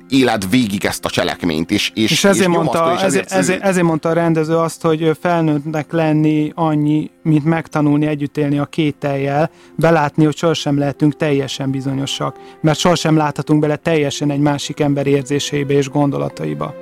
éled 0.08 0.50
végig 0.50 0.84
ezt 0.84 1.04
a 1.04 1.10
cselekményt. 1.10 1.70
És, 1.70 1.90
és, 1.94 2.10
És 2.10 2.24
ezért, 2.24 2.48
és 2.48 2.54
mondta, 2.54 2.92
és 2.96 3.02
ezért, 3.02 3.32
ezért, 3.32 3.62
ezért 3.62 3.86
mondta 3.86 4.08
a 4.08 4.12
rendező 4.12 4.56
azt, 4.56 4.82
hogy 4.82 5.16
felnőttnek 5.20 5.92
lenni 5.92 6.52
annyi, 6.54 7.10
mint 7.22 7.44
megtanulni 7.44 8.06
együtt 8.06 8.36
élni 8.36 8.58
a 8.58 8.64
kételjel, 8.64 9.50
belátni, 9.76 10.24
hogy 10.24 10.36
sohasem 10.36 10.78
lehetünk 10.78 11.16
teljesen 11.16 11.70
bizonyosak, 11.70 12.36
mert 12.60 12.78
sohasem 12.78 13.16
láthatunk 13.16 13.60
bele 13.60 13.76
teljesen 13.76 14.30
egy 14.30 14.40
másik 14.40 14.80
ember 14.80 15.06
érzéseibe 15.06 15.72
és 15.72 15.88
gondolataiba. 15.88 16.74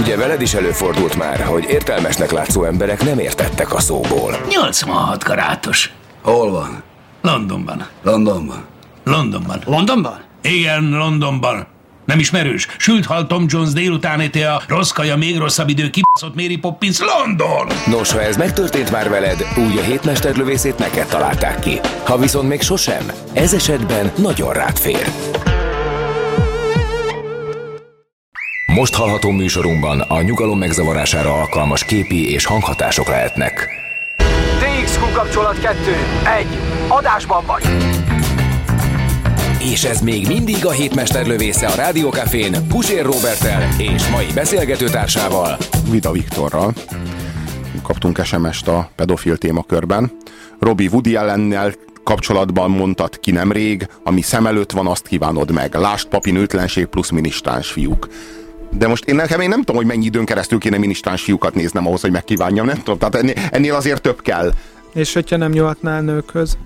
Ugye 0.00 0.16
veled 0.16 0.42
is 0.42 0.54
előfordult 0.54 1.16
már, 1.16 1.40
hogy 1.40 1.64
értelmesnek 1.68 2.30
látszó 2.30 2.64
emberek 2.64 3.04
nem 3.04 3.18
értettek 3.18 3.74
a 3.74 3.80
szóból. 3.80 4.36
86 4.48 5.24
karátos. 5.24 5.92
Hol 6.22 6.50
van? 6.50 6.82
Londonban. 7.22 7.86
Londonban. 8.02 8.64
Londonban. 9.04 9.62
Londonban? 9.64 10.25
Igen, 10.50 10.90
Londonban. 10.90 11.66
Nem 12.04 12.18
ismerős? 12.18 12.66
Sült 12.78 13.06
hal 13.06 13.26
Tom 13.26 13.44
Jones 13.48 13.72
délután 13.72 14.20
éte 14.20 14.52
a 14.52 14.62
rossz 14.68 14.90
kaja, 14.90 15.16
még 15.16 15.38
rosszabb 15.38 15.68
idő, 15.68 15.90
kibaszott 15.90 16.34
Mary 16.34 16.56
Poppins, 16.56 16.98
London! 16.98 17.66
Nos, 17.86 18.12
ha 18.12 18.22
ez 18.22 18.36
megtörtént 18.36 18.90
már 18.90 19.08
veled, 19.08 19.46
úgy 19.56 19.78
a 19.78 19.82
hétmesterlövészét 19.82 20.78
neked 20.78 21.06
találták 21.06 21.58
ki. 21.58 21.80
Ha 22.04 22.18
viszont 22.18 22.48
még 22.48 22.60
sosem, 22.60 23.10
ez 23.32 23.54
esetben 23.54 24.12
nagyon 24.16 24.52
rád 24.52 24.78
fér. 24.78 25.06
Most 28.66 28.94
hallható 28.94 29.30
műsorunkban 29.30 30.00
a 30.00 30.22
nyugalom 30.22 30.58
megzavarására 30.58 31.32
alkalmas 31.32 31.84
képi 31.84 32.30
és 32.32 32.44
hanghatások 32.44 33.08
lehetnek. 33.08 33.68
TXQ 34.58 35.12
kapcsolat 35.12 35.60
2. 35.60 35.76
1. 36.38 36.46
Adásban 36.88 37.46
vagy. 37.46 37.62
És 39.70 39.84
ez 39.84 40.00
még 40.00 40.26
mindig 40.26 40.66
a 40.66 40.70
hétmesterlövésze 40.70 41.66
a 41.66 41.74
Rádiókafén 41.74 42.68
Pusér 42.68 43.04
Robertel 43.04 43.68
és 43.78 44.08
mai 44.08 44.26
beszélgetőtársával. 44.34 45.56
Vida 45.90 46.12
Viktorral. 46.12 46.72
Kaptunk 47.82 48.24
SMS-t 48.24 48.68
a 48.68 48.90
pedofil 48.96 49.36
témakörben. 49.36 50.10
Robi 50.60 50.86
Woody 50.86 51.16
ellennel 51.16 51.72
kapcsolatban 52.04 52.70
mondtad 52.70 53.20
ki 53.20 53.30
nemrég, 53.30 53.88
ami 54.02 54.20
szem 54.20 54.46
előtt 54.46 54.70
van, 54.70 54.86
azt 54.86 55.06
kívánod 55.06 55.52
meg. 55.52 55.74
Lást 55.74 56.08
papi 56.08 56.30
nőtlenség 56.30 56.86
plusz 56.86 57.10
minisztráns 57.10 57.68
fiúk. 57.68 58.08
De 58.70 58.88
most 58.88 59.04
én 59.04 59.14
nekem 59.14 59.40
én 59.40 59.48
nem 59.48 59.58
tudom, 59.58 59.76
hogy 59.76 59.86
mennyi 59.86 60.04
időn 60.04 60.24
keresztül 60.24 60.58
kéne 60.58 60.78
minisztráns 60.78 61.22
fiúkat 61.22 61.54
néznem 61.54 61.86
ahhoz, 61.86 62.00
hogy 62.00 62.10
megkívánjam, 62.10 62.66
nem 62.66 62.76
tudom. 62.76 62.98
Tehát 62.98 63.14
ennél, 63.14 63.34
ennél 63.50 63.74
azért 63.74 64.02
több 64.02 64.22
kell. 64.22 64.52
És 64.94 65.12
hogyha 65.12 65.36
nem 65.36 65.50
nyúlhatnál 65.50 66.02
nőkhöz? 66.02 66.56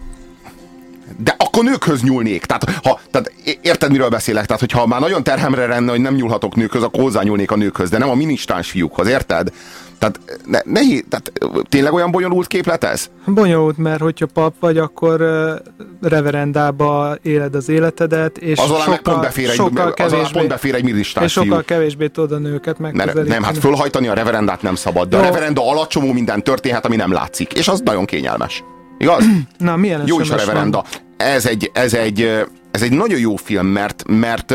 De 1.17 1.35
akkor 1.39 1.65
nőkhöz 1.65 2.03
nyúlnék. 2.03 2.45
Tehát, 2.45 2.71
ha, 2.83 3.01
tehát 3.11 3.33
érted, 3.63 3.91
miről 3.91 4.09
beszélek? 4.09 4.47
Tehát, 4.47 4.61
hogyha 4.61 4.87
már 4.87 5.01
nagyon 5.01 5.23
terhemre 5.23 5.67
lenne, 5.67 5.91
hogy 5.91 6.01
nem 6.01 6.15
nyúlhatok 6.15 6.55
nőkhöz, 6.55 6.83
akkor 6.83 7.03
hozzányúlnék 7.03 7.51
a 7.51 7.57
nőkhöz, 7.57 7.91
de 7.91 7.99
nem 7.99 8.09
a 8.11 8.15
minisztráns 8.15 8.71
fiúkhoz, 8.71 9.09
érted? 9.09 9.53
Tehát, 10.01 10.21
ne, 10.45 10.59
nehéz, 10.65 11.05
tehát 11.09 11.33
tényleg 11.69 11.93
olyan 11.93 12.11
bonyolult 12.11 12.47
képlet 12.47 12.85
ez? 12.85 13.11
Bonyolult, 13.27 13.77
mert 13.77 14.01
hogyha 14.01 14.27
pap 14.27 14.55
vagy, 14.61 14.79
akkor 14.79 15.21
uh, 15.21 16.09
reverendába 16.09 17.17
éled 17.23 17.55
az 17.55 17.69
életedet, 17.69 18.39
és 18.39 18.59
Az 18.59 18.71
meg 18.71 18.79
sokkal, 18.81 18.99
pont 19.03 19.21
befér 19.21 19.49
egy, 19.49 19.55
sokkal 19.55 19.87
az 19.87 19.95
kevésbé, 19.95 20.33
pont 20.33 20.49
befér 20.49 20.75
egy 20.75 20.89
és 20.97 21.09
sokkal 21.33 21.33
fiú. 21.33 21.65
kevésbé 21.65 22.07
tudod 22.07 22.33
a 22.33 22.39
nőket 22.39 22.79
megközelíteni. 22.79 23.29
nem, 23.29 23.43
hát 23.43 23.59
fölhajtani 23.59 24.09
a 24.09 24.15
reverendát 24.15 24.63
nem 24.63 24.75
szabad, 24.75 25.09
de 25.09 25.17
a 25.17 25.21
Jó. 25.21 25.27
reverenda 25.27 25.71
alatt 25.71 25.89
csomó 25.89 26.13
minden 26.13 26.43
történhet, 26.43 26.87
ami 26.87 26.97
nem 26.97 27.13
látszik. 27.13 27.53
És 27.53 27.69
az 27.69 27.81
nagyon 27.85 28.05
kényelmes. 28.05 28.65
Igaz? 29.01 29.25
Na, 29.59 29.77
milyen 29.77 30.03
Jó 30.07 30.21
is 30.21 30.31
a 30.31 30.37
van? 30.37 30.45
reverenda. 30.45 30.85
Ez 31.17 31.47
egy, 31.47 31.71
ez 31.75 31.95
egy, 31.95 32.47
ez 32.71 32.83
egy 32.83 32.93
nagyon 32.93 33.19
jó 33.19 33.37
film, 33.37 33.67
mert, 33.67 34.05
mert, 34.07 34.55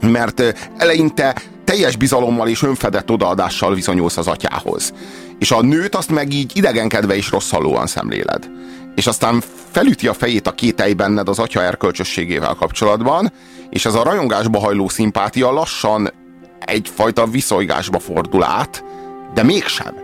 mert 0.00 0.42
eleinte 0.76 1.34
teljes 1.64 1.96
bizalommal 1.96 2.48
és 2.48 2.62
önfedett 2.62 3.10
odaadással 3.10 3.74
viszonyulsz 3.74 4.16
az 4.16 4.26
atyához. 4.26 4.94
És 5.38 5.50
a 5.50 5.62
nőt 5.62 5.94
azt 5.94 6.10
meg 6.10 6.32
így 6.32 6.56
idegenkedve 6.56 7.16
és 7.16 7.30
rosszallóan 7.30 7.86
szemléled. 7.86 8.50
És 8.94 9.06
aztán 9.06 9.42
felüti 9.70 10.08
a 10.08 10.12
fejét 10.14 10.46
a 10.46 10.52
kételj 10.52 10.92
benned 10.92 11.28
az 11.28 11.38
atya 11.38 11.62
erkölcsösségével 11.62 12.54
kapcsolatban, 12.54 13.32
és 13.70 13.86
ez 13.86 13.94
a 13.94 14.02
rajongásba 14.02 14.58
hajló 14.58 14.88
szimpátia 14.88 15.50
lassan 15.50 16.12
egyfajta 16.58 17.26
viszolygásba 17.26 17.98
fordul 17.98 18.44
át, 18.44 18.84
de 19.34 19.42
mégsem 19.42 20.03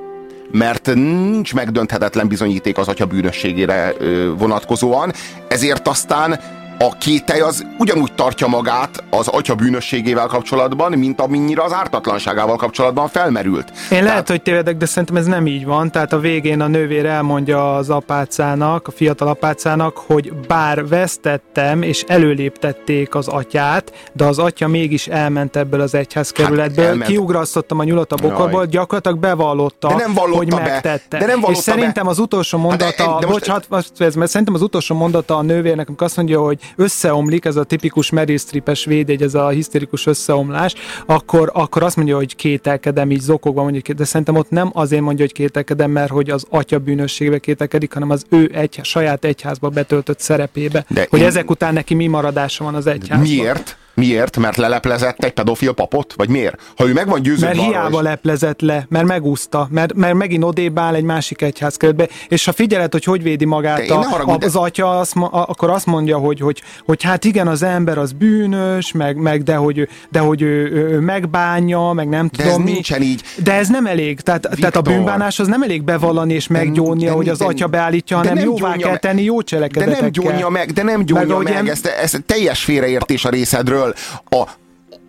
mert 0.51 0.94
nincs 0.94 1.55
megdönthetetlen 1.55 2.28
bizonyíték 2.28 2.78
az 2.78 2.89
atya 2.89 3.06
bűnösségére 3.06 3.93
vonatkozóan, 4.39 5.12
ezért 5.48 5.89
aztán 5.89 6.40
a 6.82 6.97
kételj 6.98 7.40
az 7.40 7.66
ugyanúgy 7.78 8.12
tartja 8.12 8.47
magát 8.47 9.05
az 9.11 9.28
atya 9.28 9.55
bűnösségével 9.55 10.27
kapcsolatban, 10.27 10.93
mint 10.93 11.20
amennyire 11.20 11.62
az 11.62 11.73
ártatlanságával 11.73 12.57
kapcsolatban 12.57 13.09
felmerült. 13.09 13.73
Én 13.90 14.05
lehet, 14.05 14.28
hogy 14.28 14.43
tévedek, 14.43 14.77
de 14.77 14.86
szerintem 14.86 15.16
ez 15.16 15.27
nem 15.27 15.47
így 15.47 15.65
van. 15.65 15.90
Tehát 15.90 16.12
a 16.12 16.19
végén 16.19 16.61
a 16.61 16.66
nővér 16.66 17.07
elmondja 17.07 17.74
az 17.77 17.90
apácának, 17.90 18.89
a 18.89 18.90
fiatal 18.90 19.28
apácának, 19.28 19.97
hogy 19.97 20.32
bár 20.48 20.89
vesztettem, 20.89 21.82
és 21.82 22.02
előléptették 22.07 23.15
az 23.15 23.28
atyát, 23.28 23.93
de 24.12 24.24
az 24.24 24.39
atya 24.39 24.69
mégis 24.69 25.07
elment 25.07 25.57
ebből 25.57 25.81
az 25.81 25.94
egyházkerületből, 25.94 26.85
hát 26.85 26.93
elment. 26.93 27.11
kiugrasztotta 27.11 27.74
a 27.78 27.85
nyulat 27.85 28.12
a 28.12 28.16
bokorból, 28.16 28.61
Jaj. 28.61 28.66
gyakorlatilag 28.69 29.19
bevallotta, 29.19 29.89
De 29.89 29.94
nem 29.94 30.15
hogy 30.15 30.48
be. 30.48 30.57
megtette. 30.57 31.19
De 31.19 31.27
nem 31.27 31.44
és 31.48 31.59
szerintem 31.59 32.05
be. 32.05 32.11
az 32.11 32.19
utolsó 32.19 32.59
Hát 32.59 32.78
de- 32.78 32.85
mondata, 32.85 33.05
de 33.20 33.27
most- 33.27 33.39
bocsánat, 33.39 33.66
azt 33.69 33.90
fejezem, 33.97 34.19
mert 34.19 34.31
szerintem 34.31 34.55
az 34.55 34.62
utolsó 34.62 34.94
mondata 34.94 35.36
a 35.36 35.43
nővérnek, 35.43 35.89
amikor 35.89 36.07
azt 36.07 36.16
mondja, 36.16 36.40
hogy 36.40 36.59
összeomlik, 36.76 37.44
ez 37.44 37.56
a 37.56 37.64
tipikus 37.64 38.10
Meryl 38.10 38.38
Streepes 38.38 38.84
védjegy, 38.84 39.22
ez 39.22 39.34
a 39.34 39.48
hiszterikus 39.48 40.06
összeomlás, 40.06 40.74
akkor, 41.06 41.51
akkor 41.55 41.82
azt 41.82 41.97
mondja, 41.97 42.16
hogy 42.16 42.36
kételkedem, 42.36 43.10
így 43.10 43.20
zokogva 43.20 43.62
mondja, 43.62 43.80
hogy- 43.86 43.94
de 43.94 44.05
szerintem 44.05 44.36
ott 44.36 44.51
nem 44.51 44.70
azért 44.72 45.02
mondja, 45.02 45.24
hogy 45.24 45.34
kételkedem, 45.34 45.90
mert 45.90 46.10
hogy 46.10 46.30
az 46.30 46.44
atya 46.51 46.78
bűnösségbe 46.78 47.38
kételkedik, 47.38 47.92
hanem 47.92 48.10
az 48.10 48.24
ő 48.28 48.51
egy, 48.55 48.80
saját 48.82 49.24
egyházba 49.24 49.68
betöltött 49.68 50.20
szerepébe, 50.20 50.84
De 50.88 51.06
hogy 51.10 51.20
én- 51.20 51.26
ezek 51.26 51.51
után 51.51 51.72
neki 51.72 51.94
mi 51.94 52.06
maradása 52.06 52.64
van 52.64 52.74
az 52.74 52.86
egyházban. 52.86 53.28
Miért? 53.28 53.76
Miért? 54.06 54.36
Mert 54.36 54.56
leleplezett 54.56 55.24
egy 55.24 55.32
pedofil 55.32 55.72
papot? 55.72 56.12
Vagy 56.16 56.28
miért? 56.28 56.56
Ha 56.77 56.89
ő 56.89 56.93
meg 56.93 57.09
van 57.09 57.22
győződve 57.22 57.47
Mert 57.55 57.68
hiába 57.68 57.94
hogy- 57.97 58.05
leplezett 58.05 58.60
le, 58.60 58.86
mert 58.89 59.06
megúszta, 59.06 59.68
mert, 59.70 59.94
mert 59.94 60.14
megint 60.14 60.44
odébb 60.44 60.78
áll 60.78 60.94
egy 60.94 61.02
másik 61.05 61.43
egyházkerületbe, 61.43 62.09
és 62.28 62.44
ha 62.44 62.52
figyeled, 62.52 62.93
hogy 62.93 63.05
hogy 63.05 63.22
védi 63.22 63.44
De 63.44 63.51
magát 63.51 63.90
a, 63.90 63.98
ne 63.98 64.06
haragudj, 64.06 64.44
az 64.44 64.56
atya, 64.56 64.98
azt, 64.98 65.16
a- 65.16 65.28
akkor 65.48 65.70
azt 65.70 65.86
mondja, 65.86 66.16
hogy, 66.18 66.40
hogy, 66.40 66.62
hogy 66.86 67.02
hát 67.02 67.24
igen, 67.24 67.48
az 67.48 67.62
ember 67.62 67.98
az 67.98 68.12
bűnös, 68.12 68.93
meg, 68.93 69.16
meg 69.16 69.43
de 69.43 69.55
hogy, 69.55 69.89
de 70.10 70.18
hogy 70.18 70.43
ő, 70.43 70.70
ő, 70.72 70.98
megbánja, 71.01 71.93
meg 71.93 72.09
nem 72.09 72.28
De 72.36 72.43
ez 72.43 72.48
tudom 72.51 72.64
mi. 72.64 72.72
nincsen 72.72 73.02
így. 73.02 73.22
De 73.43 73.52
ez 73.55 73.68
nem 73.68 73.86
elég, 73.86 74.20
tehát, 74.20 74.40
tehát 74.40 74.56
a 74.62 74.66
Viktor. 74.66 74.82
bűnbánás 74.82 75.39
az 75.39 75.47
nem 75.47 75.62
elég 75.62 75.82
bevallani 75.82 76.35
és 76.35 76.47
meggyónni, 76.47 77.05
de- 77.05 77.10
hogy 77.10 77.28
az 77.28 77.39
de- 77.39 77.44
atya 77.44 77.66
beállítja, 77.66 78.16
de 78.20 78.28
hanem 78.28 78.44
nem 78.44 78.52
jóvá 78.52 78.77
kell 78.77 78.90
meg- 78.90 79.01
tenni 79.01 79.22
jó 79.22 79.36
De 79.39 79.44
cselekedetekkel. 79.44 80.01
nem 80.01 80.10
gyónja 80.10 80.48
meg, 80.48 80.70
de 80.72 80.82
nem 80.82 81.05
gyónja 81.05 81.39
meg, 81.39 81.52
em- 81.55 81.68
ez, 81.68 81.81
ez 82.02 82.14
teljes 82.27 82.64
félreértés 82.64 83.24
a 83.24 83.28
részedről. 83.31 83.90
A, 84.29 84.49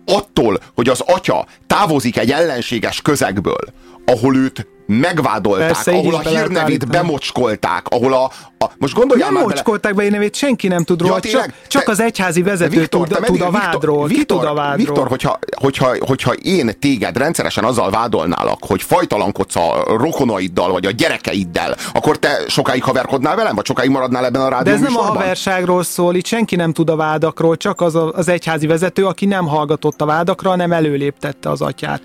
attól, 0.06 0.58
hogy 0.74 0.88
az 0.88 1.00
atya 1.00 1.46
távozik 1.66 2.16
egy 2.16 2.30
ellenséges 2.30 3.02
közegből, 3.02 3.64
ahol 4.06 4.36
őt 4.36 4.66
megvádolták, 5.00 5.66
Persze, 5.66 5.92
ahol 5.92 6.14
a 6.14 6.20
be 6.22 6.30
hírnevét 6.30 6.88
bemocskolták, 6.88 7.86
ahol 7.88 8.12
a, 8.12 8.24
a 8.58 8.70
most 8.78 8.94
gondoljál 8.94 9.26
Nem 9.30 9.34
már 9.34 9.46
bele, 9.46 9.54
mocskolták 9.54 9.94
be 9.94 10.02
én 10.04 10.10
nevét, 10.10 10.34
senki 10.34 10.68
nem 10.68 10.84
tud 10.84 11.00
róla, 11.00 11.14
Ja, 11.14 11.20
tényleg? 11.20 11.44
csak, 11.44 11.54
csak 11.68 11.82
Te- 11.84 11.90
az 11.90 12.00
egyházi 12.00 12.42
vezető 12.42 12.78
Viktor, 12.78 13.08
tud, 13.08 13.24
tud 13.24 13.40
a 13.40 13.50
vádról. 13.50 14.06
Viktor, 14.06 14.38
tud 14.38 14.48
a 14.48 14.54
vádról? 14.54 14.76
Viktor, 14.76 15.08
hogyha, 15.08 15.38
hogyha, 15.56 15.94
hogyha 16.00 16.32
én 16.32 16.70
téged 16.80 17.16
rendszeresen 17.16 17.64
azzal 17.64 17.90
vádolnálak, 17.90 18.58
hogy 18.66 18.82
fajtalankodsz 18.82 19.56
a 19.56 19.84
rokonaiddal, 19.86 20.72
vagy 20.72 20.86
a 20.86 20.90
gyerekeiddel, 20.90 21.76
akkor 21.92 22.18
te 22.18 22.38
sokáig 22.48 22.82
haverkodnál 22.82 23.36
velem, 23.36 23.54
vagy 23.54 23.66
sokáig 23.66 23.90
maradnál 23.90 24.24
ebben 24.24 24.42
a 24.42 24.48
rádió 24.48 24.64
De 24.64 24.72
ez 24.72 24.80
nem 24.80 24.86
a 24.86 24.90
műsorban? 24.98 25.16
haverságról 25.16 25.82
szól, 25.82 26.14
itt 26.14 26.26
senki 26.26 26.56
nem 26.56 26.72
tud 26.72 26.90
a 26.90 26.96
vádakról, 26.96 27.56
csak 27.56 27.80
az 27.80 27.94
a, 27.94 28.12
az 28.12 28.28
egyházi 28.28 28.66
vezető, 28.66 29.06
aki 29.06 29.26
nem 29.26 29.46
hallgatott 29.46 30.00
a 30.00 30.04
vádakra, 30.04 30.50
hanem 30.50 30.72
előléptette 30.72 31.50
az 31.50 31.60
atyát. 31.60 32.02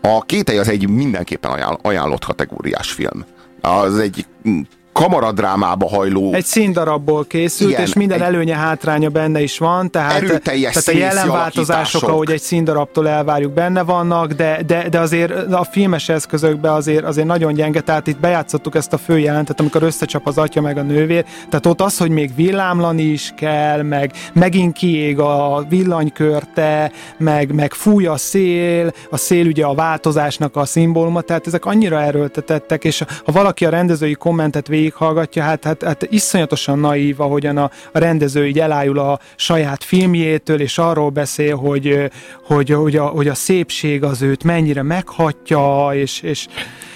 A 0.00 0.22
kételj 0.22 0.58
az 0.58 0.68
egy 0.68 0.88
mindenképpen 0.88 1.50
ajánl, 1.50 1.78
ajánlott 1.82 2.24
kategóriás 2.24 2.92
film. 2.92 3.24
Az 3.60 3.98
egy 3.98 4.26
mm, 4.48 4.60
kamaradrámába 4.92 5.88
hajló... 5.88 6.32
Egy 6.32 6.44
színdarabból 6.44 7.24
készült, 7.24 7.70
Igen, 7.70 7.82
és 7.82 7.92
minden 7.92 8.22
előnye, 8.22 8.56
hátránya 8.56 9.08
benne 9.08 9.42
is 9.42 9.58
van, 9.58 9.90
tehát, 9.90 10.12
Erőteljes 10.12 10.72
tehát 10.74 10.88
a 10.88 11.04
jelenváltozások, 11.04 11.74
alakítások. 11.74 12.08
ahogy 12.08 12.30
egy 12.30 12.40
színdarabtól 12.40 13.08
elvárjuk, 13.08 13.52
benne 13.52 13.82
vannak, 13.82 14.32
de, 14.32 14.62
de, 14.66 14.88
de 14.88 14.98
azért 14.98 15.52
a 15.52 15.64
filmes 15.64 16.08
eszközökben 16.08 16.72
azért, 16.72 17.04
azért 17.04 17.26
nagyon 17.26 17.52
gyenge, 17.52 17.80
tehát 17.80 18.06
itt 18.06 18.20
bejátszottuk 18.20 18.74
ezt 18.74 18.92
a 18.92 18.98
főjelentet, 18.98 19.60
amikor 19.60 19.82
összecsap 19.82 20.26
az 20.26 20.38
atya 20.38 20.60
meg 20.60 20.78
a 20.78 20.82
nővér, 20.82 21.24
tehát 21.48 21.66
ott 21.66 21.80
az, 21.80 21.98
hogy 21.98 22.10
még 22.10 22.34
villámlani 22.34 23.02
is 23.02 23.32
kell, 23.36 23.82
meg 23.82 24.12
megint 24.32 24.72
kiég 24.72 25.18
a 25.18 25.64
villanykörte, 25.68 26.92
meg, 27.18 27.54
meg 27.54 27.72
fúj 27.72 28.06
a 28.06 28.16
szél, 28.16 28.92
a 29.10 29.16
szél 29.16 29.46
ugye 29.46 29.64
a 29.64 29.74
változásnak 29.74 30.56
a 30.56 30.64
szimbóluma, 30.64 31.20
tehát 31.20 31.46
ezek 31.46 31.64
annyira 31.64 32.02
erőltetettek, 32.02 32.84
és 32.84 33.04
ha 33.24 33.32
valaki 33.32 33.64
a 33.64 33.70
rendezői 33.70 34.14
kommentet 34.14 34.68
végighallgatja, 34.80 35.42
hát, 35.42 35.64
hát, 35.64 35.82
hát 35.82 36.06
iszonyatosan 36.10 36.78
naív, 36.78 37.20
ahogyan 37.20 37.56
a, 37.56 37.70
a 37.92 37.98
rendező 37.98 38.46
így 38.46 38.58
elájul 38.58 38.98
a 38.98 39.20
saját 39.36 39.84
filmjétől, 39.84 40.60
és 40.60 40.78
arról 40.78 41.10
beszél, 41.10 41.56
hogy, 41.56 42.10
hogy, 42.44 42.70
hogy, 42.70 42.96
a, 42.96 43.06
hogy 43.06 43.28
a 43.28 43.34
szépség 43.34 44.04
az 44.04 44.22
őt 44.22 44.44
mennyire 44.44 44.82
meghatja, 44.82 45.90
és, 45.92 46.20
és 46.20 46.46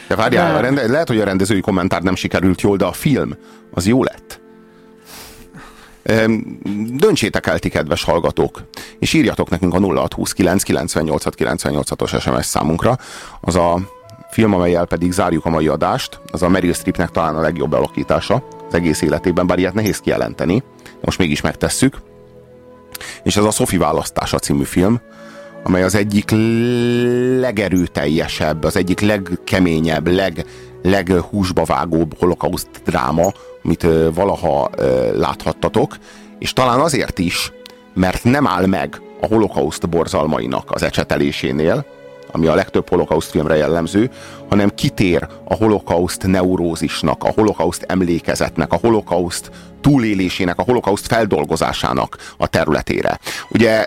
De 0.09 0.17
várjál, 0.17 0.57
a 0.57 0.61
rende, 0.61 0.87
lehet, 0.87 1.09
hogy 1.09 1.21
a 1.21 1.25
rendezői 1.25 1.61
kommentár 1.61 2.03
nem 2.03 2.15
sikerült 2.15 2.61
jól, 2.61 2.77
de 2.77 2.85
a 2.85 2.93
film 2.93 3.37
az 3.71 3.87
jó 3.87 4.03
lett. 4.03 4.43
Döntsétek 6.91 7.47
el 7.47 7.59
ti, 7.59 7.69
kedves 7.69 8.05
hallgatók, 8.05 8.63
és 8.99 9.13
írjatok 9.13 9.49
nekünk 9.49 9.75
a 9.75 9.81
0629 9.81 10.63
98 10.63 11.25
98-os 11.37 12.21
SMS 12.21 12.47
számunkra. 12.47 12.99
Az 13.41 13.57
a 13.57 13.79
film, 14.35 14.55
amelyel 14.55 14.87
pedig 14.87 15.13
zárjuk 15.13 15.45
a 15.45 15.51
mai 15.51 15.69
adást, 15.69 16.21
az 16.33 16.43
a 16.43 16.49
Meryl 16.49 16.73
Streepnek 16.73 17.11
talán 17.11 17.37
a 17.37 17.41
legjobb 17.41 17.73
alakítása 17.73 18.47
az 18.69 18.75
egész 18.75 19.03
életében, 19.03 19.47
bár 19.47 19.59
ilyet 19.59 19.75
nehéz 19.75 19.99
kijelenteni, 19.99 20.63
de 20.85 21.01
most 21.01 21.19
mégis 21.19 21.41
megtesszük. 21.41 21.97
És 23.23 23.37
ez 23.37 23.45
a 23.45 23.51
Sophie 23.51 23.79
választása 23.79 24.39
című 24.39 24.63
film, 24.63 25.01
amely 25.65 25.83
az 25.83 25.95
egyik 25.95 26.31
legerőteljesebb, 27.41 28.65
az 28.65 28.77
egyik 28.77 29.01
legkeményebb, 29.01 30.09
leg, 30.09 30.45
leghúsba 30.83 31.65
vágóbb 31.65 32.19
holokauszt 32.19 32.69
dráma, 32.85 33.33
amit 33.63 33.87
valaha 34.15 34.71
láthattatok, 35.15 35.97
és 36.39 36.53
talán 36.53 36.81
azért 36.81 37.19
is, 37.19 37.53
mert 37.95 38.25
nem 38.25 38.47
áll 38.47 38.67
meg 38.67 39.01
a 39.21 39.27
holokauszt 39.27 39.89
borzalmainak 39.89 40.71
az 40.71 40.83
ecsetelésénél, 40.83 41.87
ami 42.35 42.47
a 42.47 42.55
legtöbb 42.55 42.89
holokauszt 42.89 43.31
filmre 43.31 43.57
jellemző, 43.57 44.11
hanem 44.49 44.75
kitér 44.75 45.27
a 45.45 45.55
holokauszt 45.55 46.27
neurózisnak, 46.27 47.25
a 47.25 47.33
holokauszt 47.35 47.85
emlékezetnek, 47.89 48.73
a 48.73 48.77
holokauszt 48.77 49.51
túlélésének, 49.81 50.59
a 50.59 50.63
holokauszt 50.63 51.07
feldolgozásának 51.07 52.35
a 52.37 52.47
területére. 52.47 53.19
Ugye 53.49 53.87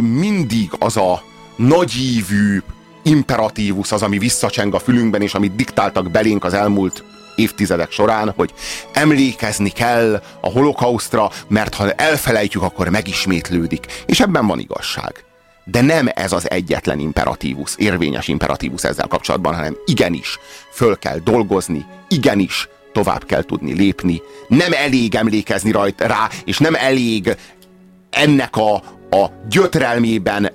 mindig 0.00 0.70
az 0.78 0.96
a 0.96 1.22
nagyívű 1.56 2.62
imperatívus 3.02 3.92
az, 3.92 4.02
ami 4.02 4.18
visszacseng 4.18 4.74
a 4.74 4.78
fülünkben, 4.78 5.22
és 5.22 5.34
amit 5.34 5.56
diktáltak 5.56 6.10
belénk 6.10 6.44
az 6.44 6.54
elmúlt 6.54 7.04
évtizedek 7.36 7.90
során, 7.90 8.32
hogy 8.36 8.54
emlékezni 8.92 9.70
kell 9.70 10.22
a 10.40 10.50
holokausztra, 10.50 11.30
mert 11.48 11.74
ha 11.74 11.90
elfelejtjük, 11.90 12.62
akkor 12.62 12.88
megismétlődik. 12.88 13.86
És 14.06 14.20
ebben 14.20 14.46
van 14.46 14.58
igazság. 14.58 15.24
De 15.64 15.80
nem 15.80 16.08
ez 16.14 16.32
az 16.32 16.50
egyetlen 16.50 16.98
imperatívus, 16.98 17.74
érvényes 17.76 18.28
imperatívus 18.28 18.84
ezzel 18.84 19.06
kapcsolatban, 19.06 19.54
hanem 19.54 19.76
igenis 19.84 20.38
föl 20.72 20.98
kell 20.98 21.18
dolgozni, 21.18 21.86
igenis 22.08 22.68
tovább 22.92 23.24
kell 23.24 23.42
tudni 23.42 23.74
lépni, 23.74 24.22
nem 24.48 24.72
elég 24.72 25.14
emlékezni 25.14 25.70
rajta 25.70 26.06
rá, 26.06 26.28
és 26.44 26.58
nem 26.58 26.74
elég 26.74 27.36
ennek 28.10 28.56
a, 28.56 28.74
a 29.10 29.30
gyötrelmében 29.48 30.52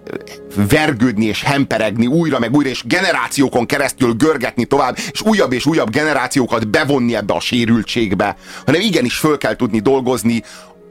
vergődni 0.56 1.26
és 1.26 1.44
hemperegni 1.44 2.08
újra 2.08 2.40
meg 2.40 2.56
újra, 2.56 2.70
és 2.70 2.84
generációkon 2.86 3.66
keresztül 3.66 4.14
görgetni 4.14 4.66
tovább, 4.66 4.98
és 5.12 5.22
újabb 5.22 5.54
és 5.54 5.66
újabb 5.66 5.90
generációkat 5.90 6.68
bevonni 6.68 7.16
ebbe 7.16 7.34
a 7.34 7.40
sérültségbe, 7.40 8.36
hanem 8.66 8.82
igenis 8.82 9.18
föl 9.18 9.38
kell 9.38 9.56
tudni 9.56 9.80
dolgozni, 9.80 10.44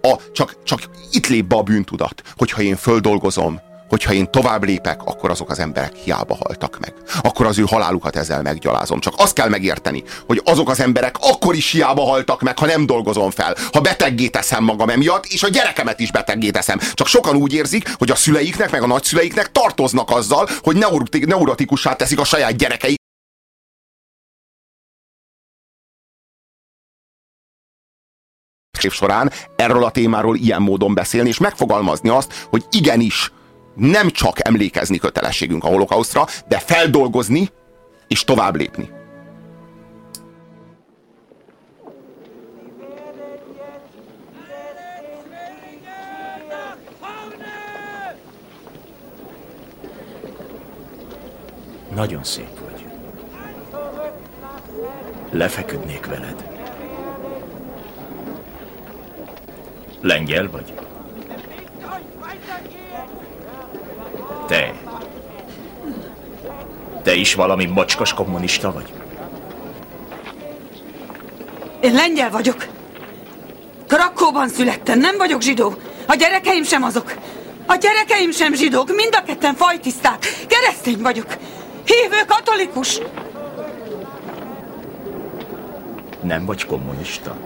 a, 0.03 0.17
csak, 0.33 0.63
csak 0.65 0.81
itt 1.13 1.27
lép 1.27 1.45
be 1.45 1.57
a 1.57 1.63
bűntudat, 1.63 2.23
hogyha 2.37 2.63
én 2.63 2.77
földolgozom, 2.77 3.61
hogyha 3.89 4.13
én 4.13 4.31
tovább 4.31 4.65
lépek, 4.65 5.03
akkor 5.05 5.31
azok 5.31 5.51
az 5.51 5.59
emberek 5.59 5.95
hiába 5.95 6.37
haltak 6.45 6.79
meg. 6.81 6.95
Akkor 7.23 7.47
az 7.47 7.59
ő 7.59 7.65
halálukat 7.67 8.17
ezzel 8.17 8.43
meggyalázom. 8.43 9.01
Csak 9.01 9.15
azt 9.17 9.33
kell 9.33 9.49
megérteni, 9.49 10.03
hogy 10.27 10.41
azok 10.45 10.69
az 10.69 10.81
emberek 10.81 11.17
akkor 11.21 11.55
is 11.55 11.71
hiába 11.71 12.03
haltak 12.03 12.43
meg, 12.43 12.59
ha 12.59 12.67
nem 12.67 12.87
dolgozom 12.87 13.31
fel. 13.31 13.57
Ha 13.73 13.81
beteggé 13.81 14.29
teszem 14.29 14.65
magam 14.65 14.89
emiatt, 14.89 15.27
és 15.27 15.43
a 15.43 15.49
gyerekemet 15.49 16.01
is 16.01 16.11
beteggé 16.11 16.51
teszem. 16.51 16.79
Csak 16.95 17.07
sokan 17.07 17.37
úgy 17.37 17.53
érzik, 17.53 17.95
hogy 17.99 18.11
a 18.11 18.15
szüleiknek, 18.15 18.71
meg 18.71 18.83
a 18.83 18.87
nagyszüleiknek 18.87 19.53
tartoznak 19.53 20.11
azzal, 20.11 20.49
hogy 20.63 20.77
neurotik, 20.77 21.27
neurotikussá 21.27 21.97
teszik 21.97 22.21
a 22.21 22.25
saját 22.25 22.57
gyerekeik. 22.57 23.05
év 28.87 28.93
során 28.93 29.33
erről 29.57 29.85
a 29.85 29.91
témáról 29.91 30.37
ilyen 30.37 30.63
módon 30.63 30.95
beszélni, 30.95 31.29
és 31.29 31.39
megfogalmazni 31.39 32.09
azt, 32.09 32.47
hogy 32.51 32.65
igenis 32.71 33.33
nem 33.77 34.11
csak 34.11 34.47
emlékezni 34.47 34.99
kötelességünk 34.99 35.65
a 35.65 35.69
holokausztra, 35.69 36.27
de 36.49 36.59
feldolgozni 36.59 37.49
és 38.09 38.25
tovább 38.25 38.57
lépni. 38.57 38.91
Nagyon 51.95 52.25
szép 52.25 52.59
vagy. 52.59 52.85
Lefeküdnék 55.31 56.07
veled. 56.07 56.49
Lengyel 60.01 60.51
vagy? 60.51 60.86
Te. 64.47 64.75
Te 67.03 67.15
is 67.15 67.35
valami 67.35 67.65
mocskos 67.65 68.13
kommunista 68.13 68.73
vagy? 68.73 68.93
Én 71.81 71.93
lengyel 71.93 72.31
vagyok. 72.31 72.67
Krakóban 73.87 74.49
születtem, 74.49 74.99
nem 74.99 75.17
vagyok 75.17 75.43
zsidó. 75.43 75.75
A 76.07 76.15
gyerekeim 76.15 76.65
sem 76.65 76.83
azok. 76.83 77.15
A 77.67 77.75
gyerekeim 77.75 78.31
sem 78.31 78.55
zsidók, 78.55 78.95
mind 78.95 79.15
a 79.15 79.23
ketten 79.23 79.55
fajtiszták. 79.55 80.45
Keresztény 80.47 81.03
vagyok. 81.03 81.27
Hívő 81.85 82.25
katolikus. 82.27 83.01
Nem 86.23 86.45
vagy 86.45 86.65
kommunista? 86.65 87.37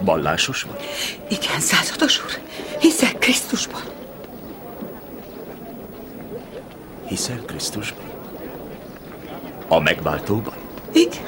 Vallásos 0.00 0.62
vagy? 0.62 0.88
Igen, 1.28 1.60
százados 1.60 2.24
úr. 2.24 2.38
Hiszek 2.80 3.18
Krisztusban. 3.18 3.95
Hiszel 7.06 7.40
Krisztusban? 7.46 8.04
A 9.68 9.80
megváltóban? 9.80 10.54
Igen. 10.92 11.24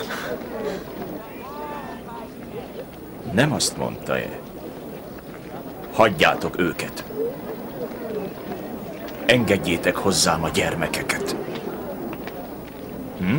Nem 3.32 3.52
azt 3.52 3.76
mondta-e? 3.76 4.40
Hagyjátok 5.92 6.58
őket. 6.58 7.04
Engedjétek 9.26 9.96
hozzám 9.96 10.44
a 10.44 10.48
gyermekeket. 10.48 11.36
Hm? 13.18 13.36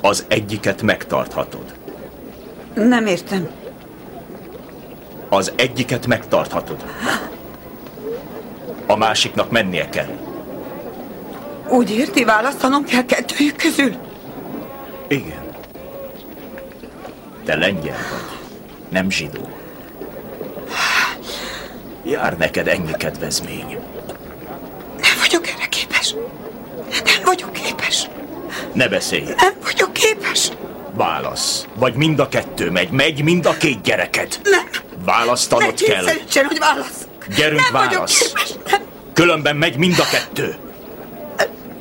Az 0.00 0.24
egyiket 0.28 0.82
megtarthatod. 0.82 1.74
Nem 2.74 3.06
értem. 3.06 3.50
Az 5.28 5.52
egyiket 5.56 6.06
megtarthatod. 6.06 6.84
A 8.86 8.96
másiknak 8.96 9.50
mennie 9.50 9.88
kell. 9.88 10.21
Úgy 11.72 11.90
érti, 11.90 12.24
választanom 12.24 12.84
kell 12.84 13.04
kettőjük 13.04 13.56
közül? 13.56 13.94
Igen. 15.08 15.42
Te 17.44 17.56
lengyel 17.56 17.96
vagy, 18.10 18.38
nem 18.88 19.10
zsidó. 19.10 19.48
Jár 22.04 22.36
neked 22.36 22.68
ennyi 22.68 22.92
kedvezmény. 22.98 23.78
Nem 25.00 25.16
vagyok 25.20 25.46
erre 25.48 25.66
képes. 25.68 26.14
Nem 27.04 27.22
vagyok 27.24 27.52
képes. 27.52 28.08
Ne 28.72 28.88
beszélj. 28.88 29.24
Nem 29.24 29.54
vagyok 29.62 29.92
képes. 29.92 30.48
Válasz. 30.94 31.66
Vagy 31.74 31.94
mind 31.94 32.18
a 32.18 32.28
kettő 32.28 32.70
megy, 32.70 32.90
megy 32.90 33.22
mind 33.22 33.46
a 33.46 33.56
két 33.56 33.82
gyereket. 33.82 34.40
Nem. 34.42 34.66
Választanod 35.04 35.74
Ne 35.80 35.86
kell. 35.86 36.04
kényszerítsen, 36.04 36.44
hogy 36.46 36.58
válasz. 36.58 37.06
Gyerünk, 37.36 37.60
nem 37.60 37.72
vagyok 37.72 37.92
válasz. 37.92 38.18
képes. 38.18 38.52
Nem. 38.70 38.80
Különben 39.12 39.56
megy 39.56 39.76
mind 39.76 39.98
a 39.98 40.04
kettő. 40.10 40.56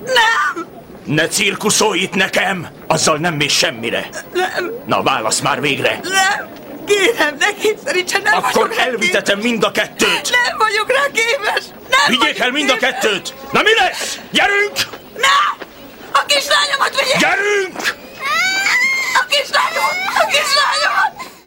Nem. 0.06 0.68
Ne 1.06 1.28
cirkuszolj 1.28 1.99
itt 1.99 2.14
nekem! 2.14 2.68
Azzal 2.88 3.18
nem 3.18 3.34
mész 3.34 3.53
semmire. 3.53 4.10
Nem. 4.34 4.72
Na, 4.86 5.02
válasz 5.03 5.40
már 5.40 5.61
végre! 5.61 5.99
Nem. 6.03 6.49
Kérem, 6.88 7.36
ne 7.40 7.53
kényszerítsen, 7.53 8.22
nem 8.22 8.34
Akkor 8.38 8.72
elvitetem 8.78 9.40
mind 9.40 9.64
a 9.64 9.72
kettőt! 9.72 10.07
képes. 10.22 10.30
Nem 10.30 10.57
vagyok 10.57 10.91
rá 10.91 11.03
képes. 11.14 11.64
Nem 11.90 11.99
Vigyék 12.07 12.40
el 12.40 12.52
mind 12.52 12.69
a 12.69 12.73
képes. 12.73 12.90
kettőt! 12.90 13.34
Na 13.52 13.61
mi 13.61 13.69
lesz? 13.80 14.19
Gyerünk! 14.32 14.78
Ne! 15.15 15.65
A 16.14 16.26
kislányomat 16.26 16.90
vigyék! 16.99 17.18
Gyerünk! 17.19 17.95
A 19.14 19.26
kislányomat! 19.30 19.94
A 20.15 20.26
kislányomat! 20.26 21.41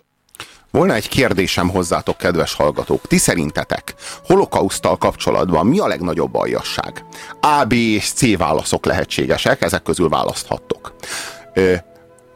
Volna 0.74 0.94
egy 0.94 1.08
kérdésem 1.08 1.68
hozzátok, 1.68 2.16
kedves 2.16 2.54
hallgatók. 2.54 3.06
Ti 3.06 3.16
szerintetek 3.16 3.94
holokausztal 4.24 4.96
kapcsolatban 4.96 5.66
mi 5.66 5.78
a 5.78 5.86
legnagyobb 5.86 6.34
aljasság? 6.34 7.04
A, 7.40 7.64
B 7.64 7.72
és 7.72 8.12
C 8.12 8.36
válaszok 8.36 8.84
lehetségesek, 8.86 9.62
ezek 9.62 9.82
közül 9.82 10.08
választhattok. 10.08 10.94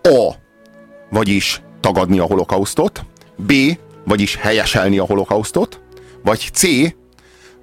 A, 0.03 0.33
vagyis 1.11 1.63
tagadni 1.81 2.19
a 2.19 2.25
holokausztot, 2.25 3.05
B, 3.37 3.53
vagyis 4.05 4.37
helyeselni 4.37 4.99
a 4.99 5.05
holokausztot, 5.05 5.81
vagy 6.23 6.51
C, 6.53 6.67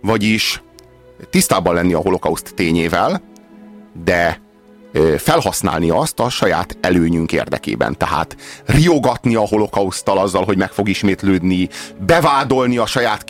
vagyis 0.01 0.61
tisztában 1.29 1.73
lenni 1.73 1.93
a 1.93 1.99
holokauszt 2.01 2.53
tényével, 2.55 3.21
de 4.03 4.41
felhasználni 5.17 5.89
azt 5.89 6.19
a 6.19 6.29
saját 6.29 6.77
előnyünk 6.81 7.31
érdekében. 7.31 7.97
Tehát 7.97 8.35
riogatni 8.65 9.35
a 9.35 9.47
holokausztal 9.47 10.17
azzal, 10.17 10.43
hogy 10.43 10.57
meg 10.57 10.71
fog 10.71 10.89
ismétlődni, 10.89 11.69
bevádolni 12.05 12.77
a 12.77 12.85
saját 12.85 13.23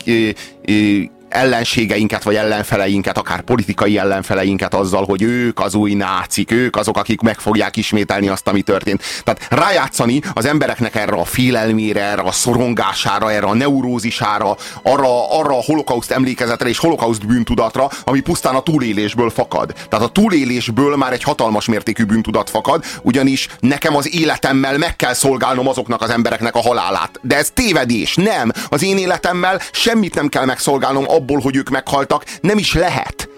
ellenségeinket, 1.36 2.24
vagy 2.24 2.36
ellenfeleinket, 2.36 3.18
akár 3.18 3.42
politikai 3.42 3.98
ellenfeleinket 3.98 4.74
azzal, 4.74 5.06
hogy 5.06 5.22
ők 5.22 5.60
az 5.60 5.76
új 5.76 5.94
nácik, 5.94 6.52
ők 6.52 6.76
azok, 6.76 6.98
akik 6.98 7.22
meg 7.22 7.40
fogják 7.40 7.76
ismételni 7.76 8.28
azt, 8.28 8.48
ami 8.48 8.62
történt. 8.62 9.04
Tehát 9.24 9.48
rájátszani 9.50 10.22
az 10.34 10.46
embereknek 10.46 10.96
erre 10.96 11.16
a 11.16 11.26
félelmére, 11.26 12.02
erre 12.02 12.22
a 12.22 12.32
szorongására, 12.32 13.32
erre 13.32 13.46
a 13.46 13.54
neurózisára, 13.54 14.56
arra, 14.84 15.40
arra 15.40 15.58
a 15.58 15.64
holokauszt 15.64 16.12
emlékezetre 16.12 16.70
és 16.70 16.78
holokauszt 16.78 17.28
bűntudatra, 17.28 17.90
ami 18.04 18.20
pusztán 18.20 18.56
a 18.56 18.62
túlélésből 18.62 19.30
fakad. 19.30 19.74
Tehát 19.90 20.06
a 20.06 20.10
túlélésből 20.10 20.96
már 20.96 21.14
egy 21.14 21.24
hatalmas 21.24 21.66
mértékű 21.66 22.04
bűntudat 22.04 22.50
fakad, 22.50 22.84
ugyanis 23.02 23.48
nekem 23.60 23.96
az 23.96 24.16
életemmel 24.16 24.78
meg 24.78 24.96
kell 24.96 25.14
szolgálnom 25.14 25.68
azoknak 25.68 26.02
az 26.02 26.10
embereknek 26.10 26.56
a 26.56 26.62
halálát. 26.62 27.20
De 27.22 27.38
ez 27.38 27.50
tévedés, 27.54 28.16
nem. 28.16 28.52
Az 28.70 28.84
én 28.84 28.98
életemmel 28.98 29.62
semmit 29.72 30.16
nem 30.16 30.28
kell 30.28 30.46
megszolgálnom 30.46 31.06
abból, 31.26 31.40
hogy 31.40 31.56
ők 31.56 31.70
meghaltak, 31.70 32.26
nem 32.42 32.58
is 32.58 32.74
lehet. 32.74 33.30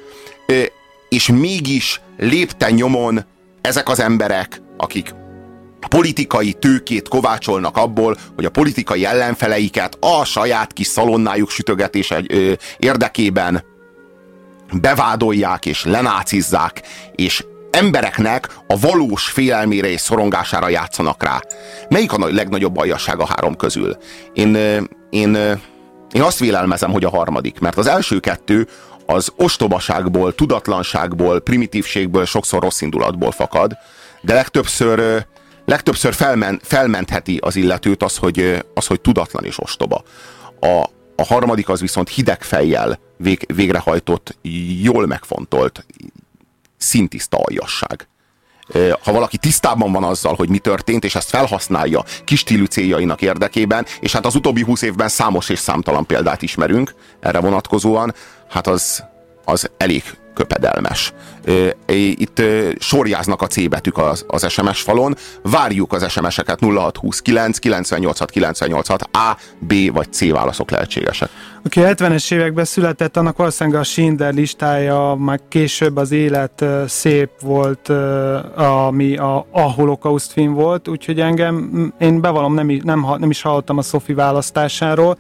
És 1.09 1.27
mégis 1.27 2.01
lépten 2.18 2.73
nyomon 2.73 3.26
ezek 3.61 3.89
az 3.89 3.99
emberek, 3.99 4.61
akik 4.77 5.14
politikai 5.89 6.53
tőkét 6.53 7.07
kovácsolnak 7.07 7.77
abból, 7.77 8.18
hogy 8.35 8.45
a 8.45 8.49
politikai 8.49 9.05
ellenfeleiket 9.05 9.97
a 9.99 10.26
saját 10.26 10.73
kis 10.73 10.88
szalonnájuk 10.88 11.49
sütögetése 11.49 12.23
érdekében 12.77 13.64
bevádolják 14.73 15.65
és 15.65 15.84
lenácizzák, 15.84 16.81
és 17.15 17.43
embereknek 17.72 18.49
a 18.68 18.80
valós 18.80 19.23
félelmére 19.26 19.88
és 19.88 20.01
szorongására 20.01 20.69
játszanak 20.69 21.23
rá. 21.23 21.41
Melyik 21.89 22.14
a 22.14 22.27
legnagyobb 22.27 22.77
aljasság 22.77 23.19
a 23.19 23.26
három 23.26 23.55
közül? 23.55 23.97
Én, 24.34 24.57
én, 25.09 25.59
én 26.11 26.21
azt 26.21 26.39
vélelmezem, 26.39 26.91
hogy 26.91 27.03
a 27.03 27.09
harmadik, 27.09 27.59
mert 27.59 27.77
az 27.77 27.88
első 27.88 28.19
kettő 28.19 28.67
az 29.05 29.31
ostobaságból, 29.35 30.35
tudatlanságból, 30.35 31.39
primitívségből, 31.39 32.25
sokszor 32.25 32.61
rossz 32.61 32.81
indulatból 32.81 33.31
fakad, 33.31 33.77
de 34.21 34.34
legtöbbször, 34.34 35.25
legtöbbször 35.65 36.13
felmen, 36.13 36.59
felmentheti 36.63 37.38
az 37.41 37.55
illetőt 37.55 38.03
az, 38.03 38.17
hogy, 38.17 38.65
az, 38.73 38.88
hogy 38.88 39.01
tudatlan 39.01 39.43
és 39.43 39.59
ostoba. 39.59 40.03
A, 40.59 40.84
a 41.15 41.25
harmadik 41.25 41.69
az 41.69 41.79
viszont 41.79 42.09
hideg 42.09 42.41
fejjel 42.41 42.99
vég, 43.17 43.45
végrehajtott, 43.53 44.38
jól 44.81 45.05
megfontolt, 45.05 45.85
szintiszta 46.77 47.38
aljasság. 47.38 48.07
Ha 49.03 49.11
valaki 49.11 49.38
tisztában 49.38 49.91
van 49.91 50.03
azzal, 50.03 50.35
hogy 50.35 50.49
mi 50.49 50.57
történt, 50.57 51.03
és 51.03 51.15
ezt 51.15 51.30
felhasználja 51.30 52.03
kis 52.23 52.39
stílű 52.39 52.65
céljainak 52.65 53.22
érdekében, 53.22 53.85
és 53.99 54.11
hát 54.11 54.26
az 54.26 54.35
utóbbi 54.35 54.61
húsz 54.61 54.81
évben 54.81 55.10
számos 55.10 55.49
és 55.49 55.60
számtalan 55.60 56.06
példát 56.06 56.41
ismerünk 56.41 56.95
erre 57.19 57.39
vonatkozóan, 57.39 58.14
hát 58.49 58.68
az, 58.68 59.03
az 59.45 59.69
elég 59.77 60.03
köpedelmes. 60.38 61.14
Itt 62.15 62.41
sorjáznak 62.80 63.41
a 63.41 63.47
C 63.47 63.69
betűk 63.69 63.97
az, 63.97 64.26
az 64.27 64.51
SMS 64.51 64.81
falon, 64.81 65.15
várjuk 65.41 65.93
az 65.93 66.11
SMS-eket 66.11 66.59
0629 66.59 67.57
986 67.57 68.31
986 68.31 69.01
A, 69.01 69.38
B 69.59 69.73
vagy 69.93 70.14
C 70.14 70.31
válaszok 70.31 70.72
lehetségesek. 70.72 71.30
Aki 71.64 71.80
70-es 71.84 72.31
években 72.31 72.65
született, 72.65 73.18
annak 73.18 73.38
valószínűleg 73.38 73.80
a 73.80 73.84
Schindler 73.84 74.34
listája, 74.34 75.15
meg 75.19 75.41
később 75.47 75.97
az 75.97 76.11
élet 76.11 76.65
szép 76.88 77.30
volt, 77.41 77.89
ami 78.55 79.18
a, 79.18 79.45
a 79.51 79.61
holokauszt 79.61 80.31
film 80.31 80.53
volt, 80.53 80.88
úgyhogy 80.88 81.19
engem, 81.19 81.93
én 81.99 82.22
bevallom, 82.22 82.53
nem, 82.53 82.80
nem, 82.84 83.05
nem 83.18 83.30
is 83.30 83.41
hallottam 83.41 83.77
a 83.77 83.81
Sophie 83.81 84.15
választásáról, 84.15 85.18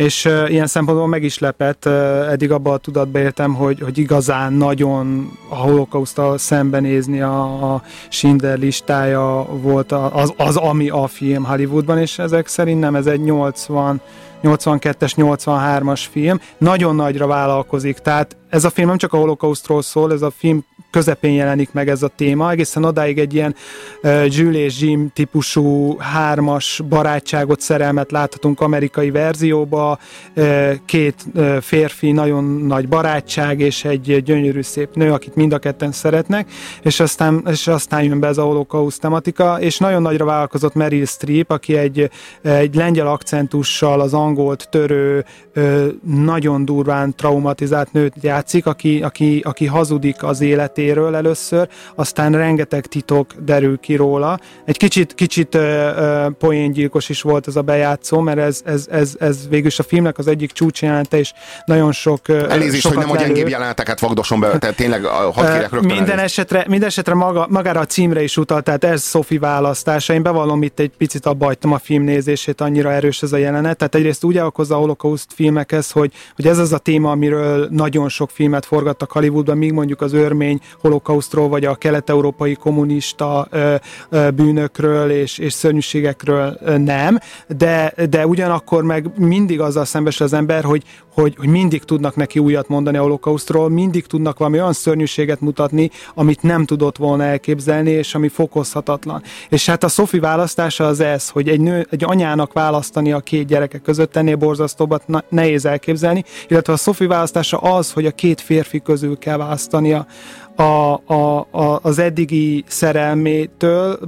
és 0.00 0.24
ö, 0.24 0.46
ilyen 0.46 0.66
szempontból 0.66 1.06
meg 1.06 1.22
is 1.22 1.38
lepett, 1.38 1.84
ö, 1.84 2.26
eddig 2.28 2.50
abban 2.50 2.72
a 2.72 2.76
tudatba 2.76 3.18
éltem, 3.18 3.54
hogy, 3.54 3.80
hogy 3.80 3.98
igazán 3.98 4.52
nagyon 4.52 5.30
a 5.48 5.54
holokausztal 5.54 6.38
szembenézni 6.38 7.20
a, 7.20 7.72
a 7.74 7.82
Schindler 8.08 8.58
listája 8.58 9.46
volt 9.50 9.92
az, 9.92 10.32
az, 10.36 10.56
ami 10.56 10.88
a 10.88 11.06
film 11.06 11.44
Hollywoodban, 11.44 11.98
és 11.98 12.18
ezek 12.18 12.46
szerint 12.46 12.80
nem, 12.80 12.94
ez 12.94 13.06
egy 13.06 13.20
80 13.20 14.00
82-es, 14.42 15.12
83-as 15.16 16.02
film, 16.10 16.40
nagyon 16.58 16.94
nagyra 16.94 17.26
vállalkozik, 17.26 17.98
tehát 17.98 18.36
ez 18.50 18.64
a 18.64 18.70
film 18.70 18.88
nem 18.88 18.96
csak 18.96 19.12
a 19.12 19.16
holokausztról 19.16 19.82
szól, 19.82 20.12
ez 20.12 20.22
a 20.22 20.30
film 20.30 20.64
közepén 20.90 21.32
jelenik 21.32 21.72
meg 21.72 21.88
ez 21.88 22.02
a 22.02 22.08
téma, 22.08 22.50
egészen 22.50 22.84
odáig 22.84 23.18
egy 23.18 23.34
ilyen 23.34 23.54
uh, 24.02 24.26
Jules 24.28 24.58
és 24.60 24.80
Jim 24.80 25.10
típusú 25.14 25.96
hármas 25.98 26.82
barátságot, 26.88 27.60
szerelmet 27.60 28.10
láthatunk 28.10 28.60
amerikai 28.60 29.10
verzióba, 29.10 29.98
uh, 30.36 30.72
két 30.84 31.14
uh, 31.34 31.56
férfi, 31.56 32.12
nagyon 32.12 32.44
nagy 32.44 32.88
barátság, 32.88 33.60
és 33.60 33.84
egy 33.84 34.22
gyönyörű 34.22 34.62
szép 34.62 34.94
nő, 34.94 35.12
akit 35.12 35.34
mind 35.34 35.52
a 35.52 35.58
ketten 35.58 35.92
szeretnek, 35.92 36.50
és 36.82 37.00
aztán, 37.00 37.46
és 37.50 37.66
aztán 37.66 38.02
jön 38.02 38.20
be 38.20 38.26
ez 38.26 38.38
a 38.38 38.42
holokauszt 38.42 39.00
tematika, 39.00 39.60
és 39.60 39.78
nagyon 39.78 40.02
nagyra 40.02 40.24
vállalkozott 40.24 40.74
Meryl 40.74 41.06
Streep, 41.06 41.50
aki 41.50 41.76
egy, 41.76 42.10
egy 42.42 42.74
lengyel 42.74 43.06
akcentussal 43.06 44.00
az 44.00 44.14
angolt 44.14 44.68
törő, 44.70 45.24
nagyon 46.04 46.64
durván 46.64 47.14
traumatizált 47.14 47.92
nőt 47.92 48.14
játszik, 48.40 48.66
aki, 48.66 49.02
aki, 49.02 49.42
aki 49.44 49.66
hazudik 49.66 50.22
az 50.22 50.40
életéről 50.40 51.16
először, 51.16 51.68
aztán 51.94 52.32
rengeteg 52.32 52.86
titok 52.86 53.26
derül 53.38 53.78
ki 53.78 53.94
róla. 53.94 54.38
Egy 54.64 54.76
kicsit, 54.76 55.14
kicsit 55.14 55.54
ö, 55.54 55.60
ö, 55.60 56.26
poéngyilkos 56.38 57.08
is 57.08 57.22
volt 57.22 57.46
ez 57.46 57.56
a 57.56 57.62
bejátszó, 57.62 58.20
mert 58.20 58.38
ez, 58.38 58.60
ez, 58.64 58.86
ez, 58.90 59.14
ez 59.18 59.48
végül 59.48 59.66
is 59.66 59.78
a 59.78 59.82
filmnek 59.82 60.18
az 60.18 60.26
egyik 60.26 60.52
csúcsjelente, 60.52 61.18
és 61.18 61.32
nagyon 61.64 61.92
sok 61.92 62.28
ö, 62.28 62.48
Elnézést, 62.50 62.86
hogy 62.86 62.96
nem 62.96 63.10
a 63.10 63.16
gyengébb 63.16 63.48
jeleneteket 63.48 64.00
vagdosom 64.00 64.40
be, 64.40 64.58
tehát 64.58 64.76
tényleg 64.76 65.04
hadd 65.04 65.52
kérek 65.52 65.70
rögtön 65.72 65.94
Minden 65.94 66.18
esetre, 66.18 66.64
minden 66.68 66.88
esetre 66.88 67.14
maga, 67.14 67.46
magára 67.50 67.80
a 67.80 67.86
címre 67.86 68.22
is 68.22 68.36
utalt, 68.36 68.64
tehát 68.64 68.84
ez 68.84 69.08
Sophie 69.08 69.38
választása. 69.38 70.12
Én 70.12 70.22
bevallom, 70.22 70.62
itt 70.62 70.78
egy 70.78 70.90
picit 70.98 71.26
abba 71.26 71.44
hagytam 71.44 71.72
a 71.72 71.78
film 71.78 72.02
nézését, 72.02 72.60
annyira 72.60 72.92
erős 72.92 73.22
ez 73.22 73.32
a 73.32 73.36
jelenet. 73.36 73.76
Tehát 73.76 73.94
egyrészt 73.94 74.24
úgy 74.24 74.36
alkozza 74.36 74.74
a 74.74 74.78
holokauszt 74.78 75.32
filmekhez, 75.34 75.90
hogy, 75.90 76.12
hogy 76.36 76.46
ez 76.46 76.58
az 76.58 76.72
a 76.72 76.78
téma, 76.78 77.10
amiről 77.10 77.68
nagyon 77.70 78.08
sok 78.08 78.29
filmet 78.30 78.66
forgattak 78.66 79.12
Hollywoodban, 79.12 79.56
míg 79.56 79.72
mondjuk 79.72 80.00
az 80.00 80.12
örmény 80.12 80.60
holokausztról, 80.80 81.48
vagy 81.48 81.64
a 81.64 81.74
kelet-európai 81.74 82.54
kommunista 82.54 83.46
ö, 83.50 83.74
ö, 84.08 84.30
bűnökről 84.30 85.10
és, 85.10 85.38
és 85.38 85.52
szörnyűségekről 85.52 86.58
nem, 86.76 87.18
de, 87.48 87.94
de 88.10 88.26
ugyanakkor 88.26 88.84
meg 88.84 89.18
mindig 89.18 89.60
azzal 89.60 89.84
szembesül 89.84 90.26
az 90.26 90.32
ember, 90.32 90.64
hogy, 90.64 90.84
hogy 91.20 91.34
hogy, 91.36 91.48
mindig 91.48 91.84
tudnak 91.84 92.16
neki 92.16 92.38
újat 92.38 92.68
mondani 92.68 92.96
a 92.96 93.00
holokausztról, 93.00 93.68
mindig 93.68 94.06
tudnak 94.06 94.38
valami 94.38 94.58
olyan 94.58 94.72
szörnyűséget 94.72 95.40
mutatni, 95.40 95.90
amit 96.14 96.42
nem 96.42 96.64
tudott 96.64 96.96
volna 96.96 97.24
elképzelni, 97.24 97.90
és 97.90 98.14
ami 98.14 98.28
fokozhatatlan. 98.28 99.22
És 99.48 99.66
hát 99.66 99.84
a 99.84 99.88
Sophie 99.88 100.20
választása 100.20 100.86
az 100.86 101.00
ez, 101.00 101.28
hogy 101.28 101.48
egy, 101.48 101.60
nő, 101.60 101.86
egy 101.90 102.04
anyának 102.04 102.52
választani 102.52 103.12
a 103.12 103.20
két 103.20 103.46
gyereke 103.46 103.78
között, 103.78 104.16
ennél 104.16 104.36
borzasztóbbat 104.36 105.04
nehéz 105.28 105.64
elképzelni, 105.64 106.24
illetve 106.48 106.72
a 106.72 106.76
Sophie 106.76 107.08
választása 107.08 107.56
az, 107.56 107.92
hogy 107.92 108.06
a 108.06 108.10
két 108.10 108.40
férfi 108.40 108.80
közül 108.82 109.18
kell 109.18 109.36
választania 109.36 110.06
a, 110.60 111.00
a, 111.06 111.46
a, 111.50 111.78
az 111.82 111.98
eddigi 111.98 112.64
szerelmétől, 112.66 113.98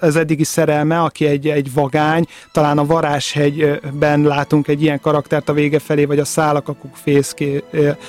az 0.00 0.16
eddigi 0.16 0.44
szerelme, 0.44 1.00
aki 1.00 1.26
egy, 1.26 1.48
egy 1.48 1.72
vagány, 1.72 2.24
talán 2.52 2.78
a 2.78 2.86
Varázshegyben 2.86 4.22
látunk 4.22 4.68
egy 4.68 4.82
ilyen 4.82 5.00
karaktert 5.00 5.48
a 5.48 5.52
vége 5.52 5.78
felé, 5.78 6.04
vagy 6.04 6.17
a 6.18 6.24
Szálakakuk 6.24 6.96
Fészké 7.02 7.62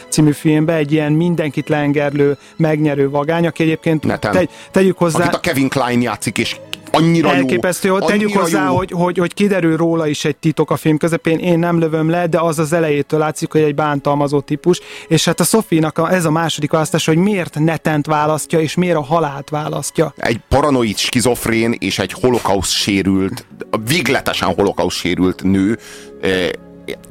című 0.09 0.31
filmben, 0.31 0.75
egy 0.75 0.91
ilyen 0.91 1.11
mindenkit 1.11 1.69
lengerlő, 1.69 2.37
megnyerő 2.57 3.09
vagány, 3.09 3.47
aki 3.47 3.63
egyébként 3.63 4.03
Neten. 4.03 4.31
tegy, 4.31 4.49
tegyük 4.71 4.97
hozzá... 4.97 5.19
Akit 5.19 5.33
a 5.33 5.39
Kevin 5.39 5.69
Klein 5.69 6.01
játszik, 6.01 6.37
és 6.37 6.55
annyira 6.91 7.33
Elképesztő, 7.33 7.87
jó. 7.87 7.93
hogy 7.93 8.03
tegyük 8.03 8.27
annyira 8.27 8.41
hozzá, 8.41 8.65
jó. 8.65 8.75
hogy, 8.75 8.91
hogy, 8.91 9.17
hogy 9.17 9.33
kiderül 9.33 9.77
róla 9.77 10.07
is 10.07 10.25
egy 10.25 10.35
titok 10.35 10.71
a 10.71 10.75
film 10.75 10.97
közepén, 10.97 11.39
én 11.39 11.59
nem 11.59 11.79
lövöm 11.79 12.09
le, 12.09 12.27
de 12.27 12.39
az 12.39 12.59
az 12.59 12.73
elejétől 12.73 13.19
látszik, 13.19 13.51
hogy 13.51 13.61
egy 13.61 13.75
bántalmazó 13.75 14.39
típus, 14.39 14.79
és 15.07 15.25
hát 15.25 15.39
a 15.39 15.43
Sophie-nak 15.43 15.97
a, 15.97 16.13
ez 16.13 16.25
a 16.25 16.31
második 16.31 16.71
választás, 16.71 17.05
hogy 17.05 17.17
miért 17.17 17.59
netent 17.59 18.05
választja, 18.05 18.59
és 18.59 18.75
miért 18.75 18.95
a 18.95 19.03
halált 19.03 19.49
választja. 19.49 20.13
Egy 20.17 20.39
paranoid 20.49 20.97
skizofrén 20.97 21.75
és 21.79 21.99
egy 21.99 22.13
holokauszt 22.13 22.71
sérült, 22.71 23.45
végletesen 23.87 24.53
holokauszt 24.53 24.97
sérült 24.97 25.43
nő 25.43 25.77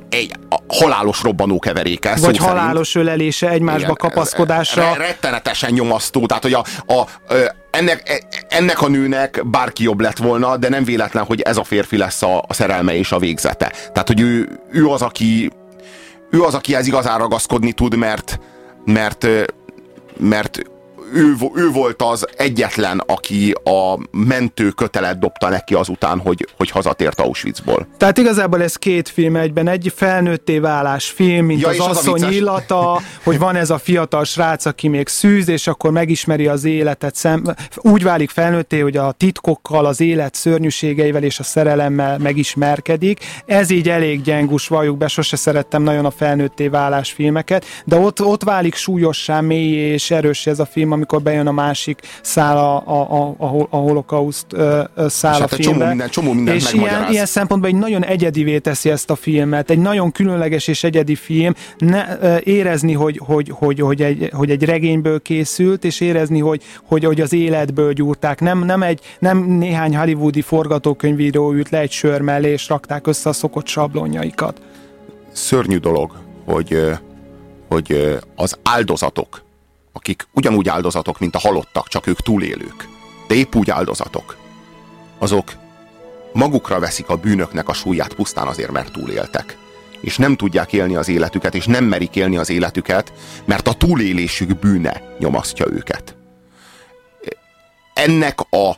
egy 0.09 0.33
halálos 0.67 1.23
robbanó 1.23 1.59
keveréke. 1.59 2.17
szó 2.17 2.25
Vagy 2.25 2.35
szerint. 2.35 2.59
halálos 2.59 2.95
ölelése, 2.95 3.49
egymásba 3.49 3.81
Igen, 3.81 3.95
kapaszkodása. 3.95 4.81
Re- 4.81 4.97
rettenetesen 4.97 5.73
nyomasztó, 5.73 6.27
tehát 6.27 6.43
hogy 6.43 6.53
a, 6.53 6.65
a, 6.87 7.07
ennek, 7.71 8.09
e- 8.09 8.47
ennek 8.49 8.83
a 8.83 8.89
nőnek 8.89 9.43
bárki 9.47 9.83
jobb 9.83 10.01
lett 10.01 10.17
volna, 10.17 10.57
de 10.57 10.69
nem 10.69 10.85
véletlen, 10.85 11.25
hogy 11.25 11.41
ez 11.41 11.57
a 11.57 11.65
férfi 11.65 11.97
lesz 11.97 12.23
a, 12.23 12.45
a 12.49 12.55
szerelme 12.55 12.95
és 12.95 13.13
a 13.13 13.19
végzete. 13.19 13.73
Tehát, 13.93 14.09
hogy 14.09 14.21
ő, 14.21 14.61
ő 14.71 14.87
az, 14.87 15.03
aki 15.03 15.51
ő 16.31 16.43
az, 16.43 16.55
akihez 16.55 16.87
igazán 16.87 17.19
ragaszkodni 17.19 17.73
tud, 17.73 17.97
mert 17.97 18.39
mert, 18.85 19.27
mert 20.17 20.63
ő, 21.15 21.35
ő 21.55 21.71
volt 21.71 22.03
az 22.03 22.27
egyetlen, 22.37 23.03
aki 23.07 23.55
a 23.65 23.99
mentő 24.11 24.69
kötelet 24.71 25.19
dobta 25.19 25.49
neki 25.49 25.75
azután, 25.75 26.19
hogy, 26.19 26.49
hogy 26.57 26.71
hazatért 26.71 27.21
Auschwitzból. 27.21 27.87
Tehát 27.97 28.19
igazából 28.19 28.63
ez 28.63 28.77
két 28.77 29.09
film 29.09 29.37
egyben, 29.37 29.69
egy 29.69 29.93
felnőtté 29.97 30.59
válás 30.59 31.07
film, 31.07 31.47
mint 31.47 31.61
Ja, 31.61 31.69
az 31.69 31.81
az 31.81 31.87
asszony 31.87 32.15
vicces. 32.15 32.35
illata, 32.35 33.01
hogy 33.23 33.39
van 33.39 33.57
ez 33.57 33.71
a 33.71 33.79
fiatal 33.79 34.25
srác, 34.25 34.65
aki 34.65 34.89
még 34.89 35.09
szűz, 35.09 35.49
és 35.49 35.67
akkor 35.67 35.91
megismeri 35.91 36.47
az 36.47 36.65
életet, 36.65 37.15
szem, 37.15 37.43
úgy 37.77 38.03
válik 38.03 38.31
felnőtté, 38.31 38.79
hogy 38.79 38.97
a 38.97 39.13
titkokkal, 39.13 39.87
az 39.87 40.01
élet 40.01 40.35
szörnyűségeivel 40.35 41.23
és 41.23 41.39
a 41.39 41.43
szerelemmel 41.43 42.19
megismerkedik. 42.19 43.21
Ez 43.47 43.71
így 43.71 43.89
elég 43.89 44.23
gyengus, 44.23 44.69
valljuk 44.69 44.99
be, 44.99 45.09
sose 45.09 45.37
szerettem 45.37 45.83
nagyon 45.83 46.05
a 46.05 46.11
felnőtté 46.11 46.69
válás 46.69 47.13
filmeket, 47.13 47.65
de 47.85 47.97
ott, 47.97 48.23
ott 48.23 48.43
válik 48.43 48.75
súlyossá, 48.75 49.41
mély 49.41 49.73
és 49.75 50.11
erős 50.11 50.47
ez 50.47 50.59
a 50.59 50.67
film, 50.67 50.93
amikor 50.99 51.23
bejön 51.23 51.47
a 51.47 51.53
másik 51.53 52.01
szál 52.23 52.57
a, 52.59 52.83
a, 52.87 53.11
a, 53.11 53.35
a, 53.39 53.67
a 53.71 53.77
holokauszt 53.77 54.47
szál 55.07 55.33
És 55.35 55.39
a 55.39 55.41
hát 55.41 55.53
egy 55.53 55.59
csomó 55.59 55.63
filmbe. 55.63 55.89
minden- 55.89 56.11
csomó 56.11 56.33
mindent 56.33 56.57
és 56.57 56.73
ilyen, 56.73 57.11
ilyen 57.11 57.27
szempontból 57.27 57.71
egy 57.71 57.77
nagyon 57.77 58.05
egyedivé 58.05 58.59
teszi 58.59 58.91
ezt 58.91 59.11
a 59.11 59.15
filmet, 59.17 59.71
egy 59.71 59.79
nagyon 59.79 60.13
különleges 60.13 60.67
és 60.69 60.85
egyedi 60.85 61.15
film, 61.15 61.55
ne, 61.79 62.05
érezni, 62.39 62.93
hogy, 62.93 63.21
hogy, 63.25 63.51
hogy, 63.55 63.81
hogy, 63.81 64.03
egy, 64.03 64.31
hogy 64.35 64.51
egy 64.51 64.65
regényből 64.65 65.23
készült, 65.23 65.85
és 65.85 66.01
érezni, 66.01 66.39
hogy, 66.41 66.63
hogy, 66.85 67.05
hogy 67.05 67.21
az 67.21 67.33
életből 67.33 67.93
gyúrták. 67.93 68.41
Nem, 68.41 68.65
nem, 68.65 68.83
egy, 68.83 69.01
nem 69.19 69.39
néhány 69.39 69.97
hollywoodi 69.97 70.41
forgatókönyvíró 70.43 71.53
ült 71.53 71.69
le 71.71 71.79
egy 71.79 71.91
sör 71.91 72.21
mellé, 72.21 72.51
és 72.51 72.69
rakták 72.69 73.07
össze 73.07 73.29
a 73.29 73.33
szokott 73.33 73.67
sablonjaikat. 73.67 74.61
szörnyű 75.33 75.77
dolog, 75.77 76.13
hogy, 76.45 76.81
hogy 77.69 78.19
az 78.37 78.59
áldozatok, 78.63 79.43
akik 79.99 80.27
ugyanúgy 80.33 80.69
áldozatok, 80.69 81.19
mint 81.19 81.35
a 81.35 81.39
halottak, 81.39 81.89
csak 81.89 82.07
ők 82.07 82.21
túlélők, 82.21 82.89
de 83.29 83.35
épp 83.35 83.55
úgy 83.55 83.71
áldozatok, 83.71 84.37
azok 85.19 85.53
magukra 86.33 86.79
veszik 86.79 87.09
a 87.09 87.17
bűnöknek 87.17 87.69
a 87.69 87.73
súlyát 87.73 88.15
pusztán 88.15 88.47
azért, 88.47 88.71
mert 88.71 88.93
túléltek. 88.93 89.57
És 90.01 90.17
nem 90.17 90.37
tudják 90.37 90.73
élni 90.73 90.97
az 90.97 91.09
életüket, 91.09 91.55
és 91.55 91.67
nem 91.67 91.85
merik 91.85 92.17
élni 92.17 92.37
az 92.37 92.51
életüket, 92.51 93.13
mert 93.45 93.69
a 93.69 93.73
túlélésük 93.73 94.59
bűne 94.59 95.03
nyomasztja 95.19 95.67
őket. 95.71 96.17
Ennek 97.95 98.41
a, 98.41 98.69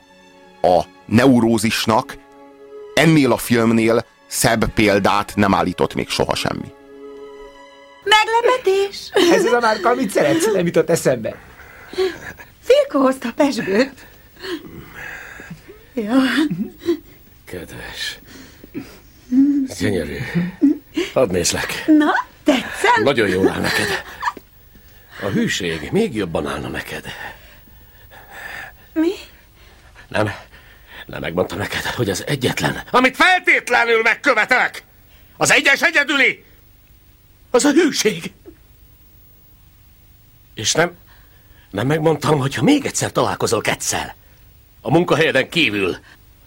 a 0.66 0.84
neurózisnak 1.06 2.16
ennél 2.94 3.32
a 3.32 3.36
filmnél 3.36 4.04
szebb 4.26 4.72
példát 4.74 5.32
nem 5.36 5.54
állított 5.54 5.94
még 5.94 6.08
soha 6.08 6.34
semmi. 6.34 6.72
Meglepetés! 8.16 9.10
Ez 9.36 9.44
az 9.44 9.52
a 9.52 9.60
márka, 9.60 9.88
amit 9.88 10.10
szeretsz, 10.10 10.52
nem 10.52 10.66
jutott 10.66 10.90
eszembe. 10.90 11.36
Filko 12.62 12.98
hozta 12.98 13.28
a 13.28 13.32
pesgőt. 13.36 14.06
Ja. 15.94 16.14
Kedves. 17.44 18.18
Gyönyörű. 19.78 20.18
Hadd 21.12 21.30
nézlek. 21.30 21.84
Na, 21.86 22.12
tetszem? 22.44 23.02
Nagyon 23.02 23.28
jól 23.28 23.48
áll 23.48 23.60
neked. 23.60 24.02
A 25.22 25.26
hűség 25.26 25.88
még 25.92 26.14
jobban 26.14 26.46
állna 26.46 26.68
neked. 26.68 27.04
Mi? 28.92 29.12
Nem? 30.08 30.30
Nem 31.06 31.20
megmondtam 31.20 31.58
neked, 31.58 31.84
hogy 31.84 32.10
az 32.10 32.24
egyetlen, 32.26 32.82
amit 32.90 33.16
feltétlenül 33.16 34.02
megkövetelek, 34.02 34.82
az 35.36 35.50
egyes 35.50 35.82
egyedüli, 35.82 36.44
az 37.50 37.64
a 37.64 37.70
hűség. 37.72 38.32
És 40.54 40.72
nem, 40.72 40.92
nem 41.70 41.86
megmondtam, 41.86 42.38
hogy 42.38 42.54
ha 42.54 42.62
még 42.62 42.84
egyszer 42.86 43.12
találkozol 43.12 43.60
Ketszel, 43.60 44.14
a 44.80 44.90
munkahelyeden 44.90 45.48
kívül, 45.48 45.96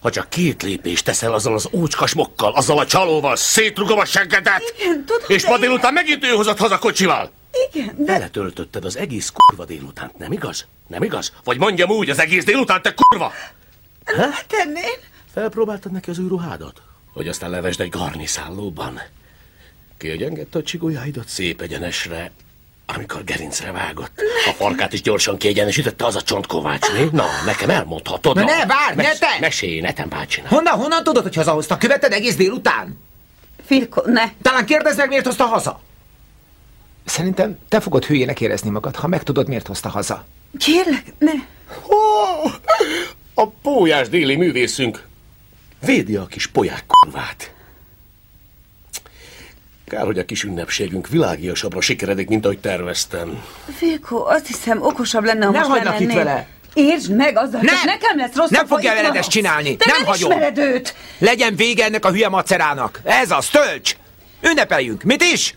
ha 0.00 0.10
csak 0.10 0.28
két 0.30 0.62
lépést 0.62 1.04
teszel 1.04 1.32
azzal 1.32 1.54
az 1.54 1.68
ócskas 1.72 2.14
mokkal, 2.14 2.52
azzal 2.52 2.78
a 2.78 2.86
csalóval, 2.86 3.36
szétrugom 3.36 3.98
a 3.98 4.04
seggedet, 4.04 4.74
Igen, 4.78 5.04
tudom, 5.04 5.24
és 5.28 5.46
ma 5.46 5.54
én- 5.54 5.60
délután 5.60 5.92
megint 5.92 6.24
ő 6.24 6.28
hozott 6.28 6.58
haza 6.58 6.78
kocsival. 6.78 7.30
Igen, 7.72 7.94
de... 7.98 8.04
Beletöltötted 8.04 8.84
az 8.84 8.96
egész 8.96 9.30
kurva 9.34 9.64
délutánt, 9.64 10.18
nem 10.18 10.32
igaz? 10.32 10.66
Nem 10.86 11.02
igaz? 11.02 11.32
Vagy 11.44 11.58
mondjam 11.58 11.90
úgy, 11.90 12.10
az 12.10 12.18
egész 12.18 12.44
délután, 12.44 12.82
te 12.82 12.94
kurva! 12.94 13.32
Hát 14.04 14.46
tennél? 14.48 14.94
Felpróbáltad 15.32 15.92
neki 15.92 16.10
az 16.10 16.18
új 16.18 16.28
ruhádat? 16.28 16.82
Hogy 17.12 17.28
aztán 17.28 17.50
levesd 17.50 17.80
egy 17.80 17.88
garniszállóban. 17.88 19.00
Kiegyengedte 19.98 20.58
a 20.58 20.62
csigójáidat 20.62 21.28
szép 21.28 21.60
egyenesre, 21.60 22.30
amikor 22.86 23.24
gerincre 23.24 23.72
vágott. 23.72 24.20
A 24.46 24.50
farkát 24.50 24.92
is 24.92 25.02
gyorsan 25.02 25.36
kiegyenesítette 25.36 26.04
az 26.04 26.16
a 26.16 26.22
csontkovács, 26.22 26.92
mi? 26.92 27.08
Na, 27.12 27.26
nekem 27.46 27.70
elmondhatod. 27.70 28.36
Na 28.36 28.44
ne, 28.44 28.66
várj, 28.66 28.96
ne 28.96 29.12
te! 29.18 29.36
Mesélj, 29.40 29.80
netem 29.80 30.08
bácsinak. 30.08 30.50
Honnan, 30.50 30.78
honnan 30.78 31.02
tudod, 31.02 31.22
hogy 31.22 31.34
hazahozta? 31.34 31.76
Követted 31.76 32.12
egész 32.12 32.36
délután? 32.36 32.98
Filko, 33.66 34.02
ne. 34.06 34.22
Talán 34.42 34.66
kérdezd 34.66 34.98
meg, 34.98 35.08
miért 35.08 35.24
hozta 35.26 35.44
haza? 35.44 35.80
Szerintem 37.04 37.58
te 37.68 37.80
fogod 37.80 38.04
hülyének 38.04 38.40
érezni 38.40 38.70
magad, 38.70 38.96
ha 38.96 39.06
megtudod, 39.06 39.48
miért 39.48 39.66
hozta 39.66 39.88
haza. 39.88 40.24
Kérlek, 40.58 41.12
ne. 41.18 41.32
A 43.34 43.46
pólyás 43.46 44.08
déli 44.08 44.36
művészünk 44.36 45.06
védi 45.84 46.16
a 46.16 46.26
kis 46.26 46.46
polyák 46.46 46.84
kurvát. 46.86 47.53
Kár, 49.86 50.04
hogy 50.04 50.18
a 50.18 50.24
kis 50.24 50.42
ünnepségünk 50.44 51.08
világiasabbra 51.08 51.80
sikeredik, 51.80 52.28
mint 52.28 52.44
ahogy 52.44 52.58
terveztem. 52.58 53.42
Filko, 53.76 54.24
azt 54.26 54.46
hiszem 54.46 54.82
okosabb 54.82 55.24
lenne, 55.24 55.44
ha 55.44 55.50
Nem 55.50 55.60
most 55.68 55.72
hagynak 55.80 56.00
itt 56.00 56.12
vele. 56.12 56.46
Értsd 56.74 57.14
meg, 57.14 57.36
azzal 57.36 57.60
Nem! 57.60 57.74
csak 57.74 57.84
nekem 57.84 58.16
lesz 58.16 58.34
rossz. 58.34 58.48
Nem 58.50 58.66
fogja 58.66 58.94
veled 58.94 59.16
ezt 59.16 59.30
csinálni. 59.30 59.76
Te 59.76 59.84
nem, 59.90 59.96
nem 59.96 60.06
hagyom. 60.06 60.30
ismered 60.30 60.58
őt. 60.58 60.94
Legyen 61.18 61.56
vége 61.56 61.84
ennek 61.84 62.04
a 62.04 62.10
hülye 62.10 62.28
macerának. 62.28 63.00
Ez 63.04 63.30
az, 63.30 63.48
tölts! 63.48 63.96
Ünnepeljünk. 64.42 65.02
Mit 65.02 65.22
is? 65.22 65.54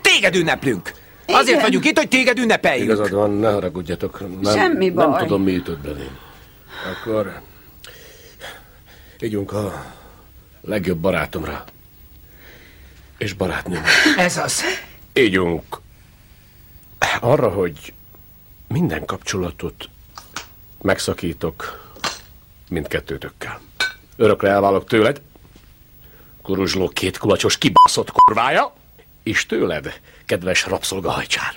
Téged 0.00 0.34
ünneplünk. 0.36 0.92
Azért 1.26 1.48
Igen. 1.48 1.60
vagyunk 1.60 1.84
itt, 1.84 1.96
hogy 1.98 2.08
téged 2.08 2.38
ünnepeljünk. 2.38 2.84
Igazad 2.84 3.10
van, 3.10 3.30
ne 3.30 3.50
haragudjatok. 3.50 4.40
Nem, 4.40 4.54
Semmi 4.56 4.88
Nem 4.88 5.10
baj. 5.10 5.22
tudom, 5.22 5.42
mi 5.42 5.52
jutott 5.52 5.78
belém. 5.78 6.18
Akkor 6.92 7.40
ígyunk 9.20 9.52
a 9.52 9.84
legjobb 10.60 10.98
barátomra. 10.98 11.64
És 13.22 13.32
barátnőmre. 13.32 13.90
Ez 14.16 14.36
az. 14.36 14.62
Ígyunk 15.12 15.80
arra, 17.20 17.48
hogy 17.48 17.92
minden 18.68 19.04
kapcsolatot 19.04 19.88
megszakítok 20.80 21.90
mindkettőtökkel. 22.68 23.60
Örökre 24.16 24.48
elválok 24.48 24.86
tőled, 24.86 25.20
kuruzsló 26.42 26.88
két 26.88 27.18
kulacsos 27.18 27.58
kibaszott 27.58 28.10
kurvája, 28.12 28.72
És 29.22 29.46
tőled, 29.46 30.00
kedves 30.24 30.66
rabszolgahajcsár. 30.66 31.54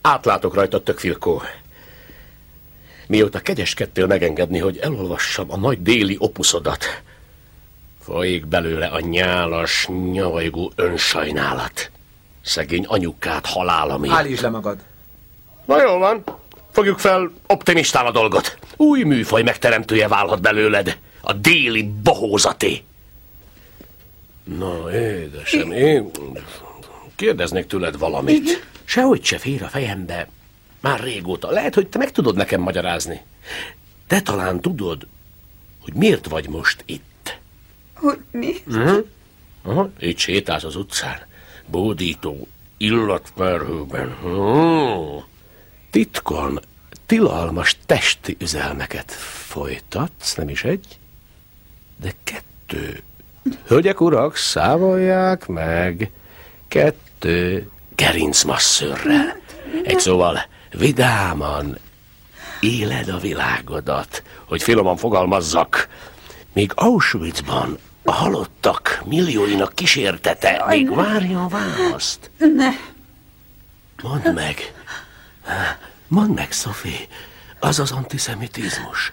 Átlátok 0.00 0.54
rajta, 0.54 0.82
tök 0.82 0.98
Filkó. 0.98 1.42
Mióta 3.08 3.40
kegyeskedtél 3.40 4.06
megengedni, 4.06 4.58
hogy 4.58 4.78
elolvassam 4.78 5.52
a 5.52 5.56
nagy 5.56 5.82
déli 5.82 6.16
opuszodat, 6.18 6.84
folyik 8.02 8.46
belőle 8.46 8.86
a 8.86 9.00
nyálas, 9.00 9.88
nyavajgó 10.12 10.72
önsajnálat. 10.74 11.90
Szegény 12.42 12.84
anyukát 12.84 13.46
halála 13.46 13.98
miatt. 13.98 14.16
Állítsd 14.16 14.42
le 14.42 14.48
magad. 14.48 14.78
Na 15.64 15.82
jó 15.82 15.98
van, 15.98 16.24
fogjuk 16.70 16.98
fel 16.98 17.30
optimistán 17.46 18.06
a 18.06 18.10
dolgot. 18.10 18.58
Új 18.76 19.02
műfaj 19.02 19.42
megteremtője 19.42 20.08
válhat 20.08 20.40
belőled, 20.40 20.98
a 21.20 21.32
déli 21.32 21.90
bohózaté. 22.02 22.82
Na, 24.44 24.92
édesem, 24.92 25.72
én 25.72 26.10
kérdeznék 27.16 27.66
tőled 27.66 27.98
valamit. 27.98 28.66
Sehogy 28.84 29.24
se 29.24 29.38
fér 29.38 29.62
a 29.62 29.68
fejembe. 29.68 30.28
Már 30.80 31.00
régóta. 31.00 31.50
Lehet, 31.50 31.74
hogy 31.74 31.86
te 31.86 31.98
meg 31.98 32.10
tudod 32.10 32.36
nekem 32.36 32.60
magyarázni. 32.60 33.22
Te 34.06 34.20
talán 34.20 34.60
tudod, 34.60 35.06
hogy 35.82 35.94
miért 35.94 36.28
vagy 36.28 36.48
most 36.48 36.82
itt. 36.86 37.38
Hogy 37.94 38.18
mi? 38.30 38.54
Hm? 38.66 38.98
Aha, 39.62 39.90
itt 39.98 40.18
sétálsz 40.18 40.64
az 40.64 40.76
utcán. 40.76 41.18
Bódító 41.66 42.48
illatmerhőben. 42.76 44.16
Hm. 44.22 45.24
Titkon 45.90 46.60
tilalmas 47.06 47.76
testi 47.86 48.36
üzelmeket 48.40 49.12
folytatsz, 49.12 50.34
nem 50.34 50.48
is 50.48 50.64
egy, 50.64 50.98
de 52.00 52.12
kettő. 52.24 53.02
Hölgyek, 53.66 54.00
urak, 54.00 54.36
számolják 54.36 55.46
meg. 55.46 56.10
Kettő 56.68 57.70
gerincmasszörrel. 57.96 59.36
Egy 59.84 59.98
szóval 59.98 60.46
vidáman 60.72 61.78
éled 62.60 63.08
a 63.08 63.18
világodat, 63.18 64.22
hogy 64.44 64.62
finoman 64.62 64.96
fogalmazzak. 64.96 65.88
Míg 66.52 66.72
Auschwitzban 66.74 67.78
a 68.02 68.12
halottak 68.12 69.02
millióinak 69.04 69.74
kísértete 69.74 70.64
még 70.68 70.94
várja 70.94 71.44
a 71.44 71.48
választ. 71.48 72.30
Ne. 72.38 72.70
Mondd 74.02 74.32
meg, 74.34 74.72
mondd 76.08 76.30
meg, 76.30 76.52
Sophie, 76.52 77.06
az 77.58 77.78
az 77.78 77.90
antiszemitizmus, 77.90 79.12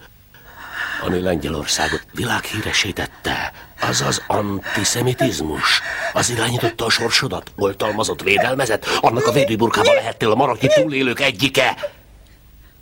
ami 1.01 1.19
Lengyelországot 1.19 2.05
világhíresítette, 2.11 3.51
az 3.81 4.01
az 4.01 4.21
antiszemitizmus, 4.27 5.81
az 6.13 6.29
irányította 6.29 6.85
a 6.85 6.89
sorsodat, 6.89 7.51
oltalmazott, 7.55 8.21
védelmezett, 8.21 8.85
annak 8.85 9.27
a 9.27 9.31
védőburkában 9.31 9.93
lehettél 9.93 10.31
a 10.31 10.35
maraki 10.35 10.67
túlélők 10.67 11.19
egyike, 11.19 11.77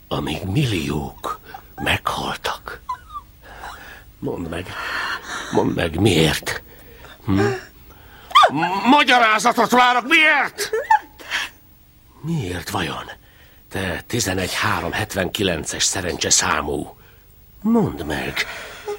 amíg 0.08 0.44
milliók 0.44 1.40
meghaltak. 1.76 2.82
Mondd 4.20 4.50
meg, 4.50 4.68
mondd 5.52 5.70
meg, 5.70 6.00
miért? 6.00 6.62
Hm? 7.26 7.42
Magyarázatot 8.90 9.72
várok, 9.72 10.08
miért? 10.08 10.70
Miért 12.22 12.70
vajon? 12.70 13.12
Te 13.70 14.04
11379-es 14.10 15.84
szerencse 15.84 16.30
számú. 16.30 16.98
Mondd 17.64 18.06
meg, 18.06 18.34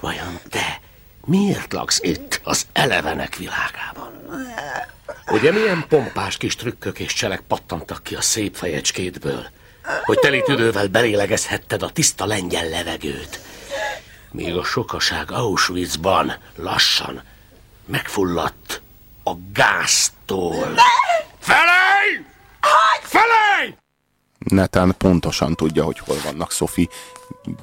vajon 0.00 0.38
te 0.48 0.80
miért 1.24 1.72
laksz 1.72 1.98
itt 2.02 2.40
az 2.44 2.66
elevenek 2.72 3.36
világában? 3.36 4.12
Ugye 5.26 5.52
milyen 5.52 5.84
pompás 5.88 6.36
kis 6.36 6.56
trükkök 6.56 6.98
és 6.98 7.12
cselek 7.12 7.40
pattantak 7.40 8.02
ki 8.02 8.14
a 8.14 8.20
szép 8.20 8.56
fejecskédből, 8.56 9.46
hogy 10.04 10.18
teli 10.18 10.42
tüdővel 10.42 10.88
belélegezhetted 10.88 11.82
a 11.82 11.90
tiszta 11.90 12.26
lengyel 12.26 12.68
levegőt, 12.68 13.40
míg 14.30 14.56
a 14.56 14.64
sokaság 14.64 15.30
Auschwitzban 15.30 16.32
lassan 16.56 17.22
megfulladt 17.86 18.82
a 19.24 19.32
gáztól. 19.52 20.74
Felej! 21.38 22.24
Felej! 23.02 23.76
Neten 24.38 24.94
pontosan 24.98 25.54
tudja, 25.54 25.84
hogy 25.84 25.98
hol 25.98 26.16
vannak 26.24 26.52
Sophie 26.52 26.88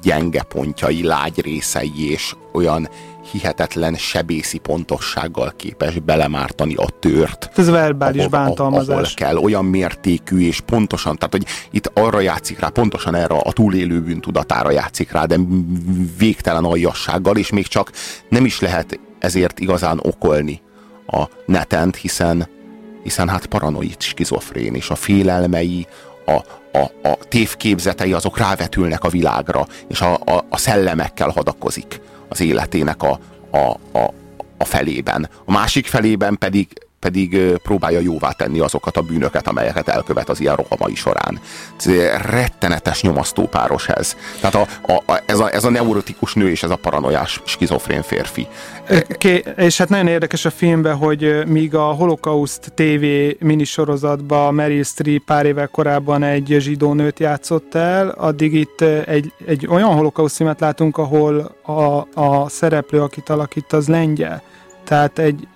gyenge 0.02 0.42
pontjai, 0.42 1.02
lágy 1.02 1.40
részei, 1.40 2.10
és 2.10 2.34
olyan 2.52 2.88
hihetetlen 3.30 3.94
sebészi 3.94 4.58
pontossággal 4.58 5.52
képes 5.56 5.98
belemártani 5.98 6.74
a 6.74 6.86
tört. 6.98 7.50
Ez 7.54 7.68
verbális 7.70 8.24
ahol, 8.24 8.30
bántalmazás. 8.30 8.94
Ahol 8.94 9.06
kell, 9.14 9.36
olyan 9.36 9.64
mértékű, 9.64 10.46
és 10.46 10.60
pontosan, 10.60 11.16
tehát 11.16 11.32
hogy 11.32 11.46
itt 11.70 11.90
arra 11.94 12.20
játszik 12.20 12.58
rá, 12.58 12.68
pontosan 12.68 13.14
erre 13.14 13.34
a 13.34 13.52
túlélő 13.52 14.00
bűntudatára 14.00 14.70
játszik 14.70 15.12
rá, 15.12 15.24
de 15.24 15.38
végtelen 16.18 16.64
aljassággal, 16.64 17.36
és 17.36 17.50
még 17.50 17.66
csak 17.66 17.90
nem 18.28 18.44
is 18.44 18.60
lehet 18.60 19.00
ezért 19.18 19.60
igazán 19.60 19.98
okolni 20.02 20.60
a 21.06 21.28
netent, 21.46 21.96
hiszen, 21.96 22.48
hiszen 23.02 23.28
hát 23.28 23.46
paranoid, 23.46 24.00
skizofrén, 24.00 24.74
és 24.74 24.90
a 24.90 24.94
félelmei, 24.94 25.86
a, 26.26 26.40
a, 26.72 27.08
a 27.08 27.18
tévképzetei 27.28 28.12
azok 28.12 28.38
rávetülnek 28.38 29.04
a 29.04 29.08
világra, 29.08 29.66
és 29.88 30.00
a, 30.00 30.14
a, 30.14 30.44
a 30.48 30.58
szellemekkel 30.58 31.28
hadakozik 31.28 32.00
az 32.28 32.40
életének 32.40 33.02
a, 33.02 33.18
a, 33.50 33.98
a, 33.98 34.14
a 34.58 34.64
felében. 34.64 35.28
A 35.44 35.52
másik 35.52 35.86
felében 35.86 36.38
pedig, 36.38 36.68
pedig 37.02 37.56
próbálja 37.62 38.00
jóvá 38.00 38.30
tenni 38.30 38.60
azokat 38.60 38.96
a 38.96 39.02
bűnöket, 39.02 39.48
amelyeket 39.48 39.88
elkövet 39.88 40.28
az 40.28 40.40
ilyen 40.40 40.56
rohamai 40.56 40.94
során. 40.94 41.40
Ez 41.78 41.90
rettenetes 42.30 43.02
nyomasztó 43.02 43.46
páros 43.48 43.88
ez. 43.88 44.16
Tehát 44.40 44.54
a, 44.54 44.92
a, 44.92 45.12
a, 45.12 45.22
ez, 45.26 45.38
a, 45.38 45.52
ez 45.52 45.64
a 45.64 45.70
neurotikus 45.70 46.34
nő 46.34 46.50
és 46.50 46.62
ez 46.62 46.70
a 46.70 46.76
paranoiás 46.76 47.40
skizofrén 47.44 48.02
férfi. 48.02 48.46
Ké, 49.08 49.42
és 49.56 49.78
hát 49.78 49.88
nagyon 49.88 50.06
érdekes 50.06 50.44
a 50.44 50.50
filmben, 50.50 50.96
hogy 50.96 51.46
míg 51.46 51.74
a 51.74 51.82
Holocaust 51.82 52.72
TV 52.74 53.04
minisorozatban 53.38 54.54
Meryl 54.54 54.84
Streep 54.84 55.22
pár 55.24 55.46
évvel 55.46 55.68
korábban 55.68 56.22
egy 56.22 56.56
zsidó 56.58 56.92
nőt 56.92 57.18
játszott 57.18 57.74
el, 57.74 58.08
addig 58.08 58.54
itt 58.54 58.80
egy, 59.06 59.32
egy 59.46 59.66
olyan 59.66 59.94
holokauszt 59.94 60.36
filmet 60.36 60.60
látunk, 60.60 60.98
ahol 60.98 61.56
a, 61.62 62.20
a 62.20 62.48
szereplő, 62.48 63.00
akit 63.00 63.28
alakít, 63.28 63.72
az 63.72 63.88
lengyel. 63.88 64.42
Tehát 64.84 65.18
egy, 65.18 65.48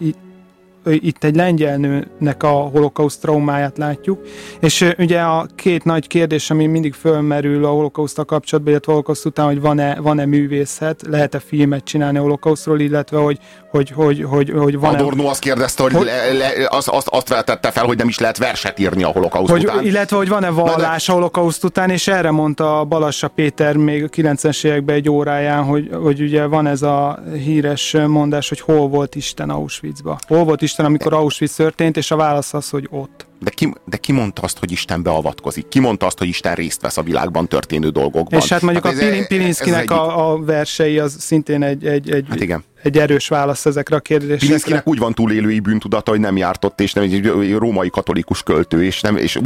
itt 0.90 1.24
egy 1.24 1.36
lengyel 1.36 1.76
nőnek 1.76 2.42
a 2.42 2.48
holokauszt 2.48 3.20
traumáját 3.20 3.78
látjuk, 3.78 4.20
és 4.60 4.92
ugye 4.98 5.20
a 5.20 5.46
két 5.54 5.84
nagy 5.84 6.06
kérdés, 6.06 6.50
ami 6.50 6.66
mindig 6.66 6.94
fölmerül 6.94 7.64
a 7.64 7.68
holokausztal 7.68 8.24
kapcsolatban, 8.24 8.72
illetve 8.72 8.92
a 8.92 8.94
holokauszt 8.94 9.26
után, 9.26 9.46
hogy 9.46 9.60
van-e, 9.60 10.00
van-e 10.00 10.24
művészet, 10.24 11.02
lehet-e 11.08 11.38
filmet 11.38 11.84
csinálni 11.84 12.18
a 12.18 12.20
holokausztról, 12.20 12.80
illetve 12.80 13.18
hogy, 13.18 13.38
hogy, 13.70 13.90
hogy, 13.90 14.22
hogy, 14.22 14.52
hogy 14.56 14.78
van-e... 14.78 14.98
Adorno 14.98 15.26
azt 15.26 15.40
kérdezte, 15.40 15.82
hogy, 15.82 15.92
hogy 15.92 16.04
le, 16.04 16.32
le, 16.32 16.66
azt, 16.68 16.88
azt, 16.88 17.08
azt 17.08 17.28
vetette 17.28 17.70
fel, 17.70 17.84
hogy 17.84 17.96
nem 17.96 18.08
is 18.08 18.18
lehet 18.18 18.38
verset 18.38 18.78
írni 18.78 19.02
a 19.02 19.08
holokauszt 19.08 19.50
hogy, 19.50 19.64
után. 19.64 19.84
Illetve, 19.84 20.16
hogy 20.16 20.28
van-e 20.28 20.50
vallás 20.50 21.06
de... 21.06 21.12
a 21.12 21.14
holokauszt 21.14 21.64
után, 21.64 21.90
és 21.90 22.08
erre 22.08 22.30
mondta 22.30 22.84
Balassa 22.84 23.28
Péter 23.28 23.76
még 23.76 24.04
a 24.04 24.08
90-es 24.08 24.64
években 24.64 24.96
egy 24.96 25.10
óráján, 25.10 25.64
hogy, 25.64 25.90
hogy 26.02 26.20
ugye 26.20 26.44
van 26.44 26.66
ez 26.66 26.82
a 26.82 27.18
híres 27.44 27.96
mondás, 28.06 28.48
hogy 28.48 28.60
hol 28.60 28.88
volt 28.88 29.14
Isten 29.14 29.50
Auschwitzba. 29.50 30.18
Hol 30.26 30.44
volt 30.44 30.62
Isten, 30.62 30.75
amikor 30.84 31.12
Auschwitz 31.12 31.54
történt, 31.54 31.96
és 31.96 32.10
a 32.10 32.16
válasz 32.16 32.54
az, 32.54 32.70
hogy 32.70 32.88
ott. 32.90 33.25
De 33.38 33.50
ki, 33.50 33.72
de 33.84 33.96
ki 33.96 34.12
mondta 34.12 34.42
azt, 34.42 34.58
hogy 34.58 34.72
Isten 34.72 35.02
beavatkozik? 35.02 35.68
Ki 35.68 35.78
mondta 35.80 36.06
azt, 36.06 36.18
hogy 36.18 36.28
Isten 36.28 36.54
részt 36.54 36.80
vesz 36.80 36.96
a 36.96 37.02
világban 37.02 37.48
történő 37.48 37.88
dolgokban? 37.88 38.40
És 38.40 38.48
hát 38.48 38.62
mondjuk 38.62 38.84
hát 38.86 38.94
a 38.94 38.98
Pilin, 38.98 39.26
Pilinszkinek 39.26 39.90
a, 39.90 40.30
a 40.30 40.44
versei 40.44 40.98
az 40.98 41.16
szintén 41.18 41.62
egy, 41.62 41.86
egy, 41.86 42.10
egy, 42.10 42.26
hát 42.28 42.40
igen. 42.40 42.64
egy 42.82 42.98
erős 42.98 43.28
válasz 43.28 43.66
ezekre 43.66 43.96
a 43.96 44.00
kérdésekre. 44.00 44.46
Pilinszkinek 44.46 44.88
úgy 44.88 44.98
van 44.98 45.14
túlélői 45.14 45.60
bűntudata, 45.60 46.10
hogy 46.10 46.20
nem 46.20 46.36
jártott, 46.36 46.80
és 46.80 46.92
nem 46.92 47.04
egy 47.04 47.54
római 47.56 47.90
katolikus 47.90 48.42
költő, 48.42 48.84
és, 48.84 49.00
nem, 49.00 49.16
és 49.16 49.38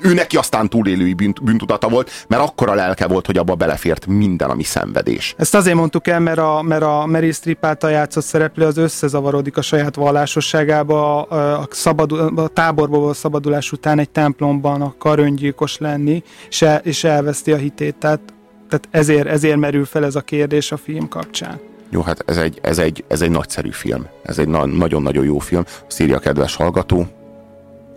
ő 0.00 0.14
neki 0.14 0.36
aztán 0.36 0.68
túlélői 0.68 1.14
bűnt, 1.14 1.42
bűntudata 1.42 1.88
volt, 1.88 2.10
mert 2.28 2.42
akkora 2.42 2.74
lelke 2.74 3.06
volt, 3.06 3.26
hogy 3.26 3.36
abba 3.36 3.54
belefért 3.54 4.06
minden, 4.06 4.50
ami 4.50 4.62
szenvedés. 4.62 5.34
Ezt 5.38 5.54
azért 5.54 5.76
mondtuk 5.76 6.06
el, 6.08 6.20
mert 6.20 6.38
a, 6.38 6.62
mert 6.62 6.82
a 6.82 7.06
Mary 7.06 7.32
Streep 7.32 7.64
által 7.64 7.90
játszott 7.90 8.24
szereplő 8.24 8.66
az 8.66 8.76
összezavarodik 8.76 9.56
a 9.56 9.62
saját 9.62 9.94
vallásosságába, 9.94 11.22
a, 11.22 11.58
a, 11.60 11.68
szabadul, 11.70 12.38
a 12.38 12.48
táborból 12.48 13.14
szabadulás 13.26 13.72
után 13.72 13.98
egy 13.98 14.10
templomban 14.10 14.82
akar 14.82 15.18
öngyilkos 15.18 15.78
lenni, 15.78 16.22
és, 16.48 16.62
el, 16.62 16.80
és 16.84 17.04
elveszti 17.04 17.52
a 17.52 17.56
hitét. 17.56 17.96
Tehát, 17.96 18.20
tehát 18.68 18.88
ezért, 18.90 19.26
ezért 19.26 19.56
merül 19.56 19.84
fel 19.84 20.04
ez 20.04 20.14
a 20.14 20.20
kérdés 20.20 20.72
a 20.72 20.76
film 20.76 21.08
kapcsán. 21.08 21.60
Jó, 21.90 22.00
hát 22.00 22.22
ez 22.26 22.36
egy, 22.36 22.58
ez 22.62 22.78
egy, 22.78 23.04
ez 23.08 23.20
egy 23.20 23.30
nagyszerű 23.30 23.70
film. 23.70 24.06
Ez 24.22 24.38
egy 24.38 24.48
na- 24.48 24.66
nagyon-nagyon 24.66 25.24
jó 25.24 25.38
film. 25.38 25.64
Szírja 25.86 26.18
kedves 26.18 26.54
hallgató. 26.54 27.06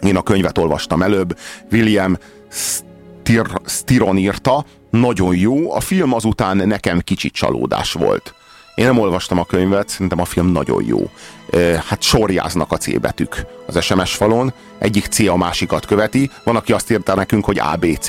Én 0.01 0.15
a 0.15 0.22
könyvet 0.22 0.57
olvastam 0.57 1.01
előbb. 1.01 1.38
William 1.72 2.18
Stiron 3.65 4.18
írta. 4.18 4.65
Nagyon 4.89 5.35
jó. 5.35 5.73
A 5.73 5.80
film 5.80 6.14
azután 6.14 6.57
nekem 6.57 6.99
kicsit 6.99 7.34
csalódás 7.34 7.93
volt 7.93 8.34
Én 8.80 8.85
nem 8.85 8.99
olvastam 8.99 9.39
a 9.39 9.45
könyvet, 9.45 9.89
szerintem 9.89 10.19
a 10.19 10.26
film 10.26 10.51
nagyon 10.51 10.84
jó. 10.85 11.10
Hát 11.88 12.01
sorjáznak 12.01 12.72
a 12.72 12.77
C 12.77 12.99
betűk 12.99 13.45
az 13.65 13.84
SMS 13.84 14.15
falon, 14.15 14.53
egyik 14.77 15.06
C 15.06 15.19
a 15.19 15.38
másikat 15.38 15.85
követi, 15.85 16.31
van, 16.43 16.56
aki 16.56 16.73
azt 16.73 16.91
írta 16.91 17.15
nekünk, 17.15 17.45
hogy 17.45 17.60
ABC. 17.60 18.07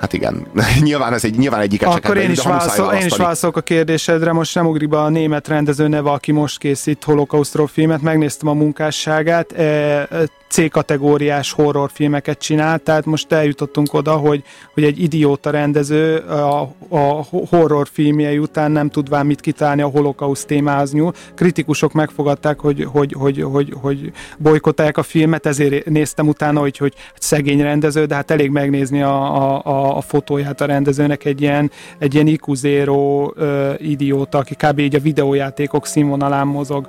Hát 0.00 0.12
igen, 0.12 0.46
nyilván 0.80 1.12
ez 1.12 1.24
egy, 1.24 1.38
nyilván 1.38 1.60
egyik 1.60 1.86
Akkor 1.86 2.16
én 2.16 2.30
is, 2.30 2.42
válaszol, 2.42 2.92
én 2.92 3.06
is 3.06 3.16
válaszolok 3.16 3.56
a 3.56 3.60
kérdésedre, 3.60 4.32
most 4.32 4.54
nem 4.54 4.66
ugrik 4.66 4.88
be 4.88 5.00
a 5.00 5.08
német 5.08 5.48
rendező 5.48 5.88
neve, 5.88 6.10
aki 6.10 6.32
most 6.32 6.58
készít 6.58 7.04
holokausztról 7.04 7.66
filmet, 7.66 8.02
megnéztem 8.02 8.48
a 8.48 8.54
munkásságát, 8.54 9.52
e, 9.52 10.08
C-kategóriás 10.50 11.52
horrorfilmeket 11.52 12.38
csinál, 12.38 12.78
tehát 12.78 13.04
most 13.04 13.32
eljutottunk 13.32 13.94
oda, 13.94 14.12
hogy, 14.12 14.42
hogy 14.74 14.84
egy 14.84 15.02
idióta 15.02 15.50
rendező 15.50 16.16
a, 16.16 16.60
a 16.88 17.24
horrorfilmjei 17.48 18.38
után 18.38 18.70
nem 18.70 18.88
tudván 18.88 19.26
mit 19.26 19.40
kitálni 19.40 19.82
a 19.82 19.86
holokauszt 19.86 20.46
témához 20.46 20.92
nyúl. 20.92 21.12
Kritikusok 21.34 21.92
megfogadták, 21.92 22.60
hogy, 22.60 22.86
hogy, 22.92 23.12
hogy, 23.12 23.42
hogy, 23.42 23.74
hogy 23.80 24.12
bolykotálják 24.38 24.96
a 24.96 25.02
filmet, 25.02 25.46
ezért 25.46 25.84
néztem 25.84 26.28
utána, 26.28 26.60
hogy, 26.60 26.76
hogy 26.76 26.94
szegény 27.18 27.62
rendező, 27.62 28.04
de 28.04 28.14
hát 28.14 28.30
elég 28.30 28.50
megnézni 28.50 29.02
a, 29.02 29.66
a, 29.66 29.96
a 29.96 30.00
fotóját 30.00 30.60
a 30.60 30.64
rendezőnek 30.64 31.24
egy 31.24 31.40
ilyen, 31.40 31.70
egy 31.98 32.14
ilyen 32.14 32.38
uh, 32.40 33.74
idióta, 33.78 34.38
aki 34.38 34.54
kb. 34.54 34.78
így 34.78 34.94
a 34.94 35.00
videójátékok 35.00 35.86
színvonalán 35.86 36.46
mozog. 36.46 36.88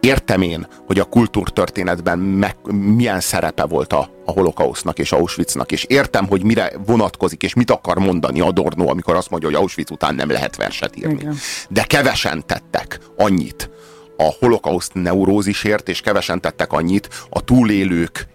Értem 0.00 0.42
én, 0.42 0.66
hogy 0.86 0.98
a 0.98 1.04
kultúrtörténetben 1.04 2.18
meg, 2.18 2.56
milyen 2.72 3.20
szerepe 3.20 3.64
volt 3.64 3.92
a, 3.92 4.10
a 4.24 4.30
holokausznak 4.30 4.98
és 4.98 5.12
Auschwitznak, 5.12 5.72
és 5.72 5.84
értem, 5.84 6.26
hogy 6.26 6.44
mire 6.44 6.72
vonatkozik, 6.86 7.42
és 7.42 7.54
mit 7.54 7.70
akar 7.70 7.98
mondani 7.98 8.40
Adorno, 8.40 8.90
amikor 8.90 9.14
azt 9.14 9.30
mondja, 9.30 9.48
hogy 9.48 9.58
Auschwitz 9.58 9.90
után 9.90 10.14
nem 10.14 10.30
lehet 10.30 10.56
verset 10.56 10.96
írni. 10.96 11.12
Igen. 11.20 11.36
De 11.68 11.82
kevesen 11.82 12.46
tettek 12.46 12.98
annyit 13.16 13.70
a 14.16 14.36
holokauszt 14.38 14.94
neurózisért, 14.94 15.88
és 15.88 16.00
kevesen 16.00 16.40
tettek 16.40 16.72
annyit 16.72 17.08
a 17.30 17.44
túlélők 17.44 18.28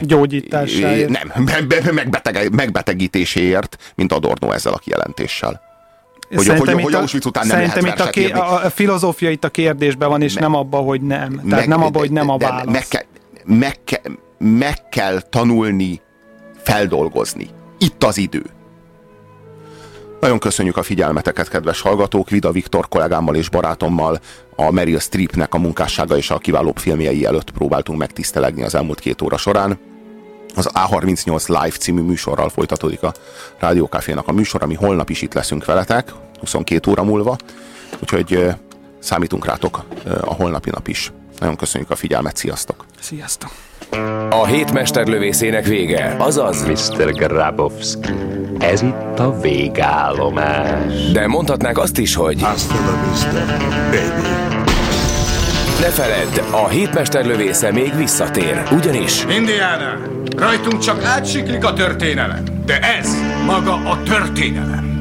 gyógyításáért. 0.00 1.08
Nem, 1.08 1.44
megbeteg, 1.94 2.54
megbetegítéséért, 2.54 3.92
mint 3.94 4.12
Adorno 4.12 4.50
ezzel 4.50 4.72
a 4.72 4.78
kijelentéssel. 4.78 5.65
Hogy, 6.28 6.46
hogy, 6.46 6.58
hogy, 6.58 6.82
hogy 6.82 6.94
Auschwitz 6.94 7.26
után 7.26 7.46
nem 7.46 7.58
lehet 7.58 7.82
itt 7.82 8.00
a, 8.00 8.10
ké, 8.10 8.30
a, 8.30 8.64
a 8.64 8.70
filozófia 8.70 9.30
itt 9.30 9.44
a 9.44 9.48
kérdésben 9.48 10.08
van, 10.08 10.22
és 10.22 10.34
me, 10.34 10.40
nem 10.40 10.54
abban, 10.54 10.84
hogy 10.84 11.00
nem. 11.00 11.30
Tehát 11.34 11.44
meg, 11.44 11.68
nem 11.68 11.82
abban, 11.82 12.00
hogy 12.00 12.10
nem 12.10 12.28
a 12.28 12.36
válasz. 12.36 12.72
Meg, 12.72 12.84
ke, 12.88 13.06
meg, 13.44 13.76
ke, 13.84 14.00
meg 14.38 14.88
kell 14.88 15.20
tanulni 15.20 16.00
feldolgozni. 16.62 17.48
Itt 17.78 18.04
az 18.04 18.18
idő. 18.18 18.42
Nagyon 20.20 20.38
köszönjük 20.38 20.76
a 20.76 20.82
figyelmeteket, 20.82 21.48
kedves 21.48 21.80
hallgatók! 21.80 22.30
Vida 22.30 22.50
Viktor 22.50 22.88
kollégámmal 22.88 23.34
és 23.34 23.48
barátommal 23.48 24.20
a 24.56 24.70
Meryl 24.70 24.98
Streepnek 24.98 25.54
a 25.54 25.58
munkássága 25.58 26.16
és 26.16 26.30
a 26.30 26.38
kiválóbb 26.38 26.78
filmjei 26.78 27.24
előtt 27.24 27.50
próbáltunk 27.50 27.98
megtisztelegni 27.98 28.62
az 28.62 28.74
elmúlt 28.74 29.00
két 29.00 29.22
óra 29.22 29.36
során. 29.36 29.78
Az 30.56 30.70
A38 30.74 31.46
Live 31.46 31.76
című 31.76 32.00
műsorral 32.00 32.48
folytatódik 32.48 33.02
a 33.02 33.12
Rádiókafénak 33.58 34.28
a 34.28 34.32
műsor, 34.32 34.62
ami 34.62 34.74
holnap 34.74 35.10
is 35.10 35.22
itt 35.22 35.34
leszünk 35.34 35.64
veletek, 35.64 36.12
22 36.40 36.90
óra 36.90 37.04
múlva, 37.04 37.36
úgyhogy 38.02 38.54
számítunk 38.98 39.44
rátok 39.46 39.84
a 40.20 40.34
holnapi 40.34 40.70
nap 40.70 40.88
is. 40.88 41.12
Nagyon 41.38 41.56
köszönjük 41.56 41.90
a 41.90 41.96
figyelmet, 41.96 42.36
sziasztok! 42.36 42.84
Sziasztok! 43.00 43.50
A 44.30 44.46
hétmesterlövészének 44.46 45.66
vége, 45.66 46.16
azaz 46.18 46.64
Mr. 46.64 47.12
Grabowski. 47.12 48.12
Ez 48.58 48.82
itt 48.82 49.18
a 49.18 49.40
végállomás. 49.40 51.10
De 51.12 51.26
mondhatnák 51.26 51.78
azt 51.78 51.98
is, 51.98 52.14
hogy 52.14 52.42
Hasta 52.42 52.74
la 52.74 53.08
vista, 53.10 53.46
baby. 53.90 54.55
Ne 55.80 55.90
feledd, 55.90 56.52
a 56.52 56.68
hétmesterlövésze 56.68 57.72
még 57.72 57.96
visszatér, 57.96 58.62
ugyanis... 58.72 59.24
Indiana, 59.24 59.98
rajtunk 60.36 60.78
csak 60.78 61.04
átsiklik 61.04 61.64
a 61.64 61.72
történelem, 61.72 62.44
de 62.66 62.78
ez 62.78 63.16
maga 63.46 63.72
a 63.72 64.02
történelem. 64.02 64.95